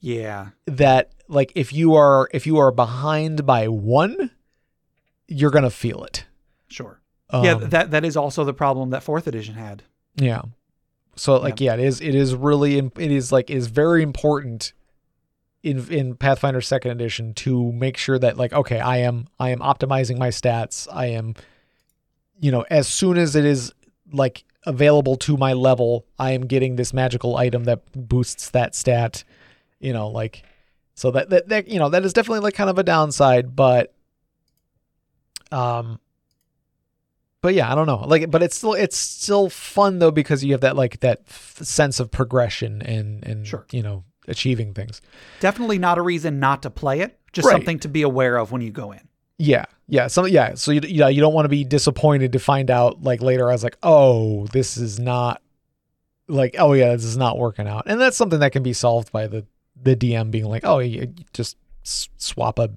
Yeah. 0.00 0.50
that 0.66 1.12
like 1.28 1.50
if 1.54 1.72
you 1.72 1.94
are 1.94 2.28
if 2.32 2.46
you 2.46 2.58
are 2.58 2.70
behind 2.70 3.46
by 3.46 3.68
one, 3.68 4.30
you're 5.28 5.50
gonna 5.50 5.70
feel 5.70 6.04
it. 6.04 6.26
Sure. 6.68 7.00
Um, 7.30 7.44
yeah, 7.44 7.54
that 7.54 7.90
that 7.90 8.04
is 8.04 8.16
also 8.16 8.44
the 8.44 8.54
problem 8.54 8.90
that 8.90 9.02
fourth 9.02 9.26
edition 9.26 9.54
had. 9.54 9.82
yeah. 10.14 10.42
So 11.16 11.38
like 11.38 11.60
yeah, 11.60 11.74
it 11.74 11.80
is 11.80 12.00
it 12.02 12.14
is 12.14 12.34
really 12.34 12.76
it 12.76 13.10
is 13.10 13.32
like 13.32 13.50
it 13.50 13.56
is 13.56 13.68
very 13.68 14.02
important 14.02 14.74
in 15.62 15.90
in 15.90 16.14
Pathfinder 16.14 16.60
Second 16.60 16.90
Edition 16.90 17.32
to 17.34 17.72
make 17.72 17.96
sure 17.96 18.18
that 18.18 18.36
like 18.36 18.52
okay, 18.52 18.78
I 18.78 18.98
am 18.98 19.26
I 19.40 19.48
am 19.48 19.60
optimizing 19.60 20.18
my 20.18 20.28
stats. 20.28 20.86
I 20.92 21.06
am 21.06 21.34
you 22.38 22.50
know 22.50 22.66
as 22.70 22.86
soon 22.86 23.16
as 23.16 23.34
it 23.34 23.46
is 23.46 23.72
like 24.12 24.44
available 24.66 25.16
to 25.16 25.38
my 25.38 25.54
level, 25.54 26.04
I 26.18 26.32
am 26.32 26.46
getting 26.46 26.76
this 26.76 26.92
magical 26.92 27.36
item 27.36 27.64
that 27.64 27.80
boosts 27.94 28.50
that 28.50 28.74
stat. 28.74 29.24
You 29.80 29.94
know 29.94 30.08
like 30.08 30.44
so 30.94 31.10
that 31.12 31.30
that, 31.30 31.48
that 31.48 31.68
you 31.68 31.78
know 31.78 31.88
that 31.88 32.04
is 32.04 32.12
definitely 32.12 32.40
like 32.40 32.54
kind 32.54 32.68
of 32.68 32.78
a 32.78 32.82
downside, 32.82 33.56
but 33.56 33.94
um 35.50 35.98
but 37.46 37.54
yeah, 37.54 37.70
I 37.70 37.76
don't 37.76 37.86
know. 37.86 37.98
Like, 37.98 38.28
but 38.28 38.42
it's 38.42 38.56
still 38.56 38.74
it's 38.74 38.96
still 38.96 39.48
fun 39.48 40.00
though 40.00 40.10
because 40.10 40.42
you 40.42 40.50
have 40.50 40.62
that 40.62 40.74
like 40.74 40.98
that 40.98 41.20
f- 41.28 41.58
sense 41.62 42.00
of 42.00 42.10
progression 42.10 42.82
and 42.82 43.24
and 43.24 43.46
Sure. 43.46 43.64
you 43.70 43.84
know 43.84 44.02
achieving 44.26 44.74
things. 44.74 45.00
Definitely 45.38 45.78
not 45.78 45.96
a 45.96 46.02
reason 46.02 46.40
not 46.40 46.62
to 46.62 46.70
play 46.70 47.02
it. 47.02 47.16
Just 47.32 47.46
Right. 47.46 47.52
something 47.52 47.78
to 47.80 47.88
be 47.88 48.02
aware 48.02 48.36
of 48.36 48.50
when 48.50 48.62
you 48.62 48.72
go 48.72 48.90
in. 48.90 49.00
Yeah, 49.38 49.66
yeah, 49.86 50.08
some 50.08 50.26
yeah. 50.26 50.54
So 50.54 50.72
you 50.72 50.80
yeah 50.88 51.06
you 51.06 51.20
don't 51.20 51.34
want 51.34 51.44
to 51.44 51.48
be 51.50 51.62
disappointed 51.62 52.32
to 52.32 52.40
find 52.40 52.68
out 52.68 53.02
like 53.04 53.22
later. 53.22 53.48
I 53.48 53.52
was 53.52 53.62
like, 53.62 53.76
oh, 53.84 54.46
this 54.48 54.76
is 54.76 54.98
not 54.98 55.40
like 56.26 56.56
oh 56.58 56.72
yeah, 56.72 56.90
this 56.96 57.04
is 57.04 57.16
not 57.16 57.38
working 57.38 57.68
out, 57.68 57.84
and 57.86 58.00
that's 58.00 58.16
something 58.16 58.40
that 58.40 58.50
can 58.50 58.64
be 58.64 58.72
solved 58.72 59.12
by 59.12 59.28
the 59.28 59.46
the 59.80 59.94
DM 59.94 60.32
being 60.32 60.46
like, 60.46 60.64
oh, 60.64 60.80
you 60.80 61.14
just 61.32 61.56
s- 61.84 62.08
swap 62.16 62.58
a 62.58 62.70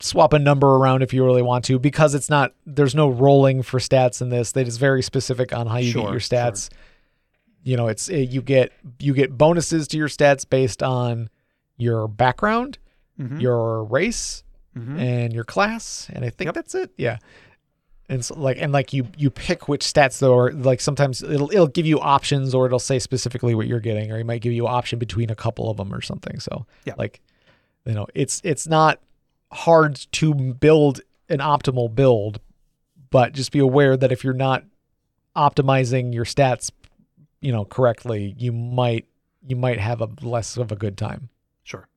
swap 0.00 0.32
a 0.32 0.38
number 0.38 0.66
around 0.76 1.02
if 1.02 1.12
you 1.14 1.24
really 1.24 1.42
want 1.42 1.64
to 1.64 1.78
because 1.78 2.14
it's 2.14 2.28
not 2.28 2.52
there's 2.66 2.94
no 2.94 3.08
rolling 3.08 3.62
for 3.62 3.78
stats 3.78 4.20
in 4.20 4.28
this. 4.28 4.52
That 4.52 4.68
is 4.68 4.76
very 4.76 5.02
specific 5.02 5.54
on 5.54 5.66
how 5.66 5.78
you 5.78 5.90
Sure, 5.92 6.02
get 6.02 6.10
your 6.10 6.20
stats. 6.20 6.70
Sure. 6.70 6.78
You 7.62 7.76
know, 7.76 7.88
it's 7.88 8.08
it, 8.08 8.28
you 8.30 8.42
get 8.42 8.72
you 8.98 9.14
get 9.14 9.36
bonuses 9.36 9.88
to 9.88 9.96
your 9.96 10.08
stats 10.08 10.48
based 10.48 10.82
on 10.82 11.28
your 11.78 12.08
background, 12.08 12.78
Mhm. 13.20 13.40
your 13.40 13.84
race, 13.84 14.44
Mhm. 14.76 14.98
and 15.00 15.32
your 15.32 15.44
class, 15.44 16.08
and 16.12 16.24
I 16.24 16.30
think 16.30 16.46
Yep. 16.48 16.54
that's 16.54 16.74
it. 16.74 16.90
Yeah. 16.96 17.18
And 18.08 18.24
so 18.24 18.34
like 18.38 18.58
and 18.60 18.72
like 18.72 18.92
you 18.92 19.08
you 19.16 19.30
pick 19.30 19.66
which 19.66 19.84
stats 19.84 20.20
though, 20.20 20.32
or 20.34 20.52
like 20.52 20.80
sometimes 20.80 21.22
it'll 21.22 21.50
it'll 21.50 21.66
give 21.66 21.86
you 21.86 21.98
options, 21.98 22.54
or 22.54 22.66
it'll 22.66 22.78
say 22.78 22.98
specifically 22.98 23.54
what 23.54 23.66
you're 23.66 23.80
getting, 23.80 24.12
or 24.12 24.18
it 24.20 24.26
might 24.26 24.42
give 24.42 24.52
you 24.52 24.66
an 24.66 24.72
option 24.72 24.98
between 24.98 25.28
a 25.30 25.34
couple 25.34 25.68
of 25.70 25.76
them 25.78 25.92
or 25.92 26.00
something. 26.02 26.38
So 26.38 26.66
Yeah. 26.84 26.94
like 26.98 27.20
you 27.86 27.94
know 27.94 28.06
it's 28.14 28.40
it's 28.44 28.68
not 28.68 29.00
hard 29.52 29.96
to 30.12 30.34
build 30.34 31.00
an 31.28 31.38
optimal 31.38 31.94
build, 31.94 32.40
but 33.10 33.32
just 33.32 33.52
be 33.52 33.58
aware 33.58 33.96
that 33.96 34.12
if 34.12 34.24
you're 34.24 34.34
not 34.34 34.64
optimizing 35.34 36.14
your 36.14 36.24
stats, 36.24 36.70
you 37.40 37.52
know 37.52 37.64
correctly, 37.64 38.34
you 38.38 38.52
might 38.52 39.06
you 39.46 39.56
might 39.56 39.78
have 39.78 40.00
a 40.00 40.08
less 40.22 40.56
of 40.56 40.72
a 40.72 40.76
good 40.76 40.96
time. 40.96 41.28
Sure. 41.64 41.88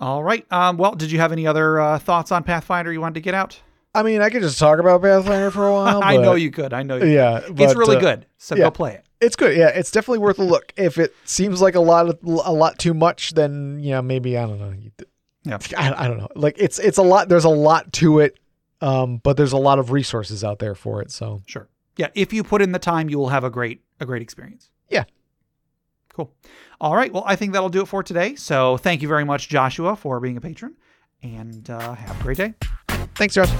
All 0.00 0.22
right. 0.22 0.50
Um, 0.52 0.76
well, 0.76 0.94
did 0.94 1.10
you 1.12 1.18
have 1.18 1.32
any 1.32 1.46
other 1.46 1.80
uh, 1.80 1.98
thoughts 1.98 2.32
on 2.32 2.42
Pathfinder 2.42 2.92
you 2.92 3.00
wanted 3.00 3.14
to 3.14 3.20
get 3.20 3.34
out? 3.34 3.60
I 3.94 4.02
mean, 4.02 4.22
I 4.22 4.30
could 4.30 4.42
just 4.42 4.58
talk 4.58 4.78
about 4.78 5.02
Pathfinder 5.02 5.50
for 5.50 5.68
a 5.68 5.72
while. 5.74 6.02
I 6.02 6.16
know 6.16 6.34
you 6.34 6.50
could. 6.50 6.72
I 6.72 6.82
know 6.82 6.96
you. 6.96 7.06
Yeah, 7.06 7.38
it's 7.38 7.56
but, 7.56 7.76
really 7.76 7.96
uh, 7.96 8.00
good. 8.00 8.26
So 8.38 8.56
yeah. 8.56 8.64
go 8.64 8.70
play 8.70 8.94
it. 8.94 9.04
It's 9.20 9.36
good. 9.36 9.56
Yeah, 9.56 9.68
it's 9.68 9.92
definitely 9.92 10.18
worth 10.18 10.40
a 10.40 10.44
look. 10.44 10.72
If 10.76 10.98
it 10.98 11.14
seems 11.24 11.60
like 11.60 11.76
a 11.76 11.80
lot 11.80 12.08
of 12.08 12.18
a 12.24 12.52
lot 12.52 12.78
too 12.78 12.94
much, 12.94 13.34
then 13.34 13.78
yeah, 13.80 14.00
maybe 14.00 14.36
I 14.36 14.46
don't 14.46 14.58
know. 14.58 15.06
Yeah. 15.44 15.58
I, 15.76 16.04
I 16.04 16.08
don't 16.08 16.18
know. 16.18 16.28
Like 16.34 16.56
it's 16.58 16.78
it's 16.78 16.98
a 16.98 17.02
lot. 17.02 17.28
There's 17.28 17.44
a 17.44 17.48
lot 17.50 17.92
to 17.94 18.20
it, 18.20 18.38
um, 18.80 19.18
but 19.18 19.36
there's 19.36 19.52
a 19.52 19.58
lot 19.58 19.78
of 19.78 19.90
resources 19.90 20.44
out 20.44 20.58
there 20.58 20.74
for 20.74 21.02
it. 21.02 21.10
So 21.10 21.42
Sure. 21.46 21.68
Yeah. 21.96 22.08
If 22.14 22.32
you 22.32 22.42
put 22.44 22.62
in 22.62 22.72
the 22.72 22.78
time, 22.78 23.08
you 23.10 23.18
will 23.18 23.28
have 23.30 23.44
a 23.44 23.50
great 23.50 23.82
a 24.00 24.06
great 24.06 24.22
experience. 24.22 24.70
Yeah. 24.88 25.04
Cool. 26.14 26.32
All 26.80 26.94
right. 26.94 27.12
Well, 27.12 27.24
I 27.26 27.36
think 27.36 27.52
that'll 27.52 27.70
do 27.70 27.82
it 27.82 27.86
for 27.86 28.02
today. 28.02 28.34
So 28.34 28.76
thank 28.76 29.02
you 29.02 29.08
very 29.08 29.24
much, 29.24 29.48
Joshua, 29.48 29.96
for 29.96 30.20
being 30.20 30.36
a 30.36 30.40
patron, 30.40 30.76
and 31.22 31.68
uh, 31.70 31.94
have 31.94 32.20
a 32.20 32.22
great 32.22 32.36
day. 32.36 32.54
thanks, 33.14 33.34
Josh. 33.34 33.50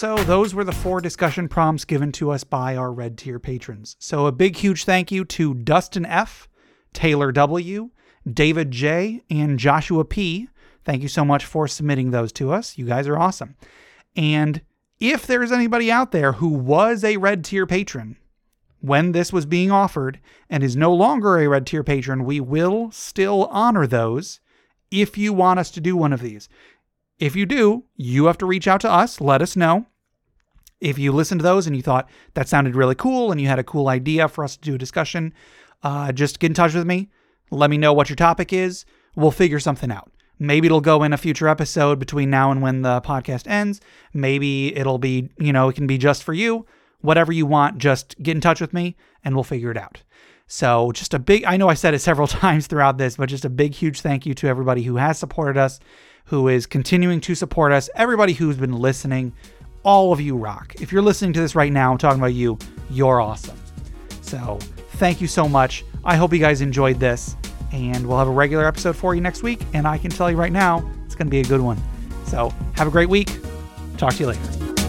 So 0.00 0.16
those 0.16 0.54
were 0.54 0.64
the 0.64 0.72
four 0.72 1.02
discussion 1.02 1.46
prompts 1.46 1.84
given 1.84 2.10
to 2.10 2.30
us 2.30 2.42
by 2.42 2.74
our 2.74 2.90
red 2.90 3.18
tier 3.18 3.38
patrons. 3.38 3.96
So 3.98 4.24
a 4.24 4.32
big, 4.32 4.56
huge 4.56 4.86
thank 4.86 5.12
you 5.12 5.26
to 5.26 5.52
Dustin 5.52 6.06
F., 6.06 6.48
Taylor 6.94 7.30
W., 7.32 7.90
David 8.26 8.70
J., 8.70 9.20
and 9.28 9.58
Joshua 9.58 10.06
P. 10.06 10.48
Thank 10.86 11.02
you 11.02 11.08
so 11.08 11.22
much 11.22 11.44
for 11.44 11.68
submitting 11.68 12.12
those 12.12 12.32
to 12.32 12.50
us. 12.50 12.78
You 12.78 12.86
guys 12.86 13.06
are 13.08 13.18
awesome. 13.18 13.56
And 14.16 14.62
if 14.98 15.26
there's 15.26 15.52
anybody 15.52 15.92
out 15.92 16.12
there 16.12 16.32
who 16.32 16.48
was 16.48 17.04
a 17.04 17.18
red 17.18 17.44
tier 17.44 17.66
patron 17.66 18.16
when 18.80 19.12
this 19.12 19.34
was 19.34 19.44
being 19.44 19.70
offered 19.70 20.18
and 20.48 20.64
is 20.64 20.76
no 20.76 20.94
longer 20.94 21.36
a 21.36 21.46
red 21.46 21.66
tier 21.66 21.84
patron, 21.84 22.24
we 22.24 22.40
will 22.40 22.90
still 22.90 23.48
honor 23.50 23.86
those 23.86 24.40
if 24.90 25.18
you 25.18 25.34
want 25.34 25.60
us 25.60 25.70
to 25.72 25.80
do 25.82 25.94
one 25.94 26.14
of 26.14 26.22
these. 26.22 26.48
If 27.18 27.36
you 27.36 27.44
do, 27.44 27.84
you 27.96 28.24
have 28.24 28.38
to 28.38 28.46
reach 28.46 28.66
out 28.66 28.80
to 28.80 28.90
us, 28.90 29.20
let 29.20 29.42
us 29.42 29.54
know. 29.54 29.84
If 30.80 30.98
you 30.98 31.12
listened 31.12 31.40
to 31.40 31.42
those 31.42 31.66
and 31.66 31.76
you 31.76 31.82
thought 31.82 32.08
that 32.34 32.48
sounded 32.48 32.74
really 32.74 32.94
cool 32.94 33.30
and 33.30 33.40
you 33.40 33.46
had 33.48 33.58
a 33.58 33.64
cool 33.64 33.88
idea 33.88 34.28
for 34.28 34.44
us 34.44 34.56
to 34.56 34.62
do 34.62 34.74
a 34.74 34.78
discussion, 34.78 35.34
uh, 35.82 36.12
just 36.12 36.40
get 36.40 36.50
in 36.50 36.54
touch 36.54 36.74
with 36.74 36.86
me. 36.86 37.10
Let 37.50 37.70
me 37.70 37.78
know 37.78 37.92
what 37.92 38.08
your 38.08 38.16
topic 38.16 38.52
is. 38.52 38.84
We'll 39.16 39.30
figure 39.30 39.60
something 39.60 39.90
out. 39.90 40.10
Maybe 40.38 40.66
it'll 40.66 40.80
go 40.80 41.02
in 41.02 41.12
a 41.12 41.18
future 41.18 41.48
episode 41.48 41.98
between 41.98 42.30
now 42.30 42.50
and 42.50 42.62
when 42.62 42.80
the 42.80 43.02
podcast 43.02 43.46
ends. 43.46 43.80
Maybe 44.14 44.74
it'll 44.74 44.98
be, 44.98 45.28
you 45.38 45.52
know, 45.52 45.68
it 45.68 45.76
can 45.76 45.86
be 45.86 45.98
just 45.98 46.22
for 46.22 46.32
you. 46.32 46.66
Whatever 47.02 47.30
you 47.32 47.44
want, 47.44 47.78
just 47.78 48.16
get 48.22 48.36
in 48.36 48.40
touch 48.40 48.60
with 48.60 48.72
me 48.72 48.96
and 49.22 49.34
we'll 49.34 49.44
figure 49.44 49.70
it 49.70 49.76
out. 49.76 50.02
So, 50.46 50.90
just 50.92 51.14
a 51.14 51.18
big, 51.18 51.44
I 51.44 51.56
know 51.56 51.68
I 51.68 51.74
said 51.74 51.94
it 51.94 51.98
several 52.00 52.26
times 52.26 52.66
throughout 52.66 52.96
this, 52.96 53.16
but 53.16 53.28
just 53.28 53.44
a 53.44 53.50
big, 53.50 53.74
huge 53.74 54.00
thank 54.00 54.24
you 54.24 54.34
to 54.34 54.48
everybody 54.48 54.82
who 54.82 54.96
has 54.96 55.18
supported 55.18 55.58
us, 55.58 55.78
who 56.26 56.48
is 56.48 56.66
continuing 56.66 57.20
to 57.20 57.34
support 57.34 57.70
us, 57.70 57.90
everybody 57.94 58.32
who's 58.32 58.56
been 58.56 58.72
listening. 58.72 59.34
All 59.82 60.12
of 60.12 60.20
you 60.20 60.36
rock. 60.36 60.74
If 60.80 60.92
you're 60.92 61.02
listening 61.02 61.32
to 61.34 61.40
this 61.40 61.54
right 61.54 61.72
now, 61.72 61.90
I'm 61.90 61.98
talking 61.98 62.20
about 62.20 62.34
you, 62.34 62.58
you're 62.90 63.20
awesome. 63.20 63.58
So, 64.20 64.58
thank 64.92 65.20
you 65.20 65.26
so 65.26 65.48
much. 65.48 65.84
I 66.04 66.16
hope 66.16 66.32
you 66.32 66.38
guys 66.38 66.60
enjoyed 66.60 67.00
this, 67.00 67.36
and 67.72 68.06
we'll 68.06 68.18
have 68.18 68.28
a 68.28 68.32
regular 68.32 68.66
episode 68.66 68.94
for 68.94 69.14
you 69.14 69.20
next 69.20 69.42
week. 69.42 69.60
And 69.72 69.86
I 69.86 69.98
can 69.98 70.10
tell 70.10 70.30
you 70.30 70.36
right 70.36 70.52
now, 70.52 70.88
it's 71.06 71.14
going 71.14 71.26
to 71.26 71.30
be 71.30 71.40
a 71.40 71.44
good 71.44 71.60
one. 71.60 71.80
So, 72.26 72.52
have 72.74 72.86
a 72.86 72.90
great 72.90 73.08
week. 73.08 73.30
Talk 73.96 74.14
to 74.14 74.20
you 74.20 74.26
later. 74.28 74.79